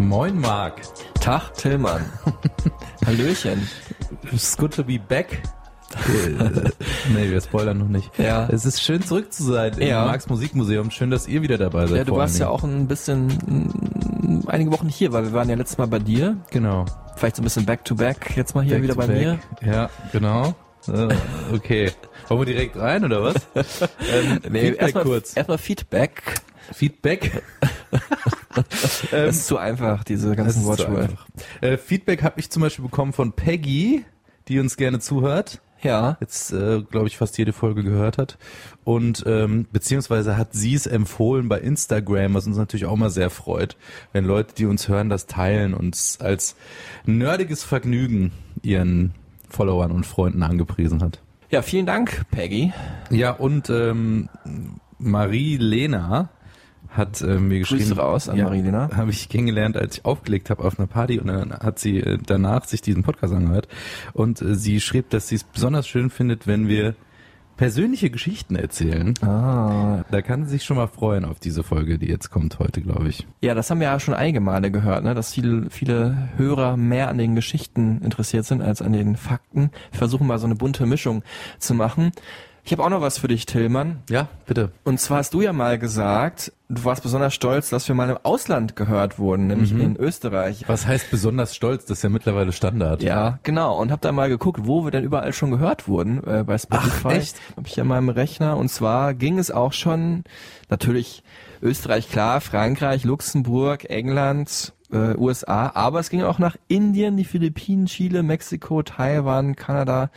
Moin 0.00 0.40
Marc. 0.40 0.80
Tag, 1.20 1.52
Tillmann. 1.54 2.02
Hallöchen. 3.06 3.68
It's 4.32 4.56
good 4.56 4.72
to 4.74 4.82
be 4.82 4.98
back. 4.98 5.42
nee, 7.14 7.30
wir 7.30 7.40
spoilern 7.42 7.76
noch 7.78 7.88
nicht. 7.88 8.10
Ja. 8.18 8.48
Es 8.50 8.64
ist 8.64 8.80
schön 8.82 9.02
zurück 9.02 9.30
zu 9.30 9.42
sein 9.42 9.74
im 9.74 9.86
Ja. 9.86 10.06
Marx 10.06 10.26
Musikmuseum. 10.28 10.90
Schön, 10.90 11.10
dass 11.10 11.28
ihr 11.28 11.42
wieder 11.42 11.58
dabei 11.58 11.86
seid. 11.86 11.98
Ja, 11.98 12.04
du 12.04 12.16
warst 12.16 12.38
ja 12.38 12.48
auch 12.48 12.64
ein 12.64 12.88
bisschen, 12.88 13.26
mm, 13.26 14.48
einige 14.48 14.72
Wochen 14.72 14.88
hier, 14.88 15.12
weil 15.12 15.24
wir 15.24 15.32
waren 15.34 15.50
ja 15.50 15.54
letztes 15.56 15.76
Mal 15.76 15.86
bei 15.86 15.98
dir. 15.98 16.38
Genau. 16.50 16.86
Vielleicht 17.16 17.36
so 17.36 17.42
ein 17.42 17.44
bisschen 17.44 17.66
back-to-back, 17.66 18.36
jetzt 18.36 18.54
mal 18.54 18.64
hier 18.64 18.76
Back 18.76 18.82
wieder 18.84 18.94
to 18.94 19.00
bei 19.00 19.06
back. 19.06 19.16
mir. 19.16 19.38
Ja, 19.70 19.90
genau. 20.12 20.54
Äh, 20.88 21.14
okay. 21.54 21.92
Wollen 22.28 22.40
wir 22.40 22.46
direkt 22.46 22.76
rein 22.78 23.04
oder 23.04 23.22
was? 23.22 23.34
ähm, 23.54 24.40
Feedback 24.40 24.80
erstmal, 24.80 25.04
kurz. 25.04 25.36
Erstmal 25.36 25.58
Feedback. 25.58 26.22
Feedback. 26.72 27.42
Das 29.10 29.36
ist 29.36 29.46
zu 29.46 29.58
einfach, 29.58 30.04
diese 30.04 30.34
ganzen 30.34 30.68
einfach. 30.68 31.26
Äh, 31.60 31.76
Feedback 31.76 32.22
habe 32.22 32.40
ich 32.40 32.50
zum 32.50 32.62
Beispiel 32.62 32.84
bekommen 32.84 33.12
von 33.12 33.32
Peggy, 33.32 34.04
die 34.48 34.58
uns 34.58 34.76
gerne 34.76 35.00
zuhört. 35.00 35.60
Ja. 35.82 36.18
jetzt, 36.20 36.52
äh, 36.52 36.82
glaube 36.82 37.06
ich, 37.06 37.16
fast 37.16 37.38
jede 37.38 37.54
Folge 37.54 37.82
gehört 37.82 38.18
hat. 38.18 38.36
Und 38.84 39.24
ähm, 39.26 39.66
beziehungsweise 39.72 40.36
hat 40.36 40.52
sie 40.52 40.74
es 40.74 40.86
empfohlen 40.86 41.48
bei 41.48 41.58
Instagram, 41.58 42.34
was 42.34 42.46
uns 42.46 42.58
natürlich 42.58 42.84
auch 42.84 42.96
mal 42.96 43.08
sehr 43.08 43.30
freut, 43.30 43.76
wenn 44.12 44.24
Leute, 44.24 44.54
die 44.54 44.66
uns 44.66 44.88
hören, 44.88 45.08
das 45.08 45.26
teilen 45.26 45.72
und 45.72 45.94
es 45.94 46.20
als 46.20 46.56
nerdiges 47.06 47.64
Vergnügen 47.64 48.32
ihren 48.62 49.14
Followern 49.48 49.90
und 49.90 50.04
Freunden 50.04 50.42
angepriesen 50.42 51.02
hat. 51.02 51.20
Ja, 51.50 51.62
vielen 51.62 51.86
Dank, 51.86 52.26
Peggy. 52.30 52.72
Ja, 53.10 53.32
und 53.32 53.70
ähm, 53.70 54.28
Marie-Lena 54.98 56.28
hat 56.90 57.20
äh, 57.20 57.38
mir 57.38 57.60
geschrieben. 57.60 57.82
Grüße 57.82 57.96
raus 57.96 58.28
an 58.28 58.36
ja, 58.36 58.44
Marie-Lena. 58.44 58.90
Habe 58.96 59.10
ich 59.10 59.28
kennengelernt, 59.28 59.76
als 59.76 59.98
ich 59.98 60.04
aufgelegt 60.04 60.50
habe 60.50 60.64
auf 60.64 60.78
einer 60.78 60.88
Party 60.88 61.18
und 61.18 61.28
dann 61.28 61.52
hat 61.52 61.78
sie 61.78 61.98
äh, 61.98 62.18
danach 62.24 62.64
sich 62.64 62.82
diesen 62.82 63.02
Podcast 63.02 63.32
angehört 63.32 63.68
und 64.12 64.42
äh, 64.42 64.54
sie 64.54 64.80
schrieb, 64.80 65.10
dass 65.10 65.28
sie 65.28 65.36
es 65.36 65.44
besonders 65.44 65.86
schön 65.86 66.10
findet, 66.10 66.46
wenn 66.46 66.68
wir 66.68 66.94
persönliche 67.60 68.08
Geschichten 68.08 68.56
erzählen. 68.56 69.12
Ah. 69.20 70.02
Da 70.10 70.22
kann 70.22 70.46
sie 70.46 70.52
sich 70.52 70.64
schon 70.64 70.78
mal 70.78 70.86
freuen 70.86 71.26
auf 71.26 71.38
diese 71.38 71.62
Folge, 71.62 71.98
die 71.98 72.06
jetzt 72.06 72.30
kommt 72.30 72.58
heute, 72.58 72.80
glaube 72.80 73.10
ich. 73.10 73.26
Ja, 73.42 73.54
das 73.54 73.70
haben 73.70 73.80
wir 73.80 73.88
ja 73.88 74.00
schon 74.00 74.14
einige 74.14 74.40
Male 74.40 74.70
gehört, 74.70 75.04
ne? 75.04 75.14
dass 75.14 75.34
viele, 75.34 75.68
viele 75.68 76.30
Hörer 76.38 76.78
mehr 76.78 77.10
an 77.10 77.18
den 77.18 77.34
Geschichten 77.34 78.00
interessiert 78.00 78.46
sind 78.46 78.62
als 78.62 78.80
an 78.80 78.94
den 78.94 79.14
Fakten. 79.14 79.72
Wir 79.90 79.98
versuchen 79.98 80.26
mal 80.26 80.38
so 80.38 80.46
eine 80.46 80.54
bunte 80.54 80.86
Mischung 80.86 81.22
zu 81.58 81.74
machen. 81.74 82.12
Ich 82.64 82.72
habe 82.72 82.84
auch 82.84 82.90
noch 82.90 83.00
was 83.00 83.18
für 83.18 83.28
dich, 83.28 83.46
Tillmann. 83.46 84.02
Ja, 84.08 84.28
bitte. 84.46 84.70
Und 84.84 85.00
zwar 85.00 85.18
hast 85.18 85.34
du 85.34 85.40
ja 85.40 85.52
mal 85.52 85.78
gesagt, 85.78 86.52
du 86.68 86.84
warst 86.84 87.02
besonders 87.02 87.34
stolz, 87.34 87.70
dass 87.70 87.88
wir 87.88 87.94
mal 87.94 88.10
im 88.10 88.18
Ausland 88.22 88.76
gehört 88.76 89.18
wurden, 89.18 89.46
nämlich 89.46 89.72
in 89.72 89.96
Österreich. 89.96 90.64
Was 90.68 90.86
heißt 90.86 91.10
besonders 91.10 91.54
stolz? 91.54 91.86
Das 91.86 91.98
ist 91.98 92.02
ja 92.02 92.10
mittlerweile 92.10 92.52
Standard. 92.52 93.02
Ja, 93.02 93.38
genau. 93.42 93.78
Und 93.80 93.90
hab 93.90 94.00
da 94.00 94.12
mal 94.12 94.28
geguckt, 94.28 94.60
wo 94.64 94.84
wir 94.84 94.90
denn 94.90 95.04
überall 95.04 95.32
schon 95.32 95.50
gehört 95.50 95.88
wurden 95.88 96.22
äh, 96.24 96.44
bei 96.44 96.58
Spotify. 96.58 97.08
Ach, 97.08 97.12
echt? 97.12 97.36
Hab 97.56 97.66
ich 97.66 97.80
an 97.80 97.86
meinem 97.86 98.08
Rechner. 98.08 98.56
Und 98.56 98.68
zwar 98.68 99.14
ging 99.14 99.38
es 99.38 99.50
auch 99.50 99.72
schon 99.72 100.24
natürlich 100.68 101.22
Österreich, 101.62 102.08
klar, 102.08 102.40
Frankreich, 102.40 103.04
Luxemburg, 103.04 103.88
England, 103.90 104.72
äh, 104.92 105.16
USA, 105.16 105.72
aber 105.74 106.00
es 106.00 106.10
ging 106.10 106.22
auch 106.22 106.38
nach 106.38 106.56
Indien, 106.68 107.16
die 107.16 107.24
Philippinen, 107.24 107.86
Chile, 107.86 108.22
Mexiko, 108.22 108.82
Taiwan, 108.82 109.56
Kanada 109.56 110.10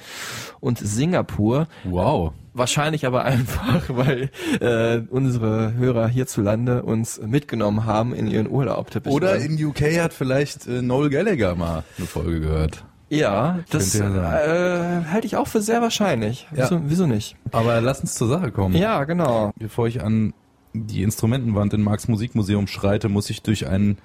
und 0.59 0.79
Singapur. 0.79 1.67
Wow. 1.83 2.33
Wahrscheinlich 2.53 3.05
aber 3.05 3.25
einfach, 3.25 3.83
weil 3.89 4.29
äh, 4.59 5.01
unsere 5.09 5.73
Hörer 5.73 6.07
hierzulande 6.07 6.83
uns 6.83 7.19
mitgenommen 7.21 7.85
haben 7.85 8.13
in 8.13 8.27
ihren 8.27 8.49
Urlaub. 8.49 8.89
Oder 9.05 9.37
in 9.37 9.63
UK 9.63 9.99
hat 9.99 10.13
vielleicht 10.13 10.67
äh, 10.67 10.81
Noel 10.81 11.09
Gallagher 11.09 11.55
mal 11.55 11.83
eine 11.97 12.07
Folge 12.07 12.41
gehört. 12.41 12.83
Ja, 13.09 13.59
das 13.69 13.93
ja 13.93 14.39
äh, 14.39 15.05
halte 15.05 15.27
ich 15.27 15.35
auch 15.35 15.47
für 15.47 15.61
sehr 15.61 15.81
wahrscheinlich. 15.81 16.47
Ja. 16.55 16.63
Wieso, 16.63 16.81
wieso 16.85 17.07
nicht? 17.07 17.35
Aber 17.51 17.79
lass 17.79 17.99
uns 17.99 18.15
zur 18.15 18.27
Sache 18.27 18.51
kommen. 18.51 18.75
Ja, 18.75 19.03
genau. 19.03 19.51
Bevor 19.57 19.87
ich 19.87 20.01
an 20.01 20.33
die 20.73 21.03
Instrumentenwand 21.03 21.73
in 21.73 21.81
Marx 21.81 22.07
Musikmuseum 22.07 22.67
schreite, 22.67 23.09
muss 23.09 23.29
ich 23.29 23.43
durch 23.43 23.67
ein, 23.67 23.97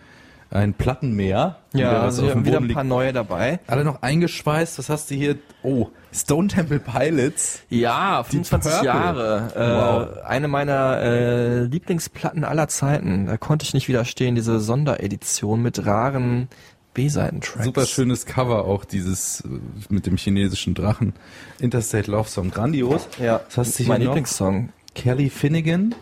ein 0.50 0.72
Plattenmeer. 0.74 1.56
Ja, 1.74 2.00
also 2.02 2.22
wir 2.24 2.30
haben 2.30 2.44
wieder 2.46 2.58
ein 2.58 2.68
paar 2.68 2.82
liegt. 2.82 2.88
neue 2.88 3.12
dabei. 3.12 3.60
Alle 3.66 3.84
noch 3.84 4.00
eingeschweißt. 4.02 4.78
Was 4.78 4.88
hast 4.88 5.10
du 5.10 5.14
hier? 5.14 5.36
Oh, 5.62 5.88
Stone 6.12 6.48
Temple 6.48 6.80
Pilots. 6.80 7.60
Ja, 7.68 8.22
25 8.24 8.70
Purple. 8.72 8.86
Jahre. 8.86 10.14
Äh, 10.22 10.26
Eine 10.26 10.48
meiner 10.48 11.00
äh, 11.02 11.62
Lieblingsplatten 11.64 12.44
aller 12.44 12.68
Zeiten. 12.68 13.26
Da 13.26 13.36
konnte 13.36 13.64
ich 13.64 13.74
nicht 13.74 13.88
widerstehen. 13.88 14.34
Diese 14.34 14.58
Sonderedition 14.60 15.60
mit 15.60 15.84
raren 15.84 16.48
B-Seiten-Tracks. 16.94 17.64
Super 17.66 17.84
schönes 17.86 18.24
Cover 18.24 18.64
auch 18.64 18.84
dieses 18.86 19.42
äh, 19.42 19.48
mit 19.90 20.06
dem 20.06 20.16
chinesischen 20.16 20.74
Drachen. 20.74 21.12
Interstate 21.60 22.10
Love 22.10 22.28
Song. 22.28 22.50
Grandios. 22.50 23.06
Ja, 23.22 23.42
Was 23.48 23.58
hast 23.58 23.78
du 23.78 23.82
hier 23.84 23.88
mein? 23.92 24.00
Lieblingssong. 24.02 24.70
Kelly 24.94 25.28
Finnegan. 25.28 25.94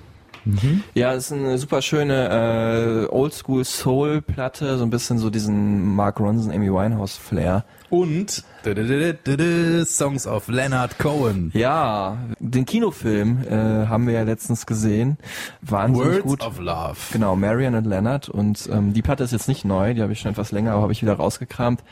Ja, 0.95 1.13
es 1.15 1.27
ist 1.27 1.33
eine 1.33 1.59
super 1.59 1.83
schöne 1.83 3.07
äh, 3.09 3.13
Oldschool 3.13 3.65
Soul 3.65 4.23
Platte, 4.23 4.79
so 4.79 4.85
ein 4.85 4.91
bisschen 4.91 5.19
so 5.19 5.31
diesen 5.31 5.95
Mark 5.95 6.21
Ronson, 6.21 6.53
Amy 6.53 6.73
Winehouse 6.73 7.17
Flair. 7.17 7.65
Und 7.91 8.45
dü-dü-dü-dü-dü, 8.65 9.85
Songs 9.85 10.27
of 10.27 10.49
Leonard 10.49 10.99
Cohen. 10.99 11.51
Ja, 11.55 12.19
den 12.41 12.65
Kinofilm 12.65 13.43
äh, 13.49 13.87
haben 13.87 14.07
wir 14.07 14.15
ja 14.15 14.23
letztens 14.23 14.67
gesehen. 14.67 15.19
Wahnsinnig 15.63 16.25
Words 16.25 16.25
gut. 16.25 16.47
of 16.47 16.59
Love. 16.59 16.97
Genau, 17.13 17.37
Marion 17.37 17.75
und 17.75 17.87
Leonard. 17.87 18.29
Und 18.29 18.69
ähm, 18.73 18.93
die 18.93 19.03
Platte 19.03 19.25
ist 19.25 19.33
jetzt 19.33 19.49
nicht 19.49 19.65
neu, 19.65 19.95
die 19.95 20.03
habe 20.03 20.13
ich 20.13 20.21
schon 20.21 20.33
etwas 20.33 20.53
länger, 20.53 20.73
aber 20.73 20.83
habe 20.83 20.93
ich 20.93 21.03
wieder 21.03 21.15
rausgekramt, 21.15 21.83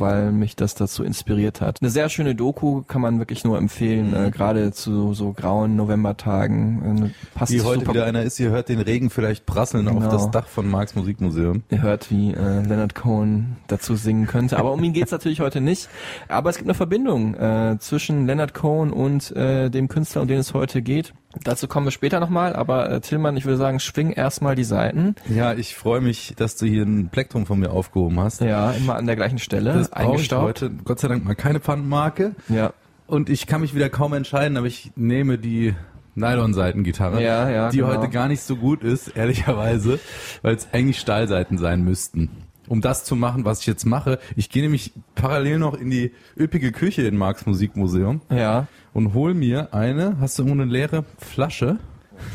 weil 0.00 0.32
mich 0.32 0.56
das 0.56 0.74
dazu 0.74 1.04
inspiriert 1.04 1.60
hat. 1.60 1.78
Eine 1.80 1.90
sehr 1.90 2.08
schöne 2.08 2.34
Doku 2.34 2.82
kann 2.82 3.00
man 3.00 3.18
wirklich 3.18 3.44
nur 3.44 3.58
empfehlen, 3.58 4.14
äh, 4.14 4.30
gerade 4.30 4.72
zu 4.72 5.14
so 5.14 5.32
grauen 5.32 5.76
Novembertagen. 5.76 7.06
Äh, 7.06 7.10
passt 7.34 7.52
Wie 7.52 7.60
heute 7.62 7.80
super 7.80 7.94
wieder 7.94 8.04
einer 8.04 8.22
ist, 8.22 8.38
ihr 8.40 8.50
hört 8.50 8.68
den 8.68 8.80
Regen 8.80 9.10
vielleicht 9.10 9.46
prasseln 9.46 9.88
auf 9.88 9.96
Genau. 9.96 10.10
das 10.10 10.30
Dach 10.30 10.46
von 10.46 10.68
Marx 10.70 10.94
Musikmuseum. 10.94 11.62
Ihr 11.70 11.82
hört, 11.82 12.10
wie 12.10 12.32
äh, 12.32 12.60
Leonard 12.62 12.94
Cohen 12.94 13.56
dazu 13.66 13.96
singen 13.96 14.26
könnte. 14.26 14.58
Aber 14.58 14.72
um 14.72 14.82
ihn 14.82 14.92
geht's 14.92 15.12
natürlich 15.16 15.40
heute 15.40 15.60
nicht. 15.60 15.88
Aber 16.28 16.50
es 16.50 16.56
gibt 16.56 16.68
eine 16.68 16.74
Verbindung 16.74 17.34
äh, 17.34 17.76
zwischen 17.78 18.26
Leonard 18.26 18.54
Cohen 18.54 18.92
und 18.92 19.34
äh, 19.36 19.70
dem 19.70 19.88
Künstler, 19.88 20.22
um 20.22 20.28
den 20.28 20.38
es 20.38 20.54
heute 20.54 20.82
geht. 20.82 21.12
Dazu 21.44 21.68
kommen 21.68 21.86
wir 21.86 21.90
später 21.90 22.20
nochmal. 22.20 22.54
Aber 22.54 22.90
äh, 22.90 23.00
Tillmann, 23.00 23.36
ich 23.36 23.44
würde 23.44 23.56
sagen, 23.58 23.80
schwing 23.80 24.10
erstmal 24.12 24.54
die 24.54 24.64
Seiten. 24.64 25.14
Ja, 25.28 25.54
ich 25.54 25.76
freue 25.76 26.00
mich, 26.00 26.34
dass 26.36 26.56
du 26.56 26.66
hier 26.66 26.82
ein 26.84 27.08
Plektrum 27.08 27.46
von 27.46 27.58
mir 27.58 27.70
aufgehoben 27.70 28.18
hast. 28.20 28.40
Ja, 28.40 28.70
immer 28.72 28.96
an 28.96 29.06
der 29.06 29.16
gleichen 29.16 29.38
Stelle. 29.38 29.72
Das 29.74 29.92
eingestaubt. 29.92 30.42
heute 30.62 30.70
Gott 30.84 31.00
sei 31.00 31.08
Dank 31.08 31.24
mal 31.24 31.34
keine 31.34 31.60
Pfandmarke. 31.60 32.34
Ja. 32.48 32.72
Und 33.06 33.28
ich 33.30 33.46
kann 33.46 33.60
mich 33.60 33.74
wieder 33.74 33.88
kaum 33.88 34.12
entscheiden, 34.14 34.56
aber 34.56 34.66
ich 34.66 34.90
nehme 34.96 35.38
die 35.38 35.74
Nylon-Seitengitarre, 36.16 37.22
Ja, 37.22 37.48
ja, 37.50 37.68
die 37.70 37.78
genau. 37.78 37.88
heute 37.94 38.08
gar 38.08 38.26
nicht 38.28 38.42
so 38.42 38.56
gut 38.56 38.82
ist, 38.82 39.08
ehrlicherweise, 39.16 40.00
weil 40.42 40.54
es 40.56 40.68
eigentlich 40.72 40.98
Stahlseiten 40.98 41.58
sein 41.58 41.82
müssten. 41.82 42.30
Um 42.68 42.80
das 42.80 43.04
zu 43.04 43.14
machen, 43.14 43.44
was 43.44 43.60
ich 43.60 43.66
jetzt 43.68 43.84
mache. 43.86 44.18
Ich 44.34 44.50
gehe 44.50 44.62
nämlich 44.62 44.92
parallel 45.14 45.58
noch 45.60 45.74
in 45.78 45.88
die 45.88 46.12
üppige 46.36 46.72
Küche 46.72 47.02
in 47.02 47.16
Marx 47.16 47.46
Musikmuseum 47.46 48.22
Ja. 48.28 48.66
Und 48.96 49.12
hol 49.12 49.34
mir 49.34 49.74
eine, 49.74 50.16
hast 50.20 50.38
du 50.38 50.42
irgendwo 50.42 50.62
eine 50.62 50.72
leere 50.72 51.04
Flasche? 51.18 51.78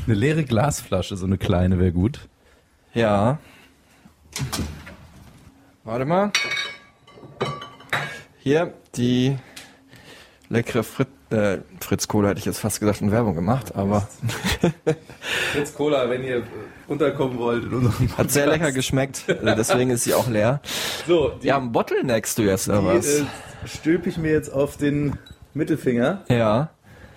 Eine 0.06 0.16
leere 0.16 0.44
Glasflasche, 0.44 1.18
so 1.18 1.26
eine 1.26 1.40
kleine 1.40 1.80
wäre 1.80 1.92
gut. 1.92 2.20
Ja. 2.94 3.40
Warte 5.84 6.06
mal. 6.06 6.32
Hier, 8.38 8.76
die 8.96 9.38
leckere 10.50 10.84
Frit 10.84 11.08
äh, 11.32 11.60
Fritz 11.80 12.08
Cola 12.08 12.30
hätte 12.30 12.40
ich 12.40 12.46
jetzt 12.46 12.60
fast 12.60 12.80
gesagt 12.80 13.02
und 13.02 13.12
Werbung 13.12 13.34
gemacht, 13.34 13.74
aber 13.74 14.08
Fritz 15.54 15.74
Cola, 15.74 16.08
wenn 16.12 16.24
ihr 16.24 16.44
unterkommen 16.88 17.40
wollt 17.40 17.64
in 17.64 18.18
hat 18.18 18.30
sehr 18.30 18.46
lecker 18.46 18.72
geschmeckt. 18.72 19.28
Äh, 19.28 19.56
Deswegen 19.56 19.90
ist 19.90 20.04
sie 20.04 20.14
auch 20.14 20.28
leer. 20.30 20.62
So, 21.08 21.30
die, 21.42 21.48
Ja, 21.48 21.58
Bottleneckst 21.58 22.38
du 22.38 22.44
jetzt 22.44 22.70
oder 22.70 22.86
was? 22.86 23.22
äh, 23.22 23.26
stülpe 23.66 24.10
ich 24.10 24.20
mir 24.20 24.32
jetzt 24.32 24.54
auf 24.54 24.78
den 24.78 25.18
Mittelfinger. 25.54 26.24
Ja. 26.30 26.70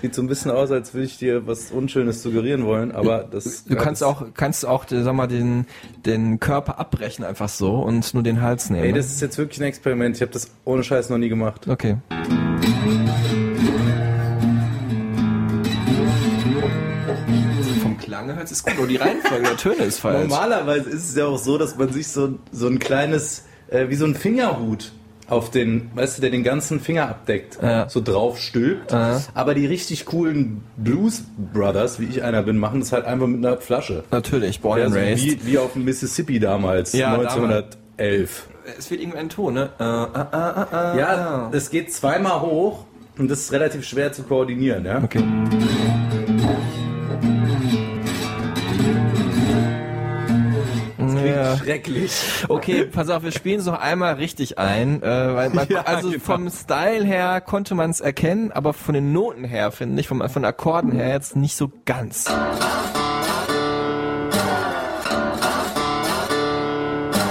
Sieht 0.02 0.14
so 0.14 0.22
ein 0.22 0.26
bisschen 0.26 0.50
aus, 0.50 0.70
als 0.70 0.92
würde 0.92 1.06
ich 1.06 1.16
dir 1.16 1.46
was 1.46 1.70
Unschönes 1.70 2.22
suggerieren 2.22 2.66
wollen, 2.66 2.92
aber 2.92 3.24
das. 3.24 3.64
Du 3.64 3.74
kannst 3.76 4.02
auch, 4.02 4.26
kannst 4.34 4.66
auch, 4.66 4.90
äh, 4.90 5.02
sag 5.02 5.14
mal, 5.14 5.28
den, 5.28 5.66
den 6.04 6.40
Körper 6.40 6.78
abbrechen 6.78 7.24
einfach 7.24 7.48
so 7.48 7.76
und 7.76 8.12
nur 8.12 8.22
den 8.22 8.42
Hals 8.42 8.68
nehmen. 8.68 8.84
Ey, 8.84 8.92
ne? 8.92 8.98
das 8.98 9.06
ist 9.06 9.22
jetzt 9.22 9.38
wirklich 9.38 9.60
ein 9.60 9.64
Experiment. 9.64 10.16
Ich 10.16 10.22
habe 10.22 10.32
das 10.32 10.50
ohne 10.64 10.82
Scheiß 10.82 11.08
noch 11.08 11.18
nie 11.18 11.30
gemacht. 11.30 11.68
okay. 11.68 11.96
Vom 17.80 17.96
Klang 17.96 18.34
hört 18.34 18.50
es 18.50 18.62
gut, 18.62 18.76
nur 18.76 18.88
die 18.88 18.96
Reihenfolge 18.96 19.44
der 19.44 19.56
Töne 19.56 19.84
ist 19.84 20.00
falsch. 20.00 20.28
Normalerweise 20.28 20.90
ist 20.90 21.08
es 21.10 21.16
ja 21.16 21.26
auch 21.26 21.38
so, 21.38 21.56
dass 21.56 21.78
man 21.78 21.90
sich 21.90 22.08
so, 22.08 22.38
so 22.52 22.66
ein 22.66 22.78
kleines, 22.78 23.44
äh, 23.68 23.88
wie 23.88 23.94
so 23.94 24.04
ein 24.04 24.14
Fingerhut 24.14 24.92
auf 25.28 25.50
den, 25.50 25.90
weißt 25.94 26.18
du, 26.18 26.20
der 26.22 26.30
den 26.30 26.44
ganzen 26.44 26.80
Finger 26.80 27.08
abdeckt, 27.08 27.58
Ja. 27.62 27.88
so 27.88 28.00
drauf 28.02 28.38
stülpt. 28.38 28.92
Ja. 28.92 29.20
Aber 29.34 29.54
die 29.54 29.66
richtig 29.66 30.04
coolen 30.06 30.62
Blues 30.76 31.22
Brothers, 31.52 31.98
wie 32.00 32.04
ich 32.06 32.22
einer 32.22 32.42
bin, 32.42 32.58
machen 32.58 32.80
das 32.80 32.92
halt 32.92 33.04
einfach 33.06 33.26
mit 33.26 33.44
einer 33.44 33.56
Flasche. 33.58 34.04
Natürlich, 34.10 34.60
born 34.60 34.80
and 34.82 34.92
so 34.92 34.98
raised. 34.98 35.24
wie, 35.24 35.46
wie 35.52 35.58
auf 35.58 35.72
dem 35.72 35.84
Mississippi 35.84 36.38
damals, 36.38 36.92
Ja, 36.92 37.14
1911. 37.14 38.48
Es 38.78 38.90
wird 38.90 39.00
irgendein 39.00 39.28
Ton, 39.28 39.54
ne? 39.54 39.70
Äh, 39.78 39.84
äh, 39.84 40.96
äh, 40.96 40.98
Ja, 41.00 41.48
es 41.52 41.70
geht 41.70 41.92
zweimal 41.92 42.40
hoch 42.40 42.84
und 43.18 43.30
das 43.30 43.40
ist 43.40 43.52
relativ 43.52 43.84
schwer 43.86 44.12
zu 44.12 44.22
koordinieren, 44.24 44.84
ja. 44.84 45.02
Okay. 45.02 45.22
Ja. 51.54 51.64
Schrecklich. 51.64 52.12
Okay, 52.48 52.84
pass 52.84 53.08
auf, 53.08 53.22
wir 53.22 53.32
spielen 53.32 53.60
es 53.60 53.66
noch 53.66 53.78
einmal 53.78 54.14
richtig 54.14 54.58
ein, 54.58 55.02
äh, 55.02 55.34
weil 55.34 55.50
man, 55.50 55.68
Ja, 55.74 55.82
also 55.82 56.10
genau. 56.10 56.22
vom 56.22 56.50
Style 56.50 57.04
her 57.04 57.40
konnte 57.40 57.74
man 57.74 57.90
es 57.90 58.00
erkennen, 58.00 58.52
aber 58.52 58.72
von 58.72 58.94
den 58.94 59.12
Noten 59.12 59.44
her 59.44 59.70
finde 59.72 60.00
ich, 60.00 60.08
vom, 60.08 60.20
von 60.20 60.42
den 60.42 60.44
Akkorden 60.44 60.92
her 60.92 61.08
jetzt 61.08 61.36
nicht 61.36 61.56
so 61.56 61.70
ganz. 61.84 62.30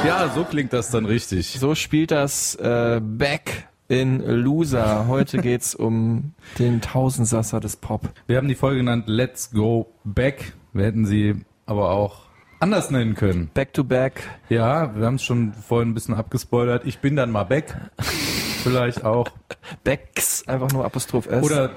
Ja, 0.05 0.29
so 0.35 0.43
klingt 0.43 0.73
das 0.73 0.91
dann 0.91 1.05
richtig. 1.05 1.57
So 1.59 1.75
spielt 1.75 2.11
das 2.11 2.55
äh, 2.55 2.99
Back 3.01 3.67
in 3.87 4.19
Loser. 4.19 5.07
Heute 5.07 5.37
geht's 5.37 5.75
um 5.75 6.33
den 6.59 6.81
Tausendsasser 6.81 7.59
des 7.61 7.77
Pop. 7.77 8.09
Wir 8.27 8.37
haben 8.37 8.47
die 8.49 8.55
Folge 8.55 8.77
genannt 8.79 9.05
Let's 9.07 9.51
Go 9.51 9.93
Back. 10.03 10.53
Wir 10.73 10.85
hätten 10.85 11.05
sie 11.05 11.35
aber 11.65 11.91
auch 11.91 12.22
anders 12.63 12.89
nennen 12.91 13.13
können. 13.13 13.49
Back 13.53 13.73
to 13.73 13.83
Back. 13.83 14.23
Ja, 14.47 14.95
wir 14.95 15.05
haben 15.05 15.15
es 15.15 15.23
schon 15.23 15.51
vorhin 15.53 15.89
ein 15.89 15.93
bisschen 15.93 16.15
abgespoilert. 16.15 16.85
Ich 16.85 16.99
bin 16.99 17.17
dann 17.17 17.29
mal 17.29 17.43
back. 17.43 17.75
Vielleicht 18.63 19.03
auch. 19.03 19.27
Backs, 19.83 20.47
einfach 20.47 20.71
nur 20.71 20.85
Apostroph 20.85 21.27
S. 21.27 21.43
Oder 21.43 21.71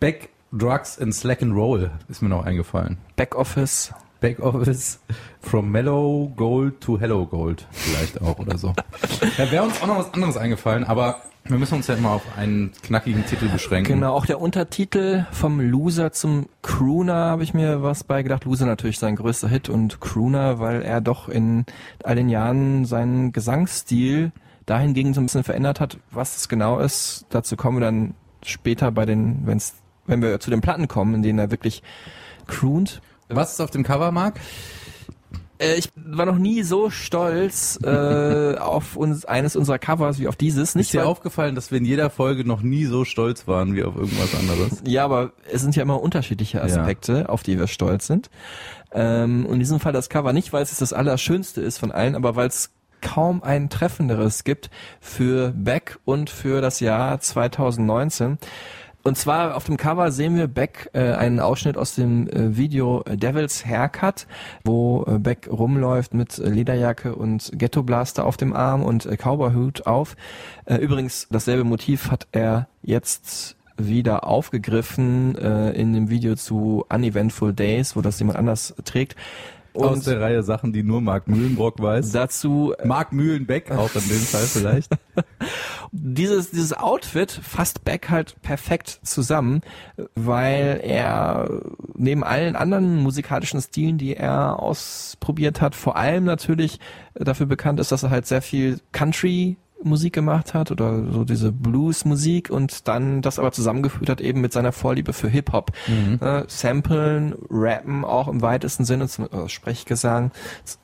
Back 0.00 0.30
Drugs 0.52 0.98
and 0.98 1.14
Slack 1.14 1.42
and 1.42 1.54
Roll 1.54 1.92
ist 2.08 2.22
mir 2.22 2.28
noch 2.28 2.44
eingefallen. 2.44 2.98
Back 3.14 3.36
Office. 3.36 3.94
Back 4.20 4.40
Office 4.40 4.98
from 5.40 5.70
Mellow 5.70 6.32
Gold 6.36 6.80
to 6.80 6.98
Hello 6.98 7.24
Gold 7.24 7.66
vielleicht 7.70 8.20
auch 8.20 8.38
oder 8.40 8.58
so. 8.58 8.72
Ja, 9.38 9.50
wäre 9.50 9.62
uns 9.62 9.80
auch 9.80 9.86
noch 9.86 9.98
was 9.98 10.12
anderes 10.12 10.36
eingefallen, 10.36 10.84
aber 10.84 11.22
wir 11.52 11.58
müssen 11.58 11.74
uns 11.74 11.86
ja 11.86 11.94
immer 11.94 12.10
auf 12.10 12.22
einen 12.36 12.72
knackigen 12.82 13.24
Titel 13.26 13.48
beschränken. 13.48 13.94
Genau, 13.94 14.14
auch 14.14 14.26
der 14.26 14.40
Untertitel 14.40 15.26
vom 15.30 15.60
Loser 15.60 16.12
zum 16.12 16.46
Crooner 16.62 17.14
habe 17.14 17.42
ich 17.42 17.54
mir 17.54 17.82
was 17.82 18.04
beigedacht. 18.04 18.44
Loser 18.44 18.66
natürlich 18.66 18.98
sein 18.98 19.16
größter 19.16 19.48
Hit 19.48 19.68
und 19.68 20.00
Crooner, 20.00 20.58
weil 20.58 20.82
er 20.82 21.00
doch 21.00 21.28
in 21.28 21.66
all 22.04 22.16
den 22.16 22.28
Jahren 22.28 22.84
seinen 22.86 23.32
Gesangsstil 23.32 24.32
dahingegen 24.66 25.14
so 25.14 25.20
ein 25.20 25.26
bisschen 25.26 25.44
verändert 25.44 25.80
hat. 25.80 25.98
Was 26.10 26.36
es 26.36 26.48
genau 26.48 26.78
ist, 26.78 27.26
dazu 27.30 27.56
kommen 27.56 27.78
wir 27.78 27.86
dann 27.86 28.14
später 28.42 28.90
bei 28.90 29.04
den, 29.04 29.46
wenn's, 29.46 29.74
wenn 30.06 30.22
wir 30.22 30.40
zu 30.40 30.50
den 30.50 30.60
Platten 30.60 30.88
kommen, 30.88 31.14
in 31.14 31.22
denen 31.22 31.38
er 31.38 31.50
wirklich 31.50 31.82
croont. 32.46 33.02
Was 33.28 33.52
ist 33.52 33.60
auf 33.60 33.70
dem 33.70 33.82
Cover, 33.82 34.10
Marc? 34.10 34.40
Äh, 35.58 35.74
ich 35.76 35.90
war 35.96 36.26
noch 36.26 36.38
nie 36.38 36.62
so 36.62 36.90
stolz 36.90 37.78
äh, 37.84 38.56
auf 38.56 38.96
uns, 38.96 39.24
eines 39.24 39.54
unserer 39.56 39.78
Covers 39.78 40.18
wie 40.18 40.28
auf 40.28 40.36
dieses. 40.36 40.70
Ist 40.70 40.74
Nicht 40.76 40.92
dir 40.92 41.00
weil- 41.00 41.06
aufgefallen, 41.06 41.54
dass 41.54 41.70
wir 41.70 41.78
in 41.78 41.84
jeder 41.84 42.10
Folge 42.10 42.44
noch 42.44 42.62
nie 42.62 42.84
so 42.86 43.04
stolz 43.04 43.46
waren 43.46 43.74
wie 43.74 43.84
auf 43.84 43.94
irgendwas 43.96 44.34
anderes? 44.34 44.82
Ja, 44.86 45.04
aber 45.04 45.32
es 45.50 45.62
sind 45.62 45.76
ja 45.76 45.82
immer 45.82 46.00
unterschiedliche 46.02 46.62
Aspekte, 46.62 47.28
auf 47.28 47.42
die 47.42 47.58
wir 47.58 47.66
stolz 47.66 48.06
sind. 48.06 48.30
Ähm, 48.92 49.46
in 49.50 49.58
diesem 49.58 49.80
Fall 49.80 49.92
das 49.92 50.08
Cover 50.08 50.32
nicht, 50.32 50.52
weil 50.52 50.62
es 50.62 50.76
das 50.76 50.92
Allerschönste 50.92 51.60
ist 51.60 51.78
von 51.78 51.92
allen, 51.92 52.14
aber 52.14 52.36
weil 52.36 52.48
es 52.48 52.70
kaum 53.00 53.42
ein 53.42 53.68
treffenderes 53.68 54.44
gibt 54.44 54.70
für 55.00 55.52
Beck 55.56 55.98
und 56.04 56.30
für 56.30 56.60
das 56.60 56.78
Jahr 56.80 57.18
2019. 57.18 58.38
Und 59.02 59.16
zwar 59.16 59.56
auf 59.56 59.64
dem 59.64 59.76
Cover 59.76 60.12
sehen 60.12 60.36
wir 60.36 60.46
Beck 60.46 60.90
äh, 60.92 61.12
einen 61.12 61.40
Ausschnitt 61.40 61.76
aus 61.76 61.94
dem 61.94 62.28
äh, 62.28 62.56
Video 62.56 63.02
Devil's 63.08 63.66
Haircut, 63.66 64.26
wo 64.64 65.04
äh, 65.08 65.18
Beck 65.18 65.48
rumläuft 65.50 66.14
mit 66.14 66.38
äh, 66.38 66.48
Lederjacke 66.48 67.14
und 67.14 67.50
Ghetto 67.54 67.82
Blaster 67.82 68.24
auf 68.24 68.36
dem 68.36 68.52
Arm 68.54 68.82
und 68.82 69.06
äh, 69.06 69.16
Cowboyhut 69.16 69.86
auf. 69.86 70.16
Äh, 70.66 70.76
übrigens 70.76 71.26
dasselbe 71.30 71.64
Motiv 71.64 72.10
hat 72.10 72.28
er 72.30 72.68
jetzt 72.82 73.56
wieder 73.76 74.26
aufgegriffen 74.26 75.36
äh, 75.36 75.70
in 75.72 75.92
dem 75.92 76.08
Video 76.08 76.36
zu 76.36 76.84
Uneventful 76.88 77.52
Days, 77.52 77.96
wo 77.96 78.02
das 78.02 78.18
jemand 78.20 78.38
anders 78.38 78.74
trägt. 78.84 79.16
Aus 79.74 79.96
Und 79.96 80.06
der 80.06 80.20
Reihe 80.20 80.42
Sachen, 80.42 80.72
die 80.72 80.82
nur 80.82 81.00
Marc 81.00 81.28
Mühlenbrock 81.28 81.80
weiß. 81.80 82.12
dazu 82.12 82.74
äh, 82.78 82.86
Marc 82.86 83.12
Mühlenbeck 83.12 83.70
auch 83.70 83.94
in 83.94 84.08
dem 84.08 84.20
Fall 84.20 84.42
vielleicht. 84.42 84.92
dieses, 85.92 86.50
dieses 86.50 86.72
Outfit 86.72 87.30
fasst 87.30 87.84
Beck 87.84 88.10
halt 88.10 88.40
perfekt 88.42 89.00
zusammen, 89.02 89.62
weil 90.14 90.80
er 90.82 91.48
neben 91.94 92.22
allen 92.24 92.56
anderen 92.56 93.02
musikalischen 93.02 93.60
Stilen, 93.60 93.98
die 93.98 94.16
er 94.16 94.58
ausprobiert 94.58 95.60
hat, 95.60 95.74
vor 95.74 95.96
allem 95.96 96.24
natürlich 96.24 96.78
dafür 97.14 97.46
bekannt 97.46 97.80
ist, 97.80 97.92
dass 97.92 98.02
er 98.02 98.10
halt 98.10 98.26
sehr 98.26 98.42
viel 98.42 98.80
Country 98.92 99.56
Musik 99.84 100.12
gemacht 100.12 100.54
hat 100.54 100.70
oder 100.70 101.04
so 101.10 101.24
diese 101.24 101.52
Blues-Musik 101.52 102.50
und 102.50 102.88
dann 102.88 103.22
das 103.22 103.38
aber 103.38 103.52
zusammengeführt 103.52 104.08
hat 104.08 104.20
eben 104.20 104.40
mit 104.40 104.52
seiner 104.52 104.72
Vorliebe 104.72 105.12
für 105.12 105.28
Hip-Hop. 105.28 105.72
Äh, 106.20 106.44
Samplen, 106.46 107.34
Rappen 107.50 108.04
auch 108.04 108.28
im 108.28 108.42
weitesten 108.42 108.84
Sinne, 108.84 109.08
zum 109.08 109.26
äh, 109.26 109.48
Sprechgesang. 109.48 110.32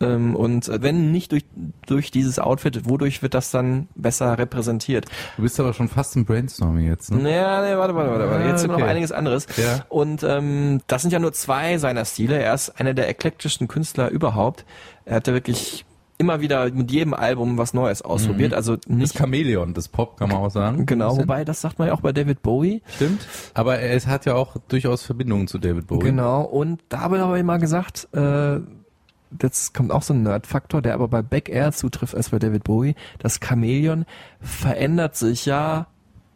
Ähm, 0.00 0.34
und 0.36 0.68
äh, 0.68 0.82
wenn 0.82 1.10
nicht 1.10 1.32
durch, 1.32 1.44
durch 1.86 2.10
dieses 2.10 2.38
Outfit, 2.38 2.88
wodurch 2.88 3.22
wird 3.22 3.34
das 3.34 3.50
dann 3.50 3.88
besser 3.94 4.38
repräsentiert? 4.38 5.06
Du 5.36 5.42
bist 5.42 5.58
aber 5.60 5.72
schon 5.72 5.88
fast 5.88 6.16
im 6.16 6.24
Brainstorming 6.24 6.86
jetzt, 6.86 7.10
ne? 7.10 7.22
Naja, 7.22 7.62
nee, 7.62 7.76
warte, 7.76 7.94
warte, 7.94 8.10
warte. 8.10 8.30
warte. 8.30 8.44
Ah, 8.44 8.48
Jetzt 8.48 8.60
sind 8.60 8.70
wir 8.70 8.76
noch 8.76 8.82
okay. 8.82 8.90
einiges 8.90 9.12
anderes. 9.12 9.46
Ja. 9.56 9.84
Und 9.88 10.22
ähm, 10.22 10.80
das 10.86 11.02
sind 11.02 11.12
ja 11.12 11.18
nur 11.18 11.32
zwei 11.32 11.78
seiner 11.78 12.04
Stile. 12.04 12.38
Er 12.38 12.54
ist 12.54 12.70
einer 12.80 12.94
der 12.94 13.08
eklektischsten 13.08 13.68
Künstler 13.68 14.10
überhaupt. 14.10 14.64
Er 15.04 15.16
hat 15.16 15.26
ja 15.26 15.32
wirklich 15.32 15.84
immer 16.18 16.40
wieder 16.40 16.70
mit 16.70 16.90
jedem 16.90 17.14
Album 17.14 17.56
was 17.58 17.72
Neues 17.74 18.02
ausprobiert. 18.02 18.52
Also 18.52 18.76
Das 18.76 18.86
nicht 18.88 19.16
Chamäleon 19.16 19.72
des 19.72 19.88
Pop, 19.88 20.16
kann 20.18 20.28
man 20.28 20.38
auch 20.38 20.50
sagen. 20.50 20.84
genau, 20.84 21.16
wobei 21.16 21.44
das 21.44 21.60
sagt 21.60 21.78
man 21.78 21.88
ja 21.88 21.94
auch 21.94 22.00
bei 22.00 22.12
David 22.12 22.42
Bowie. 22.42 22.82
Stimmt. 22.96 23.26
Aber 23.54 23.80
es 23.80 24.06
hat 24.08 24.26
ja 24.26 24.34
auch 24.34 24.56
durchaus 24.68 25.02
Verbindungen 25.04 25.46
zu 25.46 25.58
David 25.58 25.86
Bowie. 25.86 26.04
Genau. 26.04 26.42
Und 26.42 26.80
da 26.88 27.00
habe 27.00 27.16
ich 27.16 27.22
aber 27.22 27.38
immer 27.38 27.58
gesagt, 27.58 28.08
äh, 28.12 28.58
jetzt 29.40 29.74
kommt 29.74 29.92
auch 29.92 30.02
so 30.02 30.12
ein 30.12 30.22
Nerd-Faktor, 30.24 30.82
der 30.82 30.94
aber 30.94 31.06
bei 31.08 31.22
Beck 31.22 31.48
eher 31.48 31.70
zutrifft 31.72 32.14
als 32.14 32.30
bei 32.30 32.38
David 32.38 32.64
Bowie. 32.64 32.94
Das 33.20 33.38
Chamäleon 33.42 34.04
verändert 34.40 35.16
sich 35.16 35.46
ja 35.46 35.86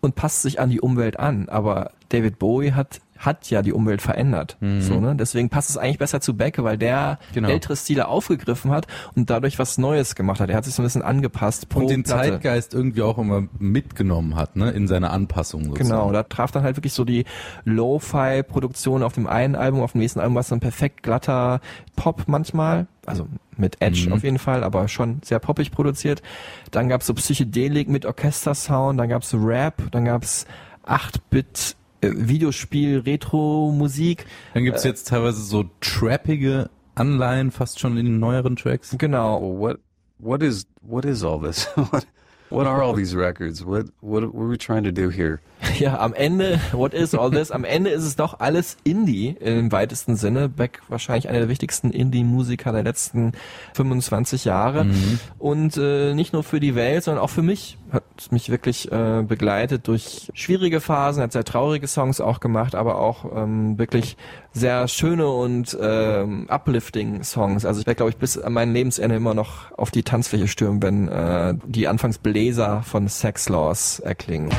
und 0.01 0.15
passt 0.15 0.43
sich 0.43 0.61
an 0.61 0.71
die 0.71 0.81
Umwelt 0.81 1.19
an. 1.19 1.49
Aber 1.49 1.91
David 2.11 2.39
Bowie 2.39 2.73
hat 2.73 3.01
hat 3.25 3.49
ja 3.51 3.63
die 3.63 3.73
Umwelt 3.73 4.03
verändert. 4.03 4.57
So, 4.81 4.99
ne? 5.01 5.15
Deswegen 5.17 5.49
passt 5.49 5.71
es 5.71 5.79
eigentlich 5.79 5.99
besser 5.99 6.21
zu 6.21 6.37
Beck, 6.37 6.63
weil 6.63 6.77
der 6.77 7.19
Genau. 7.33 7.49
ältere 7.49 7.77
Stile 7.77 8.09
aufgegriffen 8.09 8.71
hat 8.71 8.87
und 9.15 9.31
dadurch 9.31 9.59
was 9.59 9.79
Neues 9.79 10.15
gemacht 10.15 10.41
hat. 10.41 10.51
Er 10.51 10.57
hat 10.57 10.65
sich 10.65 10.75
so 10.75 10.83
ein 10.83 10.87
bisschen 10.87 11.03
angepasst. 11.03 11.67
Und 11.75 11.89
den 11.89 12.03
Platte. 12.03 12.31
Zeitgeist 12.33 12.75
irgendwie 12.75 13.03
auch 13.03 13.19
immer 13.19 13.45
mitgenommen 13.59 14.35
hat, 14.37 14.57
ne? 14.57 14.71
In 14.71 14.89
seiner 14.89 15.13
Anpassung 15.13 15.65
sozusagen. 15.65 15.89
Genau, 15.89 16.13
da 16.13 16.25
traf 16.25 16.51
dann 16.51 16.65
halt 16.65 16.77
wirklich 16.77 16.93
so 16.93 17.05
die 17.05 17.25
Lo-Fi-Produktion 17.65 19.03
auf 19.03 19.13
dem 19.15 19.27
einen 19.27 19.55
Album, 19.55 19.81
auf 19.83 19.93
dem 19.93 20.01
nächsten 20.01 20.21
Album 20.21 20.35
war 20.35 20.41
es 20.41 20.49
dann 20.49 20.61
perfekt 20.61 21.03
glatter 21.03 21.61
Pop 21.97 22.25
manchmal, 22.27 22.87
also 23.07 23.27
mit 23.57 23.77
Edge 23.81 24.07
Mhm. 24.07 24.13
auf 24.15 24.23
jeden 24.25 24.39
Fall, 24.39 24.65
aber 24.65 24.89
schon 24.89 25.21
sehr 25.25 25.39
poppig 25.39 25.71
produziert. 25.71 26.23
Dann 26.71 26.89
gab's 26.89 27.07
so 27.07 27.15
Psychedelik 27.15 27.89
mit 27.89 28.07
Orchestersound, 28.07 28.99
dann 28.99 29.09
gab's 29.09 29.35
Rap, 29.35 29.83
dann 29.93 30.05
gab's 30.07 30.47
8-Bit 30.87 31.77
äh, 31.77 31.82
Videospiel, 32.03 33.05
Retro-Musik. 33.07 34.27
Dann 34.55 34.65
gibt's 34.65 34.85
jetzt 34.85 35.09
teilweise 35.09 35.43
so 35.43 35.71
trappige 35.81 36.69
Anleihen 36.95 37.51
fast 37.51 37.79
schon 37.79 37.97
in 37.97 38.07
den 38.07 38.19
neueren 38.19 38.57
Tracks. 38.57 38.95
Genau. 38.99 39.41
What 39.41 39.79
what 40.19 40.43
is 40.43 40.67
what 40.83 41.05
is 41.05 41.23
all 41.23 41.41
this? 41.41 41.67
what 41.77 42.07
what 42.51 42.67
are 42.67 42.83
all 42.83 42.95
these 42.95 43.17
records? 43.17 43.65
What 43.65 43.87
what 44.01 44.25
what 44.35 44.45
are 44.45 44.49
we 44.49 44.59
trying 44.59 44.85
to 44.85 44.93
do 44.93 45.09
here? 45.09 45.41
Ja, 45.79 45.99
am 45.99 46.15
Ende, 46.15 46.61
what 46.73 46.95
is 46.95 47.15
all 47.15 47.31
this? 47.31 47.51
Am 47.51 47.65
Ende 47.65 47.91
ist 47.91 48.05
es 48.05 48.17
doch 48.17 48.41
alles 48.41 48.77
Indie 48.85 49.37
im 49.41 49.73
weitesten 49.73 50.17
Sinne. 50.17 50.49
Beck 50.49 50.81
wahrscheinlich 50.89 51.29
einer 51.29 51.39
der 51.39 51.49
wichtigsten 51.49 51.91
Indie-Musiker 51.91 52.73
der 52.73 52.83
letzten 52.83 53.33
25 53.75 54.45
Jahre. 54.45 54.87
Und 55.39 55.77
äh, 55.77 56.15
nicht 56.15 56.33
nur 56.33 56.43
für 56.43 56.61
die 56.61 56.75
Welt, 56.75 57.05
sondern 57.05 57.23
auch 57.23 57.31
für 57.31 57.43
mich 57.43 57.79
hat 57.91 58.05
mich 58.31 58.49
wirklich 58.49 58.91
äh, 58.91 59.23
begleitet 59.23 59.87
durch 59.87 60.31
schwierige 60.35 60.81
Phasen, 60.81 61.23
hat 61.23 61.33
sehr 61.33 61.45
traurige 61.45 61.87
Songs 61.87 62.21
auch 62.21 62.41
gemacht, 62.41 62.75
aber 62.75 62.99
auch 62.99 63.25
ähm, 63.37 63.79
wirklich 63.79 64.17
sehr 64.53 64.89
schöne 64.89 65.29
und 65.29 65.77
ähm, 65.81 66.47
uplifting 66.49 67.23
Songs. 67.23 67.65
Also 67.65 67.81
ich 67.81 67.87
werde, 67.87 67.97
glaube 67.97 68.11
ich, 68.11 68.17
bis 68.17 68.39
an 68.39 68.53
mein 68.53 68.73
Lebensende 68.73 69.17
immer 69.17 69.35
noch 69.35 69.73
auf 69.77 69.91
die 69.91 70.03
Tanzfläche 70.03 70.49
stürmen, 70.49 70.83
wenn 70.83 71.09
äh, 71.09 71.55
die 71.67 71.89
anfangs 71.89 72.19
Bläser 72.19 72.83
von 72.83 73.09
Sex 73.09 73.49
Laws 73.49 74.01
erklingen. 74.01 74.51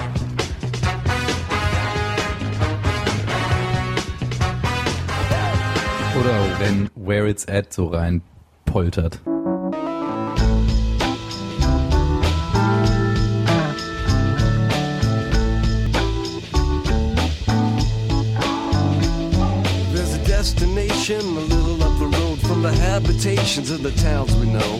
Oder 6.19 6.59
wenn 6.59 6.89
Where 6.95 7.27
It's 7.27 7.47
At 7.47 7.73
so 7.73 7.87
rein 7.87 8.21
poltert. 8.65 9.19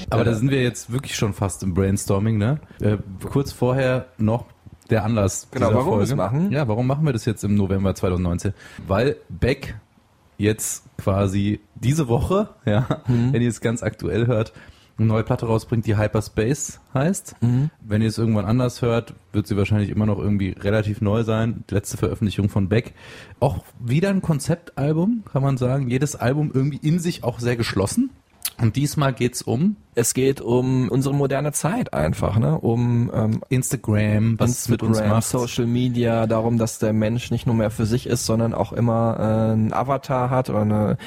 Aber 0.10 0.24
da 0.24 0.34
sind 0.36 0.52
wir 0.52 0.62
jetzt 0.62 0.92
wirklich 0.92 1.16
schon 1.16 1.34
fast 1.34 1.64
im 1.64 1.74
Brainstorming, 1.74 2.38
ne? 2.38 2.60
Äh, 2.80 2.98
kurz 3.28 3.52
vorher 3.52 4.06
noch 4.20 4.46
der 4.92 5.04
Anlass. 5.04 5.48
Genau, 5.52 5.68
dieser 5.68 5.80
warum 5.80 5.92
wir 5.94 6.06
Folge. 6.06 6.10
das 6.10 6.16
machen? 6.16 6.52
Ja, 6.52 6.68
warum 6.68 6.86
machen 6.86 7.06
wir 7.06 7.14
das 7.14 7.26
jetzt 7.26 7.44
im 7.44 7.56
November 7.56 7.96
2019? 7.96 8.54
Weil 8.88 9.18
Beck 9.30 9.76
jetzt 10.44 10.84
quasi 10.98 11.60
diese 11.76 12.08
Woche, 12.08 12.50
ja, 12.66 13.02
Mhm. 13.08 13.34
wenn 13.34 13.42
ihr 13.42 13.50
es 13.50 13.62
ganz 13.62 13.82
aktuell 13.84 14.28
hört, 14.28 14.54
eine 14.96 15.08
neue 15.08 15.24
Platte 15.24 15.48
rausbringt, 15.48 15.88
die 15.88 15.98
Hyperspace 15.98 16.80
heißt. 16.94 17.36
Mhm. 17.42 17.72
Wenn 17.82 18.04
ihr 18.04 18.08
es 18.10 18.20
irgendwann 18.20 18.46
anders 18.46 18.84
hört, 18.84 19.16
wird 19.32 19.48
sie 19.48 19.58
wahrscheinlich 19.58 19.90
immer 19.90 20.06
noch 20.06 20.20
irgendwie 20.20 20.50
relativ 20.52 21.02
neu 21.02 21.24
sein. 21.24 21.64
Die 21.68 21.74
letzte 21.74 21.98
Veröffentlichung 21.98 22.48
von 22.48 22.70
Beck. 22.70 22.94
Auch 23.40 23.64
wieder 23.80 24.10
ein 24.10 24.22
Konzeptalbum, 24.22 25.24
kann 25.32 25.42
man 25.42 25.58
sagen. 25.58 25.90
Jedes 25.90 26.16
Album 26.16 26.52
irgendwie 26.54 26.78
in 26.88 27.00
sich 27.00 27.24
auch 27.24 27.40
sehr 27.40 27.56
geschlossen. 27.56 28.12
Und 28.60 28.76
diesmal 28.76 29.14
geht's 29.14 29.42
um 29.42 29.78
Es 29.96 30.14
geht 30.14 30.40
um 30.40 30.90
unsere 30.90 31.14
moderne 31.14 31.52
Zeit 31.52 31.94
einfach, 31.94 32.38
ne? 32.38 32.60
Um 32.60 33.12
ähm, 33.14 33.42
Instagram, 33.50 34.40
was 34.40 34.52
es 34.52 34.70
mit 34.70 34.84
uns 34.84 34.98
Instagram, 34.98 35.18
macht. 35.18 35.28
Social 35.28 35.66
Media, 35.66 36.28
darum, 36.28 36.58
dass 36.58 36.80
der 36.80 36.94
Mensch 36.94 37.32
nicht 37.32 37.46
nur 37.46 37.56
mehr 37.56 37.72
für 37.72 37.86
sich 37.86 38.08
ist, 38.08 38.26
sondern 38.26 38.54
auch 38.54 38.72
immer 38.72 39.18
äh, 39.20 39.54
einen 39.54 39.74
Avatar 39.74 40.30
hat 40.30 40.50
oder 40.50 40.62
eine, 40.62 40.98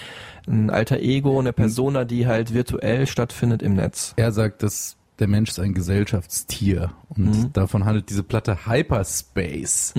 ein 0.49 0.71
alter 0.71 0.99
Ego, 0.99 1.39
eine 1.39 1.53
Persona, 1.53 2.05
die 2.05 2.27
halt 2.27 2.53
virtuell 2.53 3.07
stattfindet 3.07 3.63
im 3.63 3.75
Netz. 3.75 4.13
Er 4.17 4.33
sagt, 4.33 4.63
dass 4.63 4.97
der 5.19 5.29
Mensch 5.29 5.51
ist 5.51 5.61
ein 5.61 5.73
Gesellschaftstier 5.73 6.93
und 7.09 7.57
davon 7.57 7.87
handelt 7.87 8.11
diese 8.11 8.23
Platte 8.23 8.67
Hyperspace. 8.67 9.95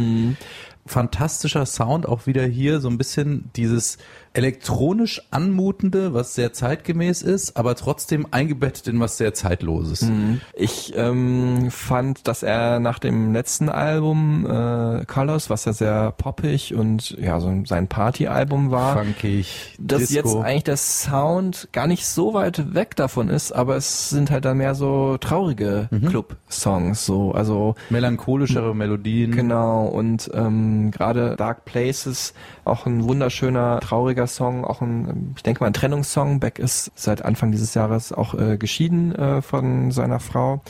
Fantastischer 0.85 1.65
Sound 1.65 2.07
auch 2.07 2.27
wieder 2.27 2.45
hier, 2.45 2.79
so 2.79 2.87
ein 2.87 2.97
bisschen 2.97 3.49
dieses 3.55 3.97
elektronisch 4.37 5.23
anmutende, 5.31 6.13
was 6.13 6.35
sehr 6.35 6.53
zeitgemäß 6.53 7.23
ist, 7.23 7.57
aber 7.57 7.73
trotzdem 7.73 8.27
eingebettet 8.29 8.87
in 8.87 8.99
was 8.99 9.17
sehr 9.17 9.33
zeitloses. 9.33 10.07
Ich 10.53 10.93
ähm, 10.95 11.71
fand, 11.71 12.27
dass 12.27 12.43
er 12.43 12.79
nach 12.79 12.99
dem 12.99 13.33
letzten 13.33 13.67
Album 13.67 14.45
äh, 14.45 15.05
Colors, 15.05 15.49
was 15.49 15.65
ja 15.65 15.73
sehr 15.73 16.11
poppig 16.11 16.75
und 16.75 17.17
ja 17.19 17.39
so 17.39 17.51
sein 17.65 17.87
Partyalbum 17.87 18.69
war, 18.69 19.03
Funkig, 19.03 19.75
dass 19.79 20.01
Disco. 20.01 20.15
jetzt 20.15 20.35
eigentlich 20.35 20.63
der 20.65 20.77
Sound 20.77 21.69
gar 21.71 21.87
nicht 21.87 22.05
so 22.05 22.35
weit 22.35 22.75
weg 22.75 22.95
davon 22.95 23.29
ist, 23.29 23.51
aber 23.51 23.75
es 23.75 24.11
sind 24.11 24.29
halt 24.29 24.45
dann 24.45 24.57
mehr 24.57 24.75
so 24.75 25.17
traurige 25.17 25.89
Club-Songs, 26.09 27.03
so 27.03 27.31
also 27.31 27.73
melancholischere 27.89 28.75
Melodien. 28.75 29.31
Genau, 29.31 29.87
und 29.87 30.29
ähm, 30.35 30.91
gerade 30.91 31.35
Dark 31.37 31.65
Places, 31.65 32.35
auch 32.65 32.85
ein 32.85 33.03
wunderschöner, 33.03 33.79
trauriger 33.79 34.26
Song, 34.27 34.65
auch 34.65 34.81
ein, 34.81 35.33
ich 35.35 35.43
denke 35.43 35.61
mal, 35.61 35.67
ein 35.67 35.73
Trennungssong. 35.73 36.39
Beck 36.39 36.59
ist 36.59 36.91
seit 36.95 37.23
Anfang 37.23 37.51
dieses 37.51 37.73
Jahres 37.73 38.11
auch 38.11 38.33
äh, 38.33 38.57
geschieden 38.57 39.15
äh, 39.15 39.41
von 39.41 39.91
seiner 39.91 40.19
Frau. 40.19 40.61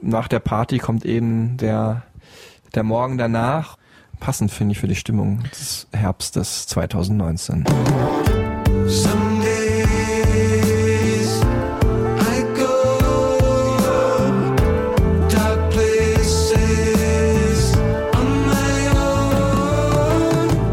Nach 0.00 0.28
der 0.28 0.40
Party 0.40 0.78
kommt 0.78 1.04
eben 1.04 1.56
der, 1.56 2.02
der 2.74 2.82
Morgen 2.82 3.18
danach. 3.18 3.76
Passend 4.20 4.50
finde 4.50 4.72
ich 4.72 4.78
für 4.78 4.88
die 4.88 4.96
Stimmung 4.96 5.42
des 5.50 5.86
Herbstes 5.92 6.66
2019. 6.66 7.64
Some 8.86 9.33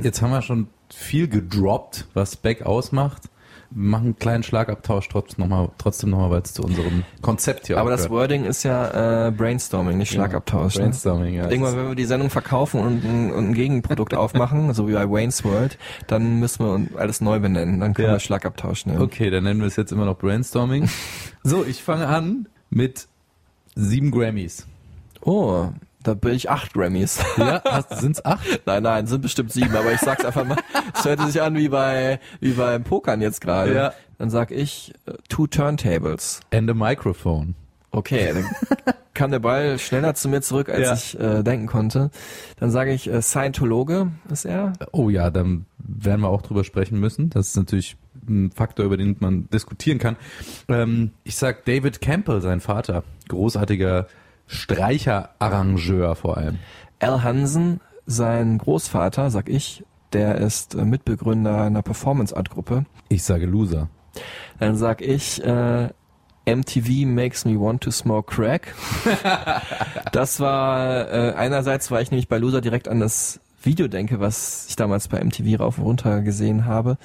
Jetzt 0.03 0.21
haben 0.21 0.31
wir 0.31 0.41
schon 0.41 0.67
viel 0.93 1.27
gedroppt, 1.27 2.07
was 2.13 2.35
Beck 2.35 2.63
ausmacht. 2.65 3.23
Wir 3.73 3.89
machen 3.89 4.03
einen 4.07 4.19
kleinen 4.19 4.43
Schlagabtausch 4.43 5.07
trotzdem 5.07 5.43
nochmal, 5.47 5.69
trotzdem 5.77 6.09
nochmal, 6.09 6.29
weil 6.29 6.41
es 6.41 6.53
zu 6.53 6.61
unserem 6.61 7.03
Konzept 7.21 7.67
hier 7.67 7.77
Aber 7.77 7.89
das 7.89 8.07
gehört. 8.07 8.23
Wording 8.23 8.43
ist 8.43 8.63
ja 8.63 9.27
äh, 9.27 9.31
Brainstorming, 9.31 9.97
nicht 9.97 10.11
Schlagabtausch. 10.11 10.75
ne? 10.75 10.81
Brainstorming, 10.83 11.35
ja. 11.35 11.49
Irgendwann, 11.49 11.77
wenn 11.77 11.87
wir 11.87 11.95
die 11.95 12.03
Sendung 12.03 12.29
verkaufen 12.29 12.81
und 12.81 13.05
ein, 13.05 13.31
und 13.31 13.49
ein 13.49 13.53
Gegenprodukt 13.53 14.13
aufmachen, 14.15 14.73
so 14.73 14.89
wie 14.89 14.93
bei 14.93 15.09
Wayne's 15.09 15.45
World, 15.45 15.77
dann 16.07 16.39
müssen 16.41 16.65
wir 16.91 16.99
alles 16.99 17.21
neu 17.21 17.39
benennen. 17.39 17.79
Dann 17.79 17.93
können 17.93 18.09
Ja. 18.09 18.15
wir 18.15 18.19
Schlagabtausch 18.19 18.85
nennen. 18.87 19.01
Okay, 19.01 19.29
dann 19.29 19.45
nennen 19.45 19.61
wir 19.61 19.67
es 19.67 19.77
jetzt 19.77 19.93
immer 19.93 20.03
noch 20.03 20.17
Brainstorming. 20.17 20.89
so, 21.43 21.63
ich 21.63 21.81
fange 21.81 22.07
an 22.07 22.49
mit 22.69 23.07
sieben 23.75 24.11
Grammys. 24.11 24.67
Oh, 25.21 25.69
da 26.03 26.13
bin 26.13 26.33
ich 26.33 26.49
acht 26.49 26.73
Grammys. 26.73 27.19
Ja, 27.37 27.61
sind 27.91 28.17
es 28.17 28.25
acht? 28.25 28.61
nein, 28.65 28.83
nein, 28.83 29.07
sind 29.07 29.21
bestimmt 29.21 29.51
sieben, 29.51 29.75
aber 29.75 29.91
ich 29.93 29.99
sag's 29.99 30.25
einfach 30.25 30.45
mal. 30.45 30.57
Es 30.97 31.05
hört 31.05 31.21
sich 31.21 31.41
an 31.41 31.55
wie 31.55 31.69
bei 31.69 32.19
wie 32.39 32.51
beim 32.53 32.83
Pokern 32.83 33.21
jetzt 33.21 33.41
gerade. 33.41 33.73
Ja. 33.73 33.93
Dann 34.17 34.29
sag 34.29 34.51
ich 34.51 34.93
äh, 35.05 35.13
Two 35.29 35.47
Turntables. 35.47 36.39
And 36.53 36.69
a 36.69 36.73
Microphone. 36.73 37.55
Okay, 37.91 38.31
dann 38.33 38.45
kam 39.13 39.31
der 39.31 39.39
Ball 39.39 39.77
schneller 39.77 40.13
zu 40.13 40.29
mir 40.29 40.41
zurück, 40.41 40.69
als 40.69 40.79
Ja. 40.81 40.93
ich 40.93 41.19
äh, 41.19 41.43
denken 41.43 41.67
konnte. 41.67 42.09
Dann 42.59 42.71
sage 42.71 42.93
ich 42.93 43.09
äh, 43.11 43.21
Scientologe 43.21 44.11
ist 44.31 44.45
er. 44.45 44.73
Oh 44.93 45.09
ja, 45.09 45.29
dann 45.29 45.65
werden 45.77 46.21
wir 46.21 46.29
auch 46.29 46.41
drüber 46.41 46.63
sprechen 46.63 46.99
müssen. 46.99 47.29
Das 47.29 47.47
ist 47.49 47.57
natürlich 47.57 47.97
ein 48.27 48.51
Faktor, 48.51 48.85
über 48.85 48.95
den 48.97 49.17
man 49.19 49.49
diskutieren 49.49 49.97
kann. 49.97 50.15
Ähm, 50.69 51.11
ich 51.23 51.35
sag 51.35 51.65
David 51.65 51.99
Campbell, 52.01 52.39
sein 52.41 52.61
Vater. 52.61 53.03
Großartiger 53.27 54.07
Streicherarrangeur 54.51 56.15
vor 56.15 56.37
allem. 56.37 56.59
Al 56.99 57.23
Hansen, 57.23 57.79
sein 58.05 58.57
Großvater, 58.57 59.31
sag 59.31 59.47
ich, 59.47 59.83
der 60.11 60.35
ist 60.35 60.75
äh, 60.75 60.83
Mitbegründer 60.83 61.61
einer 61.61 61.81
Performance-Art-Gruppe. 61.81 62.85
Ich 63.07 63.23
sage 63.23 63.45
Loser. 63.45 63.89
Dann 64.59 64.75
sag 64.75 65.01
ich, 65.01 65.41
äh, 65.43 65.89
MTV 66.45 67.05
makes 67.05 67.45
me 67.45 67.57
want 67.59 67.81
to 67.81 67.91
smoke 67.91 68.35
crack. 68.35 68.75
das 70.11 70.41
war, 70.41 71.09
äh, 71.09 71.33
einerseits, 71.33 71.89
weil 71.89 72.03
ich 72.03 72.11
nämlich 72.11 72.27
bei 72.27 72.37
Loser 72.37 72.59
direkt 72.59 72.89
an 72.89 72.99
das 72.99 73.39
Video 73.63 73.87
denke, 73.87 74.19
was 74.19 74.65
ich 74.67 74.75
damals 74.75 75.07
bei 75.07 75.23
MTV 75.23 75.61
rauf 75.61 75.77
und 75.77 75.85
runter 75.85 76.21
gesehen 76.21 76.65
habe. 76.65 76.97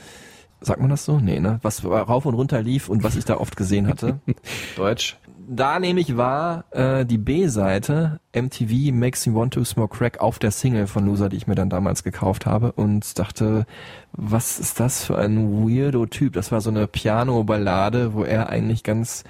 Sagt 0.61 0.81
man 0.81 0.91
das 0.91 1.05
so? 1.05 1.21
Nee, 1.21 1.38
ne? 1.38 1.61
Was 1.62 1.85
rauf 1.85 2.26
und 2.26 2.35
runter 2.35 2.61
lief 2.62 2.88
und 2.88 3.05
was 3.05 3.15
ich 3.15 3.25
da 3.25 3.37
oft 3.37 3.57
gesehen 3.57 3.87
hatte. 3.87 4.19
Deutsch. 4.76 5.17
Da 5.49 5.79
nämlich 5.79 6.17
war 6.17 6.65
äh, 6.73 7.07
die 7.07 7.19
B-Seite 7.19 8.19
MTV 8.35 8.93
Makes 8.93 9.26
Me 9.26 9.35
Want 9.35 9.55
to 9.55 9.65
Smoke 9.65 9.97
Crack 9.97 10.21
auf 10.21 10.41
der 10.41 10.50
Single 10.50 10.88
von 10.88 11.07
Loser, 11.07 11.29
die 11.29 11.37
ich 11.37 11.47
mir 11.47 11.55
dann 11.55 11.71
damals 11.71 12.03
gekauft 12.03 12.47
habe 12.47 12.73
und 12.73 13.17
dachte, 13.17 13.65
was 14.12 14.59
ist 14.59 14.81
das 14.81 15.05
für 15.05 15.17
ein 15.17 15.65
weirdo 15.65 16.07
Typ? 16.07 16.33
Das 16.33 16.50
war 16.50 16.61
so 16.61 16.71
eine 16.71 16.88
Piano-Ballade, 16.88 18.15
wo 18.15 18.25
er 18.25 18.49
eigentlich 18.49 18.83
ganz 18.83 19.23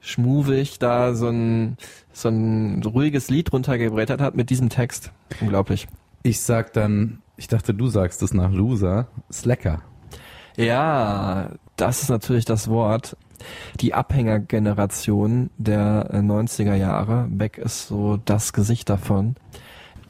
schmuvig 0.00 0.78
da 0.78 1.14
so 1.14 1.28
ein, 1.28 1.76
so 2.12 2.28
ein 2.28 2.80
ruhiges 2.84 3.28
Lied 3.28 3.52
runtergebrettert 3.52 4.20
hat 4.20 4.36
mit 4.36 4.48
diesem 4.48 4.68
Text. 4.68 5.10
Unglaublich. 5.40 5.88
Ich 6.22 6.40
sag 6.40 6.72
dann, 6.72 7.20
ich 7.36 7.48
dachte, 7.48 7.74
du 7.74 7.88
sagst 7.88 8.22
es 8.22 8.32
nach 8.32 8.52
Loser, 8.52 9.08
Slacker. 9.32 9.82
Ja, 10.56 11.50
das 11.76 12.02
ist 12.02 12.10
natürlich 12.10 12.44
das 12.44 12.68
Wort. 12.68 13.16
Die 13.80 13.94
Abhängergeneration 13.94 15.50
der 15.58 16.08
äh, 16.12 16.18
90er 16.18 16.74
Jahre. 16.74 17.26
Beck 17.30 17.58
ist 17.58 17.88
so 17.88 18.18
das 18.24 18.52
Gesicht 18.52 18.88
davon. 18.88 19.36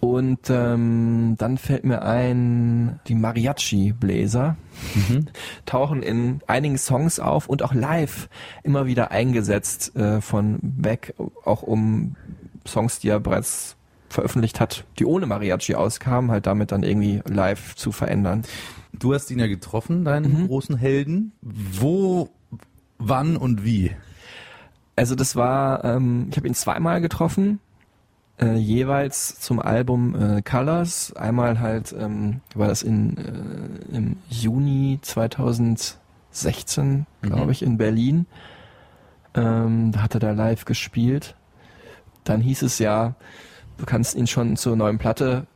Und 0.00 0.50
ähm, 0.50 1.36
dann 1.38 1.58
fällt 1.58 1.84
mir 1.84 2.02
ein, 2.02 2.98
die 3.06 3.14
Mariachi-Bläser 3.14 4.56
tauchen 5.66 6.02
in 6.02 6.40
einigen 6.48 6.76
Songs 6.76 7.20
auf 7.20 7.48
und 7.48 7.62
auch 7.62 7.72
live 7.72 8.28
immer 8.64 8.86
wieder 8.86 9.12
eingesetzt 9.12 9.94
äh, 9.94 10.20
von 10.20 10.58
Beck, 10.60 11.14
auch 11.44 11.62
um 11.62 12.16
Songs, 12.66 12.98
die 12.98 13.10
er 13.10 13.20
bereits 13.20 13.76
veröffentlicht 14.08 14.58
hat, 14.58 14.84
die 14.98 15.04
ohne 15.06 15.26
Mariachi 15.26 15.76
auskam, 15.76 16.32
halt 16.32 16.46
damit 16.46 16.72
dann 16.72 16.82
irgendwie 16.82 17.22
live 17.26 17.76
zu 17.76 17.92
verändern. 17.92 18.42
Du 18.92 19.14
hast 19.14 19.30
ihn 19.30 19.38
ja 19.38 19.46
getroffen, 19.46 20.04
deinen 20.04 20.42
Mhm. 20.42 20.46
großen 20.48 20.76
Helden. 20.76 21.32
Wo, 21.40 22.28
wann 23.08 23.36
und 23.36 23.64
wie? 23.64 23.92
Also 24.96 25.14
das 25.14 25.36
war, 25.36 25.84
ähm, 25.84 26.26
ich 26.30 26.36
habe 26.36 26.46
ihn 26.48 26.54
zweimal 26.54 27.00
getroffen, 27.00 27.60
äh, 28.40 28.56
jeweils 28.56 29.40
zum 29.40 29.60
Album 29.60 30.14
äh, 30.14 30.42
Colors. 30.42 31.14
Einmal 31.16 31.60
halt 31.60 31.94
ähm, 31.98 32.40
war 32.54 32.68
das 32.68 32.82
in 32.82 33.16
äh, 33.16 33.96
im 33.96 34.16
Juni 34.28 34.98
2016, 35.02 37.06
glaube 37.22 37.44
Mhm. 37.44 37.50
ich, 37.50 37.62
in 37.62 37.78
Berlin. 37.78 38.26
Ähm, 39.34 39.92
da 39.92 40.02
hat 40.02 40.14
er 40.14 40.20
da 40.20 40.32
live 40.32 40.64
gespielt. 40.64 41.34
Dann 42.24 42.40
hieß 42.40 42.62
es 42.62 42.78
ja, 42.78 43.14
du 43.78 43.86
kannst 43.86 44.14
ihn 44.14 44.26
schon 44.26 44.56
zur 44.56 44.76
neuen 44.76 44.98
Platte 44.98 45.46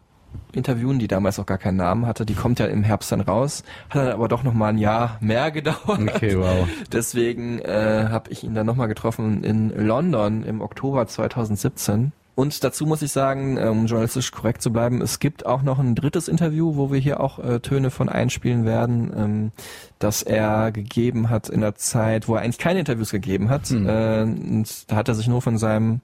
interviewen, 0.52 0.98
die 0.98 1.08
damals 1.08 1.38
auch 1.38 1.46
gar 1.46 1.58
keinen 1.58 1.76
Namen 1.76 2.06
hatte. 2.06 2.26
Die 2.26 2.34
kommt 2.34 2.58
ja 2.58 2.66
im 2.66 2.82
Herbst 2.82 3.12
dann 3.12 3.20
raus. 3.20 3.62
Hat 3.90 4.02
dann 4.02 4.12
aber 4.12 4.28
doch 4.28 4.42
noch 4.42 4.54
mal 4.54 4.68
ein 4.68 4.78
Jahr 4.78 5.18
mehr 5.20 5.50
gedauert. 5.52 6.00
Okay, 6.00 6.38
wow. 6.38 6.68
Deswegen 6.92 7.58
äh, 7.60 8.06
habe 8.08 8.30
ich 8.30 8.44
ihn 8.44 8.54
dann 8.54 8.66
nochmal 8.66 8.88
getroffen 8.88 9.44
in 9.44 9.70
London 9.86 10.44
im 10.44 10.60
Oktober 10.60 11.06
2017. 11.06 12.12
Und 12.36 12.62
dazu 12.64 12.84
muss 12.84 13.00
ich 13.00 13.12
sagen, 13.12 13.56
um 13.56 13.86
journalistisch 13.86 14.30
korrekt 14.30 14.60
zu 14.60 14.70
bleiben, 14.70 15.00
es 15.00 15.20
gibt 15.20 15.46
auch 15.46 15.62
noch 15.62 15.78
ein 15.78 15.94
drittes 15.94 16.28
Interview, 16.28 16.76
wo 16.76 16.92
wir 16.92 17.00
hier 17.00 17.18
auch 17.18 17.38
äh, 17.38 17.60
Töne 17.60 17.90
von 17.90 18.10
einspielen 18.10 18.66
werden, 18.66 19.10
ähm, 19.16 19.52
das 19.98 20.22
er 20.22 20.70
gegeben 20.70 21.30
hat 21.30 21.48
in 21.48 21.62
der 21.62 21.76
Zeit, 21.76 22.28
wo 22.28 22.34
er 22.34 22.42
eigentlich 22.42 22.58
keine 22.58 22.80
Interviews 22.80 23.10
gegeben 23.10 23.48
hat. 23.48 23.68
Hm. 23.68 23.88
Äh, 23.88 24.22
und 24.24 24.90
da 24.90 24.96
hat 24.96 25.08
er 25.08 25.14
sich 25.14 25.28
nur 25.28 25.40
von 25.40 25.56
seinem, 25.56 26.02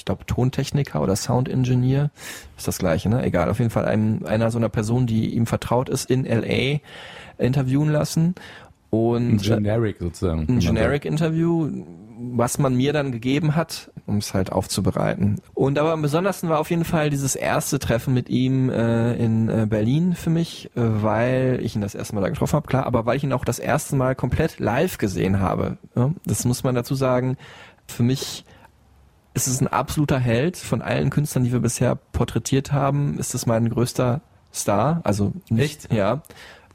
ich 0.00 0.06
glaube, 0.06 0.24
Tontechniker 0.24 1.02
oder 1.02 1.14
Sound 1.14 1.46
Engineer, 1.46 2.10
ist 2.56 2.66
das 2.66 2.78
gleiche, 2.78 3.10
ne? 3.10 3.22
Egal, 3.22 3.50
auf 3.50 3.58
jeden 3.58 3.70
Fall 3.70 3.84
einem, 3.84 4.24
einer 4.24 4.50
so 4.50 4.56
einer 4.56 4.70
Person, 4.70 5.06
die 5.06 5.34
ihm 5.34 5.44
vertraut 5.44 5.90
ist, 5.90 6.10
in 6.10 6.24
LA 6.24 6.78
interviewen 7.36 7.90
lassen. 7.90 8.34
Und 8.88 9.34
Ein 9.34 9.36
Generic 9.36 9.98
sozusagen. 10.00 10.46
ein 10.48 10.58
Generic-Interview, 10.58 11.84
was 12.18 12.58
man 12.58 12.74
mir 12.74 12.94
dann 12.94 13.12
gegeben 13.12 13.54
hat, 13.54 13.90
um 14.06 14.16
es 14.16 14.32
halt 14.32 14.50
aufzubereiten. 14.52 15.36
Und 15.52 15.78
aber 15.78 15.92
am 15.92 16.00
besondersten 16.00 16.48
war 16.48 16.58
auf 16.58 16.70
jeden 16.70 16.86
Fall 16.86 17.10
dieses 17.10 17.36
erste 17.36 17.78
Treffen 17.78 18.14
mit 18.14 18.30
ihm 18.30 18.70
äh, 18.70 19.12
in 19.16 19.50
äh, 19.50 19.66
Berlin 19.68 20.14
für 20.14 20.30
mich, 20.30 20.70
äh, 20.76 20.80
weil 20.80 21.60
ich 21.62 21.76
ihn 21.76 21.82
das 21.82 21.94
erste 21.94 22.14
Mal 22.14 22.22
da 22.22 22.30
getroffen 22.30 22.54
habe, 22.54 22.66
klar, 22.66 22.86
aber 22.86 23.04
weil 23.04 23.18
ich 23.18 23.22
ihn 23.22 23.34
auch 23.34 23.44
das 23.44 23.58
erste 23.58 23.96
Mal 23.96 24.14
komplett 24.14 24.58
live 24.60 24.96
gesehen 24.96 25.40
habe. 25.40 25.76
Ja? 25.94 26.10
Das 26.24 26.46
muss 26.46 26.64
man 26.64 26.74
dazu 26.74 26.94
sagen. 26.94 27.36
Für 27.86 28.02
mich 28.02 28.44
ist 29.34 29.46
es 29.46 29.60
ein 29.60 29.68
absoluter 29.68 30.18
Held 30.18 30.56
von 30.56 30.82
allen 30.82 31.10
Künstlern, 31.10 31.44
die 31.44 31.52
wir 31.52 31.60
bisher 31.60 31.94
porträtiert 31.94 32.72
haben. 32.72 33.18
Ist 33.18 33.34
es 33.34 33.46
mein 33.46 33.68
größter 33.68 34.20
Star? 34.52 35.00
Also 35.04 35.32
nicht, 35.48 35.84
Echt? 35.84 35.92
Ja. 35.92 36.22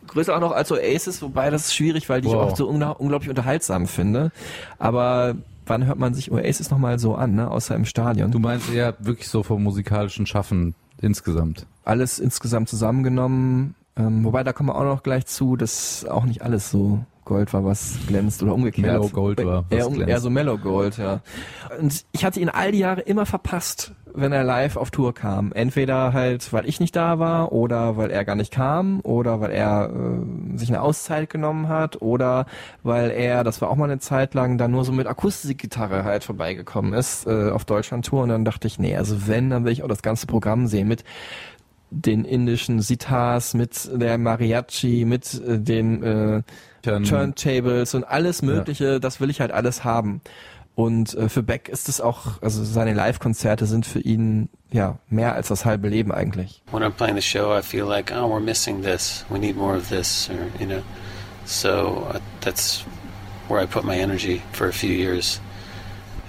Größer 0.07 0.35
auch 0.35 0.39
noch 0.39 0.51
als 0.51 0.71
Oasis, 0.71 1.21
wobei 1.21 1.49
das 1.49 1.65
ist 1.65 1.75
schwierig, 1.75 2.07
weil 2.09 2.21
die 2.21 2.27
ich 2.27 2.33
Wow. 2.33 2.51
auch 2.51 2.55
so 2.55 2.67
ungla 2.67 2.91
unglaublich 2.91 3.29
unterhaltsam 3.29 3.87
finde. 3.87 4.31
Aber 4.77 5.35
wann 5.65 5.85
hört 5.87 5.97
man 5.97 6.13
sich 6.13 6.31
Oasis 6.31 6.69
nochmal 6.69 6.99
so 6.99 7.15
an, 7.15 7.33
ne? 7.35 7.49
Außer 7.49 7.75
im 7.75 7.85
Stadion. 7.85 8.31
Du 8.31 8.37
meinst 8.39 8.71
eher 8.71 8.93
wirklich 8.99 9.27
so 9.27 9.41
vom 9.43 9.63
musikalischen 9.63 10.25
Schaffen 10.27 10.75
insgesamt. 11.01 11.65
alles 11.83 12.19
insgesamt 12.19 12.69
zusammengenommen. 12.69 13.75
Ähm, 13.97 14.23
wobei, 14.23 14.43
da 14.43 14.53
kommen 14.53 14.69
wir 14.69 14.75
auch 14.75 14.83
noch 14.83 15.03
gleich 15.03 15.25
zu, 15.25 15.55
dass 15.55 16.05
auch 16.05 16.25
nicht 16.25 16.41
alles 16.43 16.69
so 16.69 16.99
Gold 17.25 17.53
war, 17.53 17.65
was 17.65 17.97
glänzt 18.07 18.41
oder 18.43 18.53
umgekehrt. 18.53 18.87
Mellow 18.87 19.09
Gold 19.09 19.43
war, 19.43 19.65
was 19.69 19.77
Eher, 19.77 19.87
um, 19.87 20.01
eher 20.01 20.19
so 20.19 20.29
Mellow 20.29 20.57
Gold, 20.57 20.97
ja. 20.97 21.21
Und 21.79 22.05
ich 22.11 22.23
hatte 22.23 22.39
ihn 22.39 22.49
all 22.49 22.71
die 22.71 22.79
Jahre 22.79 23.01
immer 23.01 23.25
verpasst, 23.25 23.91
wenn 24.13 24.31
er 24.31 24.43
live 24.43 24.77
auf 24.77 24.91
Tour 24.91 25.13
kam. 25.13 25.51
Entweder 25.51 26.13
halt, 26.13 26.53
weil 26.53 26.67
ich 26.67 26.79
nicht 26.79 26.95
da 26.95 27.19
war 27.19 27.51
oder 27.51 27.97
weil 27.97 28.11
er 28.11 28.23
gar 28.23 28.35
nicht 28.35 28.53
kam 28.53 29.01
oder 29.01 29.41
weil 29.41 29.51
er 29.51 29.89
äh, 29.89 30.57
sich 30.57 30.69
eine 30.69 30.81
Auszeit 30.81 31.29
genommen 31.29 31.67
hat 31.67 32.01
oder 32.01 32.45
weil 32.83 33.11
er, 33.11 33.43
das 33.43 33.61
war 33.61 33.69
auch 33.69 33.75
mal 33.75 33.85
eine 33.85 33.99
Zeit 33.99 34.33
lang, 34.33 34.57
dann 34.57 34.71
nur 34.71 34.85
so 34.85 34.91
mit 34.91 35.07
Akustikgitarre 35.07 36.03
halt 36.03 36.23
vorbeigekommen 36.23 36.93
ist 36.93 37.27
äh, 37.27 37.49
auf 37.49 37.65
Deutschland-Tour 37.65 38.23
und 38.23 38.29
dann 38.29 38.45
dachte 38.45 38.67
ich, 38.67 38.79
nee, 38.79 38.95
also 38.95 39.27
wenn, 39.27 39.49
dann 39.49 39.65
will 39.65 39.71
ich 39.71 39.83
auch 39.83 39.89
das 39.89 40.01
ganze 40.01 40.27
Programm 40.27 40.67
sehen 40.67 40.87
mit 40.87 41.03
den 41.91 42.25
indischen 42.25 42.81
Sitars, 42.81 43.53
mit 43.53 43.89
der 43.93 44.17
Mariachi, 44.17 45.05
mit 45.05 45.33
äh, 45.33 45.59
den 45.59 46.03
äh, 46.03 46.41
Turntables 46.85 47.93
und 47.93 48.03
alles 48.03 48.41
Mögliche, 48.41 48.99
das 48.99 49.19
will 49.19 49.29
ich 49.29 49.41
halt 49.41 49.51
alles 49.51 49.83
haben. 49.83 50.21
Und 50.75 51.13
äh, 51.15 51.29
für 51.29 51.41
Beck 51.41 51.69
ist 51.69 51.87
es 51.87 52.01
auch, 52.01 52.41
also 52.41 52.63
seine 52.65 52.93
Live-Konzerte 52.93 53.65
sind 53.65 53.85
für 53.85 54.01
ihn 54.01 54.49
ja 54.71 54.97
mehr 55.09 55.33
als 55.33 55.47
das 55.47 55.63
halbe 55.63 55.87
Leben 55.87 56.11
eigentlich. 56.11 56.61
when 56.71 56.83
I'm 56.83 56.91
playing 56.91 57.15
the 57.15 57.21
show, 57.21 57.57
I 57.57 57.61
feel 57.61 57.85
like, 57.85 58.11
oh, 58.11 58.27
we're 58.27 58.41
missing 58.41 58.83
this. 58.83 59.25
We 59.29 59.39
need 59.39 59.55
more 59.55 59.75
of 59.77 59.87
this, 59.87 60.29
or 60.29 60.51
you 60.59 60.67
know. 60.67 60.83
So 61.45 62.07
uh, 62.13 62.19
that's 62.41 62.83
where 63.47 63.61
I 63.61 63.65
put 63.65 63.85
my 63.85 63.97
energy 63.97 64.41
for 64.51 64.67
a 64.67 64.73
few 64.73 64.91
years, 64.91 65.39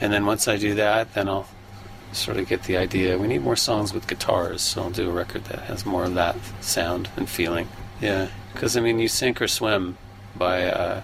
and 0.00 0.12
then 0.12 0.26
once 0.26 0.46
I 0.46 0.58
do 0.58 0.74
that, 0.76 1.12
then 1.14 1.28
I'll 1.28 1.46
sort 2.12 2.36
of 2.36 2.46
get 2.48 2.62
the 2.64 2.76
idea. 2.76 3.18
We 3.18 3.26
need 3.26 3.42
more 3.42 3.56
songs 3.56 3.92
with 3.92 4.06
guitars, 4.06 4.62
so 4.62 4.82
I'll 4.82 4.90
do 4.90 5.10
a 5.10 5.12
record 5.12 5.44
that 5.46 5.60
has 5.62 5.84
more 5.84 6.04
of 6.04 6.14
that 6.14 6.36
sound 6.60 7.08
and 7.16 7.28
feeling. 7.28 7.66
Yeah, 8.00 8.28
because 8.52 8.76
I 8.76 8.80
mean, 8.80 9.00
you 9.00 9.08
sink 9.08 9.42
or 9.42 9.48
swim 9.48 9.96
by 10.38 10.70
uh, 10.70 11.00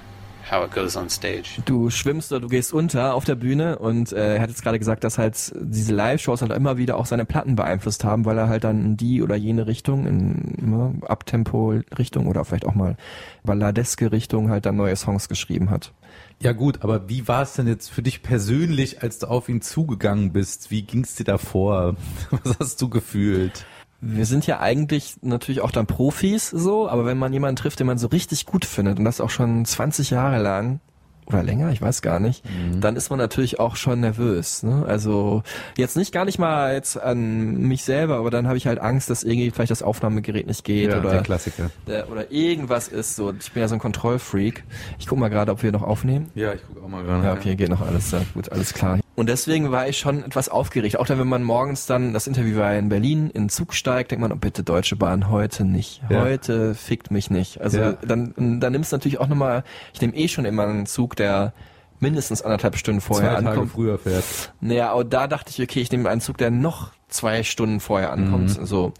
how 0.50 0.64
it 0.64 0.72
goes 0.72 0.96
on 0.96 1.08
stage. 1.08 1.60
Du 1.64 1.90
schwimmst 1.90 2.32
oder 2.32 2.40
du 2.40 2.48
gehst 2.48 2.72
unter 2.72 3.14
auf 3.14 3.24
der 3.24 3.34
Bühne 3.34 3.78
und 3.78 4.12
äh, 4.12 4.36
er 4.36 4.42
hat 4.42 4.50
jetzt 4.50 4.62
gerade 4.62 4.78
gesagt, 4.78 5.04
dass 5.04 5.18
halt 5.18 5.52
diese 5.56 5.94
Live-Shows 5.94 6.42
halt 6.42 6.52
immer 6.52 6.76
wieder 6.76 6.96
auch 6.96 7.06
seine 7.06 7.24
Platten 7.24 7.56
beeinflusst 7.56 8.04
haben, 8.04 8.24
weil 8.24 8.38
er 8.38 8.48
halt 8.48 8.64
dann 8.64 8.84
in 8.84 8.96
die 8.96 9.22
oder 9.22 9.36
jene 9.36 9.66
Richtung, 9.66 10.06
in 10.06 10.54
ne, 10.60 10.94
Abtempo-Richtung 11.06 12.26
oder 12.26 12.44
vielleicht 12.44 12.66
auch 12.66 12.74
mal 12.74 12.96
balladeske 13.44 14.12
Richtung 14.12 14.50
halt 14.50 14.66
dann 14.66 14.76
neue 14.76 14.96
Songs 14.96 15.28
geschrieben 15.28 15.70
hat. 15.70 15.92
Ja 16.40 16.52
gut, 16.52 16.82
aber 16.82 17.08
wie 17.08 17.28
war 17.28 17.42
es 17.42 17.54
denn 17.54 17.68
jetzt 17.68 17.88
für 17.90 18.02
dich 18.02 18.22
persönlich, 18.22 19.02
als 19.02 19.20
du 19.20 19.28
auf 19.28 19.48
ihn 19.48 19.62
zugegangen 19.62 20.32
bist? 20.32 20.70
Wie 20.70 20.82
ging 20.82 21.04
es 21.04 21.14
dir 21.14 21.24
davor? 21.24 21.96
Was 22.30 22.58
hast 22.58 22.82
du 22.82 22.88
gefühlt? 22.88 23.64
Wir 24.04 24.26
sind 24.26 24.48
ja 24.48 24.58
eigentlich 24.58 25.14
natürlich 25.22 25.60
auch 25.60 25.70
dann 25.70 25.86
Profis 25.86 26.50
so, 26.50 26.88
aber 26.88 27.06
wenn 27.06 27.18
man 27.18 27.32
jemanden 27.32 27.54
trifft, 27.54 27.78
den 27.78 27.86
man 27.86 27.98
so 27.98 28.08
richtig 28.08 28.46
gut 28.46 28.64
findet 28.64 28.98
und 28.98 29.04
das 29.04 29.20
auch 29.20 29.30
schon 29.30 29.64
20 29.64 30.10
Jahre 30.10 30.42
lang 30.42 30.80
oder 31.26 31.44
länger, 31.44 31.70
ich 31.70 31.80
weiß 31.80 32.02
gar 32.02 32.18
nicht, 32.18 32.42
dann 32.80 32.96
ist 32.96 33.10
man 33.10 33.18
natürlich 33.20 33.60
auch 33.60 33.76
schon 33.76 34.00
nervös. 34.00 34.64
Ne? 34.64 34.84
Also 34.88 35.44
jetzt 35.76 35.96
nicht 35.96 36.12
gar 36.12 36.24
nicht 36.24 36.40
mal 36.40 36.74
jetzt 36.74 37.00
an 37.00 37.58
mich 37.58 37.84
selber, 37.84 38.16
aber 38.16 38.32
dann 38.32 38.48
habe 38.48 38.56
ich 38.56 38.66
halt 38.66 38.80
Angst, 38.80 39.08
dass 39.08 39.22
irgendwie 39.22 39.52
vielleicht 39.52 39.70
das 39.70 39.84
Aufnahmegerät 39.84 40.48
nicht 40.48 40.64
geht 40.64 40.90
der 40.90 40.98
oder 40.98 41.22
Klassiker. 41.22 41.70
der, 41.86 42.10
oder 42.10 42.32
irgendwas 42.32 42.88
ist 42.88 43.14
so. 43.14 43.32
Ich 43.38 43.52
bin 43.52 43.60
ja 43.60 43.68
so 43.68 43.76
ein 43.76 43.80
Kontrollfreak. 43.80 44.64
Ich 44.98 45.06
guck 45.06 45.16
mal 45.16 45.28
gerade, 45.28 45.52
ob 45.52 45.62
wir 45.62 45.70
noch 45.70 45.84
aufnehmen. 45.84 46.28
Ja, 46.34 46.52
ich 46.54 46.66
gucke 46.66 46.82
auch 46.84 46.88
mal 46.88 47.04
gerade. 47.04 47.24
Ja, 47.24 47.34
okay, 47.34 47.54
geht 47.54 47.68
noch 47.68 47.82
alles. 47.82 48.10
Ja, 48.10 48.22
gut, 48.34 48.50
alles 48.50 48.74
klar. 48.74 48.98
Und 49.14 49.28
deswegen 49.28 49.70
war 49.70 49.88
ich 49.88 49.98
schon 49.98 50.24
etwas 50.24 50.48
aufgeregt. 50.48 50.98
Auch 50.98 51.06
dann, 51.06 51.18
wenn 51.18 51.28
man 51.28 51.42
morgens 51.42 51.84
dann, 51.86 52.14
das 52.14 52.26
Interview 52.26 52.58
war 52.58 52.72
ja 52.72 52.78
in 52.78 52.88
Berlin, 52.88 53.26
in 53.30 53.44
den 53.44 53.48
Zug 53.50 53.74
steigt, 53.74 54.10
denkt 54.10 54.22
man, 54.22 54.32
oh 54.32 54.36
bitte 54.36 54.62
Deutsche 54.62 54.96
Bahn, 54.96 55.28
heute 55.28 55.64
nicht. 55.64 56.00
Ja. 56.08 56.22
Heute 56.22 56.74
fickt 56.74 57.10
mich 57.10 57.28
nicht. 57.30 57.60
Also 57.60 57.78
Ja. 57.78 57.92
dann, 58.06 58.32
dann 58.60 58.72
nimmst 58.72 58.90
du 58.90 58.96
natürlich 58.96 59.18
auch 59.20 59.28
nochmal, 59.28 59.64
ich 59.92 60.00
nehme 60.00 60.14
eh 60.14 60.28
schon 60.28 60.46
immer 60.46 60.62
einen 60.64 60.86
Zug, 60.86 61.14
der 61.16 61.52
mindestens 62.00 62.40
anderthalb 62.42 62.76
Stunden 62.76 63.00
vorher 63.02 63.30
Zwei 63.32 63.36
Tage 63.36 63.48
ankommt. 63.50 63.72
früher 63.72 63.98
fährt. 63.98 64.24
Naja, 64.60 64.90
aber 64.92 65.04
da 65.04 65.26
dachte 65.26 65.50
ich, 65.50 65.60
okay, 65.62 65.80
ich 65.80 65.92
nehme 65.92 66.08
einen 66.08 66.20
Zug, 66.22 66.38
der 66.38 66.50
noch 66.50 66.90
zwei 67.08 67.42
Stunden 67.42 67.80
vorher 67.80 68.12
ankommt. 68.12 68.58
Mhm. 68.58 68.64
So. 68.66 68.92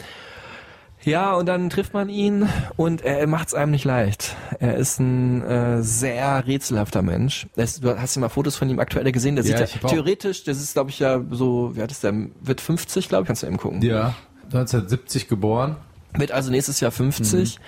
Ja, 1.04 1.34
und 1.34 1.46
dann 1.46 1.68
trifft 1.70 1.94
man 1.94 2.08
ihn 2.08 2.48
und 2.76 3.02
er 3.02 3.26
macht 3.26 3.48
es 3.48 3.54
einem 3.54 3.72
nicht 3.72 3.84
leicht. 3.84 4.36
Er 4.60 4.76
ist 4.76 5.00
ein 5.00 5.42
äh, 5.42 5.82
sehr 5.82 6.46
rätselhafter 6.46 7.02
Mensch. 7.02 7.48
Es, 7.56 7.80
du 7.80 7.98
hast 7.98 8.14
ja 8.14 8.20
mal 8.20 8.28
Fotos 8.28 8.56
von 8.56 8.70
ihm 8.70 8.78
aktuell 8.78 9.10
gesehen. 9.10 9.34
Der 9.36 9.44
Ja, 9.44 9.66
sieht 9.66 9.82
ja 9.82 9.88
theoretisch, 9.88 10.44
das 10.44 10.58
ist 10.60 10.74
glaube 10.74 10.90
ich 10.90 10.98
ja 11.00 11.20
so, 11.30 11.72
wie 11.74 11.80
alt 11.80 11.90
ist 11.90 12.04
der? 12.04 12.14
Wird 12.40 12.60
50, 12.60 13.08
glaube 13.08 13.22
ich, 13.22 13.26
kannst 13.26 13.42
du 13.42 13.46
eben 13.48 13.56
gucken. 13.56 13.82
Ja, 13.82 14.14
1970 14.44 15.28
geboren. 15.28 15.76
Wird 16.16 16.30
also 16.30 16.50
nächstes 16.50 16.78
Jahr 16.80 16.90
50. 16.92 17.58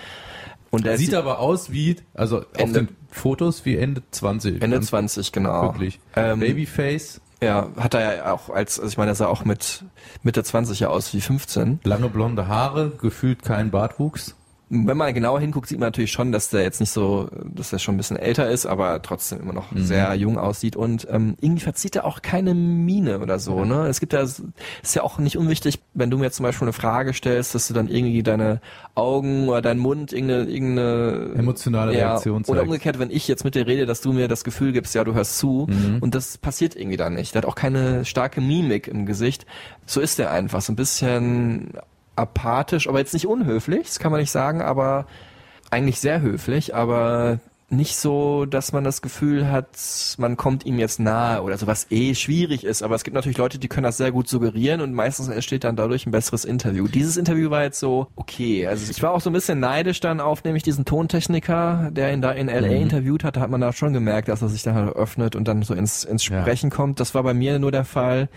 Und 0.71 0.85
er 0.85 0.97
Sieht 0.97 1.13
aber 1.13 1.39
aus 1.39 1.71
wie, 1.71 1.95
also 2.13 2.39
auf 2.39 2.45
Ende- 2.57 2.83
den 2.85 2.95
Fotos 3.09 3.65
wie 3.65 3.77
Ende 3.77 4.01
20. 4.11 4.61
Ende 4.61 4.77
Ganz 4.77 4.87
20, 4.87 5.31
genau. 5.31 5.61
Wirklich. 5.63 5.99
Ähm, 6.15 6.39
Babyface, 6.41 7.21
Ja, 7.45 7.69
hat 7.77 7.93
er 7.93 8.15
ja 8.15 8.33
auch 8.33 8.49
als, 8.49 8.79
also 8.79 8.89
ich 8.91 8.97
meine, 8.97 9.11
er 9.11 9.15
sah 9.15 9.27
auch 9.27 9.45
mit 9.45 9.83
Mitte 10.23 10.43
20 10.43 10.79
ja 10.79 10.87
aus 10.89 11.13
wie 11.13 11.21
15. 11.21 11.79
lange 11.83 12.09
blonde 12.09 12.47
Haare, 12.47 12.91
gefühlt 12.99 13.43
kein 13.43 13.69
Bartwuchs. 13.69 14.35
Wenn 14.69 14.97
man 14.97 15.13
genauer 15.13 15.39
hinguckt, 15.39 15.67
sieht 15.69 15.79
man 15.79 15.87
natürlich 15.87 16.11
schon, 16.11 16.31
dass 16.31 16.49
der 16.49 16.63
jetzt 16.63 16.79
nicht 16.79 16.89
so, 16.89 17.29
dass 17.53 17.71
er 17.71 17.77
schon 17.79 17.93
ein 17.95 17.97
bisschen 17.97 18.17
älter 18.17 18.49
ist, 18.49 18.65
aber 18.65 19.01
trotzdem 19.03 19.39
immer 19.39 19.53
noch 19.53 19.67
sehr 19.75 20.13
jung 20.15 20.37
aussieht 20.39 20.75
und 20.75 21.07
ähm, 21.09 21.35
irgendwie 21.39 21.61
verzieht 21.61 21.95
er 21.95 22.05
auch 22.05 22.21
keine 22.23 22.55
Miene 22.55 23.19
oder 23.19 23.37
so. 23.37 23.63
Ne? 23.63 23.87
Es 23.87 23.99
gibt 23.99 24.13
ja, 24.13 24.21
ist 24.21 24.43
ja 24.95 25.03
auch 25.03 25.19
nicht 25.19 25.37
unwichtig, 25.37 25.79
wenn 25.93 26.09
du 26.09 26.17
mir 26.17 26.25
jetzt 26.25 26.37
zum 26.37 26.45
Beispiel 26.45 26.65
eine 26.65 26.73
Frage 26.73 27.13
stellst, 27.13 27.53
dass 27.53 27.67
du 27.67 27.73
dann 27.75 27.87
irgendwie 27.87 28.23
deine 28.23 28.59
Augen 28.95 29.47
oder 29.49 29.61
deinen 29.61 29.79
Mund 29.79 30.11
irgendeine, 30.13 30.45
irgendeine 30.49 31.31
Emotionale 31.35 31.93
ja, 31.97 32.09
Reaktion 32.11 32.37
Oder 32.45 32.59
zeigt. 32.59 32.63
umgekehrt, 32.67 32.99
wenn 32.99 33.11
ich 33.11 33.27
jetzt 33.27 33.43
mit 33.43 33.53
dir 33.55 33.67
rede, 33.67 33.85
dass 33.85 34.01
du 34.01 34.13
mir 34.13 34.27
das 34.27 34.43
Gefühl 34.43 34.71
gibst, 34.71 34.95
ja, 34.95 35.03
du 35.03 35.13
hörst 35.13 35.37
zu 35.37 35.67
Mhm. 35.69 35.97
und 36.01 36.15
das 36.15 36.37
passiert 36.37 36.75
irgendwie 36.75 36.97
dann 36.97 37.13
nicht. 37.13 37.33
Der 37.35 37.41
hat 37.43 37.47
auch 37.47 37.55
keine 37.55 38.03
starke 38.05 38.41
Mimik 38.41 38.87
im 38.87 39.05
Gesicht. 39.05 39.45
So 39.85 40.01
ist 40.01 40.19
er 40.19 40.31
einfach, 40.31 40.61
so 40.61 40.73
ein 40.73 40.75
bisschen 40.75 41.71
apathisch, 42.15 42.87
aber 42.87 42.99
jetzt 42.99 43.13
nicht 43.13 43.27
unhöflich, 43.27 43.87
das 43.87 43.99
kann 43.99 44.11
man 44.11 44.21
nicht 44.21 44.31
sagen, 44.31 44.61
aber 44.61 45.05
eigentlich 45.71 45.99
sehr 45.99 46.21
höflich, 46.21 46.75
aber 46.75 47.39
nicht 47.69 47.97
so, 47.97 48.45
dass 48.45 48.73
man 48.73 48.83
das 48.83 49.01
Gefühl 49.01 49.49
hat, 49.49 49.67
man 50.19 50.37
kommt 50.37 50.65
ihm 50.65 50.77
jetzt 50.77 50.99
nahe 50.99 51.41
oder 51.41 51.57
so, 51.57 51.65
was 51.65 51.87
eh 51.89 52.13
schwierig 52.13 52.63
ist. 52.63 52.83
Aber 52.83 52.93
es 52.93 53.03
gibt 53.03 53.15
natürlich 53.15 53.39
Leute, 53.39 53.57
die 53.57 53.67
können 53.67 53.85
das 53.85 53.97
sehr 53.97 54.11
gut 54.11 54.27
suggerieren 54.27 54.81
und 54.81 54.93
meistens 54.93 55.29
entsteht 55.29 55.63
dann 55.63 55.75
dadurch 55.75 56.05
ein 56.05 56.11
besseres 56.11 56.45
Interview. 56.45 56.87
Dieses 56.87 57.17
Interview 57.17 57.49
war 57.49 57.63
jetzt 57.63 57.79
so 57.79 58.07
okay. 58.15 58.67
Also 58.67 58.89
ich 58.91 59.01
war 59.01 59.11
auch 59.11 59.21
so 59.21 59.31
ein 59.31 59.33
bisschen 59.33 59.59
neidisch 59.59 59.99
dann 59.99 60.19
auf 60.19 60.43
nämlich 60.43 60.61
diesen 60.61 60.85
Tontechniker, 60.85 61.89
der 61.91 62.13
ihn 62.13 62.21
da 62.21 62.31
in 62.31 62.47
LA 62.47 62.67
interviewt 62.67 63.23
hat. 63.23 63.35
Da 63.35 63.41
hat 63.41 63.49
man 63.49 63.61
da 63.61 63.73
schon 63.73 63.93
gemerkt, 63.93 64.27
dass 64.27 64.43
er 64.43 64.49
sich 64.49 64.61
dann 64.61 64.75
halt 64.75 64.95
öffnet 64.95 65.35
und 65.35 65.47
dann 65.47 65.63
so 65.63 65.73
ins, 65.73 66.03
ins 66.03 66.27
Ja. 66.27 66.41
Sprechen 66.41 66.69
kommt. 66.69 66.99
Das 66.99 67.15
war 67.15 67.23
bei 67.23 67.33
mir 67.33 67.57
nur 67.57 67.71
der 67.71 67.85
Fall 67.85 68.29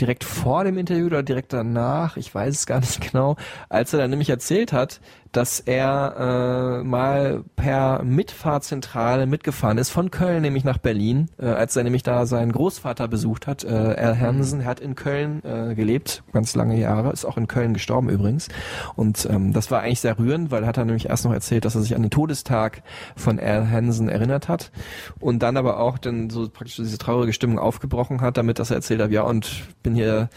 direkt 0.00 0.24
vor 0.24 0.64
dem 0.64 0.78
Interview 0.78 1.06
oder 1.06 1.22
direkt 1.22 1.52
danach, 1.52 2.16
ich 2.16 2.34
weiß 2.34 2.54
es 2.54 2.66
gar 2.66 2.80
nicht 2.80 3.00
genau, 3.12 3.36
als 3.68 3.92
er 3.92 4.00
dann 4.00 4.10
nämlich 4.10 4.30
erzählt 4.30 4.72
hat, 4.72 5.00
dass 5.36 5.58
er 5.58 6.80
äh, 6.80 6.84
mal 6.84 7.42
per 7.56 8.02
Mitfahrzentrale 8.04 9.26
mitgefahren 9.26 9.78
ist, 9.78 9.90
von 9.90 10.10
Köln 10.10 10.42
nämlich 10.42 10.64
nach 10.64 10.78
Berlin, 10.78 11.28
äh, 11.38 11.46
als 11.46 11.74
er 11.76 11.82
nämlich 11.82 12.04
da 12.04 12.24
seinen 12.26 12.52
Großvater 12.52 13.08
besucht 13.08 13.46
hat, 13.46 13.64
äh, 13.64 13.68
Al 13.68 14.18
Hansen, 14.18 14.60
er 14.60 14.66
hat 14.66 14.80
in 14.80 14.94
Köln 14.94 15.42
äh, 15.44 15.74
gelebt, 15.74 16.22
ganz 16.32 16.54
lange 16.54 16.78
Jahre, 16.78 17.12
ist 17.12 17.24
auch 17.24 17.36
in 17.36 17.48
Köln 17.48 17.74
gestorben 17.74 18.08
übrigens. 18.08 18.48
Und 18.94 19.26
ähm, 19.28 19.52
das 19.52 19.70
war 19.70 19.82
eigentlich 19.82 20.00
sehr 20.00 20.18
rührend, 20.18 20.52
weil 20.52 20.66
hat 20.66 20.76
er 20.76 20.84
nämlich 20.84 21.08
erst 21.08 21.24
noch 21.24 21.32
erzählt, 21.32 21.64
dass 21.64 21.74
er 21.74 21.82
sich 21.82 21.96
an 21.96 22.02
den 22.02 22.10
Todestag 22.10 22.82
von 23.16 23.40
Al 23.40 23.68
Hansen 23.68 24.08
erinnert 24.08 24.48
hat 24.48 24.70
und 25.18 25.42
dann 25.42 25.56
aber 25.56 25.80
auch 25.80 25.98
dann 25.98 26.30
so 26.30 26.48
praktisch 26.48 26.76
diese 26.76 26.98
traurige 26.98 27.32
Stimmung 27.32 27.58
aufgebrochen 27.58 28.20
hat, 28.20 28.36
damit 28.36 28.60
dass 28.60 28.70
er 28.70 28.76
erzählt 28.76 29.02
hat, 29.02 29.10
ja 29.10 29.22
und 29.22 29.64
bin 29.82 29.96
hier 29.96 30.28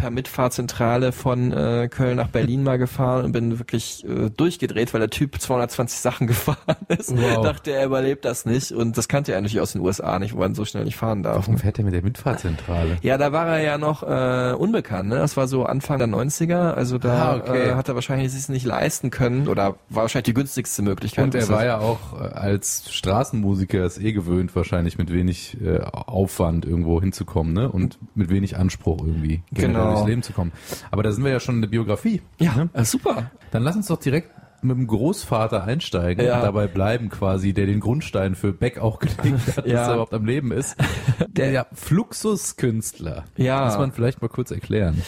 per 0.00 0.10
Mitfahrzentrale 0.10 1.12
von 1.12 1.52
äh, 1.52 1.88
Köln 1.90 2.16
nach 2.16 2.28
Berlin 2.28 2.62
mal 2.62 2.78
gefahren 2.78 3.26
und 3.26 3.32
bin 3.32 3.58
wirklich 3.58 4.04
äh, 4.04 4.30
durchgedreht, 4.30 4.92
weil 4.94 5.00
der 5.00 5.10
Typ 5.10 5.40
220 5.40 5.98
Sachen 6.00 6.26
gefahren 6.26 6.56
ist. 6.88 7.16
Wow. 7.16 7.42
Dachte, 7.44 7.72
er 7.72 7.86
überlebt 7.86 8.24
das 8.24 8.46
nicht 8.46 8.72
und 8.72 8.96
das 8.96 9.08
kannte 9.08 9.32
er 9.32 9.40
natürlich 9.40 9.60
aus 9.60 9.72
den 9.72 9.82
USA 9.82 10.18
nicht, 10.18 10.34
wo 10.34 10.38
man 10.38 10.54
so 10.54 10.64
schnell 10.64 10.84
nicht 10.84 10.96
fahren 10.96 11.22
darf. 11.22 11.36
Warum 11.46 11.58
fährt 11.58 11.78
er 11.78 11.84
mit 11.84 11.94
der 11.94 12.02
Mitfahrzentrale? 12.02 12.96
Ja, 13.02 13.18
da 13.18 13.32
war 13.32 13.46
er 13.48 13.62
ja 13.62 13.78
noch 13.78 14.02
äh, 14.02 14.54
unbekannt, 14.54 15.08
ne? 15.10 15.16
Das 15.16 15.36
war 15.36 15.46
so 15.48 15.64
Anfang 15.64 15.98
der 15.98 16.08
90er, 16.08 16.72
also 16.72 16.98
da 16.98 17.10
Ah, 17.20 17.36
okay. 17.36 17.70
äh, 17.70 17.74
hat 17.74 17.88
er 17.88 17.94
wahrscheinlich 17.94 18.32
sich 18.32 18.48
nicht 18.48 18.64
leisten 18.64 19.10
können 19.10 19.48
oder 19.48 19.76
war 19.90 20.02
wahrscheinlich 20.02 20.24
die 20.24 20.34
günstigste 20.34 20.82
Möglichkeit. 20.82 21.24
Und 21.26 21.34
er 21.34 21.48
war 21.48 21.64
ja 21.64 21.78
auch 21.78 22.18
äh, 22.20 22.24
als 22.24 22.90
Straßenmusiker 22.90 23.84
es 23.84 23.98
eh 23.98 24.12
gewöhnt, 24.12 24.54
wahrscheinlich 24.56 24.96
mit 24.96 25.12
wenig 25.12 25.58
äh, 25.62 25.80
Aufwand 25.80 26.64
irgendwo 26.64 27.00
hinzukommen, 27.00 27.52
ne? 27.52 27.70
Und 27.70 27.98
mit 28.14 28.30
wenig 28.30 28.56
Anspruch 28.56 29.04
irgendwie 29.04 29.42
generell 29.52 29.89
Genau. 29.90 30.00
durchs 30.00 30.08
Leben 30.08 30.22
zu 30.22 30.32
kommen. 30.32 30.52
Aber 30.90 31.02
da 31.02 31.12
sind 31.12 31.24
wir 31.24 31.30
ja 31.32 31.40
schon 31.40 31.56
in 31.56 31.60
der 31.62 31.68
Biografie. 31.68 32.22
ja, 32.38 32.54
Ne? 32.54 32.68
äh, 32.72 32.84
super. 32.84 33.30
Dann 33.50 33.62
lass 33.62 33.76
uns 33.76 33.86
doch 33.88 33.98
direkt 33.98 34.30
mit 34.62 34.76
dem 34.76 34.86
Großvater 34.86 35.64
einsteigen 35.64 36.22
Ja. 36.26 36.36
und 36.36 36.42
dabei 36.42 36.66
bleiben 36.66 37.08
quasi, 37.08 37.54
der 37.54 37.64
den 37.64 37.80
Grundstein 37.80 38.34
für 38.34 38.52
Beck 38.52 38.78
auch 38.78 38.98
gelegt 38.98 39.56
hat, 39.56 39.66
Ja. 39.66 39.72
dass 39.78 39.88
er 39.88 39.92
überhaupt 39.94 40.12
am 40.12 40.26
Leben 40.26 40.52
ist. 40.52 40.76
Der 41.28 41.50
ja, 41.50 41.66
Fluxuskünstler. 41.72 43.24
Ja. 43.36 43.64
Muss 43.64 43.78
man 43.78 43.92
vielleicht 43.92 44.20
mal 44.22 44.28
kurz 44.28 44.50
erklären. 44.50 45.00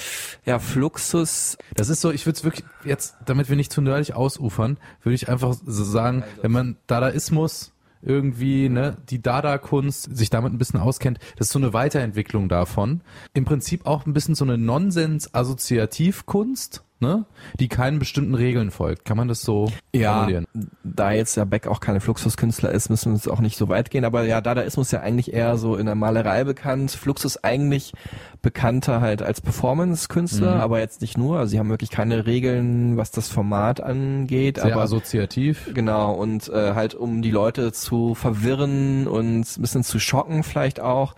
Ja, 0.46 0.58
Fluxus. 0.58 1.58
Das 1.74 1.88
ist 1.88 2.00
so, 2.00 2.10
ich 2.10 2.24
würde 2.26 2.36
es 2.38 2.44
wirklich 2.44 2.64
jetzt, 2.84 3.14
damit 3.26 3.48
wir 3.48 3.56
nicht 3.56 3.72
zu 3.72 3.80
nerdig 3.82 4.14
ausufern, 4.14 4.78
würde 5.02 5.14
ich 5.14 5.28
einfach 5.28 5.54
so 5.66 5.84
sagen, 5.84 6.24
wenn 6.40 6.52
man 6.52 6.76
Dadaismus 6.86 7.71
irgendwie, 8.02 8.68
ne, 8.68 8.96
die 9.08 9.22
Dada-Kunst 9.22 10.16
sich 10.16 10.30
damit 10.30 10.52
ein 10.52 10.58
bisschen 10.58 10.80
auskennt, 10.80 11.18
das 11.36 11.48
ist 11.48 11.52
so 11.52 11.58
eine 11.58 11.72
Weiterentwicklung 11.72 12.48
davon. 12.48 13.00
Im 13.34 13.44
Prinzip 13.44 13.86
auch 13.86 14.06
ein 14.06 14.12
bisschen 14.12 14.34
so 14.34 14.44
eine 14.44 14.58
Nonsens-Assoziativkunst, 14.58 16.82
ne, 17.02 17.26
die 17.60 17.68
keinen 17.68 17.98
bestimmten 17.98 18.34
Regeln 18.34 18.70
folgt. 18.70 19.04
Kann 19.04 19.18
man 19.18 19.28
das 19.28 19.42
so 19.42 19.70
Ja, 19.94 20.14
formulieren? 20.20 20.46
da 20.82 21.12
jetzt 21.12 21.36
ja 21.36 21.44
Beck 21.44 21.66
auch 21.66 21.80
keine 21.80 22.00
Fluxuskünstler 22.00 22.70
ist, 22.70 22.88
müssen 22.88 23.10
wir 23.10 23.14
uns 23.14 23.28
auch 23.28 23.40
nicht 23.40 23.58
so 23.58 23.68
weit 23.68 23.90
gehen. 23.90 24.06
Aber 24.06 24.24
ja, 24.24 24.40
Dadaismus 24.40 24.90
ja 24.92 25.00
eigentlich 25.00 25.34
eher 25.34 25.58
so 25.58 25.76
in 25.76 25.84
der 25.86 25.94
Malerei 25.94 26.44
bekannt. 26.44 26.92
Fluxus 26.92 27.42
eigentlich 27.44 27.92
bekannter 28.40 29.00
halt 29.00 29.22
als 29.22 29.40
Performance-Künstler, 29.40 30.54
Mhm. 30.56 30.60
aber 30.60 30.80
jetzt 30.80 31.00
nicht 31.00 31.18
nur. 31.18 31.38
Also 31.38 31.50
sie 31.50 31.58
haben 31.58 31.68
wirklich 31.70 31.90
keine 31.90 32.26
Regeln, 32.26 32.96
was 32.96 33.10
das 33.10 33.28
Format 33.28 33.80
angeht. 33.80 34.56
Sehr 34.58 34.72
aber 34.72 34.82
assoziativ. 34.82 35.70
Genau, 35.74 36.12
und 36.14 36.48
äh, 36.48 36.74
halt 36.74 36.94
um 36.94 37.22
die 37.22 37.30
Leute 37.30 37.72
zu 37.72 38.14
verwirren 38.14 39.06
und 39.06 39.40
ein 39.56 39.60
bisschen 39.62 39.84
zu 39.84 39.98
schocken 39.98 40.42
vielleicht 40.42 40.80
auch. 40.80 41.14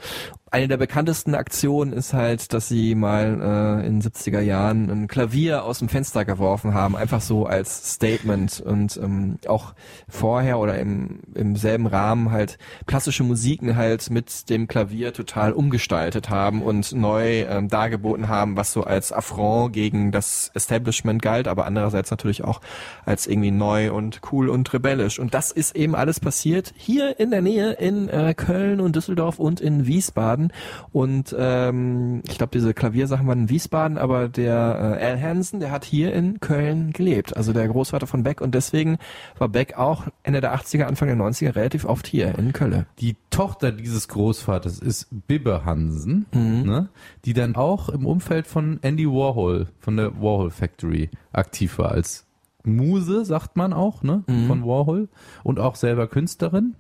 Eine 0.54 0.68
der 0.68 0.76
bekanntesten 0.76 1.34
Aktionen 1.34 1.92
ist 1.92 2.12
halt, 2.12 2.52
dass 2.52 2.68
sie 2.68 2.94
mal 2.94 3.40
äh, 3.82 3.86
in 3.88 3.98
den 3.98 4.08
70er 4.08 4.38
Jahren 4.38 4.88
ein 4.88 5.08
Klavier 5.08 5.64
aus 5.64 5.80
dem 5.80 5.88
Fenster 5.88 6.24
geworfen 6.24 6.74
haben, 6.74 6.94
einfach 6.94 7.20
so 7.20 7.44
als 7.44 7.94
Statement 7.94 8.60
und 8.60 8.96
ähm, 8.98 9.40
auch 9.48 9.74
vorher 10.08 10.60
oder 10.60 10.78
im, 10.78 11.22
im 11.34 11.56
selben 11.56 11.88
Rahmen 11.88 12.30
halt 12.30 12.58
klassische 12.86 13.24
Musiken 13.24 13.74
halt 13.74 14.10
mit 14.10 14.48
dem 14.48 14.68
Klavier 14.68 15.12
total 15.12 15.50
umgestaltet 15.50 16.30
haben 16.30 16.62
und 16.62 16.92
neu 16.92 17.40
ähm, 17.48 17.66
dargeboten 17.66 18.28
haben, 18.28 18.56
was 18.56 18.72
so 18.72 18.84
als 18.84 19.10
Affront 19.10 19.72
gegen 19.72 20.12
das 20.12 20.52
Establishment 20.54 21.20
galt, 21.20 21.48
aber 21.48 21.66
andererseits 21.66 22.12
natürlich 22.12 22.44
auch 22.44 22.60
als 23.04 23.26
irgendwie 23.26 23.50
neu 23.50 23.92
und 23.92 24.20
cool 24.30 24.48
und 24.48 24.72
rebellisch. 24.72 25.18
Und 25.18 25.34
das 25.34 25.50
ist 25.50 25.74
eben 25.74 25.96
alles 25.96 26.20
passiert 26.20 26.72
hier 26.76 27.18
in 27.18 27.32
der 27.32 27.42
Nähe 27.42 27.72
in 27.72 28.08
äh, 28.08 28.34
Köln 28.34 28.80
und 28.80 28.94
Düsseldorf 28.94 29.40
und 29.40 29.60
in 29.60 29.88
Wiesbaden. 29.88 30.43
Und 30.92 31.34
ähm, 31.38 32.22
ich 32.28 32.38
glaube, 32.38 32.50
diese 32.52 32.74
Klaviersachen 32.74 33.26
waren 33.26 33.40
in 33.40 33.48
Wiesbaden, 33.50 33.98
aber 33.98 34.28
der 34.28 34.98
äh, 35.00 35.04
Al 35.04 35.20
Hansen, 35.20 35.60
der 35.60 35.70
hat 35.70 35.84
hier 35.84 36.12
in 36.14 36.40
Köln 36.40 36.92
gelebt, 36.92 37.36
also 37.36 37.52
der 37.52 37.66
Großvater 37.68 38.06
von 38.06 38.22
Beck. 38.22 38.40
Und 38.40 38.54
deswegen 38.54 38.98
war 39.38 39.48
Beck 39.48 39.76
auch 39.78 40.04
Ende 40.22 40.40
der 40.40 40.54
80er, 40.54 40.84
Anfang 40.84 41.08
der 41.08 41.16
90er 41.16 41.54
relativ 41.56 41.84
oft 41.84 42.06
hier 42.06 42.36
in 42.38 42.52
Köln. 42.52 42.86
Die 43.00 43.16
Tochter 43.30 43.72
dieses 43.72 44.08
Großvaters 44.08 44.78
ist 44.78 45.08
Bibbe 45.26 45.64
Hansen, 45.64 46.26
Mhm. 46.32 46.62
ne, 46.64 46.88
die 47.24 47.32
dann 47.34 47.56
auch 47.56 47.88
im 47.88 48.06
Umfeld 48.06 48.46
von 48.46 48.78
Andy 48.82 49.06
Warhol, 49.08 49.68
von 49.80 49.96
der 49.96 50.20
Warhol 50.20 50.50
Factory 50.50 51.10
aktiv 51.32 51.78
war 51.78 51.90
als 51.92 52.26
Muse, 52.64 53.24
sagt 53.24 53.56
man 53.56 53.72
auch, 53.72 54.02
ne, 54.02 54.24
Mhm. 54.26 54.46
von 54.46 54.64
Warhol 54.66 55.08
und 55.42 55.58
auch 55.60 55.74
selber 55.76 56.06
Künstlerin. 56.06 56.74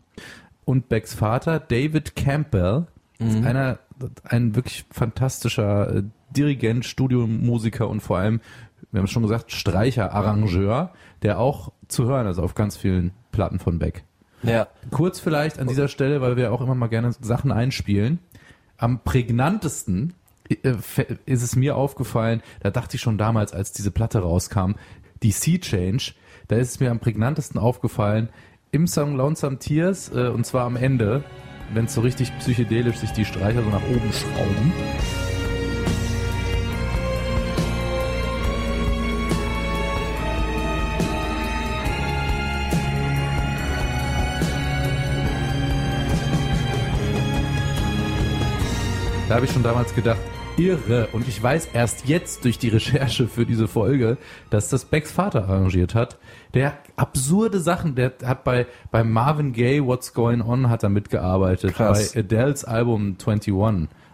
Und 0.64 0.88
Becks 0.88 1.12
Vater, 1.12 1.60
David 1.60 2.16
Campbell, 2.16 2.86
Mhm. 3.18 3.46
einer, 3.46 3.78
ein 4.24 4.56
wirklich 4.56 4.84
fantastischer 4.90 5.96
äh, 5.96 6.02
Dirigent, 6.30 6.84
Studiomusiker 6.84 7.88
und 7.88 8.00
vor 8.00 8.18
allem, 8.18 8.40
wir 8.90 8.98
haben 8.98 9.04
es 9.04 9.12
schon 9.12 9.22
gesagt, 9.22 9.52
Streicher, 9.52 10.12
Arrangeur, 10.12 10.92
der 11.22 11.38
auch 11.38 11.72
zu 11.88 12.06
hören 12.06 12.26
ist 12.26 12.38
auf 12.38 12.54
ganz 12.54 12.76
vielen 12.76 13.12
Platten 13.30 13.58
von 13.58 13.78
Beck. 13.78 14.04
Ja. 14.42 14.66
Kurz 14.90 15.20
vielleicht 15.20 15.58
an 15.58 15.68
dieser 15.68 15.88
Stelle, 15.88 16.20
weil 16.20 16.36
wir 16.36 16.52
auch 16.52 16.60
immer 16.60 16.74
mal 16.74 16.88
gerne 16.88 17.12
Sachen 17.20 17.50
einspielen. 17.52 18.18
Am 18.76 19.00
prägnantesten 19.02 20.14
äh, 20.48 20.74
ist 21.24 21.42
es 21.42 21.56
mir 21.56 21.76
aufgefallen, 21.76 22.42
da 22.60 22.70
dachte 22.70 22.96
ich 22.96 23.02
schon 23.02 23.16
damals, 23.16 23.52
als 23.52 23.72
diese 23.72 23.90
Platte 23.90 24.18
rauskam, 24.18 24.72
die 25.22 25.32
Sea 25.32 25.58
Change, 25.58 26.12
da 26.48 26.56
ist 26.56 26.70
es 26.72 26.80
mir 26.80 26.90
am 26.90 26.98
prägnantesten 26.98 27.58
aufgefallen, 27.58 28.28
im 28.70 28.86
Song 28.86 29.16
Lonesome 29.16 29.58
Tears, 29.58 30.10
äh, 30.14 30.28
und 30.28 30.44
zwar 30.44 30.64
am 30.64 30.76
Ende, 30.76 31.24
wenn 31.74 31.86
es 31.86 31.94
so 31.94 32.00
richtig 32.00 32.36
psychedelisch 32.38 32.96
sich 32.96 33.10
die 33.10 33.24
Streicher 33.24 33.62
so 33.62 33.70
nach 33.70 33.82
oben 33.82 34.12
schrauben. 34.12 34.72
Da 49.28 49.36
habe 49.36 49.46
ich 49.46 49.52
schon 49.52 49.64
damals 49.64 49.94
gedacht, 49.94 50.20
irre. 50.56 51.08
Und 51.12 51.26
ich 51.26 51.42
weiß 51.42 51.70
erst 51.72 52.06
jetzt 52.06 52.44
durch 52.44 52.58
die 52.58 52.68
Recherche 52.68 53.26
für 53.26 53.44
diese 53.46 53.66
Folge, 53.66 54.16
dass 54.50 54.68
das 54.68 54.84
Becks 54.84 55.10
Vater 55.10 55.48
arrangiert 55.48 55.94
hat. 55.96 56.18
Der 56.54 56.78
absurde 56.96 57.58
Sachen, 57.60 57.94
der 57.94 58.12
hat 58.24 58.44
bei, 58.44 58.66
bei 58.90 59.02
Marvin 59.02 59.52
Gaye 59.52 59.84
What's 59.84 60.14
Going 60.14 60.40
On 60.40 60.70
hat 60.70 60.82
er 60.82 60.88
mitgearbeitet. 60.88 61.74
Krass. 61.74 62.12
Bei 62.12 62.20
Adele's 62.20 62.64
Album 62.64 63.16
21 63.20 63.52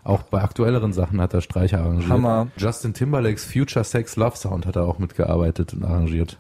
Auch 0.03 0.22
bei 0.22 0.42
aktuelleren 0.42 0.92
Sachen 0.92 1.20
hat 1.20 1.35
er 1.35 1.42
Streicher 1.42 1.81
arrangiert. 1.81 2.09
Hammer. 2.09 2.48
Justin 2.57 2.94
Timberlakes 2.94 3.44
Future 3.44 3.85
Sex 3.85 4.16
Love 4.16 4.37
Sound 4.37 4.66
hat 4.66 4.76
er 4.76 4.85
auch 4.85 4.98
mitgearbeitet 4.98 5.74
und 5.74 5.85
arrangiert. 5.85 6.38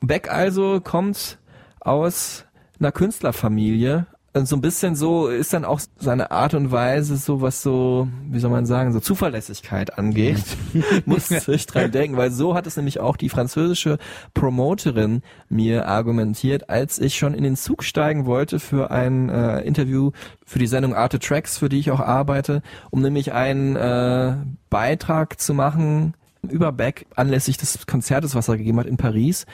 Beck 0.00 0.30
also 0.30 0.80
kommt 0.80 1.38
aus 1.80 2.44
einer 2.78 2.92
Künstlerfamilie. 2.92 4.06
Und 4.32 4.46
so 4.46 4.54
ein 4.54 4.60
bisschen 4.60 4.94
so 4.94 5.26
ist 5.26 5.52
dann 5.52 5.64
auch 5.64 5.80
seine 5.98 6.30
Art 6.30 6.54
und 6.54 6.70
Weise, 6.70 7.16
so 7.16 7.40
was 7.40 7.62
so, 7.62 8.06
wie 8.30 8.38
soll 8.38 8.52
man 8.52 8.64
sagen, 8.64 8.92
so 8.92 9.00
Zuverlässigkeit 9.00 9.98
angeht. 9.98 10.44
Muss 11.04 11.32
ich 11.32 11.66
dran 11.66 11.90
denken, 11.90 12.16
weil 12.16 12.30
so 12.30 12.54
hat 12.54 12.68
es 12.68 12.76
nämlich 12.76 13.00
auch 13.00 13.16
die 13.16 13.28
französische 13.28 13.98
Promoterin 14.32 15.22
mir 15.48 15.88
argumentiert, 15.88 16.70
als 16.70 17.00
ich 17.00 17.18
schon 17.18 17.34
in 17.34 17.42
den 17.42 17.56
Zug 17.56 17.82
steigen 17.82 18.24
wollte 18.24 18.60
für 18.60 18.92
ein 18.92 19.30
äh, 19.30 19.62
Interview 19.62 20.12
für 20.46 20.60
die 20.60 20.68
Sendung 20.68 20.94
Arte 20.94 21.18
Tracks, 21.18 21.58
für 21.58 21.68
die 21.68 21.80
ich 21.80 21.90
auch 21.90 22.00
arbeite, 22.00 22.62
um 22.90 23.02
nämlich 23.02 23.32
einen 23.32 23.74
äh, 23.74 24.36
Beitrag 24.68 25.40
zu 25.40 25.54
machen 25.54 26.14
über 26.48 26.70
Beck 26.70 27.06
anlässlich 27.16 27.56
des 27.56 27.84
Konzertes, 27.84 28.36
was 28.36 28.48
er 28.48 28.58
gegeben 28.58 28.78
hat 28.78 28.86
in 28.86 28.96
Paris, 28.96 29.44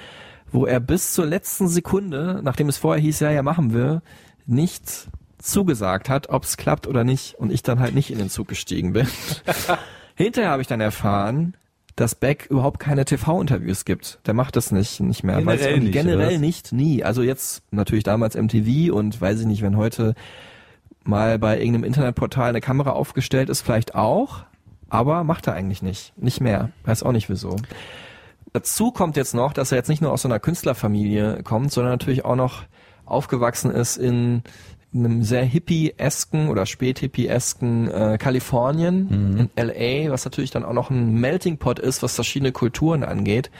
wo 0.52 0.66
er 0.66 0.80
bis 0.80 1.14
zur 1.14 1.24
letzten 1.24 1.68
Sekunde, 1.68 2.40
nachdem 2.42 2.68
es 2.68 2.76
vorher 2.76 3.02
hieß, 3.02 3.20
ja, 3.20 3.30
ja, 3.30 3.42
machen 3.42 3.72
wir, 3.72 4.02
nicht 4.46 5.08
zugesagt 5.38 6.08
hat, 6.08 6.28
ob 6.28 6.44
es 6.44 6.56
klappt 6.56 6.86
oder 6.86 7.04
nicht 7.04 7.34
und 7.34 7.52
ich 7.52 7.62
dann 7.62 7.80
halt 7.80 7.94
nicht 7.94 8.10
in 8.10 8.18
den 8.18 8.30
Zug 8.30 8.48
gestiegen 8.48 8.92
bin. 8.92 9.06
Hinterher 10.14 10.50
habe 10.50 10.62
ich 10.62 10.68
dann 10.68 10.80
erfahren, 10.80 11.54
dass 11.94 12.14
Beck 12.14 12.46
überhaupt 12.50 12.78
keine 12.78 13.04
TV-Interviews 13.04 13.84
gibt. 13.84 14.18
Der 14.26 14.34
macht 14.34 14.56
das 14.56 14.70
nicht, 14.70 15.00
nicht 15.00 15.24
mehr. 15.24 15.38
Generell 15.38 15.80
nicht, 15.80 15.92
Generell 15.92 16.38
nicht, 16.38 16.72
nie. 16.72 17.02
Also 17.02 17.22
jetzt 17.22 17.62
natürlich 17.70 18.04
damals 18.04 18.34
MTV 18.34 18.92
und 18.92 19.20
weiß 19.20 19.40
ich 19.40 19.46
nicht, 19.46 19.62
wenn 19.62 19.76
heute 19.76 20.14
mal 21.04 21.38
bei 21.38 21.58
irgendeinem 21.58 21.84
Internetportal 21.84 22.50
eine 22.50 22.60
Kamera 22.60 22.90
aufgestellt 22.90 23.48
ist, 23.48 23.62
vielleicht 23.62 23.94
auch, 23.94 24.44
aber 24.88 25.24
macht 25.24 25.46
er 25.46 25.54
eigentlich 25.54 25.82
nicht. 25.82 26.12
Nicht 26.16 26.40
mehr. 26.40 26.70
Weiß 26.84 27.02
auch 27.02 27.12
nicht 27.12 27.30
wieso. 27.30 27.56
Dazu 28.52 28.90
kommt 28.90 29.16
jetzt 29.16 29.34
noch, 29.34 29.52
dass 29.52 29.72
er 29.72 29.78
jetzt 29.78 29.88
nicht 29.88 30.02
nur 30.02 30.12
aus 30.12 30.22
so 30.22 30.28
einer 30.28 30.40
Künstlerfamilie 30.40 31.42
kommt, 31.42 31.72
sondern 31.72 31.92
natürlich 31.92 32.24
auch 32.24 32.36
noch 32.36 32.64
aufgewachsen 33.06 33.70
ist 33.70 33.96
in 33.96 34.42
einem 34.94 35.22
sehr 35.22 35.44
hippie-esken 35.44 36.48
oder 36.48 36.64
spät-hippie-esken 36.64 37.90
äh, 37.90 38.18
Kalifornien, 38.18 39.08
in 39.56 39.64
LA, 39.64 40.10
was 40.10 40.24
natürlich 40.24 40.50
dann 40.50 40.64
auch 40.64 40.72
noch 40.72 40.90
ein 40.90 41.14
Melting 41.14 41.58
Pot 41.58 41.78
ist, 41.78 42.02
was 42.02 42.14
verschiedene 42.14 42.52
Kulturen 42.52 43.04
angeht. 43.04 43.50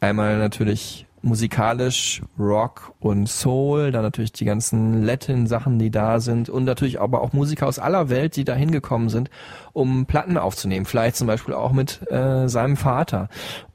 Einmal 0.00 0.38
natürlich 0.38 1.06
musikalisch 1.22 2.22
Rock 2.38 2.92
und 3.00 3.28
Soul, 3.28 3.90
dann 3.90 4.02
natürlich 4.02 4.32
die 4.32 4.44
ganzen 4.44 5.02
Latin-Sachen, 5.02 5.78
die 5.78 5.90
da 5.90 6.20
sind 6.20 6.48
und 6.48 6.64
natürlich 6.64 7.00
aber 7.00 7.22
auch 7.22 7.32
Musiker 7.32 7.66
aus 7.66 7.78
aller 7.78 8.08
Welt, 8.08 8.36
die 8.36 8.44
da 8.44 8.54
hingekommen 8.54 9.08
sind, 9.08 9.30
um 9.72 10.06
Platten 10.06 10.38
aufzunehmen. 10.38 10.86
Vielleicht 10.86 11.16
zum 11.16 11.26
Beispiel 11.26 11.54
auch 11.54 11.72
mit 11.72 12.08
äh, 12.10 12.48
seinem 12.48 12.76
Vater. 12.76 13.28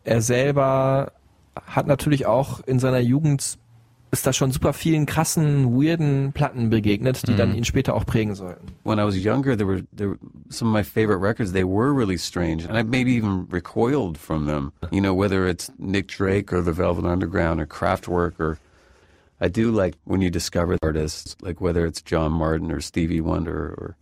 Er 0.06 0.22
selber 0.22 1.12
hat 1.66 1.86
natürlich 1.88 2.26
auch 2.26 2.62
in 2.62 2.80
seiner 2.80 3.00
Jugend 3.00 3.58
ist 4.14 4.28
da 4.28 4.32
schon 4.32 4.52
super 4.52 4.74
vielen 4.74 5.08
krassen, 5.08 5.74
weirden 5.74 6.32
Platten 6.34 6.70
begegnet, 6.70 7.28
die 7.28 7.36
dann 7.36 7.50
mhm. 7.50 7.56
ihn 7.56 7.66
später 7.66 7.96
auch 7.96 8.06
prägen 8.06 8.36
sollten. 8.36 8.68
when 8.84 9.00
I 9.00 9.04
was 9.04 9.16
younger, 9.16 9.58
there 9.58 9.68
were 9.68 9.84
there 9.96 10.10
were 10.10 10.20
some 10.50 10.70
of 10.70 10.74
my 10.74 10.84
favorite 10.84 11.20
records. 11.20 11.52
They 11.52 11.64
were 11.64 11.92
really 11.92 12.18
strange, 12.18 12.66
and 12.66 12.78
I 12.78 12.84
maybe 12.84 13.12
even 13.18 13.48
recoiled 13.50 14.18
from 14.18 14.46
them. 14.46 14.72
You 14.92 15.02
know, 15.02 15.16
whether 15.16 15.48
it's 15.48 15.72
Nick 15.80 16.08
Drake 16.08 16.54
or 16.54 16.62
the 16.62 16.74
Velvet 16.74 17.06
Underground 17.06 17.60
or 17.60 17.66
Kraftwerk, 17.66 18.40
or 18.40 18.60
I 19.42 19.48
do 19.48 19.72
like 19.72 19.96
when 20.06 20.22
you 20.22 20.30
discover 20.30 20.78
artists, 20.84 21.36
like 21.42 21.60
whether 21.60 21.86
it's 21.86 22.02
John 22.02 22.32
Martin 22.32 22.72
or 22.72 22.82
Stevie 22.82 23.22
Wonder 23.22 23.74
or 23.78 23.98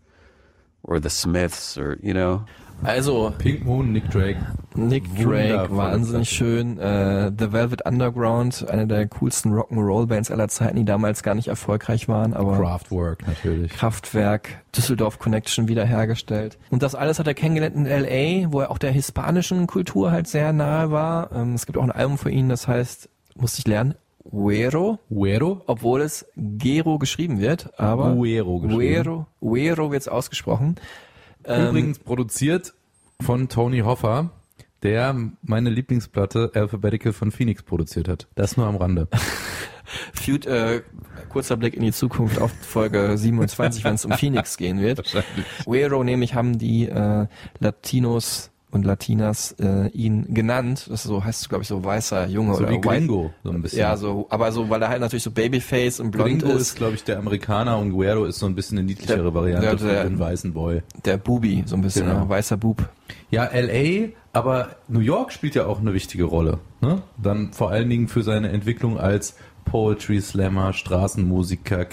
or 0.83 0.99
the 0.99 1.09
Smiths 1.09 1.77
or 1.77 1.97
you 2.03 2.13
know. 2.13 2.45
Also, 2.83 3.31
Pink 3.37 3.63
Moon, 3.63 3.91
Nick 3.91 4.09
Drake. 4.09 4.39
Nick 4.75 5.03
Drake, 5.15 5.67
wahnsinnig 5.75 6.29
Platte. 6.29 6.51
schön. 6.53 6.79
Äh, 6.79 7.31
The 7.37 7.51
Velvet 7.51 7.85
Underground, 7.85 8.67
eine 8.69 8.87
der 8.87 9.07
coolsten 9.07 9.53
Rock'n'Roll-Bands 9.53 10.31
aller 10.31 10.47
Zeiten, 10.47 10.77
die 10.77 10.85
damals 10.85 11.21
gar 11.23 11.35
nicht 11.35 11.49
erfolgreich 11.49 12.07
waren, 12.07 12.33
aber 12.33 12.57
Kraftwerk 12.57 13.27
natürlich. 13.27 13.71
Kraftwerk, 13.73 14.63
Düsseldorf 14.75 15.19
Connection 15.19 15.67
wiederhergestellt. 15.67 16.57
Und 16.69 16.81
das 16.83 16.95
alles 16.95 17.19
hat 17.19 17.27
er 17.27 17.33
kennengelernt 17.33 17.75
in 17.75 17.85
L.A., 17.85 18.51
wo 18.51 18.61
er 18.61 18.71
auch 18.71 18.77
der 18.77 18.91
hispanischen 18.91 19.67
Kultur 19.67 20.11
halt 20.11 20.27
sehr 20.27 20.53
nahe 20.53 20.89
war. 20.91 21.31
Ähm, 21.33 21.53
es 21.53 21.65
gibt 21.65 21.77
auch 21.77 21.83
ein 21.83 21.91
Album 21.91 22.17
von 22.17 22.31
ihm, 22.31 22.49
das 22.49 22.67
heißt, 22.67 23.09
musste 23.35 23.59
ich 23.59 23.67
lernen, 23.67 23.95
Güero, 24.31 24.99
Uero? 25.09 25.61
obwohl 25.67 26.01
es 26.01 26.25
Gero 26.35 26.97
geschrieben 26.99 27.39
wird, 27.39 27.77
aber 27.79 28.13
Güero 28.15 28.59
geschrieben. 28.59 28.79
Güero, 28.79 29.25
Güero 29.41 29.91
wird 29.91 30.01
es 30.01 30.07
Ähm, 31.45 31.69
Übrigens 31.69 31.99
produziert 31.99 32.73
von 33.21 33.49
Tony 33.49 33.79
Hoffer, 33.79 34.31
der 34.83 35.15
meine 35.41 35.69
Lieblingsplatte 35.69 36.51
Alphabetical 36.53 37.13
von 37.13 37.31
Phoenix 37.31 37.63
produziert 37.63 38.07
hat. 38.07 38.27
Das 38.35 38.57
nur 38.57 38.67
am 38.67 38.75
Rande. 38.75 39.07
Fut, 40.13 40.45
äh, 40.45 40.83
kurzer 41.29 41.57
Blick 41.57 41.75
in 41.75 41.81
die 41.81 41.91
Zukunft 41.91 42.39
auf 42.39 42.51
Folge 42.51 43.17
27, 43.17 43.83
wenn 43.83 43.95
es 43.95 44.05
um 44.05 44.13
Phoenix 44.13 44.57
gehen 44.57 44.79
wird. 44.79 45.03
Güero 45.65 46.03
nämlich 46.03 46.33
haben 46.33 46.57
die 46.57 46.87
äh, 46.87 47.27
Latinos 47.59 48.50
und 48.71 48.83
Latinas 48.85 49.53
äh, 49.59 49.87
ihn 49.89 50.33
genannt. 50.33 50.87
Das 50.89 51.03
so 51.03 51.23
heißt 51.23 51.49
glaube 51.49 51.61
ich 51.63 51.67
so 51.67 51.83
weißer 51.83 52.27
Junge 52.27 52.53
So 52.55 52.61
oder 52.63 52.69
wie 52.69 52.75
white- 52.75 52.87
Gringo, 52.87 53.31
so 53.43 53.51
ein 53.51 53.61
bisschen. 53.61 53.79
Ja, 53.79 53.97
so, 53.97 54.27
aber 54.29 54.51
so, 54.51 54.69
weil 54.69 54.81
er 54.81 54.89
halt 54.89 55.01
natürlich 55.01 55.23
so 55.23 55.31
Babyface 55.31 55.99
und 55.99 56.11
blond 56.11 56.39
Gringo 56.41 56.55
ist, 56.55 56.61
ist, 56.61 56.75
glaube 56.77 56.95
ich, 56.95 57.03
der 57.03 57.19
Amerikaner 57.19 57.77
und 57.77 57.91
Guero 57.91 58.25
ist 58.25 58.39
so 58.39 58.45
ein 58.45 58.55
bisschen 58.55 58.77
eine 58.77 58.87
niedlichere 58.87 59.23
Der- 59.23 59.33
Variante 59.33 59.67
der- 59.67 59.77
von 59.77 59.87
der- 59.87 60.03
dem 60.05 60.19
weißen 60.19 60.53
Boy. 60.53 60.81
der 61.05 61.17
Bubi, 61.17 61.63
so 61.65 61.75
ein 61.75 61.81
bisschen, 61.81 62.05
Genau. 62.07 62.27
weißer 62.29 62.57
Bub. 62.57 62.87
Ja, 63.29 63.45
LA, 63.51 64.09
aber 64.33 64.69
New 64.87 64.99
York 65.01 65.31
spielt 65.33 65.55
ja 65.55 65.65
auch 65.65 65.79
eine 65.81 65.93
wichtige 65.93 66.23
Rolle. 66.23 66.59
Ne? 66.81 67.01
Dann 67.21 67.51
vor 67.53 67.71
allen 67.71 67.89
Dingen 67.89 68.07
für 68.07 68.23
seine 68.23 68.49
Entwicklung 68.49 68.97
als 68.99 69.35
Poetry 69.65 70.21
Slammer, 70.21 70.73
Straßenmusiker, 70.73 71.85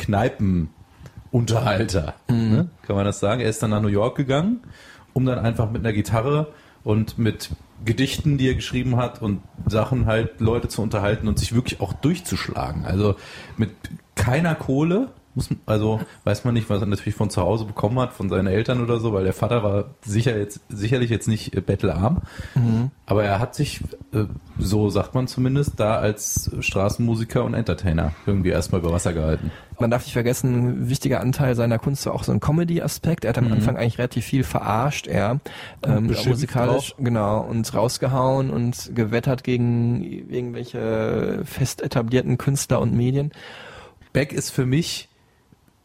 Kneipenunterhalter. 1.32 2.14
Ne? 2.28 2.68
Kann 2.86 2.96
man 2.96 3.04
das 3.04 3.20
sagen? 3.20 3.40
Er 3.40 3.48
ist 3.50 3.62
dann 3.62 3.70
nach 3.70 3.82
New 3.82 3.88
York 3.88 4.16
gegangen, 4.16 4.60
um 5.12 5.24
dann 5.26 5.38
einfach 5.38 5.70
mit 5.70 5.82
einer 5.84 5.92
Gitarre 5.92 6.48
und 6.84 7.18
mit 7.18 7.50
Gedichten, 7.84 8.38
die 8.38 8.48
er 8.48 8.54
geschrieben 8.54 8.96
hat 8.96 9.22
und 9.22 9.40
Sachen 9.66 10.06
halt 10.06 10.40
Leute 10.40 10.68
zu 10.68 10.82
unterhalten 10.82 11.28
und 11.28 11.38
sich 11.38 11.54
wirklich 11.54 11.80
auch 11.80 11.92
durchzuschlagen. 11.92 12.84
Also 12.84 13.14
mit 13.56 13.70
keiner 14.14 14.54
Kohle, 14.54 15.12
muss, 15.38 15.48
also 15.66 16.00
weiß 16.24 16.44
man 16.44 16.54
nicht, 16.54 16.68
was 16.68 16.80
er 16.80 16.86
natürlich 16.86 17.14
von 17.14 17.30
zu 17.30 17.40
Hause 17.40 17.64
bekommen 17.64 17.98
hat, 18.00 18.12
von 18.12 18.28
seinen 18.28 18.48
Eltern 18.48 18.82
oder 18.82 18.98
so, 18.98 19.12
weil 19.12 19.24
der 19.24 19.32
Vater 19.32 19.62
war 19.62 19.84
sicher 20.02 20.36
jetzt, 20.36 20.60
sicherlich 20.68 21.10
jetzt 21.10 21.28
nicht 21.28 21.54
äh, 21.56 21.60
bettelarm. 21.60 22.22
Aber 23.06 23.24
er 23.24 23.38
hat 23.38 23.54
sich, 23.54 23.80
äh, 24.12 24.24
so 24.58 24.90
sagt 24.90 25.14
man 25.14 25.28
zumindest, 25.28 25.78
da 25.80 25.96
als 25.96 26.50
Straßenmusiker 26.60 27.44
und 27.44 27.54
Entertainer 27.54 28.12
irgendwie 28.26 28.50
erstmal 28.50 28.80
über 28.80 28.92
Wasser 28.92 29.12
gehalten. 29.12 29.50
Man 29.78 29.90
darf 29.90 30.02
nicht 30.02 30.12
vergessen, 30.12 30.54
ein 30.54 30.88
wichtiger 30.88 31.20
Anteil 31.20 31.54
seiner 31.54 31.78
Kunst 31.78 32.04
war 32.06 32.14
auch 32.14 32.24
so 32.24 32.32
ein 32.32 32.40
Comedy-Aspekt. 32.40 33.24
Er 33.24 33.28
hat 33.28 33.38
am 33.38 33.52
Anfang 33.52 33.76
eigentlich 33.76 33.98
relativ 33.98 34.24
viel 34.24 34.42
verarscht, 34.42 35.06
er. 35.06 35.38
Ähm, 35.84 36.12
musikalisch, 36.26 36.94
genau, 36.98 37.40
und 37.42 37.72
rausgehauen 37.72 38.50
und 38.50 38.90
gewettert 38.94 39.44
gegen 39.44 40.02
irgendwelche 40.02 41.42
fest 41.44 41.80
etablierten 41.80 42.38
Künstler 42.38 42.80
und 42.80 42.92
Medien. 42.92 43.30
Beck 44.12 44.32
ist 44.32 44.50
für 44.50 44.66
mich, 44.66 45.08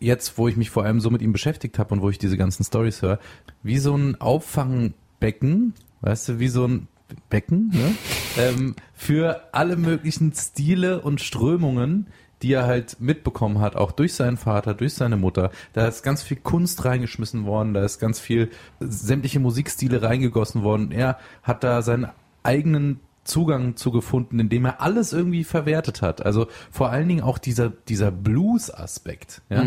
jetzt 0.03 0.37
wo 0.37 0.47
ich 0.47 0.57
mich 0.57 0.69
vor 0.69 0.83
allem 0.83 0.99
so 0.99 1.09
mit 1.09 1.21
ihm 1.21 1.33
beschäftigt 1.33 1.79
habe 1.79 1.93
und 1.95 2.01
wo 2.01 2.09
ich 2.09 2.17
diese 2.17 2.37
ganzen 2.37 2.63
Stories 2.63 3.01
höre, 3.01 3.19
wie 3.63 3.77
so 3.77 3.95
ein 3.95 4.19
Auffangbecken, 4.19 5.73
weißt 6.01 6.29
du, 6.29 6.39
wie 6.39 6.49
so 6.49 6.67
ein 6.67 6.87
Becken, 7.29 7.69
ne? 7.69 7.95
ähm, 8.37 8.75
für 8.93 9.41
alle 9.51 9.75
möglichen 9.75 10.33
Stile 10.33 11.01
und 11.01 11.21
Strömungen, 11.21 12.07
die 12.41 12.53
er 12.53 12.65
halt 12.65 12.99
mitbekommen 12.99 13.59
hat, 13.59 13.75
auch 13.75 13.91
durch 13.91 14.13
seinen 14.13 14.37
Vater, 14.37 14.73
durch 14.73 14.93
seine 14.93 15.15
Mutter. 15.15 15.51
Da 15.71 15.87
ist 15.87 16.03
ganz 16.03 16.23
viel 16.23 16.37
Kunst 16.37 16.83
reingeschmissen 16.83 17.45
worden, 17.45 17.73
da 17.73 17.83
ist 17.85 17.99
ganz 17.99 18.19
viel 18.19 18.51
sämtliche 18.79 19.39
Musikstile 19.39 20.01
reingegossen 20.01 20.63
worden. 20.63 20.91
Er 20.91 21.17
hat 21.41 21.63
da 21.63 21.81
seinen 21.81 22.09
eigenen 22.43 22.99
Zugang 23.23 23.75
zu 23.75 23.91
gefunden, 23.91 24.39
indem 24.39 24.65
er 24.65 24.81
alles 24.81 25.13
irgendwie 25.13 25.43
verwertet 25.43 26.01
hat. 26.01 26.25
Also 26.25 26.47
vor 26.71 26.89
allen 26.89 27.07
Dingen 27.07 27.21
auch 27.21 27.37
dieser, 27.37 27.69
dieser 27.69 28.11
Blues-Aspekt, 28.11 29.41
ja, 29.49 29.63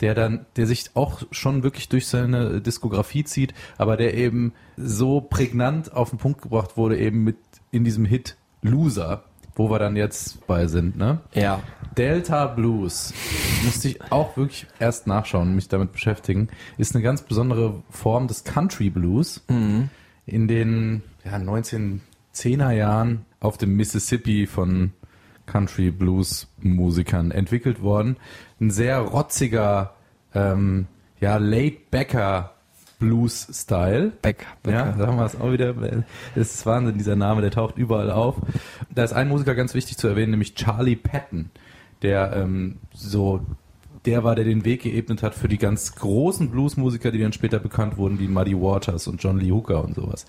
der 0.00 0.14
dann, 0.14 0.46
der 0.56 0.66
sich 0.66 0.90
auch 0.94 1.22
schon 1.30 1.62
wirklich 1.62 1.88
durch 1.88 2.06
seine 2.06 2.60
Diskografie 2.60 3.24
zieht, 3.24 3.54
aber 3.78 3.96
der 3.96 4.14
eben 4.14 4.52
so 4.76 5.20
prägnant 5.20 5.92
auf 5.92 6.10
den 6.10 6.18
Punkt 6.18 6.42
gebracht 6.42 6.76
wurde, 6.76 6.98
eben 6.98 7.24
mit 7.24 7.36
in 7.70 7.84
diesem 7.84 8.04
Hit 8.04 8.36
Loser, 8.62 9.24
wo 9.54 9.70
wir 9.70 9.78
dann 9.78 9.96
jetzt 9.96 10.46
bei 10.46 10.66
sind, 10.66 10.96
ne? 10.96 11.20
Ja. 11.32 11.62
Delta 11.96 12.46
Blues, 12.46 13.14
musste 13.64 13.88
ich 13.88 14.12
auch 14.12 14.36
wirklich 14.36 14.66
erst 14.78 15.06
nachschauen 15.06 15.48
und 15.48 15.54
mich 15.54 15.68
damit 15.68 15.92
beschäftigen, 15.92 16.48
ist 16.76 16.94
eine 16.94 17.02
ganz 17.02 17.22
besondere 17.22 17.82
Form 17.88 18.28
des 18.28 18.44
Country 18.44 18.90
Blues 18.90 19.42
in 20.26 20.48
den 20.48 21.02
ja, 21.24 21.36
1910er 21.36 22.00
Jahren 22.44 23.24
auf 23.40 23.58
dem 23.58 23.76
Mississippi 23.76 24.46
von 24.46 24.92
Country 25.46 25.90
Blues 25.90 26.48
Musikern 26.58 27.30
entwickelt 27.30 27.82
worden. 27.82 28.16
Ein 28.60 28.70
sehr 28.70 28.98
rotziger, 28.98 29.94
ähm, 30.34 30.86
ja, 31.20 31.36
laid 31.36 31.90
backer 31.90 32.52
Blues-Style. 32.98 34.12
Beck. 34.22 34.46
Ja, 34.66 34.84
Becker. 34.84 34.96
sagen 34.98 35.16
wir 35.16 35.24
es 35.24 35.40
auch 35.40 35.52
wieder. 35.52 35.74
Es 36.34 36.54
ist 36.54 36.66
Wahnsinn, 36.66 36.98
dieser 36.98 37.16
Name, 37.16 37.42
der 37.42 37.50
taucht 37.50 37.76
überall 37.76 38.10
auf. 38.10 38.36
Da 38.94 39.04
ist 39.04 39.12
ein 39.12 39.28
Musiker 39.28 39.54
ganz 39.54 39.74
wichtig 39.74 39.98
zu 39.98 40.08
erwähnen, 40.08 40.30
nämlich 40.30 40.54
Charlie 40.54 40.96
Patton, 40.96 41.50
der 42.02 42.32
ähm, 42.34 42.78
so 42.92 43.40
der 44.06 44.24
war, 44.24 44.34
der 44.34 44.44
den 44.44 44.64
Weg 44.64 44.82
geebnet 44.82 45.22
hat 45.22 45.34
für 45.34 45.48
die 45.48 45.58
ganz 45.58 45.94
großen 45.96 46.50
Bluesmusiker, 46.50 47.10
die 47.10 47.20
dann 47.20 47.32
später 47.32 47.58
bekannt 47.58 47.96
wurden, 47.96 48.18
wie 48.18 48.28
Muddy 48.28 48.54
Waters 48.54 49.06
und 49.08 49.22
John 49.22 49.38
Lee 49.38 49.50
Hooker 49.50 49.84
und 49.84 49.94
sowas. 49.94 50.26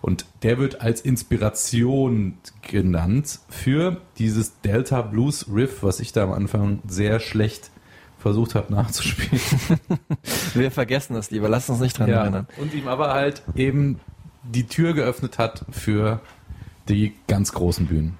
Und 0.00 0.24
der 0.42 0.58
wird 0.58 0.80
als 0.80 1.00
Inspiration 1.00 2.38
genannt 2.62 3.40
für 3.48 4.00
dieses 4.18 4.60
Delta 4.62 5.02
Blues 5.02 5.46
Riff, 5.52 5.82
was 5.82 6.00
ich 6.00 6.12
da 6.12 6.24
am 6.24 6.32
Anfang 6.32 6.80
sehr 6.86 7.20
schlecht 7.20 7.70
versucht 8.18 8.54
habe 8.54 8.72
nachzuspielen. 8.72 9.40
Wir 10.54 10.70
vergessen 10.70 11.14
das 11.14 11.30
lieber, 11.30 11.48
lass 11.48 11.70
uns 11.70 11.80
nicht 11.80 11.98
dran 11.98 12.08
erinnern. 12.08 12.48
Und 12.56 12.74
ihm 12.74 12.88
aber 12.88 13.14
halt 13.14 13.42
eben 13.54 14.00
die 14.42 14.66
Tür 14.66 14.94
geöffnet 14.94 15.38
hat 15.38 15.64
für 15.70 16.20
die 16.88 17.12
ganz 17.26 17.52
großen 17.52 17.86
Bühnen. 17.86 18.16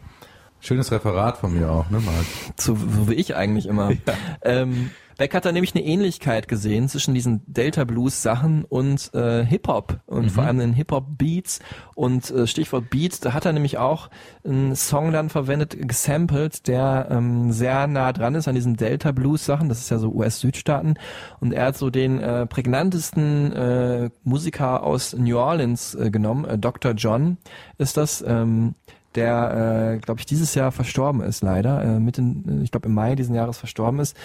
Schönes 0.60 0.90
Referat 0.90 1.38
von 1.38 1.52
mir 1.54 1.70
auch, 1.70 1.88
ne, 1.90 2.00
Marc? 2.00 2.26
So, 2.56 2.74
so 2.74 3.08
wie 3.08 3.14
ich 3.14 3.36
eigentlich 3.36 3.66
immer. 3.66 3.92
Ähm, 4.42 4.90
Beck 5.18 5.34
hat 5.34 5.44
da 5.44 5.50
nämlich 5.50 5.74
eine 5.74 5.84
Ähnlichkeit 5.84 6.46
gesehen 6.46 6.88
zwischen 6.88 7.12
diesen 7.12 7.42
Delta 7.46 7.82
Blues 7.82 8.22
Sachen 8.22 8.64
und 8.64 9.12
äh, 9.14 9.44
Hip 9.44 9.66
Hop 9.66 9.98
und 10.06 10.30
vor 10.30 10.44
allem 10.44 10.60
den 10.60 10.72
Hip 10.72 10.92
Hop 10.92 11.18
Beats 11.18 11.58
und 11.96 12.30
äh, 12.30 12.46
Stichwort 12.46 12.88
Beats, 12.88 13.18
da 13.18 13.32
hat 13.32 13.44
er 13.44 13.52
nämlich 13.52 13.78
auch 13.78 14.10
einen 14.44 14.76
Song 14.76 15.10
dann 15.10 15.28
verwendet, 15.28 15.76
gesampelt, 15.88 16.68
der 16.68 17.08
ähm, 17.10 17.50
sehr 17.50 17.88
nah 17.88 18.12
dran 18.12 18.36
ist 18.36 18.46
an 18.46 18.54
diesen 18.54 18.76
Delta 18.76 19.10
Blues 19.10 19.44
Sachen, 19.44 19.68
das 19.68 19.80
ist 19.80 19.90
ja 19.90 19.98
so 19.98 20.12
US-Südstaaten 20.12 20.94
und 21.40 21.52
er 21.52 21.66
hat 21.66 21.76
so 21.76 21.90
den 21.90 22.20
äh, 22.20 22.46
prägnantesten 22.46 23.52
äh, 23.52 24.10
Musiker 24.22 24.84
aus 24.84 25.14
New 25.14 25.36
Orleans 25.36 25.96
äh, 25.96 26.12
genommen, 26.12 26.44
äh, 26.44 26.58
Dr. 26.58 26.92
John 26.92 27.38
ist 27.76 27.96
das, 27.96 28.22
ähm, 28.24 28.76
der, 29.14 29.94
äh, 29.94 29.98
glaube 29.98 30.20
ich, 30.20 30.26
dieses 30.26 30.54
Jahr 30.54 30.72
verstorben 30.72 31.20
ist, 31.22 31.42
leider, 31.42 31.82
äh, 31.82 31.98
mitten, 31.98 32.62
ich 32.62 32.70
glaube 32.70 32.88
im 32.88 32.94
Mai 32.94 33.14
diesen 33.14 33.34
Jahres 33.34 33.58
verstorben 33.58 34.00
ist 34.00 34.16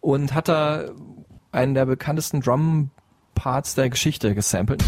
und 0.00 0.34
hat 0.34 0.48
da 0.48 0.84
einen 1.52 1.74
der 1.74 1.86
bekanntesten 1.86 2.40
Drum-Parts 2.40 3.74
der 3.74 3.90
Geschichte 3.90 4.34
gesampelt. 4.34 4.84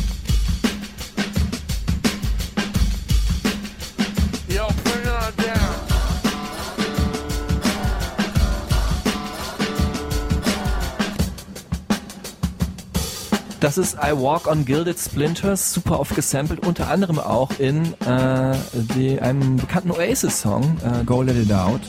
Das 13.71 13.79
ist 13.79 13.99
I 14.03 14.11
Walk 14.11 14.49
on 14.49 14.65
Gilded 14.65 14.99
Splinters, 14.99 15.73
super 15.73 16.01
oft 16.01 16.17
gesampelt, 16.17 16.67
unter 16.67 16.91
anderem 16.91 17.21
auch 17.21 17.53
in 17.61 17.95
äh, 18.01 18.57
die, 18.97 19.21
einem 19.21 19.59
bekannten 19.59 19.93
Oasis-Song, 19.93 20.77
äh, 20.83 21.05
Go 21.05 21.23
Let 21.23 21.37
It 21.37 21.53
Out. 21.53 21.81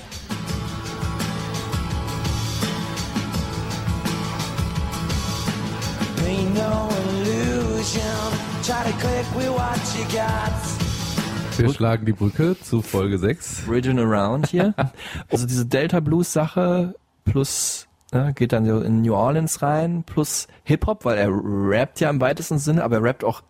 Wir 11.58 11.74
schlagen 11.74 12.06
die 12.06 12.13
Brücke 12.13 12.56
zu 12.62 12.84
Folge 12.84 13.17
6. 13.17 13.63
Region 13.67 13.98
Around 13.98 14.50
hier. 14.50 14.76
also 15.32 15.48
diese 15.48 15.65
Delta 15.65 16.00
Blues 16.00 16.32
Sache 16.32 16.94
plus 17.26 17.88
ne, 18.12 18.34
geht 18.36 18.54
dann 18.54 18.65
so 18.65 18.80
in 18.82 19.02
New 19.02 19.13
Orleans 19.13 19.62
rein, 19.62 20.04
plus 20.06 20.47
Hip 20.63 20.86
Hop, 20.88 21.06
weil 21.06 21.17
er 21.17 21.30
rappt 21.32 22.00
ja 22.00 22.10
im 22.10 22.21
weitesten 22.21 22.58
Sinne, 22.60 22.84
aber 22.84 22.97
er 22.97 23.04
rappt 23.04 23.24
auch 23.24 23.41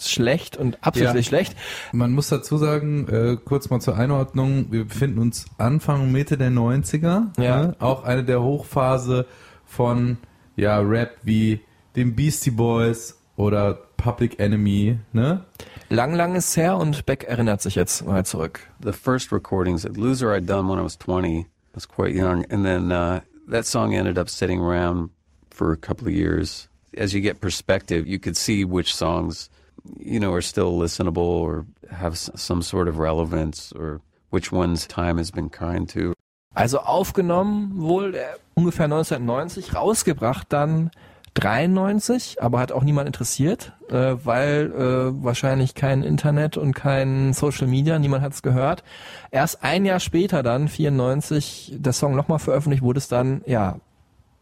schlecht 0.00 0.56
und 0.56 0.78
absichtlich 0.86 1.26
Ja. 1.26 1.28
schlecht. 1.28 1.56
Man 1.92 2.12
muss 2.12 2.28
dazu 2.28 2.56
sagen, 2.56 3.08
äh, 3.08 3.36
kurz 3.44 3.68
mal 3.68 3.80
zur 3.80 3.96
Einordnung, 3.96 4.66
wir 4.70 4.84
befinden 4.84 5.18
uns 5.18 5.46
Anfang, 5.58 6.12
Mitte 6.12 6.36
der 6.38 6.50
90er. 6.50 7.32
Ja. 7.42 7.62
Ne? 7.66 7.76
Auch 7.80 8.04
eine 8.04 8.22
der 8.24 8.40
Hochphase 8.42 9.26
von 9.64 10.18
ja, 10.54 10.78
Rap 10.78 11.16
wie 11.24 11.60
dem 11.96 12.14
Beastie 12.14 12.52
Boys 12.52 13.18
oder 13.36 13.74
Public 13.96 14.38
Enemy. 14.38 14.98
Ne? 15.12 15.44
Lang, 15.88 16.14
lang 16.14 16.36
ist 16.36 16.56
her 16.56 16.76
und 16.76 17.04
Beck 17.06 17.24
erinnert 17.24 17.60
sich 17.62 17.74
jetzt 17.74 18.06
mal 18.06 18.24
zurück. 18.24 18.60
the 18.84 18.92
first 18.92 19.32
recordings 19.32 19.84
at 19.84 19.96
Loser 19.96 20.28
I'd 20.32 20.46
done 20.46 20.68
when 20.68 20.78
I 20.78 20.82
was 20.84 20.96
20. 20.98 21.40
I 21.40 21.46
was 21.74 21.88
quite 21.88 22.14
young. 22.14 22.44
And 22.52 22.64
then 22.64 22.92
uh, 22.92 23.20
that 23.48 23.66
song 23.66 23.94
ended 23.94 24.18
up 24.18 24.28
sitting 24.28 24.60
around 24.60 25.10
for 25.50 25.72
a 25.72 25.76
couple 25.76 26.06
of 26.06 26.14
years. 26.14 26.68
As 26.96 27.14
you 27.14 27.20
get 27.20 27.40
perspective, 27.40 28.06
you 28.06 28.18
could 28.18 28.36
see 28.36 28.64
which 28.64 28.94
songs, 28.94 29.50
you 29.98 30.20
know, 30.20 30.32
are 30.32 30.42
still 30.42 30.78
listenable 30.78 31.18
or 31.18 31.66
have 31.90 32.16
some 32.16 32.62
sort 32.62 32.88
of 32.88 32.98
relevance 32.98 33.72
or 33.72 34.00
which 34.30 34.52
ones 34.52 34.86
time 34.86 35.18
has 35.18 35.30
been 35.30 35.48
kind 35.48 35.88
to. 35.88 36.14
Also 36.54 36.78
aufgenommen 36.78 37.72
wohl 37.80 38.14
äh, 38.14 38.18
er 38.18 38.38
ungefähr 38.54 38.86
1990, 38.86 39.74
rausgebracht 39.74 40.46
dann 40.52 40.90
93, 41.34 42.36
aber 42.40 42.58
hat 42.58 42.72
auch 42.72 42.82
niemand 42.82 43.06
interessiert, 43.06 43.72
äh, 43.88 44.16
weil 44.24 44.72
äh, 44.72 45.24
wahrscheinlich 45.24 45.74
kein 45.74 46.02
Internet 46.02 46.56
und 46.56 46.74
kein 46.74 47.32
Social 47.32 47.66
Media, 47.66 47.98
niemand 47.98 48.22
hat 48.22 48.32
es 48.32 48.42
gehört. 48.42 48.82
Erst 49.30 49.62
ein 49.62 49.84
Jahr 49.84 50.00
später 50.00 50.42
dann, 50.42 50.68
94, 50.68 51.74
der 51.76 51.92
Song 51.92 52.16
nochmal 52.16 52.38
veröffentlicht, 52.38 52.82
wurde 52.82 52.98
es 52.98 53.08
dann, 53.08 53.42
ja, 53.46 53.78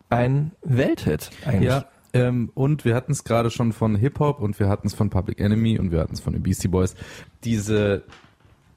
ein 0.08 0.52
Welthit 0.62 1.30
eigentlich. 1.44 1.68
Ja. 1.68 1.84
Ähm, 2.12 2.50
und 2.54 2.84
wir 2.84 2.94
hatten 2.94 3.12
es 3.12 3.24
gerade 3.24 3.50
schon 3.50 3.72
von 3.72 3.96
Hip-Hop 3.96 4.40
und 4.40 4.58
wir 4.58 4.68
hatten 4.68 4.86
es 4.86 4.94
von 4.94 5.10
Public 5.10 5.40
Enemy 5.40 5.78
und 5.78 5.90
wir 5.90 6.00
hatten 6.00 6.14
es 6.14 6.20
von 6.20 6.32
den 6.32 6.42
Beastie 6.42 6.68
Boys. 6.68 6.94
Diese 7.44 8.04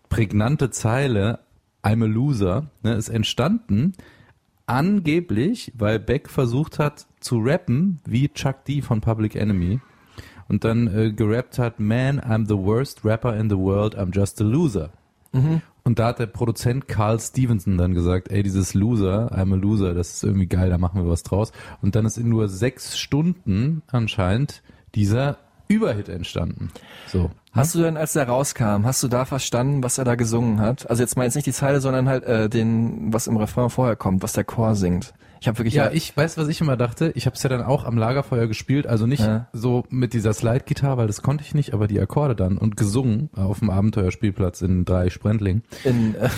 prägnante 0.10 0.72
Zeile 0.72 1.40
I'm 1.84 2.04
a 2.04 2.08
Loser 2.08 2.66
ne, 2.84 2.96
ist 2.96 3.10
entstanden 3.10 3.94
angeblich, 4.70 5.74
weil 5.78 6.00
Beck 6.00 6.30
versucht 6.30 6.80
hat 6.80 7.08
zu 7.20 7.40
rappen 7.40 8.00
wie 8.06 8.30
Chuck 8.30 8.66
D 8.66 8.82
von 8.82 9.02
Public 9.02 9.36
Enemy 9.36 9.80
und 10.48 10.64
dann 10.64 10.88
äh, 10.88 11.12
gerappt 11.12 11.60
hat, 11.60 11.80
Man, 11.80 12.20
I'm 12.20 12.48
the 12.48 12.58
worst 12.58 13.04
rapper 13.04 13.36
in 13.36 13.50
the 13.50 13.58
world, 13.58 13.98
I'm 13.98 14.16
just 14.16 14.40
a 14.42 14.44
loser. 14.44 14.92
Und 15.84 16.00
da 16.00 16.08
hat 16.08 16.20
der 16.20 16.28
Produzent 16.28 16.88
Carl 16.88 17.20
Stevenson 17.20 17.78
dann 17.78 17.94
gesagt, 17.94 18.32
ey, 18.32 18.44
dieses 18.44 18.74
Loser, 18.74 19.32
I'm 19.32 19.54
a 19.54 19.56
Loser, 19.56 19.94
das 19.94 20.14
ist 20.14 20.24
irgendwie 20.24 20.48
geil, 20.48 20.70
da 20.70 20.78
machen 20.78 21.04
wir 21.04 21.10
was 21.10 21.24
draus. 21.24 21.52
Und 21.82 21.96
dann 21.96 22.06
ist 22.06 22.18
in 22.18 22.30
nur 22.30 22.48
sechs 22.48 22.98
Stunden 22.98 23.82
anscheinend 23.88 24.62
dieser 24.96 25.38
Überhit 25.68 26.10
entstanden. 26.10 26.72
So. 27.08 27.32
Hast 27.52 27.74
du 27.74 27.80
denn, 27.82 27.98
als 27.98 28.14
der 28.14 28.28
rauskam, 28.28 28.86
hast 28.86 29.02
du 29.02 29.08
da 29.08 29.26
verstanden, 29.26 29.82
was 29.82 29.98
er 29.98 30.06
da 30.06 30.16
gesungen 30.16 30.60
hat? 30.62 30.88
Also 30.90 31.02
jetzt 31.02 31.18
mal 31.18 31.24
jetzt 31.24 31.36
nicht 31.36 31.48
die 31.48 31.52
Zeile, 31.52 31.82
sondern 31.82 32.08
halt 32.08 32.24
äh, 32.24 32.48
den, 32.48 33.12
was 33.12 33.26
im 33.26 33.38
Refrain 33.38 33.72
vorher 33.72 33.96
kommt, 33.96 34.22
was 34.22 34.34
der 34.34 34.44
Chor 34.44 34.76
singt. 34.76 35.14
Ich 35.42 35.48
habe 35.48 35.58
wirklich 35.60 35.74
Ja, 35.74 35.90
ich 35.92 36.16
weiß, 36.18 36.38
was 36.38 36.48
ich 36.50 36.60
immer 36.62 36.76
dachte. 36.76 37.12
Ich 37.16 37.26
habe 37.26 37.36
es 37.36 37.44
ja 37.44 37.50
dann 37.50 37.62
auch 37.64 37.86
am 37.86 37.98
Lagerfeuer 37.98 38.48
gespielt, 38.48 38.88
also 38.88 39.08
nicht 39.08 39.22
Ja. 39.24 39.48
so 39.54 39.86
mit 39.90 40.14
dieser 40.14 40.34
Slide-Gitarre, 40.34 40.98
weil 40.98 41.08
das 41.08 41.22
konnte 41.22 41.44
ich 41.46 41.54
nicht, 41.56 41.74
aber 41.74 41.88
die 41.88 42.00
Akkorde 42.00 42.36
dann 42.36 42.58
und 42.58 42.76
gesungen 42.76 43.30
auf 43.36 43.60
dem 43.60 43.70
Abenteuerspielplatz 43.70 44.62
in 44.62 44.84
drei 44.86 45.10
Sprendling. 45.10 45.62
in 45.86 46.16
äh, 46.16 46.30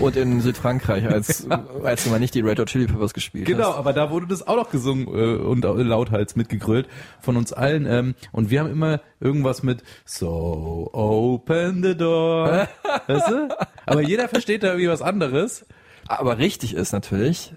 und 0.00 0.16
in 0.16 0.40
Südfrankreich, 0.40 1.06
als 1.08 1.46
als 1.84 2.04
du 2.04 2.10
mal 2.10 2.18
nicht 2.18 2.34
die 2.34 2.40
Red 2.40 2.58
Hot 2.58 2.68
Chili 2.68 2.86
Peppers 2.86 3.14
gespielt 3.14 3.46
Genau, 3.46 3.70
hast. 3.70 3.76
aber 3.76 3.92
da 3.92 4.10
wurde 4.10 4.26
das 4.26 4.46
auch 4.46 4.56
noch 4.56 4.70
gesungen 4.70 5.06
äh, 5.08 5.36
und 5.36 5.64
au- 5.64 5.74
lauthals 5.76 6.34
mitgegrölt 6.36 6.88
von 7.20 7.36
uns 7.36 7.52
allen. 7.52 7.86
Ähm, 7.86 8.14
und 8.32 8.50
wir 8.50 8.60
haben 8.60 8.70
immer 8.70 9.00
irgendwas 9.20 9.62
mit 9.62 9.82
So 10.04 10.90
open 10.92 11.82
the 11.82 11.96
door. 11.96 12.68
weißt 13.06 13.28
du? 13.28 13.48
Aber 13.86 14.00
jeder 14.02 14.28
versteht 14.28 14.62
da 14.62 14.68
irgendwie 14.68 14.88
was 14.88 15.02
anderes. 15.02 15.64
Aber 16.08 16.38
richtig 16.38 16.74
ist 16.74 16.92
natürlich. 16.92 17.52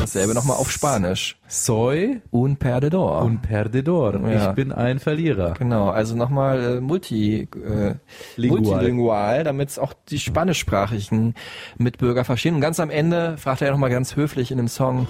Dasselbe 0.00 0.34
nochmal 0.34 0.56
auf 0.56 0.70
Spanisch. 0.70 1.36
Soy 1.48 2.20
Un 2.30 2.56
perdedor. 2.56 3.22
un 3.22 3.42
perdedor. 3.42 4.18
Ja. 4.28 4.48
Ich 4.50 4.54
bin 4.54 4.72
ein 4.72 4.98
Verlierer. 4.98 5.54
Genau, 5.58 5.88
also 5.90 6.14
nochmal 6.16 6.76
äh, 6.76 6.80
multi, 6.80 7.48
äh, 7.54 7.94
Lingual. 8.36 8.60
multilingual, 8.62 9.44
damit 9.44 9.70
es 9.70 9.78
auch 9.78 9.92
die 10.08 10.18
spanischsprachigen 10.18 11.34
Mitbürger 11.76 12.24
verstehen. 12.24 12.54
Und 12.54 12.60
ganz 12.60 12.80
am 12.80 12.88
Ende 12.90 13.36
fragt 13.36 13.60
er 13.60 13.66
ja 13.68 13.72
nochmal 13.72 13.90
ganz 13.90 14.16
höflich 14.16 14.50
in 14.50 14.56
dem 14.58 14.68
Song, 14.68 15.06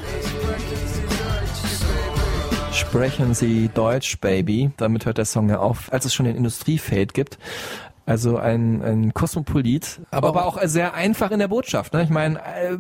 sprechen 2.73 3.35
Sie 3.35 3.69
Deutsch, 3.73 4.19
Baby? 4.21 4.71
Damit 4.77 5.07
hört 5.07 5.19
der 5.19 5.25
Song 5.25 5.49
ja 5.51 5.59
auf, 5.59 5.93
als 5.93 6.05
es 6.05 6.15
schon 6.15 6.27
den 6.27 6.37
Industriefade 6.37 7.07
gibt. 7.09 7.39
Also 8.07 8.37
ein, 8.37 8.83
ein 8.83 9.15
Kosmopolit, 9.15 10.01
aber, 10.13 10.29
aber 10.29 10.47
auch 10.47 10.63
sehr 10.63 10.95
einfach 10.95 11.33
in 11.33 11.41
der 11.41 11.49
Botschaft. 11.49 11.93
Ne? 11.93 12.05
Ich 12.05 12.09
meine, 12.09 12.39
äh, 12.39 12.79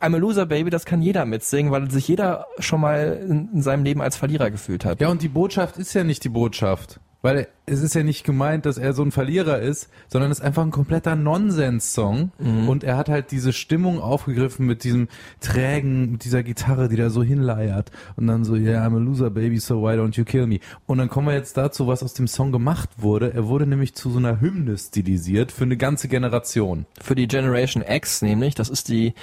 I'm 0.00 0.14
a 0.14 0.16
Loser 0.16 0.46
Baby, 0.46 0.70
das 0.70 0.84
kann 0.84 1.02
jeder 1.02 1.24
mitsingen, 1.24 1.72
weil 1.72 1.90
sich 1.90 2.06
jeder 2.06 2.46
schon 2.60 2.80
mal 2.80 3.20
in, 3.28 3.48
in 3.52 3.62
seinem 3.62 3.82
Leben 3.82 4.00
als 4.00 4.16
Verlierer 4.16 4.52
gefühlt 4.52 4.84
hat. 4.84 5.00
Ja, 5.00 5.08
und 5.08 5.22
die 5.22 5.28
Botschaft 5.28 5.76
ist 5.76 5.92
ja 5.92 6.04
nicht 6.04 6.22
die 6.22 6.28
Botschaft. 6.28 7.00
Weil 7.24 7.48
es 7.64 7.80
ist 7.80 7.94
ja 7.94 8.02
nicht 8.02 8.22
gemeint, 8.22 8.66
dass 8.66 8.76
er 8.76 8.92
so 8.92 9.02
ein 9.02 9.10
Verlierer 9.10 9.58
ist, 9.58 9.88
sondern 10.08 10.30
es 10.30 10.40
ist 10.40 10.44
einfach 10.44 10.62
ein 10.62 10.70
kompletter 10.70 11.16
Nonsens-Song. 11.16 12.32
Und 12.68 12.84
er 12.84 12.98
hat 12.98 13.08
halt 13.08 13.30
diese 13.30 13.54
Stimmung 13.54 13.98
aufgegriffen 13.98 14.66
mit 14.66 14.84
diesem 14.84 15.08
trägen, 15.40 16.12
mit 16.12 16.26
dieser 16.26 16.42
Gitarre, 16.42 16.90
die 16.90 16.96
da 16.96 17.08
so 17.08 17.22
hinleiert. 17.22 17.90
Und 18.16 18.26
dann 18.26 18.44
so, 18.44 18.56
yeah, 18.56 18.86
I'm 18.86 18.94
a 18.94 18.98
loser, 18.98 19.30
baby, 19.30 19.58
so 19.58 19.80
why 19.80 19.94
don't 19.94 20.18
you 20.18 20.24
kill 20.24 20.46
me? 20.46 20.58
Und 20.84 20.98
dann 20.98 21.08
kommen 21.08 21.28
wir 21.28 21.34
jetzt 21.34 21.56
dazu, 21.56 21.86
was 21.86 22.02
aus 22.02 22.12
dem 22.12 22.28
Song 22.28 22.52
gemacht 22.52 22.90
wurde. 22.98 23.32
Er 23.32 23.48
wurde 23.48 23.66
nämlich 23.66 23.94
zu 23.94 24.10
so 24.10 24.18
einer 24.18 24.42
Hymne 24.42 24.76
stilisiert 24.76 25.50
für 25.50 25.64
eine 25.64 25.78
ganze 25.78 26.08
Generation. 26.08 26.84
Für 27.00 27.14
die 27.14 27.26
Generation 27.26 27.82
X 27.88 28.20
nämlich, 28.20 28.54
das 28.54 28.68
ist 28.68 28.90
die, 28.90 29.14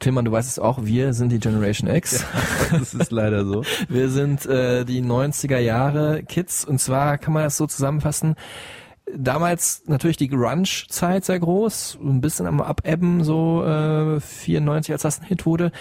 Tillmann, 0.00 0.24
du 0.24 0.32
weißt 0.32 0.48
es 0.48 0.58
auch, 0.58 0.78
wir 0.82 1.12
sind 1.12 1.30
die 1.30 1.38
Generation 1.38 1.88
X. 1.88 2.24
Das 2.70 2.94
ist 2.94 3.12
leider 3.12 3.44
so. 3.44 3.62
Wir 3.88 4.08
sind 4.08 4.46
äh, 4.46 4.84
die 4.84 5.02
90er 5.02 5.58
Jahre 5.58 6.22
Kids 6.22 6.64
und 6.64 6.80
zwar 6.80 7.18
kann 7.18 7.34
man 7.34 7.44
das 7.44 7.56
so 7.56 7.66
zusammenfassen. 7.66 8.34
Damals 9.14 9.82
natürlich 9.86 10.16
die 10.16 10.28
Grunge-Zeit 10.28 11.24
sehr 11.24 11.40
groß, 11.40 11.98
ein 12.02 12.20
bisschen 12.20 12.46
am 12.46 12.60
Abebben, 12.60 13.24
so 13.24 13.64
äh, 13.64 14.20
94, 14.20 14.92
als 14.92 15.02
das 15.02 15.20
ein 15.20 15.26
Hit 15.26 15.46
wurde. 15.46 15.72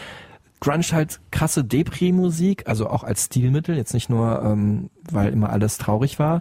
Grunge 0.59 0.83
halt 0.91 1.21
krasse 1.31 1.63
Depri-Musik, 1.63 2.67
also 2.67 2.89
auch 2.89 3.03
als 3.03 3.25
Stilmittel, 3.25 3.77
jetzt 3.77 3.93
nicht 3.93 4.09
nur, 4.09 4.41
ähm, 4.43 4.89
weil 5.09 5.31
immer 5.31 5.51
alles 5.51 5.77
traurig 5.77 6.19
war. 6.19 6.39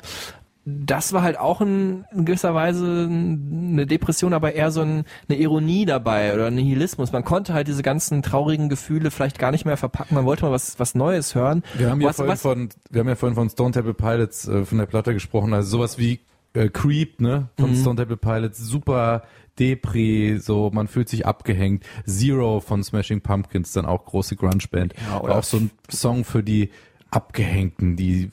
Das 0.86 1.12
war 1.12 1.22
halt 1.22 1.38
auch 1.38 1.60
in, 1.60 2.04
in 2.12 2.24
gewisser 2.24 2.54
Weise 2.54 3.08
eine 3.10 3.86
Depression, 3.86 4.32
aber 4.32 4.54
eher 4.54 4.70
so 4.70 4.82
ein, 4.82 5.04
eine 5.28 5.38
Ironie 5.38 5.86
dabei 5.86 6.34
oder 6.34 6.46
ein 6.46 6.54
Nihilismus. 6.54 7.12
Man 7.12 7.24
konnte 7.24 7.54
halt 7.54 7.68
diese 7.68 7.82
ganzen 7.82 8.22
traurigen 8.22 8.68
Gefühle 8.68 9.10
vielleicht 9.10 9.38
gar 9.38 9.50
nicht 9.50 9.64
mehr 9.64 9.76
verpacken. 9.76 10.14
Man 10.14 10.24
wollte 10.24 10.44
mal 10.44 10.52
was, 10.52 10.78
was 10.78 10.94
Neues 10.94 11.34
hören. 11.34 11.62
Wir 11.76 11.90
haben 11.90 12.00
ja 12.00 12.08
was, 12.08 12.16
vorhin 12.16 12.32
was, 12.32 12.42
von, 12.42 12.68
wir 12.90 13.00
haben 13.00 13.08
ja 13.08 13.14
vorhin 13.14 13.34
von 13.34 13.48
Stone 13.50 13.72
Temple 13.72 13.94
Pilots 13.94 14.46
äh, 14.48 14.64
von 14.64 14.78
der 14.78 14.86
Platte 14.86 15.14
gesprochen, 15.14 15.54
also 15.54 15.68
sowas 15.70 15.98
wie 15.98 16.20
äh, 16.54 16.68
Creep, 16.68 17.20
ne, 17.20 17.48
von 17.58 17.70
Mhm. 17.70 17.76
Stone 17.76 17.96
Temple 17.96 18.16
Pilots, 18.16 18.58
super 18.58 19.22
Depri, 19.58 20.38
so 20.40 20.70
man 20.72 20.88
fühlt 20.88 21.08
sich 21.08 21.26
abgehängt. 21.26 21.84
Zero 22.06 22.60
von 22.60 22.82
Smashing 22.82 23.20
Pumpkins, 23.20 23.72
dann 23.72 23.86
auch 23.86 24.04
große 24.04 24.36
Grunge-Band. 24.36 24.94
Ja, 25.10 25.20
auch 25.20 25.42
so 25.42 25.58
ein 25.58 25.70
Song 25.90 26.24
für 26.24 26.42
die 26.42 26.70
Abgehängten, 27.10 27.96
die, 27.96 28.30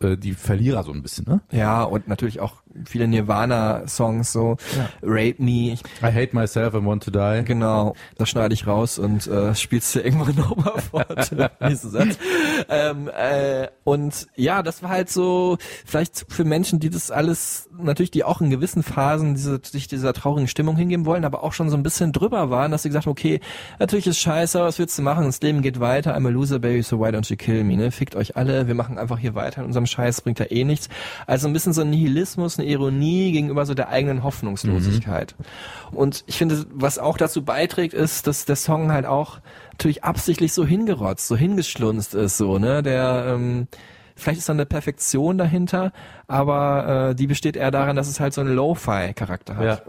äh, 0.00 0.16
die 0.16 0.34
Verlierer 0.34 0.82
so 0.84 0.92
ein 0.92 1.02
bisschen, 1.02 1.24
ne? 1.26 1.40
Ja, 1.50 1.82
und 1.82 2.08
natürlich 2.08 2.40
auch 2.40 2.62
viele 2.84 3.08
Nirvana-Songs, 3.08 4.32
so 4.32 4.56
Rape 5.02 5.36
Me, 5.38 5.78
I 6.02 6.12
hate 6.12 6.34
myself 6.34 6.74
and 6.74 6.86
want 6.86 7.02
to 7.04 7.10
die. 7.10 7.44
genau, 7.44 7.94
das 8.16 8.28
schneide 8.30 8.54
ich 8.54 8.66
raus 8.66 8.98
und 8.98 9.26
äh, 9.26 9.54
spielst 9.54 9.94
du 9.94 10.00
irgendwann 10.00 10.34
nochmal 10.36 10.80
fort. 10.80 11.30
Satz. 11.88 12.18
Ähm, 12.68 13.08
äh, 13.08 13.68
und 13.84 14.26
ja, 14.36 14.62
das 14.62 14.82
war 14.82 14.90
halt 14.90 15.10
so, 15.10 15.58
vielleicht 15.86 16.26
für 16.28 16.44
Menschen, 16.44 16.80
die 16.80 16.90
das 16.90 17.10
alles, 17.10 17.68
natürlich, 17.78 18.10
die 18.10 18.24
auch 18.24 18.40
in 18.40 18.50
gewissen 18.50 18.82
Phasen 18.82 19.34
diese, 19.34 19.60
sich 19.62 19.88
dieser 19.88 20.12
traurigen 20.12 20.48
Stimmung 20.48 20.76
hingeben 20.76 21.06
wollen, 21.06 21.24
aber 21.24 21.42
auch 21.42 21.52
schon 21.52 21.70
so 21.70 21.76
ein 21.76 21.82
bisschen 21.82 22.12
drüber 22.12 22.50
waren, 22.50 22.70
dass 22.70 22.82
sie 22.82 22.88
gesagt 22.88 23.06
haben, 23.06 23.12
okay, 23.12 23.40
natürlich 23.78 24.06
ist 24.06 24.18
scheiße, 24.18 24.60
was 24.60 24.78
willst 24.78 24.98
du 24.98 25.02
machen? 25.02 25.24
Das 25.24 25.40
Leben 25.40 25.62
geht 25.62 25.80
weiter, 25.80 26.16
I'm 26.16 26.26
a 26.26 26.30
loser, 26.30 26.58
baby, 26.58 26.82
so 26.82 26.98
why 26.98 27.08
don't 27.08 27.30
you 27.30 27.36
kill 27.36 27.64
me, 27.64 27.76
ne? 27.76 27.90
Fickt 27.90 28.16
euch 28.16 28.36
alle, 28.36 28.66
wir 28.66 28.74
machen 28.74 28.98
einfach 28.98 29.18
hier 29.18 29.34
weiter 29.34 29.60
in 29.60 29.66
unserem 29.66 29.86
Scheiß, 29.86 30.20
bringt 30.20 30.38
ja 30.38 30.46
eh 30.50 30.64
nichts. 30.64 30.88
Also 31.26 31.46
ein 31.46 31.52
bisschen 31.52 31.72
so 31.72 31.82
ein 31.82 31.90
Nihilismus, 31.90 32.57
eine 32.58 32.68
Ironie 32.68 33.32
gegenüber 33.32 33.66
so 33.66 33.74
der 33.74 33.88
eigenen 33.88 34.22
Hoffnungslosigkeit. 34.22 35.34
Und 35.92 36.24
ich 36.26 36.38
finde, 36.38 36.66
was 36.72 36.98
auch 36.98 37.16
dazu 37.16 37.44
beiträgt, 37.44 37.94
ist, 37.94 38.26
dass 38.26 38.44
der 38.44 38.56
Song 38.56 38.92
halt 38.92 39.06
auch 39.06 39.40
natürlich 39.72 40.04
absichtlich 40.04 40.52
so 40.52 40.64
hingerotzt, 40.64 41.28
so 41.28 41.36
hingeschlunzt 41.36 42.14
ist, 42.14 42.36
so, 42.36 42.58
ne? 42.58 42.82
Der, 42.82 43.26
ähm, 43.28 43.68
vielleicht 44.16 44.38
ist 44.40 44.48
da 44.48 44.52
eine 44.52 44.66
Perfektion 44.66 45.38
dahinter, 45.38 45.92
aber 46.26 47.10
äh, 47.10 47.14
die 47.14 47.26
besteht 47.26 47.56
eher 47.56 47.70
daran, 47.70 47.96
dass 47.96 48.08
es 48.08 48.20
halt 48.20 48.34
so 48.34 48.40
einen 48.40 48.54
Lo-Fi-Charakter 48.54 49.56
hat. 49.56 49.64
Ja. 49.64 49.80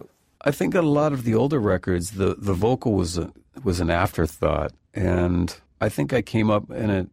I 0.46 0.52
think 0.52 0.74
a 0.76 0.82
lot 0.82 1.12
of 1.12 1.24
the 1.26 1.36
older 1.36 1.60
records, 1.60 2.12
the 2.12 2.34
the 2.40 2.54
vocal 2.54 2.98
was 2.98 3.18
a, 3.18 3.30
was 3.62 3.82
an 3.82 3.90
afterthought, 3.90 4.72
and 4.94 5.62
I 5.82 5.90
think 5.90 6.14
I 6.14 6.22
came 6.22 6.50
up 6.50 6.70
in 6.72 6.90
a 6.90 7.06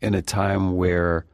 in 0.00 0.14
a 0.14 0.22
time 0.22 0.78
where 0.78 1.24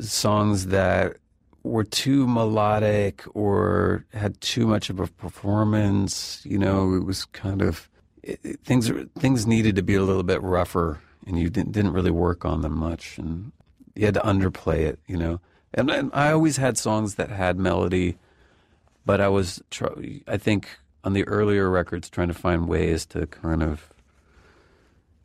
songs 0.00 0.68
that 0.68 1.16
were 1.62 1.84
too 1.84 2.26
melodic 2.26 3.22
or 3.34 4.04
had 4.12 4.40
too 4.40 4.66
much 4.66 4.90
of 4.90 4.98
a 5.00 5.06
performance, 5.06 6.40
you 6.44 6.58
know, 6.58 6.94
it 6.94 7.04
was 7.04 7.24
kind 7.26 7.62
of 7.62 7.88
it, 8.22 8.40
it- 8.42 8.60
things 8.64 8.90
things 9.18 9.46
needed 9.46 9.76
to 9.76 9.82
be 9.82 9.94
a 9.94 10.02
little 10.02 10.22
bit 10.22 10.42
rougher, 10.42 11.00
and 11.26 11.38
you 11.38 11.50
didn't 11.50 11.72
didn't 11.72 11.92
really 11.92 12.10
work 12.10 12.44
on 12.44 12.62
them 12.62 12.76
much, 12.78 13.18
and 13.18 13.52
you 13.94 14.04
had 14.06 14.14
to 14.14 14.20
underplay 14.20 14.80
it, 14.80 14.98
you 15.06 15.16
know. 15.16 15.40
And, 15.74 15.90
and 15.90 16.10
I 16.12 16.32
always 16.32 16.56
had 16.56 16.76
songs 16.78 17.14
that 17.16 17.30
had 17.30 17.58
melody 17.58 18.16
but 19.06 19.20
I 19.20 19.28
was, 19.28 19.62
tr- 19.70 19.86
I 20.28 20.36
think, 20.36 20.68
on 21.04 21.14
the 21.14 21.26
earlier 21.26 21.70
records, 21.70 22.10
trying 22.10 22.28
to 22.28 22.34
find 22.34 22.68
ways 22.68 23.06
to 23.06 23.26
kind 23.26 23.62
of, 23.62 23.88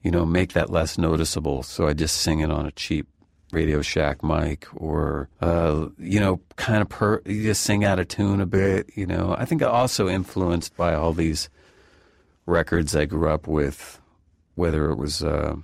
you 0.01 0.09
know, 0.09 0.25
make 0.25 0.53
that 0.53 0.69
less 0.69 0.97
noticeable. 0.97 1.61
So 1.61 1.85
I 1.87 1.93
just 1.93 2.15
sing 2.15 2.39
it 2.39 2.49
on 2.49 2.65
a 2.65 2.71
cheap 2.71 3.05
Radio 3.51 3.81
Shack 3.81 4.23
mic, 4.23 4.67
or 4.75 5.29
uh, 5.41 5.87
you 5.97 6.19
know, 6.19 6.39
kind 6.55 6.81
of 6.81 6.89
per, 6.89 7.21
you 7.25 7.43
just 7.43 7.63
sing 7.63 7.85
out 7.85 7.99
of 7.99 8.07
tune 8.07 8.41
a 8.41 8.45
bit. 8.45 8.89
You 8.95 9.05
know, 9.05 9.35
I 9.37 9.45
think 9.45 9.61
also 9.63 10.07
influenced 10.07 10.75
by 10.75 10.95
all 10.95 11.13
these 11.13 11.49
records 12.45 12.95
I 12.95 13.05
grew 13.05 13.29
up 13.29 13.47
with, 13.47 14.01
whether 14.55 14.89
it 14.89 14.97
was, 14.97 15.23
uh, 15.23 15.55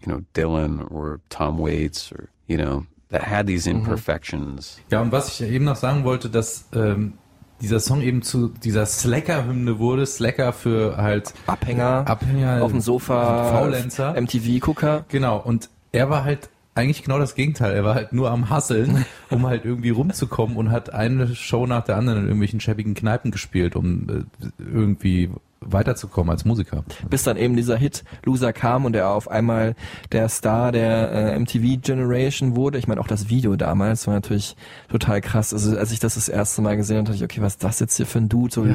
you 0.00 0.12
know, 0.12 0.22
Dylan 0.34 0.90
or 0.90 1.20
Tom 1.30 1.58
Waits, 1.58 2.12
or 2.12 2.30
you 2.46 2.56
know, 2.56 2.86
that 3.08 3.22
had 3.22 3.46
these 3.46 3.66
imperfections. 3.66 4.78
Ja, 4.90 5.00
und 5.00 5.12
was 5.12 5.40
ich 5.40 5.48
eben 5.50 5.64
noch 5.64 5.76
sagen 5.76 6.04
wollte, 6.04 6.28
dass 6.28 6.68
ähm, 6.72 7.14
dieser 7.60 7.80
Song 7.80 8.02
eben 8.02 8.22
zu 8.22 8.48
dieser 8.48 8.86
Slacker-Hymne 8.86 9.78
wurde, 9.78 10.06
Slacker 10.06 10.52
für 10.52 10.96
halt 10.96 11.32
Abhänger, 11.46 12.04
Abhänger 12.06 12.62
auf 12.62 12.70
dem 12.70 12.80
Sofa, 12.80 13.52
Faulenzer. 13.52 14.14
MTV-Gucker. 14.20 15.06
Genau, 15.08 15.38
und 15.38 15.70
er 15.92 16.10
war 16.10 16.24
halt 16.24 16.50
eigentlich 16.76 17.02
genau 17.02 17.18
das 17.18 17.34
Gegenteil. 17.34 17.74
Er 17.74 17.84
war 17.84 17.94
halt 17.94 18.12
nur 18.12 18.30
am 18.30 18.50
Hasseln, 18.50 19.04
um 19.30 19.46
halt 19.46 19.64
irgendwie 19.64 19.90
rumzukommen 19.90 20.56
und 20.56 20.70
hat 20.70 20.92
eine 20.92 21.34
Show 21.34 21.66
nach 21.66 21.84
der 21.84 21.96
anderen 21.96 22.20
in 22.20 22.24
irgendwelchen 22.26 22.60
schäbigen 22.60 22.94
Kneipen 22.94 23.30
gespielt, 23.30 23.76
um 23.76 24.06
äh, 24.08 24.42
irgendwie 24.58 25.30
weiterzukommen 25.72 26.30
als 26.30 26.44
Musiker. 26.44 26.84
bis 27.08 27.22
dann 27.22 27.36
eben 27.36 27.56
dieser 27.56 27.76
Hit 27.76 28.04
Loser 28.24 28.52
kam 28.52 28.84
und 28.84 28.96
er 28.96 29.10
auf 29.10 29.30
einmal 29.30 29.74
der 30.12 30.28
Star 30.28 30.72
der 30.72 31.12
äh, 31.12 31.38
MTV 31.38 31.80
Generation 31.82 32.56
wurde. 32.56 32.78
Ich 32.78 32.88
meine 32.88 33.00
auch 33.00 33.06
das 33.06 33.28
Video 33.28 33.56
damals 33.56 34.06
war 34.06 34.14
natürlich 34.14 34.56
total 34.90 35.20
krass. 35.20 35.52
Also 35.52 35.76
als 35.76 35.92
ich 35.92 35.98
das 35.98 36.14
das 36.14 36.28
erste 36.28 36.62
Mal 36.62 36.76
gesehen 36.76 36.98
habe, 36.98 37.06
dachte 37.06 37.16
ich, 37.16 37.24
okay, 37.24 37.40
was 37.42 37.54
ist 37.54 37.64
das 37.64 37.80
jetzt 37.80 37.96
hier 37.96 38.06
für 38.06 38.18
ein 38.18 38.28
Dude? 38.28 38.52
So 38.52 38.66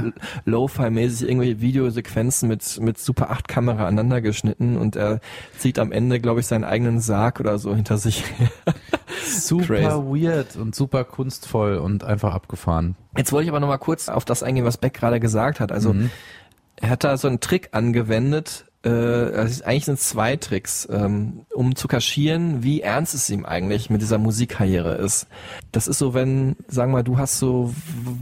Lo-Fi-mäßig 0.45 1.27
irgendwelche 1.27 1.61
Videosequenzen 1.61 2.47
mit 2.47 2.79
mit 2.79 2.97
Super 2.99 3.31
8 3.31 3.47
Kamera 3.47 3.85
aneinander 3.87 4.21
geschnitten 4.21 4.77
und 4.77 4.95
er 4.95 5.19
zieht 5.57 5.79
am 5.79 5.91
Ende, 5.91 6.19
glaube 6.19 6.39
ich, 6.39 6.47
seinen 6.47 6.63
eigenen 6.63 6.99
Sarg 6.99 7.39
oder 7.39 7.57
so 7.57 7.75
hinter 7.75 7.97
sich. 7.97 8.23
Super 9.25 9.65
Crazy. 9.65 9.85
weird 10.25 10.55
und 10.55 10.73
super 10.75 11.03
kunstvoll 11.03 11.77
und 11.77 12.03
einfach 12.03 12.33
abgefahren. 12.33 12.95
Jetzt 13.15 13.31
wollte 13.31 13.43
ich 13.45 13.49
aber 13.49 13.59
noch 13.59 13.67
mal 13.67 13.77
kurz 13.77 14.09
auf 14.09 14.25
das 14.25 14.41
eingehen, 14.43 14.65
was 14.65 14.77
Beck 14.77 14.93
gerade 14.93 15.19
gesagt 15.19 15.59
hat. 15.59 15.71
Also 15.71 15.93
er 15.93 16.09
hat 16.81 17.03
da 17.03 17.17
so 17.17 17.27
einen 17.27 17.39
Trick 17.39 17.69
angewendet. 17.71 18.65
Äh, 18.83 18.89
also 18.89 19.63
eigentlich 19.63 19.85
sind 19.85 19.99
es 19.99 20.09
zwei 20.09 20.35
Tricks, 20.35 20.87
ähm, 20.91 21.45
um 21.53 21.75
zu 21.75 21.87
kaschieren, 21.87 22.63
wie 22.63 22.81
ernst 22.81 23.13
es 23.13 23.29
ihm 23.29 23.45
eigentlich 23.45 23.89
mit 23.89 24.01
dieser 24.01 24.17
Musikkarriere 24.17 24.95
ist. 24.95 25.27
Das 25.71 25.87
ist 25.87 25.99
so, 25.99 26.13
wenn, 26.13 26.55
sagen 26.67 26.91
wir 26.91 26.97
mal, 26.97 27.03
du 27.03 27.17
hast 27.17 27.39
so 27.39 27.73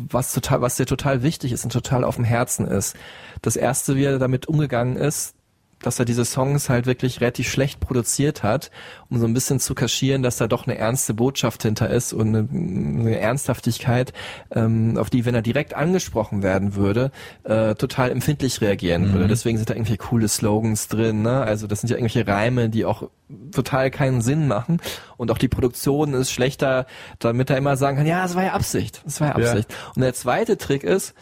was 0.09 0.33
total, 0.33 0.61
was 0.61 0.75
dir 0.75 0.85
total 0.85 1.23
wichtig 1.23 1.51
ist 1.51 1.63
und 1.63 1.71
total 1.71 2.03
auf 2.03 2.15
dem 2.15 2.25
Herzen 2.25 2.67
ist. 2.67 2.95
Das 3.41 3.55
erste, 3.55 3.95
wie 3.95 4.03
er 4.03 4.19
damit 4.19 4.47
umgegangen 4.47 4.97
ist, 4.97 5.35
dass 5.81 5.99
er 5.99 6.05
diese 6.05 6.25
Songs 6.25 6.69
halt 6.69 6.85
wirklich 6.85 7.21
relativ 7.21 7.49
schlecht 7.49 7.79
produziert 7.79 8.43
hat, 8.43 8.71
um 9.09 9.19
so 9.19 9.25
ein 9.25 9.33
bisschen 9.33 9.59
zu 9.59 9.75
kaschieren, 9.75 10.23
dass 10.23 10.37
da 10.37 10.47
doch 10.47 10.67
eine 10.67 10.77
ernste 10.77 11.13
Botschaft 11.13 11.63
hinter 11.63 11.89
ist 11.89 12.13
und 12.13 12.35
eine, 12.35 12.47
eine 12.49 13.19
Ernsthaftigkeit, 13.19 14.13
ähm, 14.51 14.97
auf 14.97 15.09
die, 15.09 15.25
wenn 15.25 15.35
er 15.35 15.41
direkt 15.41 15.73
angesprochen 15.73 16.43
werden 16.43 16.75
würde, 16.75 17.11
äh, 17.43 17.75
total 17.75 18.11
empfindlich 18.11 18.61
reagieren 18.61 19.13
würde. 19.13 19.27
Deswegen 19.27 19.57
sind 19.57 19.69
da 19.69 19.73
irgendwie 19.73 19.97
coole 19.97 20.27
Slogans 20.27 20.87
drin, 20.87 21.21
ne? 21.21 21.41
Also 21.41 21.67
das 21.67 21.81
sind 21.81 21.89
ja 21.89 21.95
irgendwelche 21.97 22.27
Reime, 22.27 22.69
die 22.69 22.85
auch 22.85 23.09
total 23.51 23.91
keinen 23.91 24.21
Sinn 24.21 24.47
machen. 24.47 24.81
Und 25.17 25.31
auch 25.31 25.37
die 25.37 25.47
Produktion 25.47 26.13
ist 26.13 26.31
schlechter, 26.31 26.87
damit 27.19 27.49
er 27.49 27.57
immer 27.57 27.77
sagen 27.77 27.97
kann, 27.97 28.05
ja, 28.05 28.25
es 28.25 28.35
war 28.35 28.43
ja 28.43 28.53
Absicht. 28.53 29.01
Es 29.05 29.21
war 29.21 29.29
ja 29.29 29.39
Ja. 29.39 29.49
Absicht. 29.51 29.73
Und 29.95 30.01
der 30.01 30.13
zweite 30.13 30.57
Trick 30.57 30.83
ist, 30.83 31.13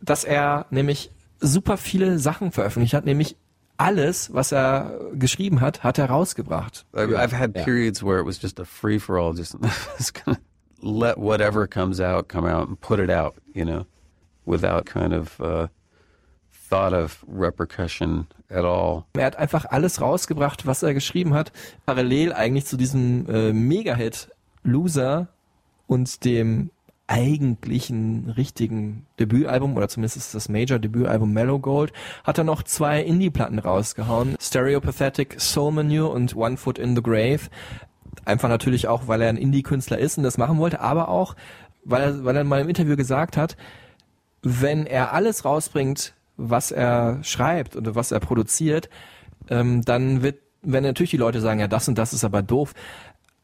dass 0.00 0.24
er 0.24 0.66
nämlich 0.70 1.10
super 1.40 1.76
viele 1.76 2.18
Sachen 2.18 2.52
veröffentlicht 2.52 2.94
hat, 2.94 3.04
nämlich 3.04 3.36
alles, 3.80 4.32
was 4.32 4.52
er 4.52 4.92
geschrieben 5.14 5.60
hat, 5.60 5.82
hat 5.82 5.98
er 5.98 6.06
rausgebracht. 6.06 6.84
I, 6.94 7.00
I've 7.16 7.36
had 7.36 7.54
periods 7.54 8.02
where 8.02 8.20
it 8.20 8.26
was 8.26 8.40
just 8.40 8.60
a 8.60 8.64
free 8.64 8.98
for 8.98 9.18
all, 9.18 9.34
just, 9.34 9.56
just 9.98 10.24
gonna 10.24 10.38
let 10.82 11.16
whatever 11.16 11.66
comes 11.66 11.98
out 11.98 12.28
come 12.28 12.46
out 12.46 12.68
and 12.68 12.78
put 12.80 13.00
it 13.00 13.10
out, 13.10 13.34
you 13.54 13.64
know, 13.64 13.86
without 14.44 14.84
kind 14.84 15.14
of 15.14 15.40
uh, 15.40 15.68
thought 16.68 16.92
of 16.92 17.24
repercussion 17.26 18.26
at 18.50 18.64
all. 18.64 19.06
Er 19.16 19.24
hat 19.24 19.36
einfach 19.36 19.64
alles 19.70 20.00
rausgebracht, 20.00 20.66
was 20.66 20.82
er 20.82 20.92
geschrieben 20.92 21.32
hat, 21.32 21.50
parallel 21.86 22.32
eigentlich 22.34 22.66
zu 22.66 22.76
diesem 22.76 23.26
äh, 23.28 23.52
Mega-Hit 23.52 24.30
Loser 24.62 25.28
und 25.86 26.24
dem 26.24 26.70
eigentlichen 27.10 28.30
richtigen 28.30 29.04
Debütalbum 29.18 29.76
oder 29.76 29.88
zumindest 29.88 30.16
ist 30.16 30.34
das 30.34 30.48
Major-Debütalbum 30.48 31.32
Mellow 31.32 31.58
Gold, 31.58 31.92
hat 32.22 32.38
er 32.38 32.44
noch 32.44 32.62
zwei 32.62 33.02
Indie-Platten 33.02 33.58
rausgehauen. 33.58 34.36
Stereopathetic 34.40 35.40
Soul 35.40 35.72
Manure 35.72 36.08
und 36.08 36.36
One 36.36 36.56
Foot 36.56 36.78
in 36.78 36.94
the 36.94 37.02
Grave. 37.02 37.40
Einfach 38.24 38.48
natürlich 38.48 38.86
auch, 38.86 39.08
weil 39.08 39.22
er 39.22 39.28
ein 39.28 39.36
Indie-Künstler 39.36 39.98
ist 39.98 40.18
und 40.18 40.24
das 40.24 40.38
machen 40.38 40.58
wollte, 40.58 40.80
aber 40.80 41.08
auch, 41.08 41.34
weil 41.84 42.02
er, 42.02 42.24
weil 42.24 42.36
er 42.36 42.44
mal 42.44 42.60
im 42.60 42.68
Interview 42.68 42.94
gesagt 42.94 43.36
hat, 43.36 43.56
wenn 44.42 44.86
er 44.86 45.12
alles 45.12 45.44
rausbringt, 45.44 46.14
was 46.36 46.70
er 46.70 47.18
schreibt 47.22 47.74
oder 47.74 47.96
was 47.96 48.12
er 48.12 48.20
produziert, 48.20 48.88
ähm, 49.48 49.82
dann 49.82 50.22
wird, 50.22 50.38
wenn 50.62 50.84
natürlich 50.84 51.10
die 51.10 51.16
Leute 51.16 51.40
sagen, 51.40 51.58
ja, 51.58 51.66
das 51.66 51.88
und 51.88 51.98
das 51.98 52.12
ist 52.12 52.24
aber 52.24 52.42
doof, 52.42 52.72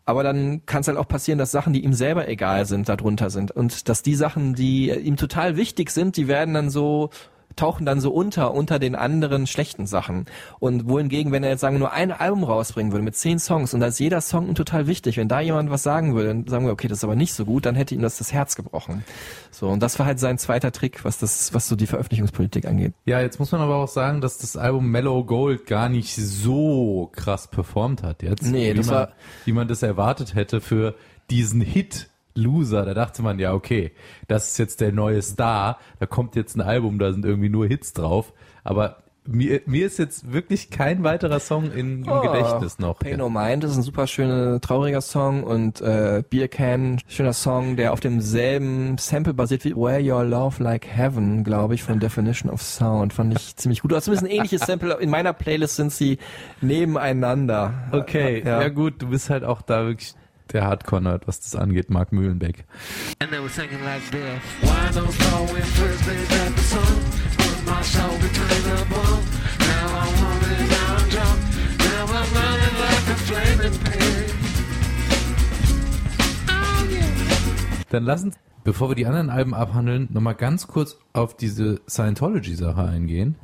aber 0.07 0.23
dann 0.23 0.65
kann 0.67 0.81
es 0.81 0.89
halt 0.89 0.97
auch 0.97 1.09
passieren, 1.09 1.39
dass 1.39 1.51
Sachen, 1.51 1.73
die 1.73 1.85
ihm 1.85 1.93
selber 1.93 2.29
egal 2.29 2.65
sind, 2.65 2.89
darunter 2.89 3.29
sind. 3.29 3.51
Und 3.51 3.89
dass 3.89 4.03
die 4.03 4.15
Sachen, 4.15 4.55
die 4.55 4.91
ihm 4.91 5.17
total 5.17 5.57
wichtig 5.57 5.91
sind, 5.91 6.17
die 6.17 6.29
werden 6.29 6.55
dann 6.55 6.71
so 6.71 7.11
tauchen 7.57 7.87
dann 7.87 8.01
so 8.01 8.11
unter, 8.13 8.53
unter 8.55 8.79
den 8.79 8.95
anderen 8.95 9.47
schlechten 9.47 9.87
Sachen. 9.87 10.27
Und 10.59 10.89
wohingegen, 10.89 11.33
wenn 11.33 11.43
er 11.43 11.51
jetzt 11.51 11.61
sagen, 11.61 11.79
nur 11.79 11.93
ein 11.93 12.13
Album 12.13 12.45
rausbringen 12.45 12.93
würde 12.93 13.05
mit 13.05 13.17
zehn 13.17 13.39
Songs 13.39 13.75
und 13.75 13.81
da 13.81 13.87
ist 13.87 13.99
jeder 13.99 14.21
Song 14.21 14.55
total 14.55 14.87
wichtig, 14.87 15.17
wenn 15.17 15.29
da 15.29 15.41
jemand 15.41 15.71
was 15.71 15.83
sagen 15.83 16.15
würde, 16.15 16.29
dann 16.29 16.47
sagen 16.47 16.67
wir, 16.67 16.73
okay, 16.73 16.89
das 16.89 16.99
ist 16.99 17.05
aber 17.05 17.17
nicht 17.17 17.35
so 17.35 17.45
gut, 17.45 17.67
dann 17.67 17.75
hätte 17.75 17.95
ihm 17.95 18.03
das 18.03 18.19
das 18.19 18.33
Herz 18.33 18.55
gebrochen. 18.57 19.05
So, 19.51 19.69
und 19.69 19.81
das 19.83 19.99
war 19.99 20.07
halt 20.07 20.21
sein 20.21 20.39
zweiter 20.39 20.71
Trick, 20.73 21.05
was 21.05 21.19
das, 21.19 21.55
was 21.55 21.67
so 21.69 21.77
die 21.77 21.87
Veröffentlichungspolitik 21.87 22.67
angeht. 22.67 22.93
Ja, 23.07 23.21
jetzt 23.21 23.39
muss 23.39 23.51
man 23.53 23.61
aber 23.63 23.77
auch 23.77 23.89
sagen, 23.89 24.21
dass 24.21 24.39
das 24.39 24.57
Album 24.57 24.91
Mellow 24.91 25.25
Gold 25.25 25.67
gar 25.67 25.89
nicht 25.89 26.15
so 26.15 27.11
krass 27.15 27.49
performt 27.49 28.03
hat 28.03 28.23
jetzt. 28.23 28.43
Nee, 28.43 28.73
wie 28.73 28.77
das 28.77 28.87
man, 28.87 28.95
war- 28.95 29.09
wie 29.47 29.53
man 29.53 29.67
das 29.69 29.83
erwartet 29.83 30.35
hätte 30.35 30.61
für 30.61 30.95
diesen 31.31 31.61
Hit. 31.61 32.11
Loser, 32.37 32.85
da 32.85 32.95
dachte 32.95 33.23
man 33.23 33.39
ja, 33.39 33.53
okay, 33.53 33.93
das 34.29 34.51
ist 34.51 34.59
jetzt 34.59 34.81
der 34.81 34.93
neue 34.93 35.23
Star, 35.23 35.79
da 35.99 36.07
kommt 36.07 36.37
jetzt 36.37 36.57
ein 36.57 36.61
Album, 36.61 36.99
da 36.99 37.13
sind 37.13 37.25
irgendwie 37.25 37.49
nur 37.49 37.67
Hits 37.67 37.93
drauf, 37.93 38.33
aber 38.65 38.99
mir, 39.29 39.61
mir 39.67 39.87
ist 39.87 39.99
jetzt 39.99 40.33
wirklich 40.33 40.71
kein 40.71 41.03
weiterer 41.03 41.41
Song 41.41 41.73
in, 41.73 42.05
im 42.05 42.09
Oh, 42.09 42.21
Gedächtnis 42.21 42.79
noch. 42.79 42.99
Pain 42.99 43.19
No 43.19 43.29
Mind 43.29 43.65
ist 43.65 43.77
ein 43.77 43.83
super 43.83 44.07
schöner, 44.07 44.61
trauriger 44.61 45.01
Song 45.01 45.43
und 45.43 45.81
äh, 45.81 46.23
Beer 46.29 46.49
Can, 46.49 47.01
schöner 47.09 47.33
Song, 47.33 47.77
der 47.77 47.93
auf 47.93 48.01
demselben 48.01 48.99
Sample 48.99 49.35
basiert 49.35 49.65
wie 49.65 49.75
Where 49.75 50.01
Your 50.01 50.25
Love 50.25 50.63
Like 50.63 50.87
Heaven, 50.87 51.45
glaube 51.45 51.75
ich, 51.75 51.83
von 51.83 51.99
Definition 51.99 52.51
of 52.51 52.63
Sound. 52.63 53.13
Fand 53.13 53.37
ich 53.37 53.57
ziemlich 53.57 53.83
gut. 53.83 53.93
Aber 53.93 54.03
zumindest 54.03 54.31
ein 54.31 54.37
ähnliches 54.37 54.63
Sample. 54.63 54.97
In 55.01 55.11
meiner 55.11 55.33
Playlist 55.33 55.77
sind 55.77 55.93
sie 55.93 56.19
nebeneinander. 56.61 57.75
Okay, 57.93 58.43
ja. 58.45 58.69
gut, 58.69 59.03
du 59.03 59.09
bist 59.09 59.31
halt 59.31 59.45
auch 59.45 59.63
da 59.63 59.87
wirklich 59.87 60.15
der 60.53 60.65
Hardcore-Nerd, 60.65 61.27
was 61.27 61.41
das 61.41 61.55
angeht, 61.57 61.91
Mark 61.91 62.13
Mühlenbeck. 62.13 62.65
And 63.21 63.31
they 63.31 63.39
were 63.41 63.49
singing 63.49 63.83
like 63.85 64.03
this. 64.11 64.41
Why 64.63 64.91
don't 64.93 65.13
fall 65.13 65.47
when 65.53 65.63
first 65.63 66.05
they 66.07 66.17
got 66.29 66.55
the 66.57 66.63
sun? 66.63 66.83
Put 67.37 67.67
my 67.67 67.83
soul 67.83 68.17
between 68.19 68.63
the 68.65 68.85
bone. 68.89 69.23
Now 69.61 69.89
I'm 70.01 70.15
running 70.23 70.69
down 70.69 71.09
drunk. 71.11 71.39
Now 71.79 72.05
I'm 72.07 72.31
running 72.35 72.77
like 72.81 73.09
a 73.09 73.17
flaming 73.27 73.79
pig. 73.85 74.35
Yeah. 76.91 77.03
Dann 77.91 78.05
lass 78.05 78.23
uns, 78.25 78.37
bevor 78.65 78.91
wir 78.91 78.95
die 78.97 79.07
anderen 79.07 79.31
Alben 79.31 79.55
abhandeln, 79.55 80.09
nochmal 80.13 80.35
ganz 80.35 80.67
kurz 80.67 80.99
auf 81.13 81.37
diese 81.37 81.81
Scientology-Sache 81.89 82.83
eingehen. 82.83 83.37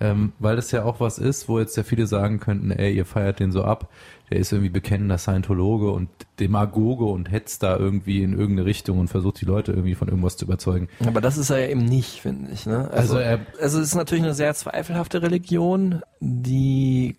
Ähm, 0.00 0.32
weil 0.38 0.56
das 0.56 0.70
ja 0.70 0.84
auch 0.84 1.00
was 1.00 1.18
ist, 1.18 1.48
wo 1.48 1.58
jetzt 1.58 1.76
ja 1.76 1.82
viele 1.82 2.06
sagen 2.06 2.38
könnten, 2.40 2.70
ey, 2.70 2.94
ihr 2.94 3.04
feiert 3.06 3.40
den 3.40 3.52
so 3.52 3.64
ab, 3.64 3.88
der 4.30 4.38
ist 4.38 4.52
irgendwie 4.52 4.70
bekennender 4.70 5.18
Scientologe 5.18 5.90
und 5.90 6.08
Demagoge 6.40 7.04
und 7.04 7.30
hetzt 7.30 7.62
da 7.62 7.76
irgendwie 7.76 8.22
in 8.22 8.32
irgendeine 8.32 8.66
Richtung 8.66 8.98
und 8.98 9.08
versucht 9.08 9.40
die 9.40 9.44
Leute 9.44 9.72
irgendwie 9.72 9.94
von 9.94 10.08
irgendwas 10.08 10.36
zu 10.36 10.44
überzeugen. 10.44 10.88
Aber 11.06 11.20
das 11.20 11.36
ist 11.38 11.50
er 11.50 11.60
ja 11.60 11.68
eben 11.68 11.84
nicht, 11.84 12.20
finde 12.22 12.50
ich. 12.52 12.66
Ne? 12.66 12.88
Also 12.90 13.14
Also, 13.14 13.18
er- 13.18 13.40
also 13.60 13.80
es 13.80 13.88
ist 13.88 13.94
natürlich 13.94 14.24
eine 14.24 14.34
sehr 14.34 14.52
zweifelhafte 14.54 15.22
Religion, 15.22 16.02
die 16.20 17.16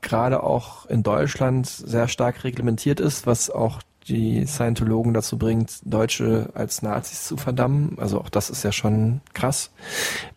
gerade 0.00 0.42
auch 0.42 0.86
in 0.86 1.02
Deutschland 1.02 1.66
sehr 1.66 2.08
stark 2.08 2.44
reglementiert 2.44 3.00
ist, 3.00 3.26
was 3.26 3.50
auch 3.50 3.80
die 4.06 4.46
Scientologen 4.46 5.12
dazu 5.12 5.36
bringt, 5.36 5.80
Deutsche 5.84 6.48
als 6.54 6.80
Nazis 6.80 7.24
zu 7.24 7.36
verdammen. 7.36 7.96
Also 7.98 8.18
auch 8.20 8.30
das 8.30 8.48
ist 8.48 8.62
ja 8.62 8.72
schon 8.72 9.20
krass. 9.34 9.70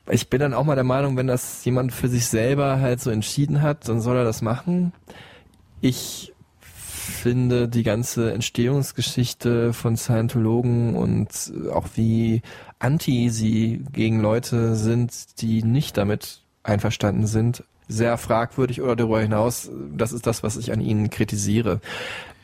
Ich 0.09 0.29
bin 0.29 0.41
dann 0.41 0.53
auch 0.53 0.65
mal 0.65 0.75
der 0.75 0.83
Meinung, 0.83 1.15
wenn 1.15 1.27
das 1.27 1.63
jemand 1.63 1.93
für 1.93 2.09
sich 2.09 2.25
selber 2.27 2.81
halt 2.81 2.99
so 2.99 3.11
entschieden 3.11 3.61
hat, 3.61 3.87
dann 3.87 4.01
soll 4.01 4.17
er 4.17 4.23
das 4.25 4.41
machen. 4.41 4.91
Ich 5.81 6.33
finde 6.71 7.67
die 7.67 7.83
ganze 7.83 8.31
Entstehungsgeschichte 8.31 9.73
von 9.73 9.97
Scientologen 9.97 10.95
und 10.95 11.51
auch 11.73 11.87
wie 11.95 12.41
anti 12.79 13.29
sie 13.29 13.83
gegen 13.91 14.21
Leute 14.21 14.75
sind, 14.75 15.41
die 15.41 15.63
nicht 15.63 15.97
damit 15.97 16.43
einverstanden 16.63 17.25
sind, 17.25 17.63
sehr 17.87 18.17
fragwürdig 18.17 18.81
oder 18.81 18.95
darüber 18.95 19.21
hinaus, 19.21 19.69
das 19.93 20.13
ist 20.13 20.25
das, 20.25 20.43
was 20.43 20.55
ich 20.55 20.71
an 20.71 20.81
ihnen 20.81 21.09
kritisiere. 21.09 21.81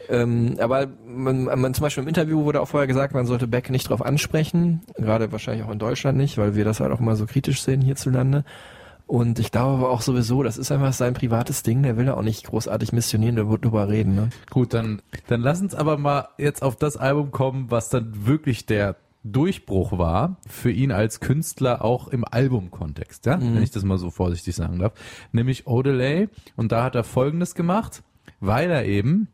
Ähm, 0.09 0.57
aber 0.59 0.87
man, 1.05 1.43
man, 1.43 1.73
zum 1.73 1.83
Beispiel 1.83 2.03
im 2.03 2.07
Interview 2.07 2.43
wurde 2.43 2.61
auch 2.61 2.67
vorher 2.67 2.87
gesagt, 2.87 3.13
man 3.13 3.25
sollte 3.25 3.47
Beck 3.47 3.69
nicht 3.69 3.89
drauf 3.89 4.01
ansprechen, 4.01 4.81
gerade 4.95 5.31
wahrscheinlich 5.31 5.65
auch 5.65 5.71
in 5.71 5.79
Deutschland 5.79 6.17
nicht, 6.17 6.37
weil 6.37 6.55
wir 6.55 6.65
das 6.65 6.79
halt 6.79 6.91
auch 6.91 6.99
immer 6.99 7.15
so 7.15 7.25
kritisch 7.25 7.61
sehen 7.61 7.81
hierzulande. 7.81 8.43
Und 9.07 9.39
ich 9.39 9.51
glaube 9.51 9.77
aber 9.77 9.89
auch 9.89 10.01
sowieso, 10.01 10.43
das 10.43 10.57
ist 10.57 10.69
einfach 10.69 10.91
sein 10.91 11.13
privates 11.13 11.63
Ding, 11.63 11.81
der 11.81 11.95
will 11.95 12.05
da 12.05 12.15
auch 12.15 12.23
nicht 12.23 12.45
großartig 12.45 12.91
missionieren, 12.91 13.37
der 13.37 13.49
wird 13.49 13.63
drüber 13.63 13.87
reden. 13.87 14.15
Ne? 14.15 14.29
Gut, 14.49 14.73
dann, 14.73 15.01
dann 15.27 15.41
lass 15.41 15.61
uns 15.61 15.73
aber 15.73 15.97
mal 15.97 16.27
jetzt 16.37 16.61
auf 16.61 16.75
das 16.75 16.97
Album 16.97 17.31
kommen, 17.31 17.71
was 17.71 17.89
dann 17.89 18.25
wirklich 18.27 18.65
der 18.65 18.97
Durchbruch 19.23 19.97
war 19.97 20.37
für 20.47 20.71
ihn 20.71 20.91
als 20.91 21.21
Künstler 21.21 21.83
auch 21.83 22.09
im 22.09 22.25
Albumkontext, 22.29 23.25
ja? 23.25 23.39
wenn 23.39 23.63
ich 23.63 23.71
das 23.71 23.83
mal 23.83 23.97
so 23.97 24.09
vorsichtig 24.09 24.55
sagen 24.55 24.79
darf, 24.79 24.93
nämlich 25.31 25.67
Odelay 25.67 26.27
und 26.55 26.71
da 26.73 26.83
hat 26.83 26.95
er 26.95 27.03
Folgendes 27.03 27.55
gemacht, 27.55 28.03
weil 28.39 28.69
er 28.69 28.85
eben 28.85 29.29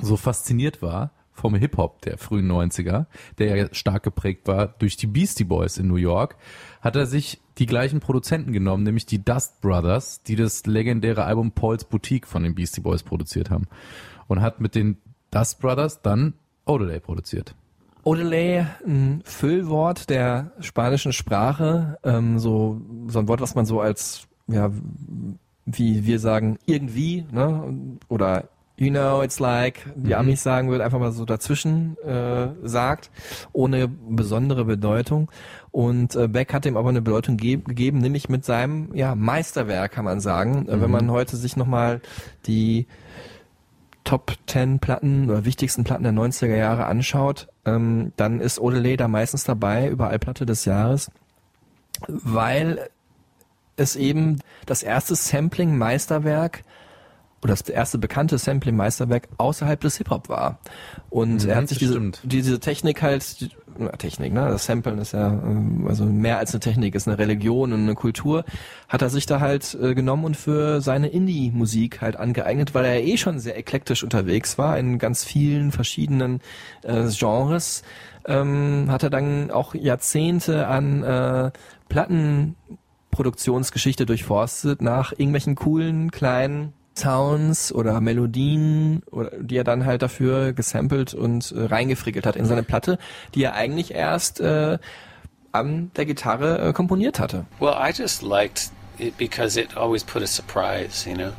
so 0.00 0.16
fasziniert 0.16 0.82
war 0.82 1.12
vom 1.32 1.54
Hip-Hop 1.54 2.02
der 2.02 2.18
frühen 2.18 2.50
90er, 2.50 3.06
der 3.38 3.56
ja 3.56 3.68
stark 3.72 4.02
geprägt 4.02 4.46
war 4.46 4.66
durch 4.66 4.96
die 4.96 5.06
Beastie 5.06 5.44
Boys 5.44 5.78
in 5.78 5.86
New 5.86 5.96
York, 5.96 6.36
hat 6.80 6.96
er 6.96 7.06
sich 7.06 7.40
die 7.58 7.66
gleichen 7.66 8.00
Produzenten 8.00 8.52
genommen, 8.52 8.84
nämlich 8.84 9.06
die 9.06 9.24
Dust 9.24 9.60
Brothers, 9.60 10.22
die 10.22 10.36
das 10.36 10.66
legendäre 10.66 11.24
Album 11.24 11.52
Paul's 11.52 11.84
Boutique 11.84 12.26
von 12.26 12.42
den 12.42 12.54
Beastie 12.54 12.80
Boys 12.80 13.02
produziert 13.02 13.50
haben 13.50 13.66
und 14.28 14.40
hat 14.40 14.60
mit 14.60 14.74
den 14.74 14.98
Dust 15.30 15.60
Brothers 15.60 16.02
dann 16.02 16.34
Odelay 16.66 17.00
produziert. 17.00 17.54
Odelay, 18.04 18.64
ein 18.86 19.22
Füllwort 19.24 20.08
der 20.08 20.52
spanischen 20.60 21.12
Sprache, 21.12 21.98
ähm, 22.04 22.38
so, 22.38 22.80
so 23.08 23.18
ein 23.18 23.28
Wort, 23.28 23.40
was 23.40 23.54
man 23.54 23.66
so 23.66 23.80
als, 23.80 24.28
ja, 24.46 24.70
wie 25.66 26.06
wir 26.06 26.18
sagen, 26.18 26.58
irgendwie, 26.64 27.26
ne, 27.30 27.98
oder 28.08 28.48
you 28.78 28.90
know, 28.90 29.22
it's 29.22 29.40
like, 29.40 29.80
die 29.96 30.14
Amis 30.14 30.42
sagen 30.42 30.70
würden, 30.70 30.82
einfach 30.82 31.00
mal 31.00 31.10
so 31.10 31.24
dazwischen 31.24 31.98
äh, 31.98 32.48
sagt, 32.62 33.10
ohne 33.52 33.88
besondere 33.88 34.64
Bedeutung. 34.64 35.30
Und 35.72 36.14
äh, 36.14 36.28
Beck 36.28 36.54
hat 36.54 36.64
ihm 36.64 36.76
aber 36.76 36.88
eine 36.88 37.02
Bedeutung 37.02 37.36
ge 37.36 37.56
gegeben, 37.56 37.98
nämlich 37.98 38.28
mit 38.28 38.44
seinem 38.44 38.94
ja, 38.94 39.16
Meisterwerk, 39.16 39.92
kann 39.92 40.04
man 40.04 40.20
sagen. 40.20 40.68
Äh, 40.68 40.80
Wenn 40.80 40.92
man 40.92 41.10
heute 41.10 41.36
sich 41.36 41.56
nochmal 41.56 42.00
die 42.46 42.86
Top 44.04 44.32
10 44.46 44.78
Platten 44.78 45.28
oder 45.28 45.44
wichtigsten 45.44 45.82
Platten 45.82 46.04
der 46.04 46.12
90er 46.12 46.56
Jahre 46.56 46.86
anschaut, 46.86 47.48
ähm, 47.64 48.12
dann 48.16 48.40
ist 48.40 48.60
Odelay 48.60 48.96
da 48.96 49.08
meistens 49.08 49.42
dabei, 49.42 49.88
überall 49.88 50.20
Platte 50.20 50.46
des 50.46 50.64
Jahres, 50.64 51.10
weil 52.06 52.88
es 53.76 53.96
eben 53.96 54.38
das 54.66 54.82
erste 54.82 55.16
Sampling-Meisterwerk 55.16 56.62
oder 57.42 57.52
das 57.52 57.68
erste 57.68 57.98
bekannte 57.98 58.38
Sampling-Meisterwerk 58.38 59.28
außerhalb 59.38 59.80
des 59.80 59.96
Hip-Hop 59.98 60.28
war. 60.28 60.58
Und 61.10 61.44
Mhm, 61.44 61.50
er 61.50 61.56
hat 61.56 61.68
sich 61.68 61.78
diese, 61.78 62.00
diese 62.24 62.60
Technik 62.60 63.02
halt, 63.02 63.50
Technik, 63.98 64.32
ne? 64.32 64.48
Das 64.48 64.64
Samplen 64.66 64.98
ist 64.98 65.12
ja 65.12 65.28
ähm, 65.28 65.86
also 65.88 66.04
mehr 66.04 66.38
als 66.38 66.52
eine 66.52 66.58
Technik, 66.60 66.96
ist 66.96 67.06
eine 67.06 67.18
Religion 67.18 67.72
und 67.72 67.82
eine 67.82 67.94
Kultur, 67.94 68.44
hat 68.88 69.02
er 69.02 69.10
sich 69.10 69.26
da 69.26 69.38
halt 69.40 69.78
äh, 69.80 69.94
genommen 69.94 70.24
und 70.24 70.36
für 70.36 70.80
seine 70.80 71.06
Indie-Musik 71.08 72.00
halt 72.00 72.16
angeeignet, 72.16 72.74
weil 72.74 72.84
er 72.84 73.04
eh 73.04 73.16
schon 73.16 73.38
sehr 73.38 73.56
eklektisch 73.56 74.02
unterwegs 74.02 74.58
war 74.58 74.76
in 74.78 74.98
ganz 74.98 75.22
vielen 75.24 75.70
verschiedenen 75.70 76.40
äh, 76.82 77.04
Genres. 77.08 77.84
Ähm, 78.26 78.86
hat 78.90 79.04
er 79.04 79.10
dann 79.10 79.52
auch 79.52 79.74
Jahrzehnte 79.74 80.66
an 80.66 81.02
äh, 81.02 81.50
Plattenproduktionsgeschichte 81.88 84.06
durchforstet 84.06 84.82
nach 84.82 85.12
irgendwelchen 85.12 85.54
coolen 85.54 86.10
kleinen 86.10 86.72
Sounds 86.98 87.72
oder 87.72 88.00
Melodien, 88.00 89.02
oder, 89.10 89.30
die 89.38 89.56
er 89.56 89.64
dann 89.64 89.86
halt 89.86 90.02
dafür 90.02 90.52
gesampelt 90.52 91.14
und 91.14 91.52
äh, 91.52 91.64
reingefrickelt 91.64 92.26
hat 92.26 92.36
in 92.36 92.44
seine 92.44 92.62
Platte, 92.62 92.98
die 93.34 93.44
er 93.44 93.54
eigentlich 93.54 93.94
erst 93.94 94.40
äh, 94.40 94.78
an 95.52 95.90
der 95.96 96.06
Gitarre 96.06 96.58
äh, 96.58 96.72
komponiert 96.72 97.20
hatte. 97.20 97.46
Well, 97.60 97.74
I 97.74 97.92
just 97.92 98.22
liked 98.22 98.70
it 98.98 99.16
because 99.16 99.58
it 99.58 99.76
always 99.76 100.04
put 100.04 100.22
a 100.22 100.26
surprise, 100.26 101.08
you 101.08 101.16
know. 101.16 101.32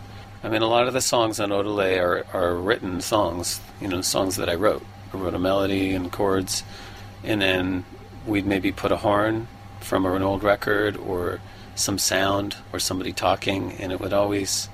I 0.43 0.47
mean, 0.47 0.62
a 0.62 0.68
lot 0.68 0.88
of 0.88 0.93
the 0.93 1.01
songs 1.01 1.39
on 1.39 1.51
Odelay 1.51 1.99
are, 1.99 2.26
are 2.34 2.55
written 2.55 3.01
songs, 3.01 3.60
you 3.82 3.89
know, 3.89 4.01
songs 4.01 4.38
that 4.38 4.47
I 4.49 4.55
wrote. 4.55 4.82
I 5.14 5.18
wrote 5.18 5.34
a 5.34 5.39
melody 5.39 5.93
and 5.93 6.12
chords, 6.12 6.64
and 7.24 7.41
then 7.41 7.84
we'd 8.26 8.45
maybe 8.45 8.72
put 8.72 8.91
a 8.91 8.97
horn 8.97 9.47
from 9.82 10.05
an 10.05 10.24
old 10.24 10.43
record 10.43 10.95
or 10.95 11.41
some 11.76 11.97
sound 11.97 12.55
or 12.72 12.80
somebody 12.80 13.12
talking, 13.12 13.74
and 13.80 13.91
it 13.91 13.99
would 13.99 14.14
always 14.14 14.70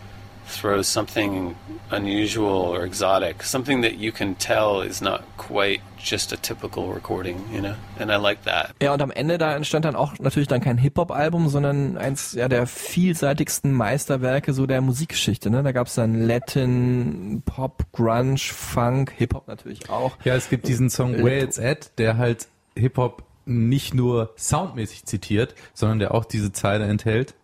throw 0.48 0.82
something 0.82 1.56
unusual 1.92 2.46
or 2.46 2.84
exotic, 2.86 3.44
something 3.44 3.82
that 3.82 3.96
you 3.98 4.12
can 4.12 4.38
tell 4.38 4.82
is 4.82 5.02
not 5.02 5.22
quite 5.38 5.82
just 5.98 6.32
a 6.32 6.38
typical 6.38 6.94
recording, 6.94 7.42
you 7.52 7.62
know? 7.62 7.74
And 8.00 8.12
I 8.12 8.18
like 8.18 8.44
that. 8.44 8.72
Ja, 8.82 8.94
und 8.94 9.02
am 9.02 9.12
Ende 9.12 9.38
da 9.38 9.56
entstand 9.56 9.86
dann 9.86 9.96
auch 9.96 10.14
natürlich 10.20 10.48
dann 10.48 10.62
kein 10.62 10.78
Hip-Hop-Album, 10.78 11.50
sondern 11.50 11.98
eins 11.98 12.34
ja, 12.34 12.48
der 12.48 12.68
vielseitigsten 12.68 13.74
Meisterwerke 13.74 14.54
so 14.54 14.66
der 14.66 14.82
Musikgeschichte. 14.82 15.50
Ne? 15.50 15.64
Da 15.64 15.72
gab's 15.72 15.96
dann 15.96 16.28
Latin, 16.28 17.42
Pop, 17.46 17.86
Grunge, 17.92 18.38
Funk, 18.38 19.12
Hip-Hop 19.18 19.48
natürlich 19.48 19.90
auch. 19.90 20.18
Ja, 20.24 20.36
es 20.36 20.50
gibt 20.50 20.68
diesen 20.68 20.90
Song 20.90 21.24
Where 21.24 21.40
It's 21.40 21.60
At, 21.60 21.98
der 21.98 22.18
halt 22.18 22.48
Hip-Hop 22.76 23.24
nicht 23.46 23.94
nur 23.94 24.34
soundmäßig 24.38 25.06
zitiert, 25.06 25.56
sondern 25.74 26.00
der 26.00 26.14
auch 26.14 26.26
diese 26.26 26.52
Zeile 26.52 26.86
enthält. 26.86 27.36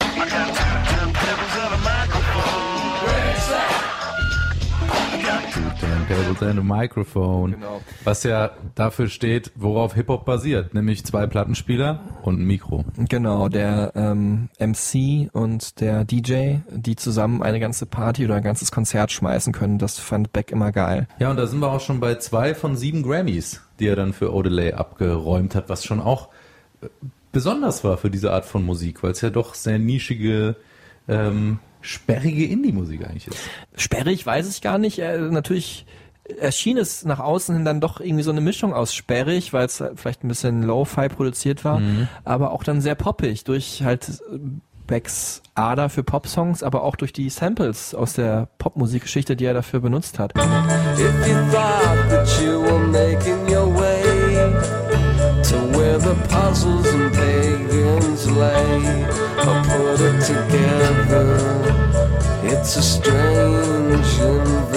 Turntables 6.11 6.41
and 6.41 6.59
a 6.59 6.63
Microphone. 6.63 7.51
Genau. 7.53 7.81
Was 8.03 8.23
ja 8.23 8.51
dafür 8.75 9.07
steht, 9.07 9.51
worauf 9.55 9.93
Hip-Hop 9.95 10.25
basiert, 10.25 10.73
nämlich 10.73 11.05
zwei 11.05 11.27
Plattenspieler 11.27 12.01
und 12.23 12.39
ein 12.39 12.45
Mikro. 12.45 12.85
Genau, 12.97 13.49
der 13.49 13.93
ähm, 13.95 14.49
MC 14.59 15.29
und 15.33 15.79
der 15.79 16.03
DJ, 16.03 16.57
die 16.69 16.95
zusammen 16.95 17.41
eine 17.41 17.59
ganze 17.59 17.85
Party 17.85 18.25
oder 18.25 18.35
ein 18.35 18.43
ganzes 18.43 18.71
Konzert 18.71 19.11
schmeißen 19.11 19.53
können, 19.53 19.77
das 19.77 19.99
fand 19.99 20.33
Beck 20.33 20.51
immer 20.51 20.71
geil. 20.71 21.07
Ja, 21.19 21.31
und 21.31 21.37
da 21.37 21.47
sind 21.47 21.59
wir 21.59 21.71
auch 21.71 21.81
schon 21.81 21.99
bei 21.99 22.15
zwei 22.15 22.55
von 22.55 22.75
sieben 22.75 23.03
Grammys, 23.03 23.61
die 23.79 23.87
er 23.87 23.95
dann 23.95 24.13
für 24.13 24.33
Odelay 24.33 24.73
abgeräumt 24.73 25.55
hat, 25.55 25.69
was 25.69 25.85
schon 25.85 26.01
auch 26.01 26.29
äh, 26.81 26.87
besonders 27.31 27.83
war 27.83 27.97
für 27.97 28.09
diese 28.09 28.33
Art 28.33 28.45
von 28.45 28.65
Musik, 28.65 29.03
weil 29.03 29.11
es 29.11 29.21
ja 29.21 29.29
doch 29.29 29.53
sehr 29.53 29.79
nischige, 29.79 30.57
ähm, 31.07 31.59
sperrige 31.81 32.45
Indie-Musik 32.45 33.05
eigentlich 33.05 33.27
ist. 33.27 33.39
Sperrig 33.75 34.25
weiß 34.25 34.49
ich 34.49 34.61
gar 34.61 34.77
nicht. 34.77 34.99
Äh, 34.99 35.17
natürlich 35.17 35.85
erschien 36.39 36.77
es 36.77 37.03
nach 37.03 37.19
außen 37.19 37.55
hin 37.55 37.65
dann 37.65 37.81
doch 37.81 37.99
irgendwie 37.99 38.23
so 38.23 38.31
eine 38.31 38.41
Mischung 38.41 38.73
aus 38.73 38.93
sperrig, 38.93 39.53
weil 39.53 39.65
es 39.65 39.83
vielleicht 39.95 40.23
ein 40.23 40.27
bisschen 40.27 40.63
Lo-Fi 40.63 41.09
produziert 41.09 41.65
war, 41.65 41.81
aber 42.23 42.51
auch 42.51 42.63
dann 42.63 42.81
sehr 42.81 42.95
poppig 42.95 43.43
durch 43.43 43.83
halt 43.83 44.21
äh, 44.31 44.37
Becks 44.87 45.41
Ader 45.55 45.87
für 45.89 46.03
Popsongs, 46.03 46.63
aber 46.63 46.83
auch 46.83 46.97
durch 46.97 47.13
die 47.13 47.29
Samples 47.29 47.95
aus 47.95 48.11
der 48.11 48.49
Popmusikgeschichte, 48.57 49.37
die 49.37 49.45
er 49.45 49.53
dafür 49.53 49.79
benutzt 49.79 50.19
hat. 50.19 50.33
If 50.35 51.27
you 51.27 51.35
thought 51.49 52.09
that 52.09 52.27
you 52.43 52.61
were 52.61 52.87
making 52.87 53.47
your 53.47 53.73
way 53.73 54.03
to 55.43 55.55
where 55.77 55.97
the 55.97 56.13
puzzles 56.27 56.93
and 56.93 57.13
pagans 57.13 58.29
lay, 58.31 59.05
or 59.37 59.61
put 59.63 60.01
it 60.01 60.19
together, 60.25 61.37
it's 62.43 62.75
a 62.75 62.81
strange. 62.81 64.70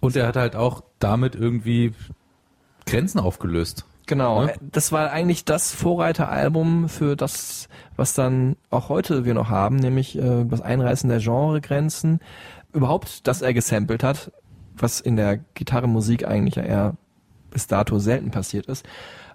Und 0.00 0.16
er 0.16 0.26
hat 0.26 0.36
halt 0.36 0.54
auch 0.56 0.82
damit 0.98 1.34
irgendwie 1.34 1.92
Grenzen 2.86 3.18
aufgelöst. 3.20 3.86
Genau, 4.06 4.44
Ne? 4.44 4.54
das 4.60 4.92
war 4.92 5.10
eigentlich 5.10 5.44
das 5.46 5.72
Vorreiteralbum 5.72 6.88
für 6.90 7.16
das, 7.16 7.68
was 7.96 8.12
dann 8.12 8.56
auch 8.70 8.90
heute 8.90 9.24
wir 9.24 9.32
noch 9.32 9.48
haben, 9.48 9.76
nämlich 9.76 10.18
äh, 10.18 10.44
das 10.44 10.60
Einreißen 10.60 11.08
der 11.08 11.20
Genregrenzen. 11.20 12.20
Überhaupt, 12.74 13.26
dass 13.26 13.40
er 13.40 13.54
gesampelt 13.54 14.02
hat, 14.02 14.30
was 14.76 15.00
in 15.00 15.16
der 15.16 15.38
Gitarrenmusik 15.54 16.26
eigentlich 16.26 16.56
ja 16.56 16.64
eher 16.64 16.94
bis 17.50 17.66
dato 17.66 17.98
selten 17.98 18.30
passiert 18.30 18.66
ist, 18.66 18.84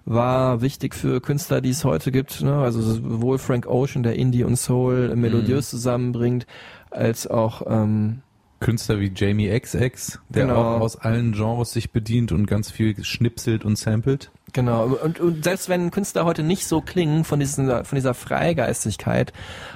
war 0.04 0.60
wichtig 0.60 0.94
für 0.94 1.20
Künstler, 1.20 1.60
die 1.60 1.70
es 1.70 1.84
heute 1.84 2.12
gibt. 2.12 2.42
Ne? 2.42 2.54
Also 2.54 2.80
sowohl 2.80 3.38
Frank 3.38 3.66
Ocean, 3.66 4.02
der 4.02 4.16
Indie 4.16 4.44
und 4.44 4.56
Soul 4.56 5.14
melodiös 5.16 5.70
zusammenbringt, 5.70 6.46
als 6.90 7.26
auch 7.26 7.62
ähm, 7.66 8.22
Künstler 8.60 9.00
wie 9.00 9.10
Jamie 9.14 9.48
XX, 9.58 10.20
der 10.28 10.46
Genau. 10.46 10.76
auch 10.76 10.80
aus 10.80 10.96
allen 10.96 11.32
Genres 11.32 11.72
sich 11.72 11.92
bedient 11.92 12.30
und 12.32 12.46
ganz 12.46 12.70
viel 12.70 13.02
schnipselt 13.04 13.64
und 13.64 13.78
samplet. 13.78 14.30
Genau, 14.52 14.86
und, 14.86 15.20
und 15.20 15.44
selbst 15.44 15.68
wenn 15.68 15.90
Künstler 15.90 16.24
heute 16.24 16.42
nicht 16.42 16.66
so 16.66 16.80
klingen 16.80 17.24
von, 17.24 17.40
diesen, 17.40 17.68
von 17.84 17.96
dieser 17.96 18.14
Freigeistigkeit, 18.14 19.32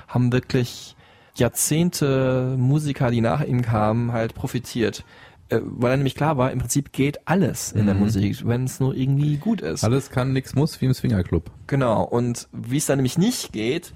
haben 0.09 0.33
wirklich 0.33 0.97
Jahrzehnte 1.37 2.57
Musiker, 2.59 3.11
die 3.11 3.21
nach 3.21 3.43
ihm 3.43 3.63
kamen, 3.63 4.13
halt 4.13 4.35
profitiert. 4.35 5.05
Äh, 5.49 5.61
Weil 5.63 5.93
er 5.93 5.97
nämlich 5.97 6.15
klar 6.15 6.37
war, 6.37 6.53
im 6.53 6.59
Prinzip 6.59 6.93
geht 6.93 7.27
alles 7.27 7.73
in 7.73 7.87
der 7.87 7.95
Musik, 7.95 8.47
wenn 8.47 8.65
es 8.65 8.81
nur 8.81 8.95
irgendwie 8.95 9.37
gut 9.37 9.61
ist. 9.61 9.85
Alles 9.85 10.11
kann, 10.11 10.33
nix 10.33 10.55
muss, 10.55 10.81
wie 10.81 10.87
im 10.87 10.95
Swingerclub. 10.95 11.51
Genau, 11.67 12.03
und 12.03 12.49
wie 12.53 12.77
es 12.79 12.87
dann 12.87 12.99
nämlich 12.99 13.19
nicht 13.19 13.53
geht, 13.53 13.93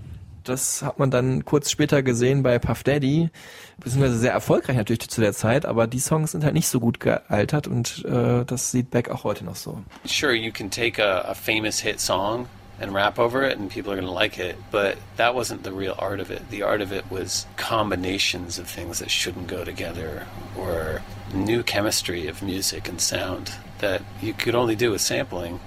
das 0.48 0.82
hat 0.82 0.98
man 0.98 1.10
dann 1.10 1.44
kurz 1.44 1.70
später 1.70 2.02
gesehen 2.02 2.42
bei 2.42 2.58
Puff 2.58 2.82
Daddy, 2.82 3.30
beziehungsweise 3.78 4.18
sehr 4.18 4.32
erfolgreich 4.32 4.76
natürlich 4.76 5.08
zu 5.08 5.20
der 5.20 5.32
Zeit, 5.32 5.66
aber 5.66 5.86
die 5.86 5.98
Songs 5.98 6.32
sind 6.32 6.44
halt 6.44 6.54
nicht 6.54 6.68
so 6.68 6.80
gut 6.80 7.00
gealtert 7.00 7.66
und 7.66 8.04
äh, 8.04 8.44
das 8.44 8.70
sieht 8.70 8.90
Beck 8.90 9.10
auch 9.10 9.24
heute 9.24 9.44
noch 9.44 9.56
so. 9.56 9.82
Sure, 10.04 10.32
you 10.32 10.52
can 10.52 10.70
take 10.70 11.02
a, 11.02 11.30
a 11.30 11.34
famous 11.34 11.80
hit 11.80 12.00
song 12.00 12.48
and 12.80 12.94
rap 12.94 13.18
over 13.18 13.42
it, 13.42 13.58
and 13.58 13.68
people 13.70 13.90
are 13.90 13.96
going 13.96 14.06
to 14.06 14.12
like 14.12 14.38
it, 14.38 14.56
but 14.70 14.96
that 15.16 15.34
wasn't 15.34 15.64
the 15.64 15.72
real 15.72 15.94
art 15.98 16.20
of 16.20 16.30
it. 16.30 16.42
The 16.50 16.62
art 16.62 16.80
of 16.80 16.92
it 16.92 17.04
was 17.10 17.46
combinations 17.56 18.58
of 18.58 18.68
things 18.68 19.00
that 19.00 19.10
shouldn't 19.10 19.48
go 19.48 19.64
together, 19.64 20.26
or 20.56 21.02
new 21.34 21.62
chemistry 21.62 22.28
of 22.28 22.42
music 22.42 22.88
and 22.88 23.00
sound 23.00 23.52
that 23.80 24.02
you 24.22 24.32
could 24.32 24.54
only 24.54 24.76
do 24.76 24.92
with 24.92 25.00
sampling. 25.00 25.60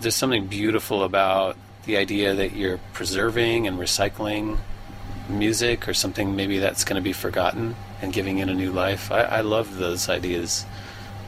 There's 0.00 0.16
something 0.16 0.46
beautiful 0.46 1.04
about 1.04 1.56
the 1.86 1.96
idea 1.96 2.34
that 2.34 2.56
you're 2.56 2.78
preserving 2.92 3.66
and 3.66 3.78
recycling 3.78 4.58
music 5.28 5.88
or 5.88 5.94
something 5.94 6.36
maybe 6.36 6.58
that's 6.58 6.84
going 6.84 6.96
to 6.96 7.02
be 7.02 7.12
forgotten 7.12 7.74
and 8.02 8.12
giving 8.12 8.38
it 8.38 8.48
a 8.48 8.54
new 8.54 8.72
life. 8.72 9.10
I, 9.10 9.38
I 9.38 9.40
love 9.40 9.78
those 9.78 10.08
ideas 10.08 10.66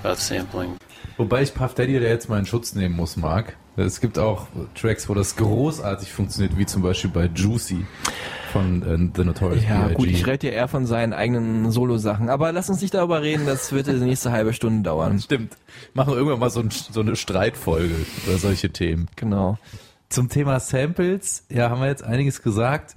of 0.05 0.21
sampling. 0.21 0.79
Wobei 1.17 1.43
ich 1.43 1.55
Puff 1.55 1.75
Daddy 1.75 1.99
da 1.99 2.07
jetzt 2.07 2.29
mal 2.29 2.39
in 2.39 2.47
Schutz 2.47 2.75
nehmen 2.75 2.95
muss, 2.95 3.17
Marc. 3.17 3.57
Es 3.77 4.01
gibt 4.01 4.19
auch 4.19 4.49
Tracks, 4.75 5.09
wo 5.09 5.15
das 5.15 5.37
großartig 5.37 6.13
funktioniert, 6.13 6.59
wie 6.59 6.67
zum 6.67 6.83
Beispiel 6.83 7.11
bei 7.11 7.31
Juicy 7.33 7.87
von 8.53 8.83
äh, 8.83 9.11
The 9.17 9.25
Notorious 9.25 9.63
Ja, 9.63 9.87
B.I.G. 9.87 9.95
gut, 9.95 10.09
ich 10.09 10.27
rede 10.27 10.49
ja 10.49 10.53
eher 10.53 10.69
von 10.69 10.87
seinen 10.87 11.13
eigenen 11.13 11.71
Solo-Sachen, 11.71 12.29
aber 12.29 12.51
lass 12.51 12.69
uns 12.71 12.83
nicht 12.83 12.95
darüber 12.95 13.23
reden, 13.23 13.47
das 13.47 13.71
wird 13.73 13.87
die 13.87 13.93
nächste 13.93 14.33
halbe 14.33 14.53
Stunde 14.53 14.83
dauern. 14.83 15.19
Stimmt. 15.25 15.57
Machen 15.95 16.13
wir 16.13 16.17
irgendwann 16.17 16.41
mal 16.41 16.51
so, 16.51 16.61
ein, 16.61 16.71
so 16.71 17.01
eine 17.01 17.15
Streitfolge 17.15 17.95
über 18.27 18.39
solche 18.39 18.71
Themen. 18.71 19.09
Genau. 19.15 19.59
Zum 20.09 20.29
Thema 20.29 20.59
Samples, 20.59 21.45
ja, 21.51 21.69
haben 21.69 21.81
wir 21.81 21.89
jetzt 21.89 22.03
einiges 22.03 22.43
gesagt. 22.43 22.97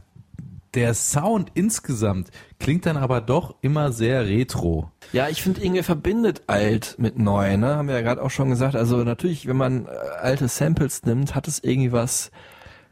Der 0.74 0.94
Sound 0.94 1.52
insgesamt 1.54 2.32
klingt 2.58 2.86
dann 2.86 2.96
aber 2.96 3.20
doch 3.20 3.56
immer 3.62 3.92
sehr 3.92 4.26
retro. 4.26 4.90
Ja, 5.12 5.28
ich 5.28 5.42
finde, 5.42 5.62
irgendwie 5.62 5.84
verbindet 5.84 6.44
alt 6.48 6.96
mit 6.98 7.20
neu, 7.20 7.58
ne? 7.58 7.76
Haben 7.76 7.90
wir 7.90 7.96
ja 7.96 8.02
gerade 8.02 8.22
auch 8.24 8.30
schon 8.30 8.50
gesagt. 8.50 8.76
Also 8.78 9.04
natürlich, 9.04 9.48
wenn 9.48 9.58
man 9.58 9.86
äh, 9.86 9.90
alte 10.22 10.48
Samples 10.48 11.04
nimmt, 11.04 11.36
hat 11.36 11.50
es 11.50 11.62
irgendwie 11.62 11.92
was. 11.92 12.32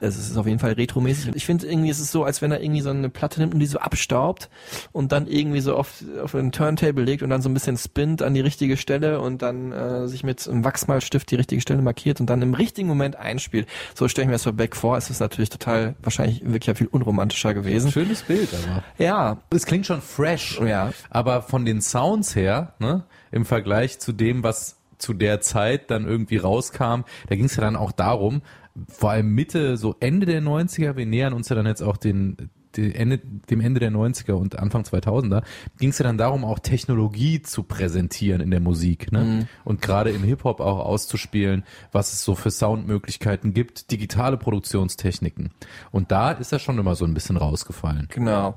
Es 0.02 0.18
ist 0.18 0.38
auf 0.38 0.48
jeden 0.48 0.60
Fall 0.60 0.74
retromäßig. 0.74 1.36
Ich 1.36 1.46
finde 1.46 1.68
irgendwie, 1.68 1.90
es 1.90 2.00
ist 2.00 2.12
so, 2.12 2.24
als 2.24 2.42
wenn 2.42 2.52
er 2.52 2.62
irgendwie 2.62 2.82
so 2.82 2.90
eine 2.90 3.10
Platte 3.10 3.40
nimmt 3.40 3.54
und 3.54 3.60
die 3.60 3.66
so 3.66 3.80
abstaubt 3.80 4.50
und 4.92 5.12
dann 5.12 5.28
irgendwie 5.28 5.60
so 5.60 5.76
auf, 5.76 6.04
auf 6.24 6.36
einen 6.36 6.52
Turntable 6.52 7.04
legt 7.04 7.22
und 7.22 7.30
dann 7.30 7.42
so 7.42 7.50
ein 7.50 7.54
bisschen 7.54 7.78
spinnt 7.78 8.22
an 8.22 8.34
die 8.34 8.40
richtige 8.42 8.78
Stelle 8.78 9.20
und 9.20 9.42
dann 9.42 9.72
äh, 9.72 10.08
sich 10.08 10.24
mit 10.24 10.48
einem 10.48 10.64
Wachsmalstift 10.64 11.30
die 11.32 11.36
richtige 11.36 11.62
Stelle 11.62 11.82
markiert 11.82 12.20
und 12.20 12.30
dann 12.30 12.42
im 12.42 12.54
richtigen 12.54 12.88
Moment 12.88 13.16
einspielt. 13.18 13.68
So 13.94 14.08
stelle 14.08 14.24
ich 14.24 14.28
mir 14.28 14.36
das 14.36 14.44
für 14.44 14.54
Beck 14.54 14.76
vor. 14.76 14.98
Es 14.98 15.10
ist 15.10 15.20
natürlich 15.20 15.50
total, 15.50 15.96
wahrscheinlich 16.02 16.42
wirklich 16.44 16.68
ja 16.68 16.76
viel 16.76 16.88
unromantischer 16.88 17.54
gewesen. 17.54 17.92
Schönes 17.92 18.22
Bild, 18.22 18.50
aber. 18.54 18.84
Ja, 18.98 19.38
Es 19.54 19.66
klingt 19.66 19.86
schon 19.86 20.02
fresh. 20.02 20.60
Ja. 20.66 20.94
Aber 21.10 21.42
von 21.42 21.66
den 21.66 21.82
Sounds 21.82 22.36
her, 22.36 22.74
ne, 22.80 23.04
im 23.32 23.46
Vergleich 23.46 24.00
zu 24.00 24.12
dem, 24.14 24.44
was 24.44 24.78
zu 24.98 25.14
der 25.14 25.42
Zeit 25.42 25.90
dann 25.92 26.06
irgendwie 26.06 26.38
rauskam, 26.38 27.02
da 27.28 27.36
ging 27.36 27.46
es 27.46 27.56
ja 27.56 27.62
dann 27.62 27.76
auch 27.76 27.92
darum, 27.92 28.42
vor 28.88 29.12
allem 29.12 29.34
Mitte, 29.34 29.78
so 29.78 29.96
Ende 30.00 30.26
der 30.26 30.42
90er, 30.42 30.96
wir 30.96 31.06
nähern 31.06 31.34
uns 31.34 31.50
ja 31.50 31.56
dann 31.56 31.66
jetzt 31.66 31.82
auch 31.82 31.98
den, 31.98 32.50
die 32.76 32.94
Ende, 32.94 33.18
dem 33.18 33.62
Ende 33.62 33.80
der 33.80 33.92
90er 33.92 34.34
und 34.34 34.60
Anfang 34.60 34.84
2000er, 34.84 35.44
ging 35.80 35.90
es 35.90 35.98
ja 35.98 36.04
dann 36.04 36.18
darum, 36.18 36.46
auch 36.46 36.60
Technologie 36.60 37.42
zu 37.42 37.64
präsentieren 37.64 38.42
in 38.42 38.52
der 38.52 38.60
Musik. 38.60 39.12
Ne? 39.12 39.48
Und 39.64 39.82
gerade 39.82 40.12
im 40.12 40.24
Hip-Hop 40.24 40.60
auch 40.60 40.80
auszuspielen, 40.80 41.64
was 41.92 42.14
es 42.14 42.24
so 42.24 42.36
für 42.36 42.52
Soundmöglichkeiten 42.52 43.54
gibt, 43.54 43.92
digitale 43.92 44.38
Produktionstechniken. 44.38 45.52
Und 45.92 46.12
da 46.12 46.32
ist 46.32 46.52
er 46.52 46.60
schon 46.60 46.78
immer 46.78 46.96
so 46.96 47.06
ein 47.06 47.14
bisschen 47.14 47.38
rausgefallen. 47.38 48.08
Genau. 48.12 48.56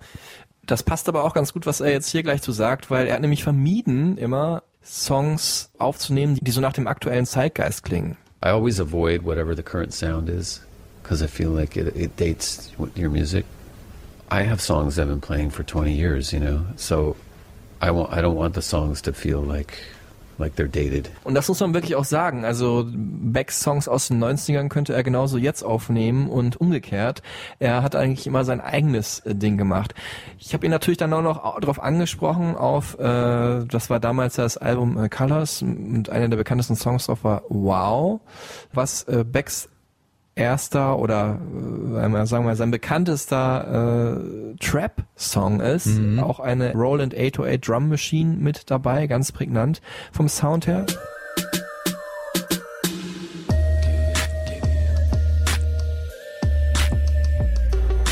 Das 0.64 0.82
passt 0.82 1.08
aber 1.08 1.24
auch 1.24 1.34
ganz 1.34 1.52
gut, 1.52 1.66
was 1.66 1.80
er 1.80 1.90
jetzt 1.90 2.08
hier 2.08 2.22
gleich 2.22 2.40
zu 2.42 2.52
sagt, 2.52 2.90
weil 2.90 3.08
er 3.08 3.14
hat 3.14 3.20
nämlich 3.20 3.42
vermieden, 3.42 4.16
immer 4.16 4.62
Songs 4.84 5.70
aufzunehmen, 5.78 6.38
die 6.40 6.50
so 6.50 6.60
nach 6.60 6.72
dem 6.72 6.86
aktuellen 6.86 7.26
Zeitgeist 7.26 7.82
klingen. 7.84 8.16
I 8.42 8.50
always 8.50 8.80
avoid 8.80 9.22
whatever 9.22 9.54
the 9.54 9.62
current 9.62 9.94
sound 9.94 10.28
is 10.28 10.60
because 11.02 11.22
I 11.22 11.26
feel 11.26 11.50
like 11.50 11.76
it, 11.76 11.96
it 11.96 12.16
dates 12.16 12.72
your 12.94 13.10
music. 13.10 13.46
I 14.30 14.42
have 14.42 14.60
songs 14.60 14.98
I've 14.98 15.08
been 15.08 15.20
playing 15.20 15.50
for 15.50 15.62
20 15.62 15.92
years, 15.92 16.32
you 16.32 16.40
know, 16.40 16.66
so 16.76 17.16
I 17.80 17.90
want 17.90 18.12
I 18.12 18.20
don't 18.20 18.36
want 18.36 18.54
the 18.54 18.62
songs 18.62 19.02
to 19.02 19.12
feel 19.12 19.40
like 19.40 19.78
like 20.42 20.56
they're 20.56 20.66
dated. 20.66 21.10
Und 21.24 21.34
das 21.34 21.48
muss 21.48 21.60
man 21.60 21.72
wirklich 21.72 21.94
auch 21.94 22.04
sagen. 22.04 22.44
Also 22.44 22.86
Becks 22.92 23.60
Songs 23.60 23.88
aus 23.88 24.08
den 24.08 24.22
90ern 24.22 24.68
könnte 24.68 24.92
er 24.92 25.02
genauso 25.02 25.38
jetzt 25.38 25.62
aufnehmen 25.62 26.28
und 26.28 26.60
umgekehrt. 26.60 27.22
Er 27.58 27.82
hat 27.82 27.96
eigentlich 27.96 28.26
immer 28.26 28.44
sein 28.44 28.60
eigenes 28.60 29.20
äh, 29.20 29.34
Ding 29.34 29.56
gemacht. 29.56 29.94
Ich 30.38 30.52
habe 30.52 30.66
ihn 30.66 30.70
natürlich 30.70 30.98
dann 30.98 31.12
auch 31.12 31.22
noch 31.22 31.60
darauf 31.60 31.82
angesprochen, 31.82 32.56
auf, 32.56 32.98
äh, 32.98 33.64
das 33.64 33.88
war 33.88 34.00
damals 34.00 34.34
das 34.34 34.56
Album 34.56 35.02
äh, 35.02 35.08
Colors 35.08 35.62
und 35.62 36.10
einer 36.10 36.28
der 36.28 36.36
bekanntesten 36.36 36.76
Songs 36.76 37.06
drauf 37.06 37.24
war 37.24 37.42
Wow, 37.48 38.20
was 38.72 39.04
äh, 39.04 39.24
Becks 39.24 39.68
erster 40.34 40.98
oder 40.98 41.38
äh, 41.94 42.26
sagen 42.26 42.44
wir 42.44 42.50
mal 42.50 42.56
sein 42.56 42.70
bekanntester 42.70 44.16
äh, 44.16 44.56
Trap-Song 44.56 45.60
ist. 45.60 45.86
Mhm. 45.86 46.20
Auch 46.20 46.40
eine 46.40 46.72
Roland 46.72 47.14
808 47.14 47.68
Drum 47.68 47.88
Machine 47.88 48.36
mit 48.36 48.70
dabei, 48.70 49.06
ganz 49.06 49.32
prägnant 49.32 49.80
vom 50.12 50.28
Sound 50.28 50.66
her. 50.66 50.86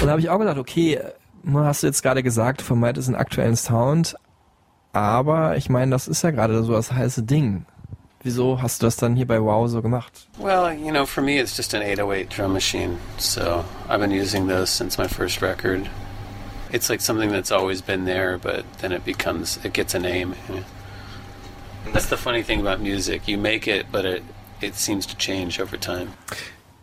Und 0.01 0.07
da 0.07 0.13
habe 0.13 0.21
ich 0.21 0.31
auch 0.31 0.39
gedacht, 0.39 0.57
okay, 0.57 0.95
äh, 0.95 1.13
hast 1.53 1.83
du 1.83 1.87
jetzt 1.87 2.03
gerade 2.03 2.23
gesagt, 2.23 2.63
du 2.63 2.65
vermeidest 2.65 3.09
einen 3.09 3.17
aktuellen 3.17 3.57
Sound, 3.57 4.17
aber 4.93 5.57
ich 5.57 5.69
meine, 5.69 5.91
das 5.91 6.09
ist 6.09 6.23
ja 6.23 6.31
gerade 6.31 6.63
so 6.63 6.73
das 6.73 6.93
heiße 6.93 7.23
Ding. 7.23 7.67
Wieso 8.23 8.61
hast 8.61 8.83
du 8.83 8.87
das 8.87 8.97
dann 8.97 9.17
hier 9.17 9.27
bei 9.27 9.41
Wow 9.41 9.71
so 9.71 9.81
gemacht? 9.81 10.29
Well, 10.39 10.73
you 10.73 10.91
know, 10.91 11.07
for 11.07 11.23
me, 11.23 11.39
it's 11.39 11.57
just 11.57 11.73
an 11.75 11.81
808 11.83 12.29
drum 12.29 12.53
machine. 12.53 12.99
So 13.17 13.65
I've 13.89 14.01
been 14.01 14.11
using 14.11 14.47
those 14.47 14.71
since 14.71 15.01
my 15.01 15.09
first 15.09 15.41
record. 15.41 15.89
It's 16.71 16.91
like 16.91 17.01
something 17.01 17.33
that's 17.33 17.51
always 17.51 17.81
been 17.81 18.05
there, 18.05 18.39
but 18.39 18.65
then 18.81 18.93
it 18.93 19.05
becomes, 19.05 19.59
it 19.65 19.73
gets 19.73 19.95
a 19.95 19.99
name. 19.99 20.35
That's 21.93 22.11
the 22.11 22.19
funny 22.19 22.43
thing 22.43 22.61
about 22.61 22.81
music. 22.81 23.27
You 23.27 23.39
make 23.39 23.67
it, 23.67 23.87
but 23.91 24.05
it, 24.05 24.23
it 24.61 24.75
seems 24.75 25.07
to 25.07 25.17
change 25.17 25.59
over 25.59 25.79
time. 25.79 26.09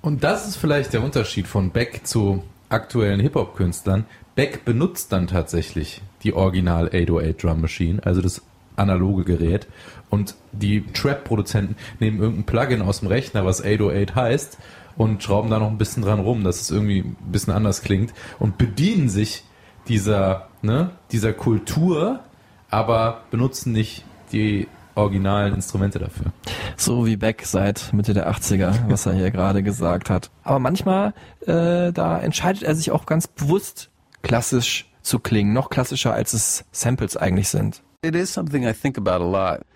Und 0.02 0.24
das 0.24 0.48
ist 0.48 0.58
vielleicht 0.58 0.94
der 0.94 1.04
Unterschied 1.04 1.48
von 1.48 1.70
Beck 1.72 2.02
zu 2.06 2.44
aktuellen 2.70 3.20
Hip-Hop-Künstlern. 3.20 4.06
Beck 4.36 4.66
benutzt 4.66 5.12
dann 5.12 5.28
tatsächlich 5.28 6.02
die 6.24 6.34
Original 6.34 6.88
808 6.88 7.44
Drum 7.44 7.62
Machine, 7.62 8.02
also 8.04 8.22
das 8.22 8.42
analoge 8.78 9.24
Gerät. 9.24 9.68
Und 10.10 10.36
die 10.54 10.86
Trap-Produzenten 10.86 11.76
nehmen 12.00 12.20
irgendein 12.20 12.46
Plugin 12.46 12.82
aus 12.82 13.00
dem 13.00 13.10
Rechner, 13.10 13.46
was 13.46 13.62
808 13.62 14.16
heißt, 14.16 14.58
und 14.96 15.22
schrauben 15.22 15.50
da 15.50 15.60
noch 15.60 15.70
ein 15.70 15.78
bisschen 15.78 16.04
dran 16.04 16.20
rum, 16.20 16.44
dass 16.44 16.62
es 16.62 16.72
irgendwie 16.72 17.00
ein 17.00 17.16
bisschen 17.32 17.54
anders 17.54 17.82
klingt 17.82 18.14
und 18.40 18.58
bedienen 18.58 19.10
sich 19.10 19.44
dieser, 19.88 20.48
ne, 20.62 20.92
dieser 21.12 21.34
Kultur, 21.34 22.22
aber 22.70 23.22
benutzen 23.32 23.74
nicht 23.74 24.06
die 24.32 24.68
originalen 24.96 25.54
Instrumente 25.54 26.00
dafür. 26.00 26.32
So 26.76 27.06
wie 27.06 27.16
Beck 27.16 27.44
seit 27.46 27.94
Mitte 27.94 28.14
der 28.14 28.30
80er, 28.32 28.90
was 28.90 29.06
er 29.06 29.14
hier 29.14 29.32
gerade 29.32 29.62
gesagt 29.64 30.10
hat. 30.10 30.32
Aber 30.44 30.60
manchmal, 30.60 31.14
äh, 31.42 31.92
da 31.94 32.20
entscheidet 32.20 32.64
er 32.64 32.76
sich 32.76 32.92
auch 32.92 33.06
ganz 33.06 33.28
bewusst, 33.28 33.90
klassisch 34.24 34.90
zu 35.04 35.20
klingen. 35.20 35.54
Noch 35.54 35.70
klassischer, 35.70 36.14
als 36.14 36.34
es 36.34 36.66
Samples 36.72 37.16
eigentlich 37.16 37.50
sind. 37.50 37.84
It 38.08 38.16
is 38.16 38.30
something 38.30 38.66
I 38.66 38.72
think 38.72 38.96
about 38.96 39.20
a 39.20 39.26
lot. 39.26 39.68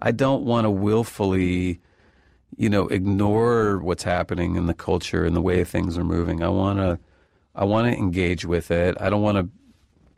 I 0.00 0.10
don't 0.10 0.42
want 0.42 0.64
to 0.64 0.70
willfully, 0.70 1.78
you 2.56 2.68
know, 2.68 2.88
ignore 2.88 3.78
what's 3.78 4.02
happening 4.02 4.56
in 4.56 4.66
the 4.66 4.74
culture 4.74 5.24
and 5.24 5.36
the 5.36 5.40
way 5.40 5.62
things 5.62 5.96
are 5.96 6.02
moving. 6.02 6.42
I 6.42 6.48
want 6.48 6.80
to, 6.80 6.98
I 7.54 7.62
want 7.62 7.86
to 7.86 7.96
engage 7.96 8.44
with 8.44 8.72
it. 8.72 8.96
I 9.00 9.08
don't 9.08 9.22
want 9.22 9.38
to 9.38 9.48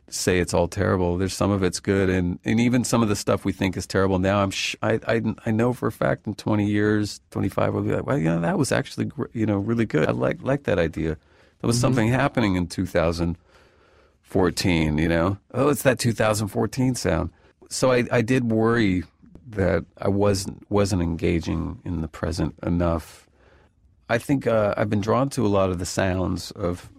say 0.09 0.39
it's 0.39 0.51
all 0.51 0.67
terrible. 0.67 1.19
There's 1.19 1.35
some 1.35 1.51
of 1.51 1.61
it's 1.61 1.79
good, 1.79 2.09
and 2.09 2.39
and 2.43 2.59
even 2.59 2.83
some 2.83 3.03
of 3.03 3.09
the 3.09 3.15
stuff 3.15 3.45
we 3.45 3.53
think 3.53 3.77
is 3.77 3.85
terrible 3.85 4.17
now. 4.17 4.41
I'm 4.41 4.49
sh- 4.49 4.75
I, 4.81 4.99
I 5.07 5.21
I 5.45 5.51
know 5.51 5.73
for 5.73 5.85
a 5.85 5.91
fact 5.91 6.25
in 6.25 6.33
20 6.33 6.65
years, 6.65 7.21
25, 7.29 7.71
we'll 7.71 7.83
be 7.83 7.93
like, 7.93 8.07
well, 8.07 8.17
yeah, 8.17 8.37
that 8.37 8.57
was 8.57 8.71
actually 8.71 9.05
gr- 9.05 9.25
you 9.31 9.45
know 9.45 9.57
really 9.57 9.85
good. 9.85 10.09
I 10.09 10.11
like 10.11 10.41
like 10.41 10.63
that 10.63 10.79
idea. 10.79 11.17
There 11.61 11.67
was 11.67 11.75
mm-hmm. 11.75 11.81
something 11.81 12.07
happening 12.07 12.55
in 12.55 12.65
2014. 12.65 14.97
You 14.97 15.07
know, 15.07 15.37
oh, 15.53 15.69
it's 15.69 15.83
that 15.83 15.99
2014 15.99 16.95
sound. 16.95 17.29
So 17.73 17.91
I 17.91 18.05
I 18.11 18.21
did 18.21 18.51
worry 18.51 19.03
that 19.47 19.83
I 19.97 20.07
wasn't 20.07 20.69
wasn't 20.69 21.01
engaging 21.01 21.79
in 21.83 22.01
the 22.01 22.07
present 22.07 22.53
enough. 22.61 23.27
I 24.09 24.19
think 24.19 24.45
uh, 24.45 24.75
I've 24.77 24.89
been 24.91 25.01
drawn 25.01 25.29
to 25.31 25.45
a 25.45 25.49
lot 25.49 25.71
of 25.71 25.79
the 25.79 25.85
sounds 25.85 26.51
of 26.51 26.89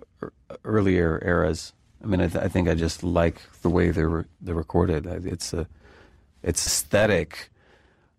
earlier 0.64 1.22
eras. 1.24 1.72
I 2.02 2.06
mean, 2.06 2.20
I, 2.20 2.26
th- 2.26 2.44
I 2.44 2.48
think 2.48 2.68
I 2.68 2.74
just 2.74 3.04
like 3.04 3.40
the 3.62 3.70
way 3.70 3.90
they're 3.90 4.08
re- 4.08 4.24
they're 4.40 4.54
recorded. 4.54 5.06
It's 5.06 5.52
a 5.52 5.68
it's 6.42 6.66
aesthetic, 6.66 7.50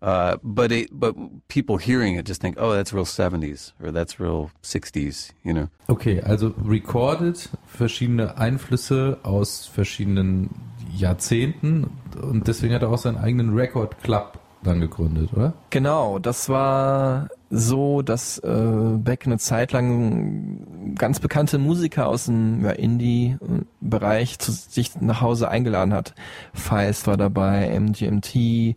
uh, 0.02 0.36
but 0.42 0.72
it 0.72 0.88
but 0.92 1.14
people 1.48 1.78
hearing 1.78 2.16
it 2.16 2.26
just 2.26 2.40
think, 2.40 2.56
oh, 2.58 2.72
that's 2.72 2.92
real 2.92 3.04
'70s 3.04 3.72
or 3.82 3.90
that's 3.90 4.20
real 4.20 4.50
'60s. 4.62 5.32
You 5.42 5.54
know. 5.54 5.68
Okay, 5.88 6.20
also 6.20 6.54
recorded 6.64 7.48
verschiedene 7.66 8.36
Einflüsse 8.38 9.18
aus 9.22 9.66
verschiedenen 9.66 10.50
Jahrzehnten 10.94 11.90
und 12.20 12.46
deswegen 12.46 12.74
hat 12.74 12.82
er 12.82 12.90
auch 12.90 12.98
seinen 12.98 13.18
eigenen 13.18 13.54
Record 13.54 14.02
Club 14.02 14.38
dann 14.62 14.80
gegründet, 14.80 15.30
oder? 15.32 15.54
Genau, 15.70 16.18
das 16.18 16.48
war 16.48 17.28
so, 17.50 18.02
dass 18.02 18.38
äh, 18.38 18.96
Beck 18.96 19.26
eine 19.26 19.38
Zeit 19.38 19.72
lang 19.72 20.94
ganz 20.96 21.20
bekannte 21.20 21.58
Musiker 21.58 22.08
aus 22.08 22.26
dem 22.26 22.64
ja, 22.64 22.72
Indie-Bereich 22.72 24.38
zu 24.38 24.52
sich 24.52 25.00
nach 25.00 25.20
Hause 25.20 25.48
eingeladen 25.48 25.94
hat. 25.94 26.14
Feist 26.52 27.06
war 27.06 27.16
dabei, 27.16 27.68
MGMT 27.78 28.76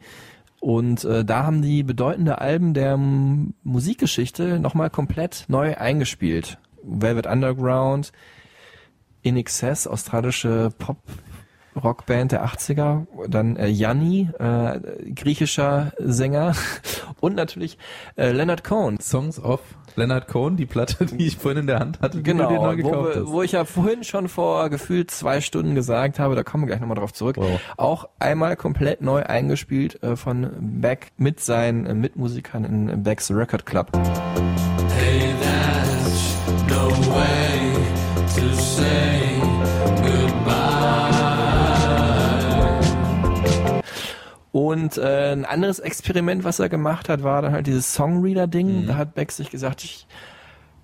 und 0.60 1.04
äh, 1.06 1.24
da 1.24 1.46
haben 1.46 1.62
die 1.62 1.84
bedeutende 1.84 2.40
Alben 2.40 2.74
der 2.74 2.94
M 2.94 3.54
Musikgeschichte 3.64 4.60
nochmal 4.60 4.90
komplett 4.90 5.46
neu 5.48 5.76
eingespielt. 5.76 6.58
Velvet 6.84 7.28
Underground, 7.28 8.12
In 9.22 9.38
Excess, 9.38 9.88
australische 9.88 10.72
Pop 10.78 10.98
Rockband 11.76 12.32
der 12.32 12.46
80er, 12.46 13.06
dann 13.28 13.56
äh, 13.56 13.68
Yanni, 13.68 14.30
äh, 14.40 14.80
griechischer 15.14 15.92
Sänger 16.00 16.54
und 17.20 17.36
natürlich 17.36 17.78
äh, 18.18 18.32
Leonard 18.32 18.64
Cohen. 18.64 19.00
Songs 19.00 19.40
of 19.42 19.62
Leonard 19.96 20.28
Cohen, 20.28 20.56
die 20.58 20.66
Platte, 20.66 21.06
die 21.06 21.28
ich 21.28 21.38
vorhin 21.38 21.62
in 21.62 21.68
der 21.68 21.80
Hand 21.80 22.00
hatte, 22.02 22.18
die 22.18 22.24
du 22.24 22.32
Genau, 22.32 22.50
dir 22.50 22.56
neu 22.60 22.74
wo, 22.74 22.76
gekauft 22.78 23.16
wir, 23.16 23.22
hast. 23.24 23.32
wo 23.32 23.42
ich 23.44 23.52
ja 23.54 23.66
vorhin 23.66 24.04
schon 24.04 24.28
vor 24.30 24.70
gefühlt 24.70 25.12
zwei 25.12 25.42
Stunden 25.42 25.76
gesagt 25.76 26.20
habe, 26.20 26.36
da 26.36 26.44
kommen 26.44 26.64
wir 26.64 26.68
gleich 26.68 26.80
nochmal 26.80 26.98
drauf 26.98 27.14
zurück, 27.14 27.38
Wow. 27.38 27.60
auch 27.78 28.10
einmal 28.20 28.56
komplett 28.56 29.02
neu 29.02 29.24
eingespielt 29.24 30.02
äh, 30.04 30.16
von 30.16 30.50
Beck 30.82 31.12
mit 31.18 31.40
seinen 31.40 31.86
äh, 31.86 31.94
Mitmusikern 31.94 32.64
in 32.66 33.04
Becks 33.04 33.32
Record 33.32 33.66
Club. 33.66 33.92
Hey, 33.96 35.34
that's 35.42 36.36
no 36.70 36.90
way 37.14 37.74
to 38.36 38.54
say 38.56 39.09
Und 44.52 44.98
äh, 44.98 45.32
ein 45.32 45.46
anderes 45.46 45.80
Experiment, 45.80 46.44
was 46.44 46.60
er 46.60 46.70
gemacht 46.70 47.08
hat, 47.08 47.24
war 47.24 47.42
dann 47.42 47.52
halt 47.52 47.68
dieses 47.68 47.94
Songreader-Ding. 47.94 48.88
Da 48.88 48.96
hat 48.96 49.14
Beck 49.14 49.32
sich 49.32 49.52
gesagt, 49.52 49.84
ich 49.84 50.08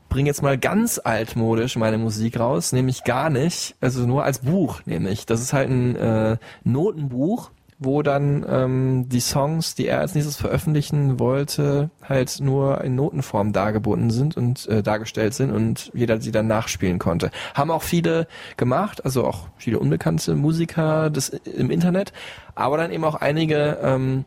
bringe 0.09 0.27
jetzt 0.27 0.43
mal 0.43 0.57
ganz 0.57 0.99
altmodisch 1.03 1.75
meine 1.75 1.97
Musik 1.97 2.39
raus, 2.39 2.71
nämlich 2.71 3.03
gar 3.03 3.29
nicht, 3.29 3.75
also 3.81 4.05
nur 4.05 4.23
als 4.23 4.39
Buch, 4.39 4.81
nämlich. 4.85 5.25
Das 5.25 5.41
ist 5.41 5.51
halt 5.51 5.69
ein 5.69 5.95
äh, 5.95 6.37
Notenbuch, 6.63 7.51
wo 7.85 8.01
dann 8.01 8.45
ähm, 8.49 9.07
die 9.07 9.19
Songs, 9.19 9.75
die 9.75 9.87
er 9.87 9.99
als 9.99 10.15
nächstes 10.15 10.35
veröffentlichen 10.35 11.19
wollte, 11.19 11.89
halt 12.03 12.39
nur 12.41 12.81
in 12.83 12.95
Notenform 12.95 13.53
dargeboten 13.53 14.09
sind 14.09 14.35
und 14.35 14.67
äh, 14.67 14.83
dargestellt 14.83 15.33
sind 15.33 15.51
und 15.51 15.91
jeder 15.93 16.19
sie 16.19 16.31
dann 16.31 16.47
nachspielen 16.47 16.99
konnte. 16.99 17.31
Haben 17.53 17.71
auch 17.71 17.83
viele 17.83 18.27
gemacht, 18.57 19.05
also 19.05 19.25
auch 19.25 19.47
viele 19.57 19.79
unbekannte 19.79 20.35
Musiker 20.35 21.09
des, 21.09 21.29
im 21.29 21.69
Internet, 21.69 22.11
aber 22.55 22.77
dann 22.77 22.91
eben 22.91 23.03
auch 23.05 23.15
einige 23.15 23.77
ähm, 23.81 24.25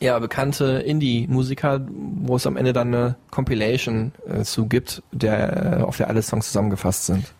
ja, 0.00 0.18
bekannte 0.18 0.64
Indie-Musiker, 0.64 1.80
wo 1.88 2.36
es 2.36 2.46
am 2.46 2.56
Ende 2.56 2.72
dann 2.72 2.88
eine 2.88 3.16
Compilation 3.30 4.12
äh, 4.28 4.42
zu 4.42 4.66
gibt, 4.66 5.02
der, 5.12 5.78
äh, 5.80 5.82
auf 5.82 5.96
der 5.96 6.08
alle 6.08 6.22
Songs 6.22 6.46
zusammengefasst 6.46 7.06
sind. 7.06 7.32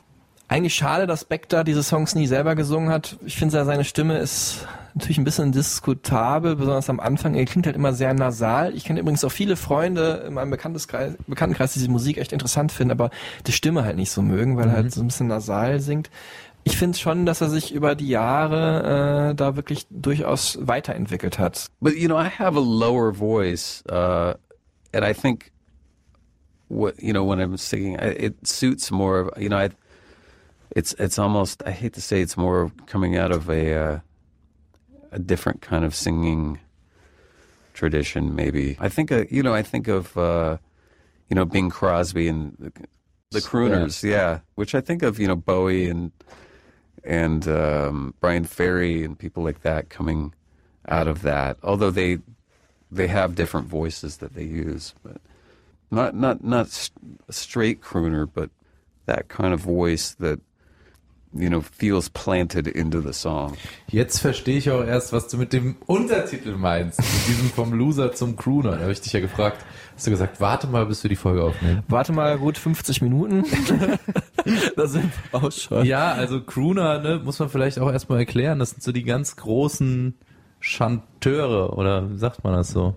Eigentlich 0.47 0.75
schade, 0.75 1.07
dass 1.07 1.25
Beck 1.25 1.49
da 1.49 1.65
diese 1.65 1.83
Songs 1.83 2.15
nie 2.15 2.27
selber 2.27 2.55
gesungen 2.55 2.91
hat. 2.91 3.17
Ich 3.25 3.37
finde, 3.37 3.57
ja, 3.57 3.65
seine 3.65 3.85
Stimme 3.85 4.19
ist 4.19 4.67
natürlich 4.95 5.19
ein 5.19 5.25
bisschen 5.25 5.53
diskutabel, 5.53 6.55
besonders 6.57 6.91
am 6.91 7.01
Anfang. 7.01 7.35
Er 7.35 7.47
klingt 7.47 7.67
halt 7.67 7.77
immer 7.77 7.95
sehr 7.95 8.13
nasal. 8.15 8.75
Ich 8.75 8.85
kenne 8.85 9.01
übrigens 9.01 9.25
auch 9.25 9.33
viele 9.33 9.57
Freunde 9.57 10.25
in 10.27 10.35
meinem 10.35 10.51
Bekanntenkreis, 10.51 11.73
die 11.73 11.79
diese 11.79 11.91
Musik 11.91 12.19
echt 12.19 12.33
interessant 12.33 12.73
finden, 12.73 12.93
aber 12.93 13.11
die 13.47 13.53
Stimme 13.53 13.85
halt 13.85 13.97
nicht 13.97 14.11
so 14.11 14.23
mögen, 14.23 14.57
weil 14.57 14.69
er 14.69 14.77
halt 14.77 14.93
so 14.93 15.01
ein 15.01 15.07
bisschen 15.07 15.29
nasal 15.29 15.81
singt. 15.81 16.11
Ich 16.63 16.77
finde 16.77 16.97
schon, 16.97 17.27
dass 17.27 17.41
er 17.41 17.51
sich 17.51 17.75
über 17.75 17.95
die 17.95 18.09
Jahre 18.09 19.31
äh, 19.31 19.35
da 19.35 19.57
wirklich 19.57 19.87
durchaus 19.91 20.59
weiterentwickelt 20.61 21.39
hat. 21.39 21.67
But 21.81 21.95
you 21.95 22.07
know, 22.07 22.19
I 22.19 22.29
have 22.29 22.57
a 22.57 22.63
lower 22.63 23.13
voice, 23.13 23.83
uh, 23.91 24.35
and 24.93 25.05
I 25.05 25.13
think 25.13 25.53
what 26.69 26.95
you 27.03 27.13
know 27.13 27.29
when 27.29 27.39
I'm 27.39 27.59
singing, 27.59 27.99
it 27.99 28.47
suits 28.47 28.91
more. 28.91 29.31
You 29.37 29.49
know, 29.51 29.59
I, 29.59 29.71
it's 30.75 30.93
it's 30.99 31.19
almost 31.19 31.63
I 31.67 31.71
hate 31.71 31.93
to 31.95 32.01
say 32.01 32.21
it's 32.21 32.37
more 32.37 32.71
coming 32.87 33.17
out 33.17 33.33
of 33.33 33.49
a 33.49 33.75
uh, 33.75 34.01
a 35.13 35.19
different 35.19 35.63
kind 35.63 35.85
of 35.85 35.95
singing 35.95 36.59
tradition, 37.75 38.35
maybe. 38.35 38.77
I 38.81 38.89
think, 38.89 39.13
uh, 39.13 39.25
you 39.31 39.43
know, 39.43 39.55
I 39.55 39.63
think 39.63 39.89
of, 39.89 40.17
uh, 40.17 40.59
you 41.29 41.35
know, 41.35 41.45
Bing 41.45 41.71
Crosby 41.71 42.29
and 42.29 42.57
the, 42.59 42.73
the 43.31 43.41
crooners, 43.41 44.03
yeah, 44.03 44.41
which 44.55 44.75
I 44.75 44.81
think 44.81 45.03
of, 45.03 45.19
you 45.19 45.27
know, 45.27 45.37
Bowie 45.37 45.89
and 45.89 46.13
and 47.03 47.47
um, 47.49 48.15
Brian 48.21 48.45
Ferry 48.45 49.05
and 49.05 49.19
people 49.19 49.43
like 49.43 49.61
that 49.63 49.91
coming 49.91 50.33
out 50.89 51.07
of 51.07 51.23
that. 51.23 51.59
Although 51.63 51.91
they 51.91 52.19
they 52.91 53.09
have 53.09 53.35
different 53.35 53.67
voices 53.67 54.19
that 54.19 54.35
they 54.35 54.45
use, 54.45 54.95
but 55.03 55.21
not 55.91 56.15
not 56.15 56.43
not 56.43 56.91
straight 57.31 57.81
crooner, 57.81 58.29
but 58.33 58.51
that 59.07 59.29
kind 59.29 59.53
of 59.53 59.61
voice 59.61 60.15
that 60.15 60.41
you 61.35 61.49
know 61.49 61.61
feels 61.61 62.09
planted 62.09 62.67
into 62.67 63.01
the 63.01 63.13
song. 63.13 63.55
Jetzt 63.89 64.21
verstehe 64.21 64.59
ich 64.59 64.71
auch 64.71 64.85
erst, 64.85 65.13
was 65.13 65.29
du 65.29 65.37
mit 65.37 65.53
dem 65.53 65.77
Untertitel 65.87 66.57
meinst. 66.57 66.99
Mit 66.99 67.29
diesem 67.29 67.51
vom 67.51 67.73
Loser 67.73 68.13
zum 68.13 68.37
Crooner. 68.37 68.73
Da 68.73 68.83
habe 68.83 68.93
ich 68.93 69.01
dich 69.01 69.13
ja 69.13 69.21
gefragt. 69.21 69.65
Hast 69.95 70.07
du 70.07 70.11
gesagt, 70.11 70.41
warte 70.41 70.67
mal, 70.67 70.87
bis 70.87 71.05
wir 71.05 71.09
die 71.09 71.17
Folge 71.17 71.45
aufnehmen? 71.45 71.83
Warte 71.89 72.13
mal 72.13 72.39
gut 72.39 72.59
50 72.59 73.03
Minuten. 73.03 73.45
da 74.77 74.87
sind 74.87 75.11
wir 75.31 75.43
auch 75.43 75.53
schon. 75.53 75.85
Ja, 75.85 76.13
also 76.13 76.41
Crooner, 76.41 77.01
ne, 77.01 77.21
muss 77.25 77.39
man 77.39 77.49
vielleicht 77.49 77.79
auch 77.79 77.91
erstmal 77.91 78.19
erklären. 78.19 78.59
Das 78.59 78.71
sind 78.71 78.83
so 78.83 78.93
die 78.93 79.05
ganz 79.05 79.37
großen 79.37 80.15
Chanteure 80.61 81.77
oder 81.77 82.11
wie 82.11 82.19
sagt 82.19 82.43
man 82.43 82.55
das 82.55 82.71
so? 82.71 82.95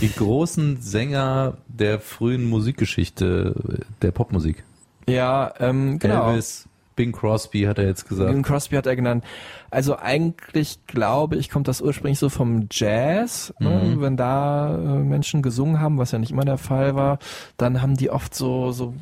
Die 0.00 0.10
großen 0.12 0.80
Sänger 0.80 1.58
der 1.68 2.00
frühen 2.00 2.48
Musikgeschichte, 2.48 3.84
der 4.00 4.10
Popmusik. 4.12 4.64
Ja, 5.06 5.52
ähm, 5.60 5.98
genau. 5.98 6.30
Elvis, 6.30 6.68
Bing 7.02 7.12
Crosby 7.12 7.62
hat 7.62 7.78
er 7.78 7.86
jetzt 7.86 8.08
gesagt. 8.08 8.30
Bing 8.30 8.42
Crosby 8.42 8.76
hat 8.76 8.86
er 8.86 8.94
genannt. 8.94 9.24
Also 9.70 9.96
eigentlich 9.96 10.78
glaube 10.86 11.36
ich, 11.36 11.50
kommt 11.50 11.66
das 11.66 11.80
ursprünglich 11.80 12.20
so 12.20 12.28
vom 12.28 12.68
Jazz, 12.70 13.52
ne? 13.58 13.96
wenn 13.98 14.16
da 14.16 14.76
äh, 14.76 14.98
Menschen 14.98 15.42
gesungen 15.42 15.80
haben, 15.80 15.98
was 15.98 16.12
ja 16.12 16.18
nicht 16.18 16.30
immer 16.30 16.44
der 16.44 16.58
Fall 16.58 16.94
war, 16.94 17.18
dann 17.56 17.82
haben 17.82 17.96
die 17.96 18.10
oft 18.10 18.34
so 18.34 18.70
so 18.70 18.94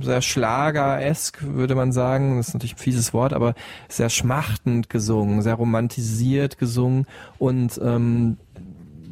sehr 0.00 0.22
Schlager-esk, 0.22 1.42
würde 1.42 1.74
man 1.74 1.90
sagen. 1.90 2.36
Das 2.36 2.48
ist 2.48 2.54
natürlich 2.54 2.74
ein 2.74 2.78
fieses 2.78 3.12
Wort, 3.12 3.32
aber 3.32 3.54
sehr 3.88 4.08
schmachtend 4.08 4.88
gesungen, 4.88 5.42
sehr 5.42 5.54
romantisiert 5.54 6.58
gesungen 6.58 7.06
und 7.38 7.80
ähm, 7.82 8.36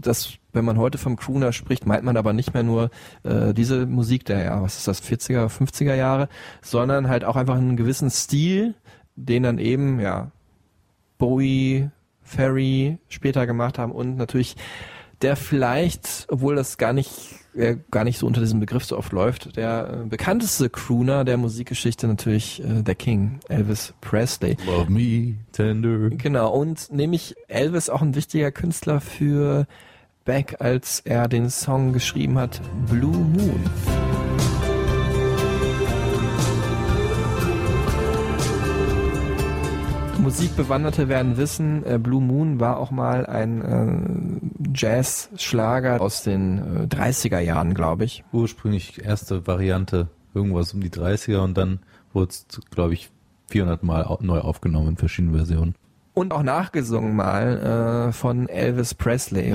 das, 0.01 0.35
wenn 0.53 0.65
man 0.65 0.79
heute 0.79 0.99
vom 0.99 1.17
Crooner 1.17 1.53
spricht, 1.53 1.87
meint 1.87 2.05
man 2.05 2.17
aber 2.17 2.33
nicht 2.33 2.55
mehr 2.55 2.63
nur 2.63 2.91
äh, 3.23 3.53
diese 3.55 3.87
Musik 3.87 4.25
der, 4.25 4.45
ja, 4.45 4.63
was 4.63 4.79
ist 4.79 4.89
das, 4.89 5.03
40er, 5.03 5.49
50er 5.49 5.95
Jahre, 5.95 6.29
sondern 6.63 7.09
halt 7.09 7.25
auch 7.25 7.37
einfach 7.37 7.57
einen 7.57 7.77
gewissen 7.77 8.11
Stil, 8.11 8.75
den 9.17 9.43
dann 9.43 9.59
eben, 9.59 10.01
ja, 10.01 10.31
Bowie, 11.19 11.91
Ferry 12.23 12.99
später 13.09 13.47
gemacht 13.47 13.79
haben 13.79 13.93
und 13.93 14.17
natürlich 14.17 14.57
der 15.21 15.37
vielleicht, 15.37 16.27
obwohl 16.31 16.57
das 16.57 16.79
gar 16.79 16.93
nicht 16.93 17.41
äh, 17.55 17.77
gar 17.91 18.05
nicht 18.05 18.19
so 18.19 18.27
unter 18.27 18.41
diesem 18.41 18.61
Begriff 18.61 18.85
so 18.85 18.97
oft 18.97 19.13
läuft, 19.13 19.57
der 19.57 20.03
äh, 20.05 20.07
bekannteste 20.07 20.71
Crooner 20.71 21.25
der 21.25 21.37
Musikgeschichte 21.37 22.07
natürlich 22.07 22.63
äh, 22.63 22.83
der 22.83 22.95
King, 22.95 23.41
Elvis 23.49 23.93
Presley. 24.01 24.57
Love 24.67 24.91
me 24.91 25.35
tender. 25.53 26.11
Genau, 26.11 26.53
und 26.53 26.93
nämlich 26.93 27.35
Elvis 27.49 27.91
auch 27.91 28.03
ein 28.03 28.15
wichtiger 28.15 28.53
Künstler 28.53 29.01
für 29.01 29.67
Beck, 30.31 30.59
als 30.61 31.01
er 31.01 31.26
den 31.26 31.51
Song 31.51 31.93
geschrieben 31.93 32.39
hat, 32.39 32.61
Blue 32.89 33.11
Moon. 33.11 33.64
Musikbewanderte 40.18 41.09
werden 41.09 41.37
wissen, 41.37 41.85
äh, 41.85 41.99
Blue 41.99 42.22
Moon 42.22 42.61
war 42.61 42.78
auch 42.78 42.93
mal 42.93 43.26
ein 43.26 44.41
äh, 44.62 44.70
Jazz-Schlager 44.72 46.01
aus 46.01 46.22
den 46.22 46.59
äh, 46.59 46.87
30er 46.87 47.41
Jahren, 47.41 47.74
glaube 47.74 48.05
ich. 48.05 48.22
Ursprünglich 48.31 49.05
erste 49.05 49.49
Variante, 49.49 50.11
irgendwas 50.33 50.72
um 50.74 50.81
die 50.81 50.91
30er 50.91 51.39
und 51.39 51.59
dann 51.59 51.81
wurde 52.12 52.31
es, 52.31 52.47
glaube 52.70 52.95
ich, 52.95 53.11
400 53.49 53.83
Mal 53.83 54.16
neu 54.20 54.39
aufgenommen 54.39 54.91
in 54.91 54.97
verschiedenen 54.97 55.35
Versionen. 55.35 55.74
Und 56.15 56.33
auch 56.33 56.43
nachgesungen 56.43 57.15
mal 57.15 58.09
äh, 58.09 58.13
von 58.13 58.49
Elvis 58.49 58.95
Presley. 58.95 59.51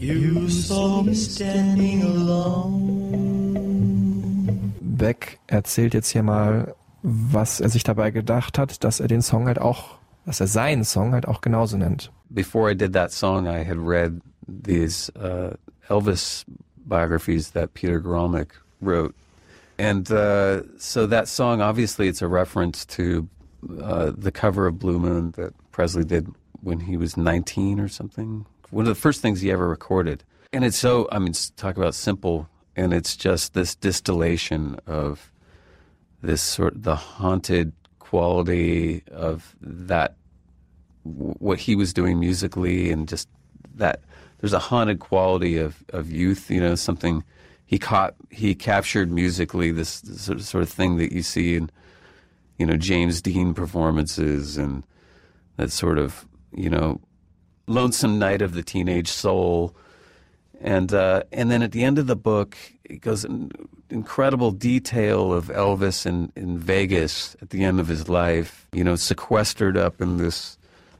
You 0.00 0.48
saw 0.48 1.02
me 1.02 1.14
standing 1.14 2.02
alone. 2.02 2.72
Beck 4.80 5.38
erzählt 5.46 5.94
jetzt 5.94 6.10
hier 6.10 6.22
mal, 6.22 6.74
was 7.02 7.60
er 7.60 7.68
sich 7.68 7.84
dabei 7.84 8.10
gedacht 8.10 8.58
hat, 8.58 8.84
dass 8.84 9.00
er 9.00 9.08
den 9.08 9.22
Song 9.22 9.46
halt 9.46 9.60
auch, 9.60 9.98
dass 10.24 10.40
er 10.40 10.46
seinen 10.46 10.84
Song 10.84 11.12
halt 11.12 11.26
auch 11.28 11.40
genauso 11.40 11.76
nennt. 11.76 12.10
Before 12.30 12.70
I 12.72 12.76
did 12.76 12.92
that 12.94 13.12
song, 13.12 13.46
I 13.46 13.64
had 13.64 13.78
read 13.78 14.20
these 14.46 15.12
uh, 15.16 15.54
Elvis 15.88 16.44
biographies 16.86 17.52
that 17.52 17.74
Peter 17.74 18.00
Gromnick 18.00 18.60
wrote. 18.80 19.14
And 19.82 20.12
uh, 20.12 20.62
so 20.78 21.06
that 21.06 21.26
song, 21.26 21.60
obviously, 21.60 22.06
it's 22.06 22.22
a 22.22 22.28
reference 22.28 22.86
to 22.86 23.28
uh, 23.82 24.12
the 24.16 24.30
cover 24.30 24.68
of 24.68 24.78
Blue 24.78 25.00
Moon 25.00 25.32
that 25.32 25.54
Presley 25.72 26.04
did 26.04 26.28
when 26.60 26.78
he 26.78 26.96
was 26.96 27.16
19 27.16 27.80
or 27.80 27.88
something. 27.88 28.46
One 28.70 28.84
of 28.84 28.88
the 28.88 29.00
first 29.00 29.20
things 29.20 29.40
he 29.40 29.50
ever 29.50 29.68
recorded. 29.68 30.22
And 30.52 30.64
it's 30.64 30.76
so, 30.76 31.08
I 31.10 31.18
mean, 31.18 31.32
talk 31.56 31.76
about 31.76 31.96
simple, 31.96 32.48
and 32.76 32.94
it's 32.94 33.16
just 33.16 33.54
this 33.54 33.74
distillation 33.74 34.78
of 34.86 35.32
this 36.22 36.42
sort 36.42 36.80
the 36.80 36.94
haunted 36.94 37.72
quality 37.98 39.02
of 39.10 39.56
that 39.60 40.14
what 41.02 41.58
he 41.58 41.74
was 41.74 41.92
doing 41.92 42.20
musically 42.20 42.92
and 42.92 43.08
just 43.08 43.28
that 43.74 44.00
there's 44.38 44.52
a 44.52 44.60
haunted 44.60 45.00
quality 45.00 45.58
of, 45.58 45.82
of 45.88 46.12
youth 46.12 46.48
you 46.48 46.60
know 46.60 46.76
something 46.76 47.24
he 47.72 47.78
caught 47.78 48.14
he 48.28 48.54
captured 48.54 49.10
musically 49.10 49.72
this, 49.72 50.02
this 50.02 50.46
sort 50.46 50.62
of- 50.62 50.68
thing 50.68 50.98
that 50.98 51.10
you 51.10 51.22
see 51.22 51.56
in 51.56 51.70
you 52.58 52.66
know 52.66 52.76
James 52.76 53.22
Dean 53.22 53.54
performances 53.54 54.58
and 54.58 54.84
that 55.56 55.72
sort 55.72 55.96
of 55.96 56.26
you 56.54 56.68
know 56.68 57.00
lonesome 57.66 58.18
night 58.18 58.42
of 58.42 58.52
the 58.52 58.62
teenage 58.62 59.08
soul 59.08 59.74
and 60.60 60.92
uh, 60.92 61.22
and 61.32 61.50
then 61.50 61.62
at 61.62 61.72
the 61.72 61.82
end 61.82 61.98
of 61.98 62.06
the 62.06 62.14
book, 62.14 62.56
it 62.84 63.00
goes 63.00 63.24
in 63.24 63.50
incredible 63.90 64.52
detail 64.52 65.32
of 65.32 65.46
Elvis 65.46 66.06
in, 66.06 66.30
in 66.36 66.58
Vegas 66.58 67.36
at 67.42 67.50
the 67.50 67.64
end 67.64 67.80
of 67.80 67.88
his 67.88 68.08
life. 68.08 68.68
You 68.72 68.84
know, 68.84 68.94
sequestered 68.94 69.76
up 69.76 70.00
in 70.00 70.18
this 70.18 70.56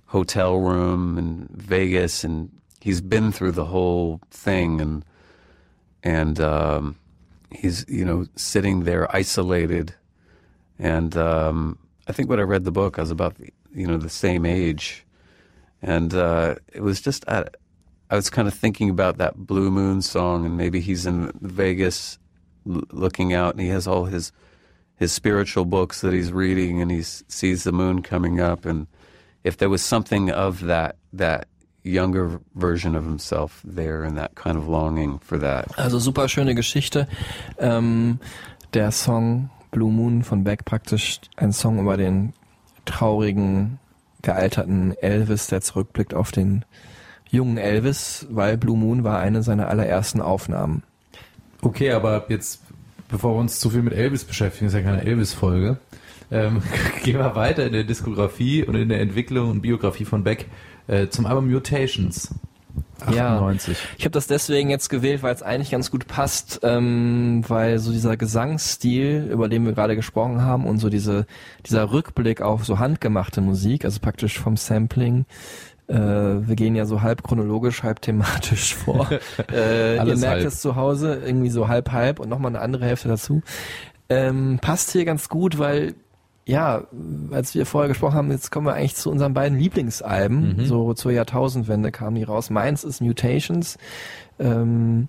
hotel 0.06 0.56
room 0.56 1.16
in 1.16 1.48
Vegas, 1.52 2.24
and 2.24 2.50
he's 2.80 3.00
been 3.00 3.30
through 3.30 3.52
the 3.52 3.66
whole 3.66 4.20
thing, 4.30 4.80
and 4.80 5.04
and 6.02 6.40
um, 6.40 6.96
he's 7.50 7.84
you 7.88 8.04
know 8.04 8.26
sitting 8.36 8.84
there 8.84 9.14
isolated, 9.14 9.94
and 10.78 11.16
um, 11.16 11.78
I 12.06 12.12
think 12.12 12.28
when 12.28 12.40
I 12.40 12.42
read 12.42 12.64
the 12.64 12.72
book, 12.72 12.98
I 12.98 13.02
was 13.02 13.10
about 13.10 13.36
you 13.74 13.86
know 13.86 13.96
the 13.96 14.08
same 14.08 14.44
age, 14.46 15.04
and 15.80 16.12
uh, 16.14 16.56
it 16.72 16.82
was 16.82 17.00
just. 17.00 17.28
I, 17.28 17.44
I 18.10 18.16
was 18.16 18.28
kind 18.28 18.46
of 18.46 18.52
thinking 18.52 18.90
about 18.90 19.16
that 19.16 19.38
Blue 19.38 19.70
Moon 19.70 20.02
song, 20.02 20.44
and 20.44 20.54
maybe 20.54 20.80
he's 20.80 21.06
in 21.06 21.32
Vegas 21.40 22.18
l- 22.68 22.82
looking 22.90 23.32
out, 23.32 23.54
and 23.54 23.60
he 23.62 23.68
has 23.68 23.86
all 23.86 24.04
his 24.04 24.32
his 24.96 25.12
spiritual 25.12 25.64
books 25.64 26.02
that 26.02 26.12
he's 26.12 26.30
reading, 26.30 26.82
and 26.82 26.90
he 26.90 27.02
sees 27.02 27.64
the 27.64 27.72
moon 27.72 28.02
coming 28.02 28.38
up, 28.38 28.66
and 28.66 28.86
if 29.44 29.56
there 29.56 29.70
was 29.70 29.82
something 29.82 30.30
of 30.30 30.60
that 30.60 30.96
that 31.12 31.48
younger 31.84 32.40
version 32.54 32.94
of 32.96 33.04
himself 33.04 33.62
there, 33.64 34.04
and 34.04 34.16
that 34.16 34.34
kind 34.34 34.56
of 34.56 34.68
longing 34.68 35.18
for 35.20 35.38
that. 35.38 35.66
Also 35.78 35.98
super 35.98 36.28
schöne 36.28 36.54
Geschichte. 36.54 37.08
Ähm, 37.58 38.18
der 38.74 38.90
Song 38.90 39.50
Blue 39.70 39.90
Moon 39.90 40.22
von 40.22 40.44
Beck 40.44 40.64
praktisch 40.64 41.20
ein 41.36 41.52
Song 41.52 41.80
über 41.80 41.96
den 41.96 42.34
traurigen, 42.84 43.78
gealterten 44.22 44.94
Elvis, 45.00 45.48
der 45.48 45.60
zurückblickt 45.60 46.14
auf 46.14 46.30
den 46.30 46.64
jungen 47.30 47.56
Elvis, 47.56 48.26
weil 48.30 48.56
Blue 48.58 48.76
Moon 48.76 49.04
war 49.04 49.18
eine 49.18 49.42
seiner 49.42 49.68
allerersten 49.68 50.20
Aufnahmen. 50.20 50.82
Okay, 51.62 51.92
aber 51.92 52.26
jetzt, 52.28 52.62
bevor 53.08 53.34
wir 53.34 53.40
uns 53.40 53.58
zu 53.58 53.70
viel 53.70 53.82
mit 53.82 53.94
Elvis 53.94 54.24
beschäftigen, 54.24 54.66
ist 54.66 54.74
ja 54.74 54.82
keine 54.82 55.02
Elvis-Folge, 55.02 55.78
ähm, 56.30 56.62
gehen 57.02 57.18
wir 57.18 57.34
weiter 57.34 57.66
in 57.66 57.72
der 57.72 57.84
Diskografie 57.84 58.64
und 58.64 58.74
in 58.74 58.88
der 58.88 59.00
Entwicklung 59.00 59.50
und 59.50 59.62
Biografie 59.62 60.04
von 60.04 60.22
Beck 60.24 60.46
äh, 60.86 61.08
zum 61.08 61.26
Album 61.26 61.50
Mutations. 61.50 62.34
98. 63.06 63.76
Ich 63.98 64.04
habe 64.04 64.12
das 64.12 64.26
deswegen 64.26 64.70
jetzt 64.70 64.88
gewählt, 64.88 65.22
weil 65.22 65.34
es 65.34 65.42
eigentlich 65.42 65.70
ganz 65.70 65.90
gut 65.90 66.06
passt, 66.06 66.60
ähm, 66.62 67.42
weil 67.48 67.78
so 67.78 67.92
dieser 67.92 68.16
Gesangsstil, 68.16 69.28
über 69.30 69.48
den 69.48 69.64
wir 69.64 69.72
gerade 69.72 69.96
gesprochen 69.96 70.42
haben, 70.42 70.66
und 70.66 70.78
so 70.78 70.88
diese 70.88 71.26
dieser 71.66 71.92
Rückblick 71.92 72.40
auf 72.40 72.64
so 72.64 72.78
handgemachte 72.78 73.40
Musik, 73.40 73.84
also 73.84 74.00
praktisch 74.00 74.38
vom 74.38 74.56
Sampling. 74.56 75.26
Äh, 75.88 75.96
wir 75.96 76.54
gehen 76.54 76.76
ja 76.76 76.86
so 76.86 77.02
halb 77.02 77.22
chronologisch, 77.22 77.82
halb 77.82 78.00
thematisch 78.00 78.74
vor. 78.84 79.08
äh, 79.52 79.96
ihr 79.96 80.04
merkt 80.04 80.24
halb. 80.24 80.46
es 80.46 80.60
zu 80.60 80.76
Hause, 80.76 81.20
irgendwie 81.24 81.50
so 81.50 81.68
halb 81.68 81.92
halb 81.92 82.20
und 82.20 82.28
nochmal 82.28 82.52
eine 82.52 82.60
andere 82.60 82.86
Hälfte 82.86 83.08
dazu. 83.08 83.42
Ähm, 84.08 84.58
passt 84.60 84.92
hier 84.92 85.04
ganz 85.04 85.28
gut, 85.28 85.58
weil 85.58 85.94
ja, 86.44 86.82
als 87.30 87.54
wir 87.54 87.66
vorher 87.66 87.88
gesprochen 87.88 88.16
haben, 88.16 88.30
jetzt 88.30 88.50
kommen 88.50 88.66
wir 88.66 88.74
eigentlich 88.74 88.96
zu 88.96 89.10
unseren 89.10 89.34
beiden 89.34 89.58
Lieblingsalben. 89.58 90.56
Mhm. 90.56 90.64
So 90.64 90.92
zur 90.94 91.12
Jahrtausendwende 91.12 91.92
kamen 91.92 92.16
die 92.16 92.24
raus. 92.24 92.50
Meins 92.50 92.82
ist 92.82 93.00
Mutations, 93.00 93.78
ähm, 94.40 95.08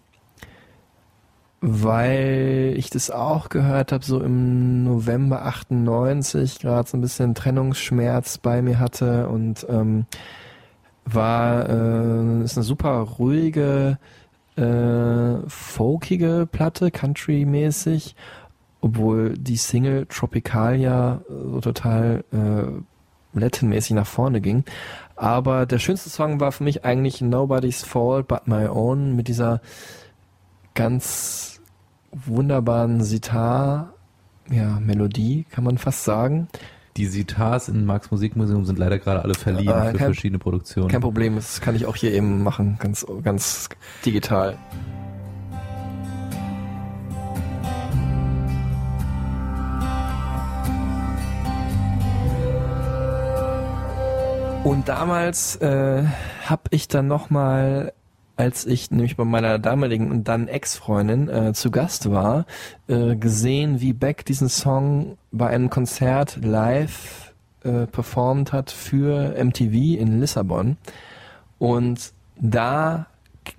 weil 1.62 2.74
ich 2.78 2.90
das 2.90 3.10
auch 3.10 3.50
gehört 3.50 3.92
habe, 3.92 4.06
so 4.06 4.22
im 4.22 4.84
November 4.84 5.46
98, 5.46 6.60
gerade 6.60 6.88
so 6.88 6.98
ein 6.98 7.02
bisschen 7.02 7.34
Trennungsschmerz 7.34 8.38
bei 8.38 8.62
mir 8.62 8.80
hatte 8.80 9.28
und 9.30 9.66
ähm, 9.70 10.06
war 11.06 11.68
äh, 11.68 12.44
ist 12.44 12.58
eine 12.58 12.64
super 12.64 13.00
ruhige, 13.00 13.98
äh, 14.56 15.38
folkige 15.48 16.48
Platte, 16.52 16.92
country-mäßig 16.92 18.16
obwohl 18.84 19.34
die 19.38 19.56
Single 19.58 20.06
Tropicalia 20.08 21.22
äh, 21.30 21.34
so 21.54 21.62
total 21.62 22.24
äh, 22.34 23.40
Latin-mäßig 23.40 23.96
nach 23.96 24.06
vorne 24.06 24.42
ging. 24.42 24.64
Aber 25.16 25.66
der 25.66 25.80
schönste 25.80 26.10
Song 26.10 26.40
war 26.40 26.52
für 26.52 26.64
mich 26.64 26.84
eigentlich 26.86 27.22
Nobody's 27.22 27.84
Fault 27.84 28.28
But 28.28 28.48
My 28.48 28.68
Own 28.68 29.16
mit 29.16 29.28
dieser 29.28 29.62
ganz 30.76 31.62
wunderbaren 32.12 33.04
Sitar, 33.04 33.94
ja, 34.52 34.80
Melodie, 34.80 35.46
kann 35.50 35.64
man 35.64 35.78
fast 35.78 36.04
sagen. 36.04 36.48
Die 36.98 37.08
Sitars 37.08 37.70
im 37.70 37.86
Max 37.86 38.12
Musikmuseum 38.12 38.66
sind 38.66 38.78
leider 38.78 39.00
gerade 39.00 39.24
alle 39.24 39.34
verliehen 39.34 39.70
Äh, 39.72 39.92
für 39.92 39.98
kein- 39.98 40.06
verschiedene 40.08 40.38
Produktionen. 40.40 40.90
Kein 40.90 41.02
Problem, 41.02 41.36
das 41.36 41.60
kann 41.62 41.76
ich 41.76 41.86
auch 41.88 41.96
hier 41.96 42.12
eben 42.14 42.44
machen, 42.44 42.78
ganz, 42.80 43.06
ganz 43.24 43.70
digital. 44.06 44.58
Und 54.64 54.88
damals 54.88 55.58
äh, 55.58 56.06
habe 56.46 56.64
ich 56.70 56.88
dann 56.88 57.08
nochmal, 57.08 57.92
als 58.38 58.66
ich 58.66 58.92
nämlich 58.92 59.18
bei 59.18 59.26
meiner 59.26 59.60
damaligen 59.60 60.10
und 60.10 60.30
dann 60.30 60.48
Ex-Freundin 60.48 61.28
äh, 61.28 61.54
zu 61.54 61.70
Gast 61.70 62.10
war, 62.10 62.46
äh, 62.88 63.18
gesehen, 63.18 63.82
wie 63.82 63.92
Beck 63.92 64.24
diesen 64.24 64.48
Song 64.48 65.18
bei 65.34 65.48
einem 65.48 65.70
Konzert 65.70 66.40
live 66.42 67.34
äh, 67.64 67.88
performt 67.88 68.54
hat 68.54 68.72
für 68.72 69.36
MTV 69.38 70.00
in 70.00 70.22
Lissabon. 70.22 70.78
Und 71.60 72.14
da 72.40 73.08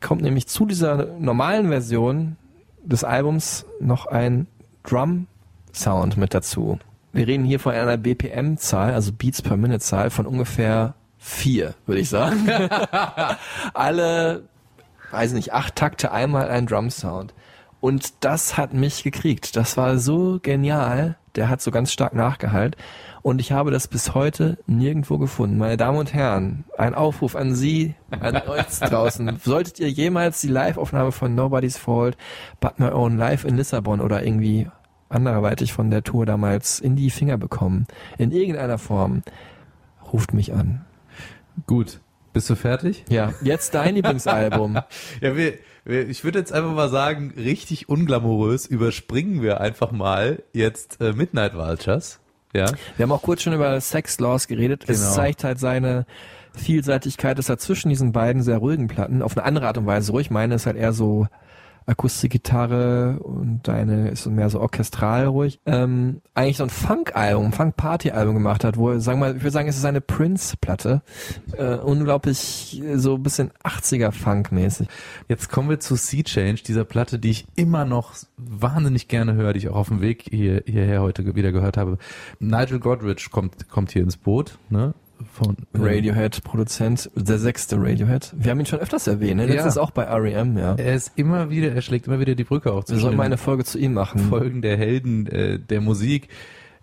kommt 0.01 0.23
nämlich 0.23 0.47
zu 0.47 0.65
dieser 0.65 1.05
normalen 1.19 1.69
Version 1.69 2.37
des 2.83 3.05
Albums 3.05 3.67
noch 3.79 4.07
ein 4.07 4.47
Drum-Sound 4.85 6.17
mit 6.17 6.33
dazu. 6.33 6.79
Wir 7.15 7.29
reden 7.29 7.45
hier 7.45 7.61
von 7.61 7.73
einer 7.75 7.97
BPM-Zahl, 7.97 8.93
also 8.93 9.13
Beats 9.13 9.41
per 9.41 9.57
Minute-Zahl 9.57 10.11
von 10.11 10.27
ungefähr 10.27 10.95
vier, 11.17 11.75
würde 11.87 12.01
ich 12.01 12.09
sagen. 12.11 12.49
Alle, 13.75 14.49
weiß 15.13 15.33
nicht, 15.35 15.53
acht 15.53 15.77
Takte 15.77 16.11
einmal 16.11 16.49
ein 16.49 16.67
Drum-Sound. 16.67 17.33
Und 17.79 18.25
das 18.25 18.57
hat 18.57 18.75
mich 18.75 19.05
gekriegt. 19.05 19.55
Das 19.55 19.77
war 19.77 19.99
so 19.99 20.41
genial. 20.43 21.17
Der 21.37 21.49
hat 21.49 21.63
so 21.63 21.71
ganz 21.71 21.93
stark 21.93 22.15
nachgehallt. 22.15 22.77
Und 23.23 23.41
ich 23.41 23.53
habe 23.53 23.71
das 23.71 23.87
bis 23.87 24.15
heute 24.15 24.59
nirgendwo 24.67 25.19
gefunden. 25.19 25.57
Meine 25.57 25.77
Damen 25.77 25.99
und 25.99 26.13
Herren, 26.15 26.65
ein 26.77 26.97
Aufruf 26.97 27.37
an 27.37 27.55
Sie, 27.55 27.95
an 28.11 28.43
euch 28.49 28.67
draußen. 28.81 29.39
Solltet 29.41 29.79
ihr 29.79 29.89
jemals 29.89 30.41
die 30.41 30.49
Live-Aufnahme 30.49 31.13
von 31.13 31.37
Nobody's 31.37 31.79
Fault, 31.79 32.17
But 32.59 32.81
My 32.81 32.89
Own 32.89 33.19
Live 33.19 33.45
in 33.45 33.57
Lissabon 33.57 34.01
oder 34.01 34.25
irgendwie 34.25 34.69
anderweitig 35.15 35.73
von 35.73 35.91
der 35.91 36.03
Tour 36.03 36.27
damals 36.27 36.81
in 36.81 36.97
die 36.97 37.11
Finger 37.11 37.39
bekommen, 37.39 37.87
in 38.19 38.31
irgendeiner 38.33 38.79
Form, 38.79 39.23
ruft 40.13 40.35
mich 40.35 40.53
an. 40.53 40.85
Gut. 41.67 42.01
Bist 42.33 42.51
du 42.51 42.57
fertig? 42.57 43.05
Ja, 43.09 43.33
jetzt 43.43 43.75
dein 43.75 43.95
Lieblingsalbum. 43.95 44.75
Ja, 45.21 45.37
wir, 45.37 45.55
wir, 45.85 46.09
ich 46.09 46.25
würde 46.25 46.41
jetzt 46.41 46.53
einfach 46.53 46.73
mal 46.75 46.89
sagen, 46.89 47.33
richtig 47.37 47.89
unglamourös 47.89 48.67
überspringen 48.67 49.41
wir 49.41 49.61
einfach 49.61 49.93
mal 49.93 50.43
jetzt 50.53 51.01
äh, 51.01 51.13
Midnight 51.13 51.55
Vultures. 51.55 52.19
Ja. 52.53 52.67
Wir 52.97 53.05
haben 53.05 53.13
auch 53.13 53.23
kurz 53.23 53.43
schon 53.43 53.53
über 53.53 53.81
Sex 53.81 54.19
Laws 54.19 54.49
geredet. 54.49 54.85
Es 54.89 55.01
Genau. 55.01 55.15
zeigt 55.15 55.45
halt 55.45 55.61
seine 55.61 56.07
Vielseitigkeit, 56.57 57.39
dass 57.39 57.49
er 57.49 57.59
zwischen 57.59 57.89
diesen 57.89 58.11
beiden 58.13 58.43
sehr 58.43 58.59
ruhigen 58.59 58.89
Platten 58.89 59.23
auf 59.23 59.37
eine 59.37 59.47
andere 59.47 59.69
Art 59.69 59.79
und 59.79 59.87
Weise 59.87 60.11
ruhig. 60.13 60.31
Meine 60.31 60.57
ist 60.57 60.67
halt 60.67 60.77
eher 60.77 60.93
so 60.93 61.29
Akustikgitarre 61.87 63.19
und 63.21 63.61
deine 63.65 64.09
ist 64.09 64.27
mehr 64.27 64.49
so 64.49 64.61
orchestral 64.61 65.27
ruhig. 65.27 65.61
Ähm, 65.67 66.23
eigentlich 66.35 66.57
so 66.57 66.65
ein 66.65 66.71
Funk-Album, 66.71 67.53
Funk-Party-Album 67.53 68.35
gemacht 68.35 68.65
hat, 68.65 68.77
wo, 68.77 68.99
sagen 68.99 69.21
wir, 69.21 69.37
ich 69.37 69.43
würde 69.43 69.51
sagen, 69.51 69.69
es 69.69 69.77
ist 69.77 69.85
eine 69.85 70.01
Prince-Platte. 70.01 71.03
Äh, 71.57 71.77
unglaublich 71.77 72.83
äh, 72.83 72.97
so 72.97 73.17
ein 73.17 73.23
bisschen 73.23 73.51
80er-Funk-mäßig. 73.63 74.89
Jetzt 75.29 75.51
kommen 75.51 75.69
wir 75.69 75.81
zu 75.81 75.97
Sea 75.97 76.23
Change, 76.23 76.63
dieser 76.63 76.85
Platte, 76.85 77.19
die 77.19 77.31
ich 77.31 77.47
immer 77.55 77.85
noch 77.85 78.15
wahnsinnig 78.37 79.09
gerne 79.09 79.35
höre, 79.35 79.53
die 79.53 79.59
ich 79.59 79.69
auch 79.69 79.77
auf 79.77 79.89
dem 79.89 80.01
Weg 80.01 80.25
hier, 80.31 80.63
hierher 80.67 81.03
heute 81.03 81.35
wieder 81.35 81.53
gehört 81.53 81.77
habe. 81.77 81.99
Nigel 82.39 82.81
Godrich 82.81 83.31
kommt, 83.31 83.69
kommt 83.69 83.93
hier 83.93 84.03
ins 84.03 84.17
Boot, 84.17 84.59
ne? 84.71 84.95
Von, 85.33 85.57
äh, 85.73 85.79
Radiohead-Produzent, 85.79 87.11
der 87.15 87.39
sechste 87.39 87.77
Radiohead. 87.77 88.33
Wir 88.37 88.51
haben 88.51 88.61
ihn 88.61 88.67
schon 88.67 88.79
öfters 88.79 89.07
erwähnt, 89.07 89.37
ne? 89.37 89.47
Ja. 89.47 89.55
Letztens 89.55 89.79
auch 89.79 89.91
bei 89.91 90.05
R.E.M., 90.05 90.57
ja. 90.59 90.75
Er 90.75 90.95
ist 90.95 91.13
immer 91.17 91.51
wieder, 91.51 91.73
er 91.73 91.83
schlägt 91.83 92.07
immer 92.07 92.21
wieder 92.21 92.35
die 92.35 92.45
Brücke 92.45 92.73
auch 92.73 92.89
Wir 92.89 92.99
sollten 92.99 93.17
mal 93.17 93.25
eine 93.25 93.37
Folge 93.37 93.65
zu 93.65 93.79
ihm 93.79 93.95
machen. 93.95 94.21
Folgen 94.29 94.63
der 94.63 94.77
Helden 94.77 95.27
äh, 95.27 95.59
der 95.59 95.81
Musik. 95.81 96.29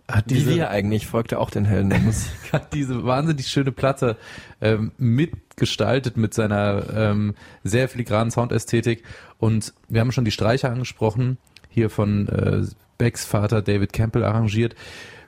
Hat 0.07 0.29
Wie 0.29 0.35
diese, 0.35 0.55
wir 0.55 0.69
eigentlich, 0.69 1.07
folgt 1.07 1.31
er 1.31 1.39
auch 1.39 1.49
den 1.49 1.65
Helden 1.65 1.89
der 1.89 1.99
Musik. 1.99 2.31
hat 2.51 2.73
diese 2.73 3.05
wahnsinnig 3.05 3.47
schöne 3.47 3.71
Platte 3.71 4.17
ähm, 4.59 4.91
mitgestaltet 4.97 6.17
mit 6.17 6.33
seiner 6.33 6.83
ähm, 6.93 7.35
sehr 7.63 7.87
filigranen 7.87 8.31
Soundästhetik. 8.31 9.03
Und 9.37 9.73
wir 9.87 10.01
haben 10.01 10.11
schon 10.11 10.25
die 10.25 10.31
Streicher 10.31 10.69
angesprochen, 10.69 11.37
hier 11.69 11.89
von 11.89 12.27
äh, 12.27 12.63
Becks 12.97 13.25
Vater 13.25 13.61
David 13.61 13.93
Campbell 13.93 14.23
arrangiert. 14.23 14.75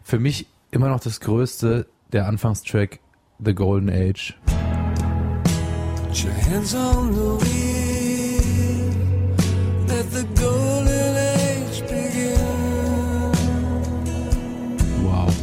Für 0.03 0.19
mich 0.19 0.47
immer 0.71 0.89
noch 0.89 0.99
das 0.99 1.19
Größte, 1.21 1.87
der 2.11 2.27
Anfangstrack 2.27 2.99
The 3.45 3.53
Golden 3.53 3.89
Age. 3.89 4.35
Put 6.13 6.23
your 6.23 6.33
hands 6.33 6.73
on 6.75 7.13
the 7.13 7.43
wheel. 7.43 7.63
Let 9.87 10.11
the 10.11 10.23
golden 10.39 11.17
age 11.17 11.81
begin. 11.81 12.37
Wow. 15.03 15.33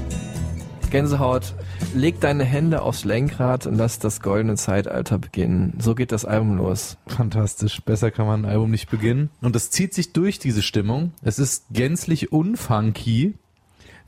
Gänsehaut, 0.90 1.54
leg 1.94 2.20
deine 2.20 2.44
Hände 2.44 2.82
aufs 2.82 3.04
Lenkrad 3.04 3.66
und 3.66 3.76
lass 3.76 3.98
das 3.98 4.20
goldene 4.20 4.56
Zeitalter 4.56 5.18
beginnen. 5.18 5.74
So 5.78 5.94
geht 5.94 6.12
das 6.12 6.24
Album 6.24 6.56
los. 6.56 6.96
Fantastisch. 7.06 7.82
Besser 7.82 8.10
kann 8.10 8.26
man 8.26 8.44
ein 8.44 8.50
Album 8.50 8.70
nicht 8.70 8.90
beginnen. 8.90 9.30
Und 9.42 9.56
es 9.56 9.70
zieht 9.70 9.92
sich 9.92 10.12
durch 10.12 10.38
diese 10.38 10.62
Stimmung. 10.62 11.12
Es 11.22 11.38
ist 11.38 11.66
gänzlich 11.70 12.32
unfunky, 12.32 13.34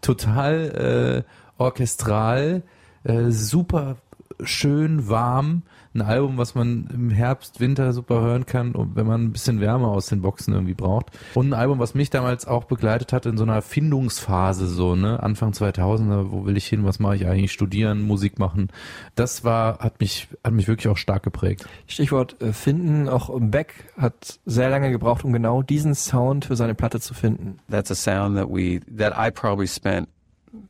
total 0.00 1.24
äh, 1.26 1.62
orchestral, 1.62 2.62
äh, 3.04 3.30
super 3.30 3.96
schön 4.44 5.08
warm. 5.08 5.62
Ein 5.94 6.00
Album, 6.00 6.38
was 6.38 6.54
man 6.54 6.88
im 6.90 7.10
Herbst, 7.10 7.60
Winter 7.60 7.92
super 7.92 8.22
hören 8.22 8.46
kann, 8.46 8.74
und 8.74 8.96
wenn 8.96 9.06
man 9.06 9.24
ein 9.24 9.32
bisschen 9.32 9.60
Wärme 9.60 9.88
aus 9.88 10.06
den 10.06 10.22
Boxen 10.22 10.54
irgendwie 10.54 10.72
braucht. 10.72 11.10
Und 11.34 11.50
ein 11.50 11.52
Album, 11.52 11.78
was 11.80 11.94
mich 11.94 12.08
damals 12.08 12.46
auch 12.46 12.64
begleitet 12.64 13.12
hat 13.12 13.26
in 13.26 13.36
so 13.36 13.42
einer 13.42 13.60
Findungsphase, 13.60 14.68
so, 14.68 14.96
ne, 14.96 15.22
Anfang 15.22 15.50
2000er, 15.52 16.30
wo 16.30 16.46
will 16.46 16.56
ich 16.56 16.66
hin, 16.66 16.86
was 16.86 16.98
mache 16.98 17.16
ich 17.16 17.26
eigentlich, 17.26 17.52
studieren, 17.52 18.00
Musik 18.00 18.38
machen. 18.38 18.68
Das 19.16 19.44
war, 19.44 19.80
hat 19.80 20.00
mich, 20.00 20.28
hat 20.42 20.54
mich 20.54 20.66
wirklich 20.66 20.88
auch 20.88 20.96
stark 20.96 21.24
geprägt. 21.24 21.66
Stichwort 21.86 22.40
äh, 22.40 22.54
finden, 22.54 23.10
auch 23.10 23.30
Beck 23.38 23.92
hat 23.98 24.40
sehr 24.46 24.70
lange 24.70 24.90
gebraucht, 24.90 25.24
um 25.24 25.32
genau 25.34 25.60
diesen 25.60 25.94
Sound 25.94 26.46
für 26.46 26.56
seine 26.56 26.74
Platte 26.74 27.00
zu 27.00 27.12
finden. 27.12 27.58
That's 27.70 27.90
a 27.90 27.94
sound 27.94 28.36
that 28.38 28.48
we 28.48 28.80
that 28.96 29.12
I 29.14 29.30
probably 29.30 29.66
spent 29.66 30.08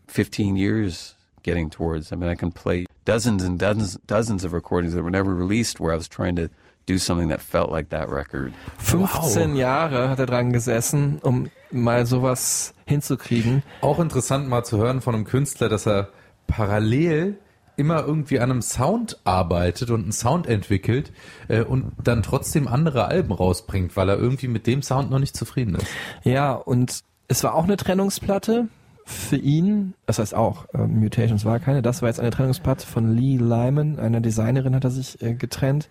15 0.09 0.57
years 0.57 1.17
getting 1.43 1.71
towards. 1.71 2.13
I 2.13 2.17
mean, 2.17 2.31
I 2.31 2.35
can 2.35 2.53
play 2.53 2.87
dozens 3.05 3.43
and 3.45 3.61
dozens 3.61 3.99
dozens 4.07 4.45
of 4.45 4.53
recordings 4.53 4.95
that 4.95 5.03
were 5.03 5.11
never 5.11 5.35
released 5.35 5.81
where 5.81 5.93
I 5.93 5.97
was 5.97 6.09
trying 6.09 6.37
to 6.37 6.49
do 6.87 6.99
something 6.99 7.29
that 7.29 7.41
felt 7.41 7.71
like 7.71 7.91
that 7.91 8.11
record. 8.11 8.53
15 8.79 9.57
Jahre 9.57 10.09
hat 10.09 10.19
er 10.19 10.27
dran 10.27 10.53
gesessen, 10.53 11.19
um 11.23 11.51
mal 11.71 12.07
sowas 12.07 12.75
hinzukriegen. 12.87 13.63
Auch 13.81 13.99
interessant 14.01 14.49
mal 14.49 14.65
zu 14.65 14.79
hören 14.79 15.01
von 15.01 15.15
einem 15.15 15.25
Künstler, 15.25 15.69
dass 15.69 15.87
er 15.87 16.09
parallel 16.47 17.39
immer 17.77 18.05
irgendwie 18.05 18.39
an 18.39 18.51
einem 18.51 18.63
Sound 18.63 19.19
arbeitet 19.25 19.91
und 19.91 20.03
einen 20.03 20.13
Sound 20.13 20.47
entwickelt 20.47 21.13
äh, 21.49 21.63
und 21.63 21.93
dann 22.03 22.23
trotzdem 22.23 22.69
andere 22.69 23.07
Alben 23.07 23.33
rausbringt, 23.33 23.97
weil 23.97 24.09
er 24.09 24.19
irgendwie 24.19 24.49
mit 24.49 24.67
dem 24.67 24.83
Sound 24.83 25.11
noch 25.11 25.19
nicht 25.19 25.37
zufrieden 25.37 25.77
ist. 25.77 25.87
Ja, 26.23 26.53
und 26.53 27.01
es 27.29 27.43
war 27.43 27.55
auch 27.55 27.65
eine 27.65 27.77
Trennungsplatte 27.77 28.69
für 29.05 29.37
ihn. 29.37 29.95
Das 30.07 30.19
heißt 30.19 30.35
auch, 30.35 30.67
äh, 30.75 30.79
Mutations 30.79 31.45
war 31.45 31.59
keine. 31.59 31.83
Das 31.83 32.03
war 32.03 32.09
jetzt 32.09 32.21
eine 32.21 32.31
Trennungsplatte 32.31 32.87
von 32.87 33.15
Lee 33.17 33.37
Lyman, 33.37 33.99
einer 33.99 34.21
Designerin 34.21 34.75
hat 34.75 34.85
er 34.85 34.91
sich 34.91 35.21
äh, 35.23 35.35
getrennt. 35.35 35.89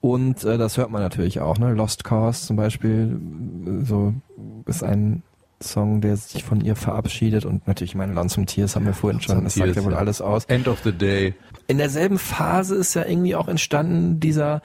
Und 0.00 0.44
äh, 0.44 0.58
das 0.58 0.76
hört 0.76 0.90
man 0.90 1.02
natürlich 1.02 1.40
auch. 1.40 1.58
Ne? 1.58 1.72
Lost 1.72 2.04
Cause 2.04 2.46
zum 2.46 2.56
Beispiel, 2.56 3.20
äh, 3.66 3.84
so 3.84 4.14
ist 4.66 4.82
ein 4.82 5.22
Song, 5.60 6.00
der 6.00 6.16
sich 6.16 6.44
von 6.44 6.60
ihr 6.60 6.76
verabschiedet 6.76 7.44
und 7.44 7.66
natürlich 7.66 7.96
meine 7.96 8.12
Lonesome 8.12 8.46
Tears 8.46 8.76
haben 8.76 8.86
wir 8.86 8.94
vorhin 8.94 9.20
schon, 9.20 9.42
das 9.42 9.54
sagt 9.54 9.74
ja 9.74 9.84
wohl 9.84 9.94
alles 9.94 10.20
aus. 10.20 10.44
End 10.44 10.68
of 10.68 10.78
the 10.84 10.92
day. 10.92 11.34
In 11.66 11.78
derselben 11.78 12.18
Phase 12.18 12.76
ist 12.76 12.94
ja 12.94 13.04
irgendwie 13.04 13.34
auch 13.34 13.48
entstanden 13.48 14.20
dieser 14.20 14.62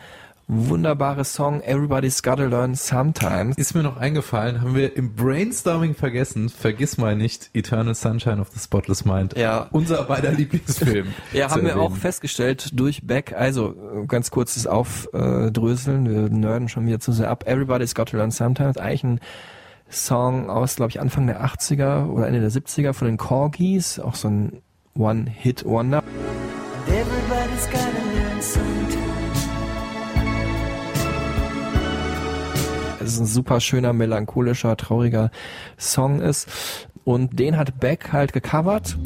wunderbare 0.47 1.23
Song 1.25 1.61
Everybody's 1.61 2.21
Gotta 2.21 2.45
Learn 2.45 2.75
Sometimes. 2.75 3.57
Ist 3.57 3.75
mir 3.75 3.83
noch 3.83 3.97
eingefallen, 3.97 4.61
haben 4.61 4.75
wir 4.75 4.95
im 4.95 5.15
Brainstorming 5.15 5.95
vergessen, 5.95 6.49
vergiss 6.49 6.97
mal 6.97 7.15
nicht, 7.15 7.49
Eternal 7.53 7.95
Sunshine 7.95 8.39
of 8.41 8.49
the 8.53 8.59
Spotless 8.59 9.05
Mind. 9.05 9.37
Ja. 9.37 9.67
Unser 9.71 10.03
beider 10.03 10.31
Lieblingsfilm. 10.31 11.07
Ja, 11.33 11.49
haben 11.49 11.63
wir 11.63 11.71
erwähnen. 11.71 11.85
auch 11.87 11.95
festgestellt 11.95 12.69
durch 12.73 13.07
Beck. 13.07 13.33
Also 13.33 14.05
ganz 14.07 14.29
kurzes 14.31 14.67
Aufdröseln, 14.67 16.09
wir 16.09 16.29
nerden 16.29 16.69
schon 16.69 16.85
wieder 16.85 16.99
zu 16.99 17.11
sehr 17.11 17.29
ab. 17.29 17.45
Everybody's 17.47 17.95
Got 17.95 18.09
to 18.09 18.17
Learn 18.17 18.31
Sometimes, 18.31 18.77
eigentlich 18.77 19.03
ein 19.03 19.19
Song 19.89 20.49
aus, 20.49 20.75
glaube 20.75 20.89
ich, 20.89 20.99
Anfang 20.99 21.27
der 21.27 21.43
80er 21.45 22.07
oder 22.07 22.27
Ende 22.27 22.41
der 22.41 22.51
70er 22.51 22.93
von 22.93 23.07
den 23.07 23.17
Corgis, 23.17 23.99
auch 23.99 24.15
so 24.15 24.27
ein 24.27 24.61
One-Hit-Wonder. 24.95 26.03
Everybody's 26.87 27.67
gotta 27.71 27.87
learn 28.13 28.41
sometime. 28.41 29.22
Es 33.03 33.19
ein 33.19 33.25
super 33.25 33.59
schöner, 33.59 33.91
melancholischer, 33.91 34.77
trauriger 34.77 35.29
Song 35.77 36.21
ist. 36.21 36.47
Und 37.03 37.37
den 37.37 37.57
hat 37.57 37.79
Beck 37.79 38.13
halt 38.13 38.31
gecovert. 38.31 38.97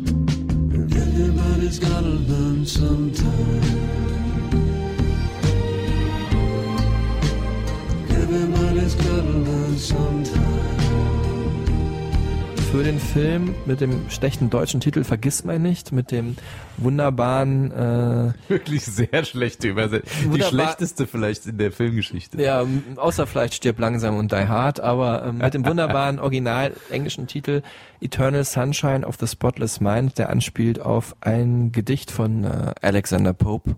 Everybody's 8.30 8.96
gotta 8.96 9.22
learn 9.22 9.78
sometime. 9.78 10.47
Für 12.72 12.84
den 12.84 13.00
Film 13.00 13.56
mit 13.66 13.80
dem 13.80 14.10
schlechten 14.10 14.50
deutschen 14.50 14.82
Titel 14.82 15.04
Vergiss 15.04 15.44
mein 15.46 15.62
nicht, 15.62 15.92
mit 15.94 16.12
dem 16.12 16.36
wunderbaren, 16.78 17.72
äh, 17.72 18.34
Wirklich 18.50 18.84
sehr 18.84 19.24
schlechte 19.24 19.70
Übersetzung. 19.70 20.34
Die 20.34 20.42
schlechteste 20.42 21.08
vielleicht 21.08 21.46
in 21.46 21.58
der 21.58 21.72
Filmgeschichte. 21.72 22.42
ja, 22.42 22.66
außer 22.98 23.26
vielleicht 23.26 23.54
stirb 23.54 23.80
langsam 23.80 24.18
und 24.18 24.32
die 24.32 24.48
hard, 24.48 24.80
aber 24.82 25.26
ähm, 25.26 25.38
mit 25.38 25.54
dem 25.54 25.66
wunderbaren 25.66 26.20
original 26.20 26.74
englischen 26.90 27.28
Titel 27.28 27.62
Eternal 28.02 28.44
Sunshine 28.44 29.06
of 29.06 29.16
the 29.20 29.28
Spotless 29.28 29.80
Mind, 29.80 30.18
der 30.18 30.30
anspielt 30.30 30.82
auf 30.82 31.16
ein 31.22 31.72
Gedicht 31.72 32.12
von 32.12 32.44
äh, 32.44 32.74
Alexander 32.82 33.34
Pope, 33.34 33.76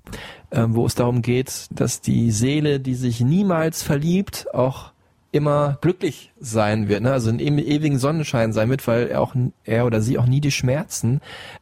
ähm, 0.52 0.76
wo 0.76 0.86
es 0.86 0.96
darum 0.96 1.22
geht, 1.22 1.68
dass 1.72 2.02
die 2.02 2.32
Seele, 2.32 2.80
die 2.80 2.96
sich 2.96 3.22
niemals 3.22 3.84
verliebt, 3.84 4.48
auch 4.54 4.92
immer 5.32 5.78
glücklich 5.82 6.32
sein 6.40 6.88
wird, 6.88 7.02
ne? 7.02 7.12
also 7.12 7.30
in 7.30 7.40
ewigen 7.40 8.00
Sonnenschein 8.00 8.52
sein 8.52 8.70
wird, 8.70 8.88
weil 8.88 9.08
er 9.08 9.22
auch 9.22 9.36
er 9.64 9.86
oder 9.86 10.02
sie 10.02 10.18
auch 10.18 10.26
nie 10.26 10.42
die 10.42 10.52
Schmerzen 10.52 11.22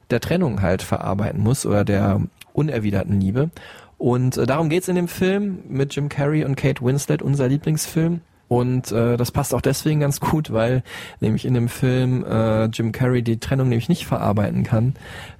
der 0.09 0.21
Trennung 0.21 0.61
halt 0.61 0.81
verarbeiten 0.81 1.41
muss 1.41 1.65
oder 1.65 1.83
der 1.83 2.21
unerwiderten 2.53 3.19
Liebe. 3.19 3.49
Und 3.97 4.37
äh, 4.37 4.45
darum 4.45 4.69
geht's 4.69 4.87
in 4.87 4.95
dem 4.95 5.07
Film 5.07 5.59
mit 5.67 5.95
Jim 5.95 6.07
Carrey 6.07 6.45
und 6.45 6.55
Kate 6.55 6.83
Winslet, 6.83 7.21
unser 7.21 7.47
Lieblingsfilm. 7.47 8.21
Und 8.47 8.93
äh, 8.93 9.17
das 9.17 9.31
passt 9.31 9.53
auch 9.53 9.61
deswegen 9.61 9.99
ganz 9.99 10.21
gut, 10.21 10.53
weil 10.53 10.83
nämlich 11.19 11.43
in 11.43 11.53
dem 11.53 11.67
Film 11.67 12.23
äh, 12.23 12.65
Jim 12.65 12.93
Carrey 12.93 13.21
die 13.21 13.39
Trennung 13.39 13.67
nämlich 13.67 13.89
nicht 13.89 14.05
verarbeiten 14.05 14.63
kann 14.63 14.93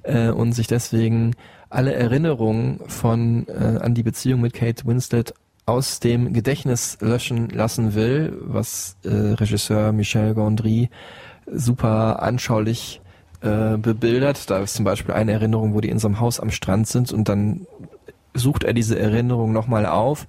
äh, 0.03 0.29
und 0.29 0.51
sich 0.51 0.67
deswegen 0.67 1.33
alle 1.69 1.93
Erinnerungen 1.93 2.81
von 2.87 3.47
äh, 3.47 3.79
an 3.79 3.93
die 3.93 4.03
Beziehung 4.03 4.41
mit 4.41 4.53
Kate 4.53 4.85
Winslet 4.85 5.33
aus 5.67 5.99
dem 5.99 6.33
Gedächtnis 6.33 6.97
löschen 7.01 7.49
lassen 7.49 7.93
will, 7.93 8.37
was 8.41 8.95
äh, 9.03 9.09
Regisseur 9.09 9.91
Michel 9.91 10.33
Gondry 10.33 10.89
super 11.45 12.23
anschaulich 12.23 13.01
äh, 13.41 13.77
bebildert. 13.77 14.49
Da 14.49 14.59
ist 14.59 14.75
zum 14.75 14.85
Beispiel 14.85 15.13
eine 15.13 15.33
Erinnerung, 15.33 15.73
wo 15.73 15.81
die 15.81 15.89
in 15.89 15.99
so 15.99 16.07
einem 16.07 16.21
Haus 16.21 16.39
am 16.39 16.51
Strand 16.51 16.87
sind 16.87 17.11
und 17.11 17.27
dann 17.27 17.67
sucht 18.33 18.63
er 18.63 18.73
diese 18.73 18.97
Erinnerung 18.97 19.51
nochmal 19.51 19.85
auf 19.85 20.25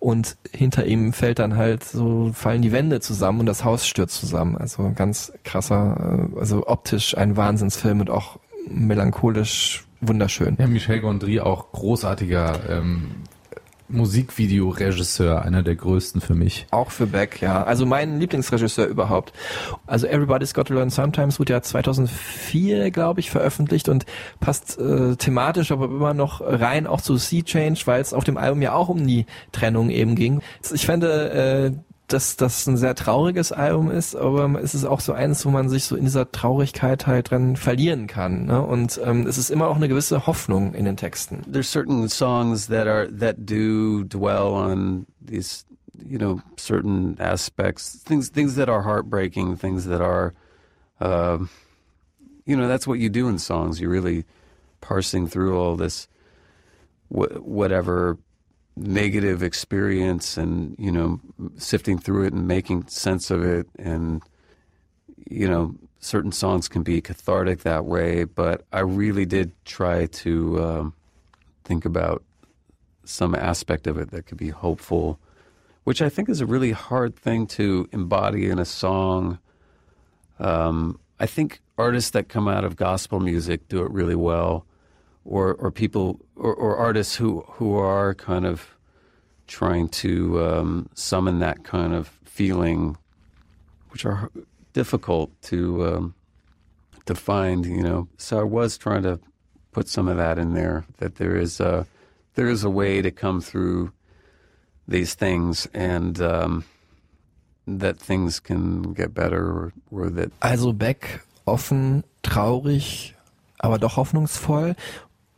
und 0.00 0.36
hinter 0.52 0.84
ihm 0.84 1.14
fällt 1.14 1.38
dann 1.38 1.56
halt 1.56 1.82
so, 1.82 2.32
fallen 2.34 2.60
die 2.60 2.72
Wände 2.72 3.00
zusammen 3.00 3.40
und 3.40 3.46
das 3.46 3.64
Haus 3.64 3.86
stürzt 3.86 4.20
zusammen. 4.20 4.54
Also 4.56 4.92
ganz 4.94 5.32
krasser, 5.44 6.28
äh, 6.34 6.38
also 6.38 6.66
optisch 6.66 7.16
ein 7.16 7.38
Wahnsinnsfilm 7.38 8.00
und 8.00 8.10
auch 8.10 8.38
melancholisch 8.68 9.86
wunderschön. 10.02 10.56
Ja, 10.58 10.66
Michel 10.66 11.00
Gondry, 11.00 11.40
auch 11.40 11.72
großartiger 11.72 12.60
ähm, 12.68 13.22
Musikvideoregisseur, 13.88 15.42
einer 15.42 15.62
der 15.62 15.76
größten 15.76 16.20
für 16.20 16.34
mich. 16.34 16.66
Auch 16.70 16.90
für 16.90 17.06
Beck, 17.06 17.42
ja. 17.42 17.62
Also 17.64 17.84
mein 17.84 18.18
Lieblingsregisseur 18.18 18.86
überhaupt. 18.86 19.32
Also 19.86 20.06
Everybody's 20.06 20.54
Got 20.54 20.68
to 20.68 20.74
Learn 20.74 20.90
Sometimes 20.90 21.38
wurde 21.38 21.52
ja 21.52 21.62
2004, 21.62 22.90
glaube 22.90 23.20
ich, 23.20 23.30
veröffentlicht 23.30 23.88
und 23.88 24.06
passt 24.40 24.78
äh, 24.78 25.16
thematisch 25.16 25.70
aber 25.70 25.86
immer 25.86 26.14
noch 26.14 26.40
rein 26.40 26.86
auch 26.86 27.00
zu 27.00 27.16
Sea 27.16 27.42
Change, 27.42 27.82
weil 27.84 28.00
es 28.00 28.14
auf 28.14 28.24
dem 28.24 28.36
Album 28.36 28.62
ja 28.62 28.72
auch 28.72 28.88
um 28.88 29.06
die 29.06 29.26
Trennung 29.52 29.90
eben 29.90 30.14
ging. 30.14 30.40
Ich 30.72 30.86
fände, 30.86 31.30
äh, 31.30 31.93
dass 32.08 32.36
das 32.36 32.66
ein 32.66 32.76
sehr 32.76 32.94
trauriges 32.94 33.50
Album 33.50 33.90
ist, 33.90 34.14
aber 34.14 34.60
es 34.62 34.74
ist 34.74 34.84
auch 34.84 35.00
so 35.00 35.12
eins, 35.14 35.44
wo 35.46 35.50
man 35.50 35.68
sich 35.70 35.84
so 35.84 35.96
in 35.96 36.04
dieser 36.04 36.30
Traurigkeit 36.30 37.06
halt 37.06 37.30
dran 37.30 37.56
verlieren 37.56 38.06
kann. 38.06 38.44
Ne? 38.44 38.60
Und 38.60 39.00
ähm, 39.02 39.26
es 39.26 39.38
ist 39.38 39.50
immer 39.50 39.68
auch 39.68 39.76
eine 39.76 39.88
gewisse 39.88 40.26
Hoffnung 40.26 40.74
in 40.74 40.84
den 40.84 40.96
Texten. 40.96 41.42
there's 41.50 41.70
certain 41.70 42.08
songs 42.08 42.66
that 42.68 42.86
are 42.86 43.08
that 43.10 43.36
do 43.46 44.04
dwell 44.04 44.52
on 44.52 45.06
these 45.20 45.64
you 46.06 46.18
know 46.18 46.40
certain 46.58 47.16
aspects 47.18 48.02
things 48.04 48.30
things 48.30 48.54
that 48.56 48.68
are 48.68 48.82
heartbreaking 48.84 49.56
things 49.56 49.86
that 49.86 50.00
are 50.02 50.34
um 51.00 51.48
you 52.44 52.56
know 52.56 52.68
that's 52.68 52.86
what 52.86 52.98
you 52.98 53.08
do 53.08 53.28
in 53.28 53.38
songs 53.38 53.80
you're 53.80 53.90
really 53.92 54.24
parsing 54.80 55.26
through 55.28 55.56
all 55.56 55.76
this 55.76 56.08
wh- 57.08 57.40
whatever 57.40 58.18
negative 58.76 59.42
experience 59.42 60.36
and 60.36 60.74
you 60.78 60.90
know 60.90 61.20
sifting 61.56 61.98
through 61.98 62.24
it 62.24 62.32
and 62.32 62.48
making 62.48 62.86
sense 62.88 63.30
of 63.30 63.44
it. 63.44 63.68
And 63.78 64.22
you 65.28 65.48
know 65.48 65.74
certain 66.00 66.32
songs 66.32 66.68
can 66.68 66.82
be 66.82 67.00
cathartic 67.00 67.60
that 67.60 67.84
way 67.84 68.24
but 68.24 68.64
i 68.72 68.80
really 68.80 69.24
did 69.24 69.52
try 69.64 70.06
to 70.06 70.62
um, 70.62 70.94
think 71.64 71.84
about 71.84 72.22
some 73.04 73.34
aspect 73.34 73.86
of 73.86 73.98
it 73.98 74.10
that 74.10 74.26
could 74.26 74.38
be 74.38 74.50
hopeful 74.50 75.18
which 75.84 76.02
i 76.02 76.08
think 76.08 76.28
is 76.28 76.40
a 76.40 76.46
really 76.46 76.72
hard 76.72 77.16
thing 77.16 77.46
to 77.46 77.88
embody 77.92 78.48
in 78.48 78.58
a 78.58 78.64
song. 78.64 79.38
Um, 80.38 80.98
i 81.18 81.26
think 81.26 81.60
artists 81.78 82.10
that 82.10 82.28
come 82.28 82.48
out 82.48 82.64
of 82.64 82.76
gospel 82.76 83.20
music 83.20 83.68
do 83.68 83.82
it 83.82 83.90
really 83.90 84.16
well 84.16 84.66
or 85.24 85.54
or 85.54 85.70
people 85.70 86.20
or, 86.36 86.54
or 86.54 86.76
artists 86.76 87.16
who 87.16 87.44
who 87.48 87.76
are 87.76 88.14
kind 88.14 88.46
of 88.46 88.74
trying 89.46 89.88
to 89.88 90.42
um, 90.42 90.88
summon 90.94 91.38
that 91.38 91.64
kind 91.64 91.94
of 91.94 92.08
feeling, 92.24 92.96
which 93.90 94.04
are 94.04 94.30
difficult 94.72 95.30
to 95.42 95.86
um, 95.86 96.14
to 97.06 97.14
find. 97.14 97.66
You 97.66 97.82
know, 97.82 98.08
so 98.16 98.40
I 98.40 98.44
was 98.44 98.78
trying 98.78 99.02
to 99.02 99.20
put 99.72 99.88
some 99.88 100.08
of 100.08 100.16
that 100.16 100.38
in 100.38 100.54
there. 100.54 100.84
That 100.98 101.16
there 101.16 101.36
is 101.36 101.60
a 101.60 101.86
there 102.34 102.48
is 102.48 102.64
a 102.64 102.70
way 102.70 103.02
to 103.02 103.10
come 103.10 103.40
through 103.40 103.92
these 104.86 105.14
things, 105.14 105.66
and 105.72 106.20
um, 106.20 106.64
that 107.66 107.98
things 107.98 108.40
can 108.40 108.92
get 108.92 109.14
better, 109.14 109.44
or, 109.44 109.72
or 109.90 110.10
that 110.10 110.32
Also 110.42 110.72
Beck 110.72 111.22
offen, 111.46 112.04
traurig, 112.22 113.14
aber 113.60 113.78
doch 113.78 113.96
hoffnungsvoll. 113.96 114.76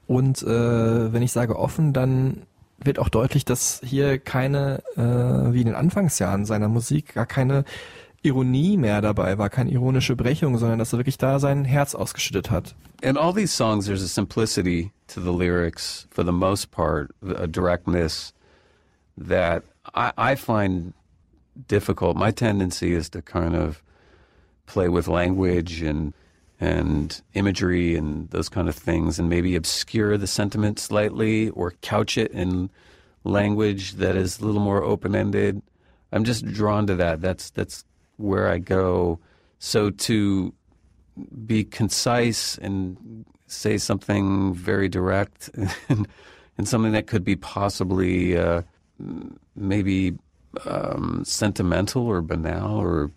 Und 0.07 0.43
äh, 0.43 1.13
wenn 1.13 1.23
ich 1.23 1.33
sage 1.33 1.59
offen, 1.59 1.93
dann 1.93 2.43
wird 2.79 2.99
auch 2.99 3.09
deutlich, 3.09 3.45
dass 3.45 3.81
hier 3.85 4.19
keine, 4.19 4.83
äh, 4.97 5.53
wie 5.53 5.61
in 5.61 5.67
den 5.67 5.75
Anfangsjahren 5.75 6.45
seiner 6.45 6.69
Musik, 6.69 7.15
gar 7.15 7.27
keine 7.27 7.65
Ironie 8.23 8.77
mehr 8.77 9.01
dabei 9.01 9.39
war, 9.39 9.51
keine 9.51 9.71
ironische 9.71 10.17
Brechung, 10.17 10.59
sondern 10.59 10.79
dass 10.79 10.93
er 10.93 10.99
wirklich 10.99 11.19
da 11.19 11.39
sein 11.39 11.65
Herz 11.65 11.95
ausgeschüttet 11.95 12.51
hat. 12.51 12.75
in 13.03 13.17
all 13.17 13.33
these 13.33 13.53
songs, 13.53 13.87
there's 13.87 14.03
a 14.03 14.09
simplicity 14.09 14.93
to 15.09 15.21
the 15.21 15.33
lyrics 15.33 16.07
for 16.11 16.23
the 16.23 16.33
most 16.33 16.71
part, 16.71 17.15
a 17.23 17.47
directness 17.47 18.33
that 19.17 19.63
I, 19.95 20.13
I 20.17 20.35
find 20.35 20.95
difficult. 21.69 22.17
My 22.17 22.31
tendency 22.31 22.93
is 22.93 23.09
to 23.11 23.23
kind 23.23 23.55
of 23.55 23.83
play 24.67 24.89
with 24.89 25.09
language 25.09 25.83
and 25.83 26.15
and 26.61 27.21
imagery 27.35 27.97
and 27.97 28.31
those 28.31 28.49
kind 28.49 28.69
of 28.69 28.75
things, 28.75 29.19
and 29.19 29.29
maybe 29.29 29.57
obscure 29.57 30.17
the 30.17 30.27
sentiment 30.27 30.79
slightly 30.79 31.51
or 31.51 31.73
couch 31.83 32.17
it 32.17 32.31
in 32.33 32.71
language 33.25 33.95
that 33.95 34.17
is 34.17 34.39
a 34.39 34.47
little 34.47 34.61
more 34.61 34.83
open 34.83 35.15
ended. 35.15 35.61
I'm 36.13 36.25
just 36.25 36.47
drawn 36.47 36.87
to 36.87 36.95
that. 36.97 37.21
That's 37.21 37.51
that's 37.51 37.85
where 38.17 38.49
I 38.49 38.59
go. 38.59 39.19
So 39.59 39.91
to 39.91 40.53
be 41.47 41.65
concise 41.65 42.59
and 42.59 43.25
say 43.47 43.79
something 43.79 44.55
very 44.55 44.89
direct 44.89 45.51
and, 45.89 46.07
and 46.59 46.69
something 46.69 46.93
that 46.93 47.07
could 47.07 47.25
be 47.25 47.37
possibly 47.37 48.37
uh, 48.37 48.63
maybe 49.55 50.15
um, 50.65 51.23
sentimental 51.25 52.07
or 52.07 52.23
banal 52.23 52.79
or 52.79 53.11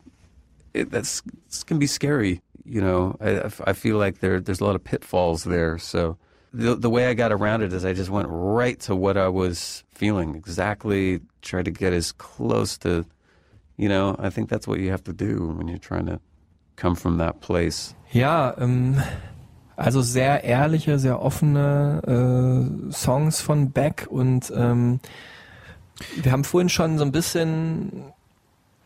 it, 0.74 0.91
that's 0.91 1.22
it's 1.48 1.64
can 1.64 1.80
be 1.80 1.88
scary. 1.88 2.41
You 2.70 2.82
know, 2.82 3.18
I 3.66 3.74
feel 3.74 3.98
like 3.98 4.20
there 4.20 4.40
there's 4.40 4.62
a 4.62 4.64
lot 4.64 4.76
of 4.76 4.84
pitfalls 4.84 5.44
there. 5.44 5.80
So 5.80 6.18
the 6.54 6.76
the 6.76 6.90
way 6.90 7.08
I 7.08 7.16
got 7.16 7.32
around 7.32 7.64
it 7.64 7.74
is 7.74 7.84
I 7.84 7.94
just 7.94 8.12
went 8.12 8.28
right 8.30 8.80
to 8.82 8.96
what 8.96 9.18
I 9.18 9.28
was 9.28 9.84
feeling 9.90 10.36
exactly. 10.36 11.22
Tried 11.41 11.66
to 11.66 11.72
get 11.72 11.94
as 11.94 12.12
close 12.12 12.78
to, 12.80 13.06
you 13.78 13.90
know. 13.90 14.16
I 14.20 14.30
think 14.30 14.50
that's 14.50 14.68
what 14.68 14.80
you 14.80 14.91
have 14.91 15.04
to 15.06 15.14
do 15.14 15.56
when 15.58 15.68
you're 15.68 15.80
trying 15.80 16.06
to 16.06 16.20
come 16.76 16.94
from 16.96 17.18
that 17.18 17.41
place. 17.41 17.96
Ja, 18.12 18.54
ähm, 18.60 19.02
also 19.76 20.02
sehr 20.02 20.44
ehrliche, 20.44 21.00
sehr 21.00 21.22
offene 21.22 22.02
äh, 22.06 22.91
Songs 22.91 23.41
von 23.41 23.72
Beck 23.72 24.06
und 24.12 24.52
ähm, 24.56 25.00
wir 26.22 26.32
haben 26.32 26.44
vorhin 26.44 26.70
schon 26.70 27.00
so 27.00 27.04
ein 27.04 27.12
bisschen 27.12 28.14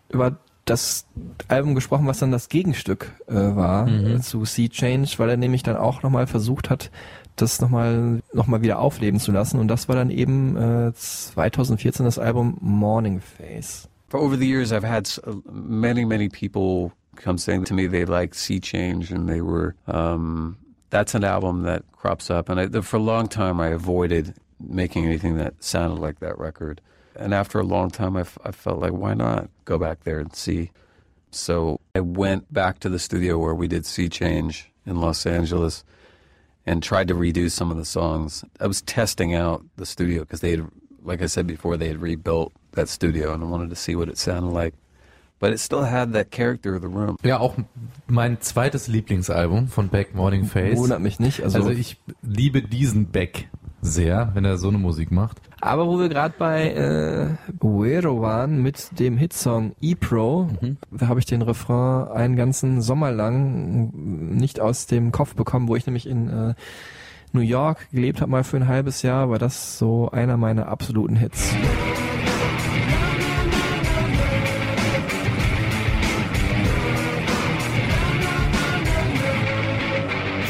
über 0.10 0.38
das 0.65 1.06
Album 1.49 1.76
gesprochen, 1.76 2.07
was 2.07 2.19
dann 2.19 2.31
das 2.31 2.48
Gegenstück 2.49 3.11
äh, 3.27 3.34
war 3.34 3.88
äh, 3.88 4.19
zu 4.22 4.45
Sea 4.45 4.69
Change, 4.69 5.11
weil 5.18 5.30
er 5.30 5.38
nämlich 5.38 5.64
dann 5.64 5.76
auch 5.76 6.03
nochmal 6.03 6.26
versucht 6.27 6.69
hat, 6.69 6.90
das 7.35 7.60
nochmal 7.61 8.22
noch 8.34 8.48
mal 8.48 8.61
wieder 8.61 8.80
aufleben 8.80 9.19
zu 9.19 9.31
lassen 9.31 9.60
und 9.60 9.68
das 9.68 9.90
war 9.90 9.95
dann 9.95 10.10
eben 10.10 10.56
äh, 10.56 10.94
2014 10.94 12.06
das 12.06 12.19
Album 12.19 12.57
Morning 12.61 13.19
Face. 13.19 13.90
For 14.10 14.22
over 14.22 14.38
the 14.38 14.48
years, 14.48 14.72
I've 14.72 14.88
had 14.88 15.07
s- 15.07 15.19
uh, 15.26 15.35
many, 15.52 16.06
many 16.06 16.30
people 16.30 16.91
come 17.15 17.38
saying 17.38 17.65
to 17.65 17.73
me 17.73 17.88
they 17.90 18.06
like 18.06 18.35
Sea 18.35 18.60
Change, 18.60 19.11
and 19.11 19.27
they 19.27 19.41
were. 19.41 19.73
Um, 19.88 20.57
that's 20.91 21.15
an 21.15 21.23
album 21.23 21.64
that 21.64 21.81
crops 21.99 22.30
up, 22.30 22.48
and 22.49 22.60
I, 22.60 22.81
for 22.81 22.98
a 22.98 23.02
long 23.02 23.27
time 23.27 23.60
I 23.60 23.69
avoided 23.69 24.35
making 24.60 25.06
anything 25.07 25.38
that 25.38 25.56
sounded 25.60 25.99
like 25.99 26.19
that 26.19 26.38
record. 26.38 26.80
And 27.15 27.34
after 27.34 27.60
a 27.60 27.64
long 27.64 27.90
time, 27.91 28.15
I, 28.18 28.22
f- 28.22 28.38
I 28.44 28.52
felt 28.52 28.80
like 28.80 28.91
why 28.94 29.14
not 29.14 29.49
go 29.65 29.77
back 29.77 30.03
there 30.03 30.19
and 30.19 30.35
see. 30.35 30.72
So 31.31 31.80
I 31.95 31.99
went 31.99 32.52
back 32.53 32.80
to 32.80 32.90
the 32.90 32.99
studio 32.99 33.38
where 33.38 33.56
we 33.56 33.68
did 33.68 33.85
Sea 33.85 34.10
Change 34.10 34.72
in 34.85 34.99
Los 35.02 35.26
Angeles 35.26 35.84
and 36.65 36.81
tried 36.81 37.07
to 37.10 37.15
redo 37.15 37.49
some 37.49 37.72
of 37.72 37.77
the 37.77 37.85
songs. 37.85 38.44
I 38.60 38.68
was 38.68 38.81
testing 38.81 39.34
out 39.35 39.64
the 39.76 39.85
studio 39.85 40.22
because 40.22 40.41
they 40.41 40.52
had, 40.52 40.68
like 41.03 41.22
I 41.22 41.26
said 41.27 41.45
before, 41.48 41.77
they 41.77 41.88
had 41.88 42.02
rebuilt 42.02 42.53
that 42.73 42.88
studio 42.90 43.34
and 43.34 43.44
I 43.44 43.48
wanted 43.48 43.69
to 43.69 43.76
see 43.76 43.95
what 43.95 44.10
it 44.10 44.18
sounded 44.18 44.52
like. 44.52 44.73
But 45.40 45.52
it 45.52 45.60
still 45.60 45.84
had 45.84 46.14
that 46.14 46.31
character 46.31 46.73
of 46.76 46.81
the 46.81 46.88
room. 46.88 47.18
Ja, 47.23 47.38
auch 47.40 47.56
mein 48.07 48.38
zweites 48.40 48.88
Lieblingsalbum 48.88 49.68
von 49.68 49.88
Beck, 49.90 50.15
Morning 50.15 50.45
Face. 50.45 50.77
Wundert 50.77 51.02
mich 51.02 51.19
nicht. 51.19 51.44
Also, 51.44 51.57
Also 51.60 51.72
ich 51.72 51.98
liebe 52.22 52.61
diesen 52.61 53.07
Beck 53.07 53.49
sehr, 53.84 54.31
wenn 54.34 54.45
er 54.45 54.57
so 54.57 54.69
eine 54.69 54.77
Musik 54.77 55.11
macht. 55.11 55.41
Aber 55.61 55.88
wo 55.88 55.99
wir 55.99 56.10
gerade 56.10 56.34
bei 56.38 56.72
äh, 56.72 57.64
Uero 57.64 58.22
waren 58.22 58.61
mit 58.61 58.99
dem 58.99 59.18
Hitsong 59.18 59.76
E-Pro, 59.81 60.49
da 60.91 61.07
habe 61.07 61.19
ich 61.19 61.26
den 61.26 61.41
Refrain 61.41 62.07
einen 62.10 62.35
ganzen 62.35 62.81
Sommer 62.81 63.11
lang 63.11 63.91
nicht 63.93 64.60
aus 64.60 64.88
dem 64.88 65.11
Kopf 65.11 65.35
bekommen, 65.35 65.68
wo 65.68 65.76
ich 65.76 65.85
nämlich 65.85 66.07
in 66.07 66.30
äh, 66.30 66.53
New 67.34 67.41
York 67.41 67.89
gelebt 67.91 68.22
habe, 68.22 68.31
mal 68.31 68.43
für 68.43 68.57
ein 68.57 68.68
halbes 68.68 69.01
Jahr, 69.01 69.30
war 69.30 69.39
das 69.39 69.77
so 69.77 70.10
einer 70.11 70.38
meiner 70.38 70.68
absoluten 70.68 71.15
Hits. 71.15 71.53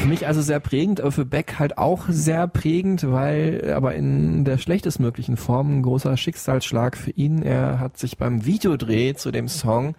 Für 0.03 0.09
mich 0.09 0.27
also 0.27 0.41
sehr 0.41 0.59
prägend, 0.59 0.99
aber 0.99 1.13
für 1.13 1.23
Beck 1.23 1.59
halt 1.59 1.77
auch 1.77 2.01
sehr 2.09 2.45
prägend, 2.49 3.09
weil 3.09 3.73
aber 3.73 3.95
in 3.95 4.43
der 4.43 4.57
schlechtestmöglichen 4.57 5.37
Form 5.37 5.77
ein 5.77 5.81
großer 5.81 6.17
Schicksalsschlag 6.17 6.97
für 6.97 7.11
ihn. 7.11 7.41
Er 7.41 7.79
hat 7.79 7.97
sich 7.97 8.17
beim 8.17 8.45
Videodreh 8.45 9.13
zu 9.13 9.31
dem 9.31 9.47
Song 9.47 9.95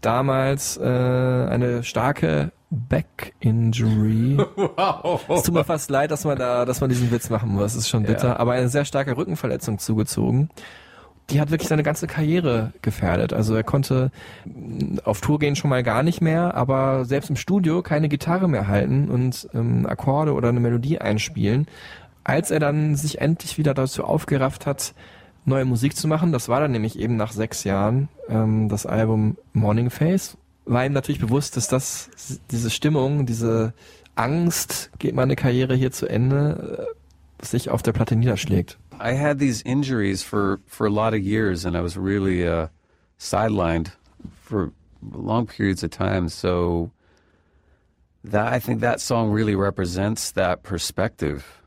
damals 0.00 0.76
äh, 0.76 0.84
eine 0.84 1.82
starke 1.82 2.52
Back-Injury. 2.70 4.36
Es 5.28 5.42
tut 5.42 5.54
mir 5.54 5.64
fast 5.64 5.90
leid, 5.90 6.12
dass 6.12 6.24
man 6.24 6.38
da, 6.38 6.64
dass 6.64 6.80
man 6.80 6.88
diesen 6.88 7.10
Witz 7.10 7.28
machen 7.28 7.48
muss. 7.48 7.62
Das 7.62 7.74
ist 7.74 7.88
schon 7.88 8.04
bitter. 8.04 8.28
Ja. 8.28 8.36
Aber 8.36 8.52
eine 8.52 8.68
sehr 8.68 8.84
starke 8.84 9.16
Rückenverletzung 9.16 9.80
zugezogen. 9.80 10.48
Die 11.30 11.40
hat 11.40 11.50
wirklich 11.50 11.68
seine 11.68 11.82
ganze 11.82 12.06
Karriere 12.06 12.72
gefährdet. 12.82 13.32
Also 13.32 13.54
er 13.54 13.64
konnte 13.64 14.10
mh, 14.44 15.02
auf 15.04 15.20
Tour 15.20 15.38
gehen 15.38 15.56
schon 15.56 15.70
mal 15.70 15.82
gar 15.82 16.02
nicht 16.02 16.20
mehr, 16.20 16.54
aber 16.54 17.04
selbst 17.04 17.30
im 17.30 17.36
Studio 17.36 17.82
keine 17.82 18.08
Gitarre 18.08 18.48
mehr 18.48 18.68
halten 18.68 19.10
und 19.10 19.48
ähm, 19.54 19.86
Akkorde 19.86 20.34
oder 20.34 20.50
eine 20.50 20.60
Melodie 20.60 20.98
einspielen. 20.98 21.66
Als 22.24 22.50
er 22.50 22.60
dann 22.60 22.96
sich 22.96 23.20
endlich 23.20 23.58
wieder 23.58 23.74
dazu 23.74 24.04
aufgerafft 24.04 24.66
hat, 24.66 24.94
neue 25.44 25.64
Musik 25.64 25.96
zu 25.96 26.08
machen, 26.08 26.32
das 26.32 26.48
war 26.48 26.60
dann 26.60 26.72
nämlich 26.72 26.98
eben 26.98 27.16
nach 27.16 27.32
sechs 27.32 27.64
Jahren 27.64 28.08
ähm, 28.28 28.68
das 28.68 28.86
Album 28.86 29.36
Morning 29.52 29.90
Face, 29.90 30.36
war 30.64 30.84
ihm 30.84 30.92
natürlich 30.92 31.20
bewusst, 31.20 31.56
dass 31.56 31.68
das 31.68 32.40
diese 32.50 32.70
Stimmung, 32.70 33.26
diese 33.26 33.74
Angst, 34.14 34.90
geht 34.98 35.14
meine 35.14 35.36
Karriere 35.36 35.74
hier 35.74 35.92
zu 35.92 36.06
Ende, 36.06 36.86
äh, 37.42 37.44
sich 37.44 37.68
auf 37.68 37.82
der 37.82 37.92
Platte 37.92 38.16
niederschlägt. 38.16 38.78
I 39.00 39.12
had 39.12 39.38
these 39.38 39.62
injuries 39.62 40.22
for, 40.22 40.60
for 40.66 40.86
a 40.86 40.90
lot 40.90 41.14
of 41.14 41.20
years, 41.20 41.64
and 41.64 41.76
I 41.76 41.80
was 41.80 41.96
really 41.96 42.46
uh, 42.46 42.68
sidelined 43.18 43.90
for 44.40 44.72
long 45.12 45.46
periods 45.46 45.82
of 45.82 45.90
time. 45.90 46.28
So 46.28 46.90
that 48.24 48.52
I 48.52 48.58
think 48.58 48.80
that 48.80 49.00
song 49.00 49.30
really 49.30 49.54
represents 49.54 50.30
that 50.32 50.62
perspective. 50.62 51.60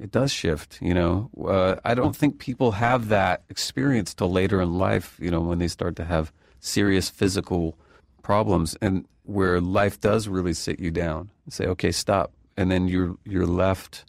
It 0.00 0.10
does 0.10 0.32
shift, 0.32 0.80
you 0.82 0.94
know. 0.94 1.30
Uh, 1.46 1.76
I 1.84 1.94
don't 1.94 2.16
think 2.16 2.38
people 2.38 2.72
have 2.72 3.08
that 3.08 3.44
experience 3.48 4.12
till 4.14 4.30
later 4.30 4.60
in 4.60 4.76
life, 4.76 5.16
you 5.20 5.30
know, 5.30 5.40
when 5.40 5.58
they 5.58 5.68
start 5.68 5.94
to 5.96 6.04
have 6.04 6.32
serious 6.58 7.08
physical 7.08 7.78
problems, 8.22 8.76
and 8.80 9.06
where 9.24 9.60
life 9.60 10.00
does 10.00 10.26
really 10.26 10.54
sit 10.54 10.80
you 10.80 10.90
down 10.90 11.30
and 11.44 11.52
say, 11.52 11.66
"Okay, 11.66 11.92
stop," 11.92 12.32
and 12.56 12.68
then 12.68 12.88
you're 12.88 13.16
you're 13.24 13.46
left 13.46 14.04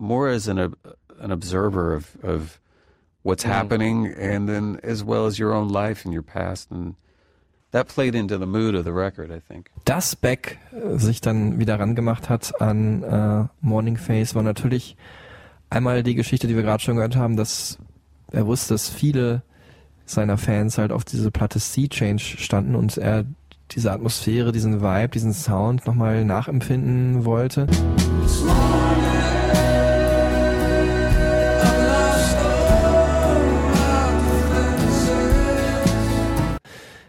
more 0.00 0.28
as 0.28 0.48
an 0.48 0.58
ob- 0.58 0.76
an 1.20 1.30
observer 1.30 1.94
of 1.94 2.16
of 2.22 2.60
what's 3.22 3.44
happening, 3.44 4.06
and 4.06 4.48
then 4.48 4.78
as 4.82 5.04
well 5.04 5.26
as 5.26 5.38
your 5.38 5.52
own 5.52 5.68
life 5.68 6.04
and 6.04 6.14
your 6.14 6.22
past, 6.22 6.70
and 6.70 6.94
that 7.72 7.88
played 7.88 8.14
into 8.14 8.38
the 8.38 8.46
mood 8.46 8.74
of 8.74 8.84
the 8.84 8.92
record, 8.92 9.30
I 9.30 9.40
think. 9.40 9.70
Dass 9.84 10.14
Beck 10.14 10.58
äh, 10.72 10.98
sich 10.98 11.20
dann 11.20 11.58
wieder 11.58 11.80
rangemacht 11.80 12.28
hat 12.28 12.60
an 12.60 13.02
äh, 13.02 13.44
Morning 13.60 13.96
Face, 13.96 14.34
war 14.34 14.42
natürlich 14.42 14.96
einmal 15.70 16.02
die 16.02 16.14
Geschichte, 16.14 16.46
die 16.46 16.54
wir 16.54 16.62
gerade 16.62 16.82
schon 16.82 16.96
gehört 16.96 17.16
haben, 17.16 17.36
dass 17.36 17.78
er 18.30 18.46
wusste, 18.46 18.74
dass 18.74 18.88
viele 18.88 19.42
seiner 20.06 20.36
Fans 20.36 20.78
halt 20.78 20.92
auf 20.92 21.04
diese 21.04 21.30
Platte 21.30 21.58
Sea 21.58 21.88
Change 21.88 22.22
standen 22.22 22.74
und 22.74 22.98
er 22.98 23.24
diese 23.70 23.90
Atmosphäre, 23.90 24.52
diesen 24.52 24.82
Vibe, 24.82 25.08
diesen 25.08 25.32
Sound 25.32 25.86
nochmal 25.86 26.24
nachempfinden 26.24 27.24
wollte. 27.24 27.66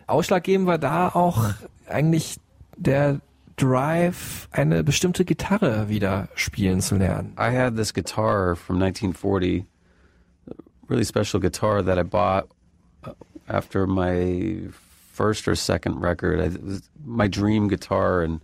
Ausschlaggebend 0.07 0.68
war 0.68 0.77
da 0.77 1.10
auch 1.10 1.53
eigentlich 1.88 2.38
der 2.77 3.22
Drive, 3.57 4.49
eine 4.52 4.84
bestimmte 4.84 5.23
Gitarre 5.23 5.88
wieder 5.88 6.27
spielen 6.36 6.82
zu 6.82 6.95
lernen. 6.95 7.34
I 7.38 7.56
had 7.56 7.77
this 7.77 7.94
guitar 7.94 8.56
from 8.56 8.80
1940, 8.80 9.65
really 10.90 11.06
special 11.06 11.40
guitar 11.40 11.82
that 11.84 11.98
I 11.98 12.03
bought 12.03 12.49
uh, 13.06 13.11
after 13.48 13.88
my 13.88 14.69
first 15.14 15.48
or 15.48 15.56
second 15.56 16.02
record. 16.02 16.40
It 16.40 16.61
was 16.61 16.90
my 17.06 17.27
dream 17.27 17.69
guitar, 17.69 18.22
and 18.22 18.41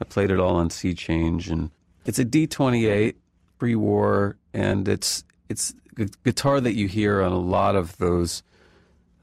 I 0.00 0.04
played 0.04 0.30
it 0.30 0.40
all 0.40 0.56
on 0.56 0.70
C 0.70 0.94
Change. 0.94 1.50
And 1.50 1.70
it's 2.06 2.18
a 2.18 2.24
D28 2.24 3.14
pre-war, 3.58 4.36
and 4.54 4.88
it's 4.88 5.22
it's 5.50 5.74
a 5.98 6.06
guitar 6.24 6.62
that 6.62 6.74
you 6.74 6.88
hear 6.88 7.20
on 7.20 7.32
a 7.32 7.38
lot 7.38 7.76
of 7.76 7.98
those 7.98 8.42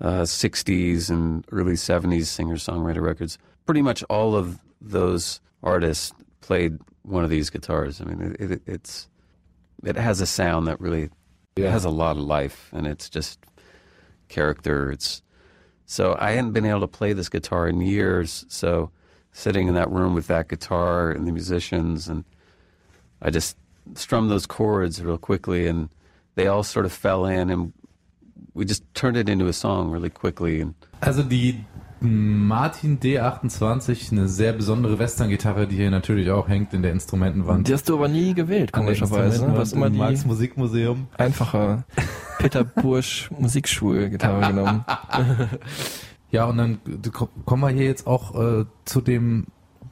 uh, 0.02 0.22
60s 0.22 1.10
and 1.10 1.46
early 1.52 1.74
70s 1.74 2.26
singer-songwriter 2.26 3.02
records. 3.02 3.38
Pretty 3.66 3.82
much 3.82 4.04
all 4.04 4.36
of 4.36 4.60
those 4.80 5.42
artists 5.64 6.14
played 6.42 6.78
one 7.04 7.24
of 7.24 7.30
these 7.30 7.50
guitars. 7.50 8.02
I 8.02 8.06
mean, 8.06 8.36
it, 8.40 8.52
it, 8.52 8.62
it's 8.66 9.10
it 9.84 9.96
has 9.96 10.22
a 10.22 10.26
sound 10.26 10.68
that 10.68 10.80
really 10.80 11.10
it 11.56 11.70
has 11.70 11.86
a 11.86 11.90
lot 11.90 12.18
of 12.18 12.24
life, 12.24 12.70
and 12.74 12.86
it's 12.86 13.10
just 13.10 13.40
character. 14.28 14.92
It's 14.92 15.22
so 15.86 16.16
I 16.20 16.32
hadn't 16.32 16.52
been 16.52 16.66
able 16.66 16.82
to 16.82 16.88
play 16.88 17.14
this 17.14 17.30
guitar 17.30 17.68
in 17.68 17.82
years. 17.82 18.46
So 18.50 18.92
sitting 19.32 19.68
in 19.68 19.74
that 19.76 19.90
room 19.90 20.14
with 20.14 20.28
that 20.28 20.50
guitar 20.50 21.12
and 21.12 21.28
the 21.28 21.32
musicians, 21.32 22.08
and 22.08 22.26
I 23.22 23.30
just 23.30 23.58
strummed 23.96 24.30
those 24.30 24.46
chords 24.46 25.02
real 25.02 25.18
quickly, 25.18 25.68
and 25.68 25.90
they 26.36 26.48
all 26.48 26.64
sort 26.64 26.86
of 26.86 26.92
fell 26.92 27.26
in, 27.26 27.50
and 27.50 27.74
we 28.58 28.64
just 28.66 28.84
turned 28.94 29.18
it 29.18 29.30
into 29.30 29.46
a 29.48 29.54
song 29.54 29.92
really 29.92 30.10
quickly. 30.10 30.66
Also 31.02 31.24
die 31.24 31.64
Martin 32.00 33.00
D28, 33.00 34.12
eine 34.12 34.28
sehr 34.28 34.54
besondere 34.54 35.00
Western-Gitarre, 35.00 35.68
die 35.68 35.76
hier 35.78 35.90
natürlich 35.90 36.30
auch 36.30 36.48
hängt 36.48 36.74
in 36.74 36.84
der 36.84 36.92
Instrumentenwand. 36.92 37.68
Die 37.68 37.74
hast 37.74 37.90
du 37.90 37.96
aber 37.96 38.08
nie 38.08 38.34
gewählt, 38.36 38.72
komischerweise. 38.72 39.46
ne? 39.48 39.54
Du 39.54 39.60
hast 39.60 39.74
immer 39.74 39.90
die 39.90 39.98
Marx 39.98 40.24
Musikmuseum. 40.26 41.08
einfache 41.18 41.86
Peter 42.38 42.64
Bursch 42.82 43.30
Musikschulgitarre 43.38 44.48
genommen. 44.54 44.86
Ja, 46.30 46.44
und 46.46 46.58
dann 46.58 46.80
ko- 47.14 47.30
kommen 47.46 47.62
wir 47.62 47.70
hier 47.70 47.86
jetzt 47.86 48.06
auch 48.06 48.36
äh, 48.38 48.66
zu 48.84 49.00
dem 49.00 49.48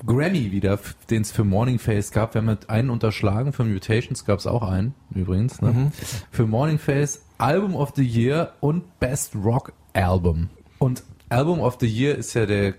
Grammy 0.06 0.52
wieder, 0.52 0.78
den 1.10 1.22
es 1.22 1.32
für 1.32 1.46
Morning 1.46 1.80
Face 1.80 2.12
gab. 2.12 2.34
Wir 2.34 2.42
haben 2.42 2.58
einen 2.68 2.90
unterschlagen, 2.90 3.54
für 3.54 3.64
Mutations 3.64 4.26
gab 4.26 4.40
es 4.40 4.46
auch 4.46 4.62
einen, 4.62 4.94
übrigens. 5.14 5.62
Ne? 5.62 5.92
Für 6.32 6.46
Morning 6.46 6.78
Face 6.78 7.22
Album 7.38 7.76
of 7.76 7.94
the 7.96 8.04
Year 8.04 8.54
und 8.62 9.00
Best 9.00 9.36
Rock 9.36 9.74
Album. 9.94 10.50
Und 10.80 11.04
Album 11.30 11.60
of 11.60 11.78
the 11.80 11.88
Year 11.88 12.16
ist 12.16 12.34
ja 12.34 12.46
der 12.46 12.76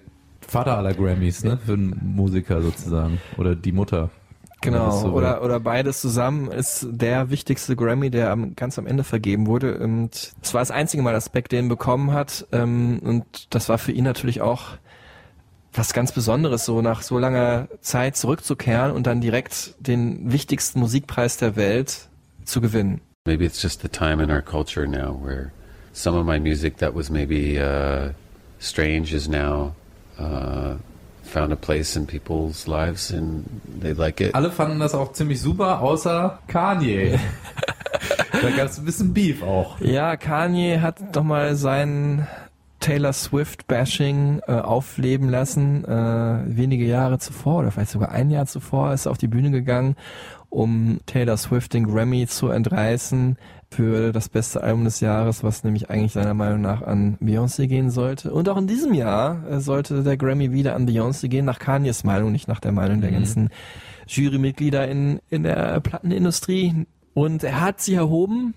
Vater 0.47 0.77
aller 0.79 0.95
Grammys, 0.95 1.45
ne? 1.45 1.59
Für 1.59 1.75
einen 1.75 2.15
Musiker 2.15 2.63
sozusagen. 2.63 3.21
Oder 3.37 3.55
die 3.55 3.73
Mutter. 3.73 4.11
Genau, 4.63 4.91
so 4.91 5.09
oder, 5.09 5.43
oder 5.45 5.61
beides 5.61 6.01
zusammen 6.01 6.51
ist 6.51 6.87
der 6.91 7.31
wichtigste 7.31 7.77
Grammy, 7.77 8.11
der 8.11 8.31
am, 8.31 8.57
ganz 8.57 8.79
am 8.79 8.87
Ende 8.87 9.05
vergeben 9.05 9.47
wurde. 9.47 9.79
Und 9.79 10.35
es 10.43 10.55
war 10.55 10.61
das 10.61 10.71
einzige 10.71 11.03
Mal, 11.03 11.13
dass 11.13 11.29
Beck 11.29 11.49
den 11.49 11.69
bekommen 11.69 12.13
hat. 12.13 12.47
Ähm, 12.53 13.01
und 13.05 13.55
das 13.55 13.69
war 13.69 13.79
für 13.79 13.93
ihn 13.93 14.05
natürlich 14.05 14.41
auch 14.41 14.79
was 15.73 15.93
ganz 15.93 16.13
Besonderes, 16.13 16.65
so 16.65 16.81
nach 16.81 17.03
so 17.03 17.19
langer 17.19 17.69
Zeit 17.81 18.17
zurückzukehren 18.17 18.93
und 18.93 19.07
dann 19.07 19.21
direkt 19.21 19.75
den 19.79 20.33
wichtigsten 20.33 20.81
Musikpreis 20.81 21.37
der 21.37 21.55
Welt 21.57 22.09
zu 22.45 22.61
gewinnen. 22.61 23.03
Maybe 23.27 23.45
it's 23.45 23.61
just 23.61 23.83
the 23.83 23.89
time 23.89 24.21
in 24.21 24.31
our 24.31 24.43
culture 24.43 24.87
now 24.87 25.13
where 25.13 25.53
some 25.93 26.15
of 26.15 26.25
my 26.25 26.39
music 26.39 26.77
that 26.79 26.95
was 26.95 27.11
maybe 27.11 27.59
uh, 27.59 28.11
strange 28.59 29.13
is 29.13 29.29
now 29.29 29.75
uh, 30.19 30.77
found 31.23 31.53
a 31.53 31.57
place 31.57 31.97
in 31.97 32.07
people's 32.07 32.69
lives 32.69 33.11
and 33.11 33.61
they 33.67 33.93
like 33.93 34.21
it. 34.21 34.35
Alle 34.35 34.51
fanden 34.51 34.79
das 34.79 34.95
auch 34.95 35.13
ziemlich 35.13 35.41
super, 35.41 35.81
außer 35.81 36.39
Kanye. 36.49 37.19
da 38.33 38.51
gab 38.51 38.67
es 38.69 38.79
ein 38.79 38.85
bisschen 38.85 39.13
Beef 39.13 39.43
auch. 39.43 39.81
Ja, 39.81 40.17
Kanye 40.17 40.81
hat 40.81 41.01
doch 41.13 41.25
mal 41.25 41.57
sein 41.57 42.27
Taylor 42.81 43.13
Swift 43.13 43.67
Bashing 43.67 44.41
äh, 44.47 44.53
aufleben 44.53 45.29
lassen. 45.29 45.85
Äh, 45.85 46.57
wenige 46.57 46.85
Jahre 46.85 47.19
zuvor 47.19 47.61
oder 47.61 47.71
vielleicht 47.71 47.91
sogar 47.91 48.11
ein 48.13 48.31
Jahr 48.31 48.47
zuvor 48.47 48.93
ist 48.93 49.07
er 49.07 49.13
auf 49.13 49.19
die 49.19 49.29
Bühne 49.29 49.51
gegangen, 49.51 49.97
um 50.51 50.99
Taylor 51.07 51.37
Swift 51.37 51.75
den 51.75 51.87
Grammy 51.87 52.27
zu 52.27 52.49
entreißen 52.49 53.37
für 53.71 54.13
das 54.13 54.29
beste 54.29 54.63
Album 54.63 54.85
des 54.85 55.01
Jahres, 55.01 55.43
was 55.43 55.65
nämlich 55.65 55.91
eigentlich 55.91 56.13
seiner 56.13 56.35
Meinung 56.35 56.61
nach 56.61 56.83
an 56.83 57.19
Beyoncé 57.21 57.67
gehen 57.67 57.91
sollte. 57.91 58.33
Und 58.33 58.49
auch 58.49 58.57
in 58.57 58.67
diesem 58.67 58.95
Jahr 58.95 59.47
äh, 59.49 59.61
sollte 59.61 60.03
der 60.03 60.17
Grammy 60.17 60.53
wieder 60.53 60.75
an 60.75 60.89
Beyoncé 60.89 61.29
gehen, 61.29 61.45
nach 61.45 61.59
Kanyes 61.59 62.05
Meinung, 62.05 62.33
nicht 62.33 62.49
nach 62.49 62.61
der 62.61 62.73
Meinung 62.73 63.01
der 63.01 63.11
ganzen 63.11 63.51
Jurymitglieder 64.07 64.89
in, 64.89 65.21
in 65.29 65.43
der 65.43 65.81
Plattenindustrie. 65.81 66.87
Und 67.13 67.43
er 67.43 67.61
hat 67.61 67.81
sich 67.81 67.95
erhoben, 67.95 68.55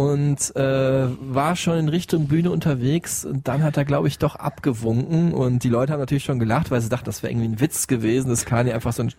und 0.00 0.56
äh, 0.56 1.08
war 1.20 1.56
schon 1.56 1.76
in 1.76 1.88
Richtung 1.90 2.26
Bühne 2.26 2.50
unterwegs 2.50 3.26
und 3.26 3.46
dann 3.46 3.62
hat 3.62 3.76
er 3.76 3.84
glaube 3.84 4.08
ich 4.08 4.18
doch 4.18 4.34
abgewunken 4.34 5.34
und 5.34 5.62
die 5.62 5.68
Leute 5.68 5.92
haben 5.92 6.00
natürlich 6.00 6.24
schon 6.24 6.38
gelacht, 6.38 6.70
weil 6.70 6.80
sie 6.80 6.88
dachten, 6.88 7.04
das 7.04 7.22
wäre 7.22 7.32
irgendwie 7.32 7.48
ein 7.48 7.60
Witz 7.60 7.86
gewesen, 7.86 8.30
das 8.30 8.46
Kanye 8.46 8.72
einfach 8.72 8.94
so 8.94 9.02
ein 9.02 9.12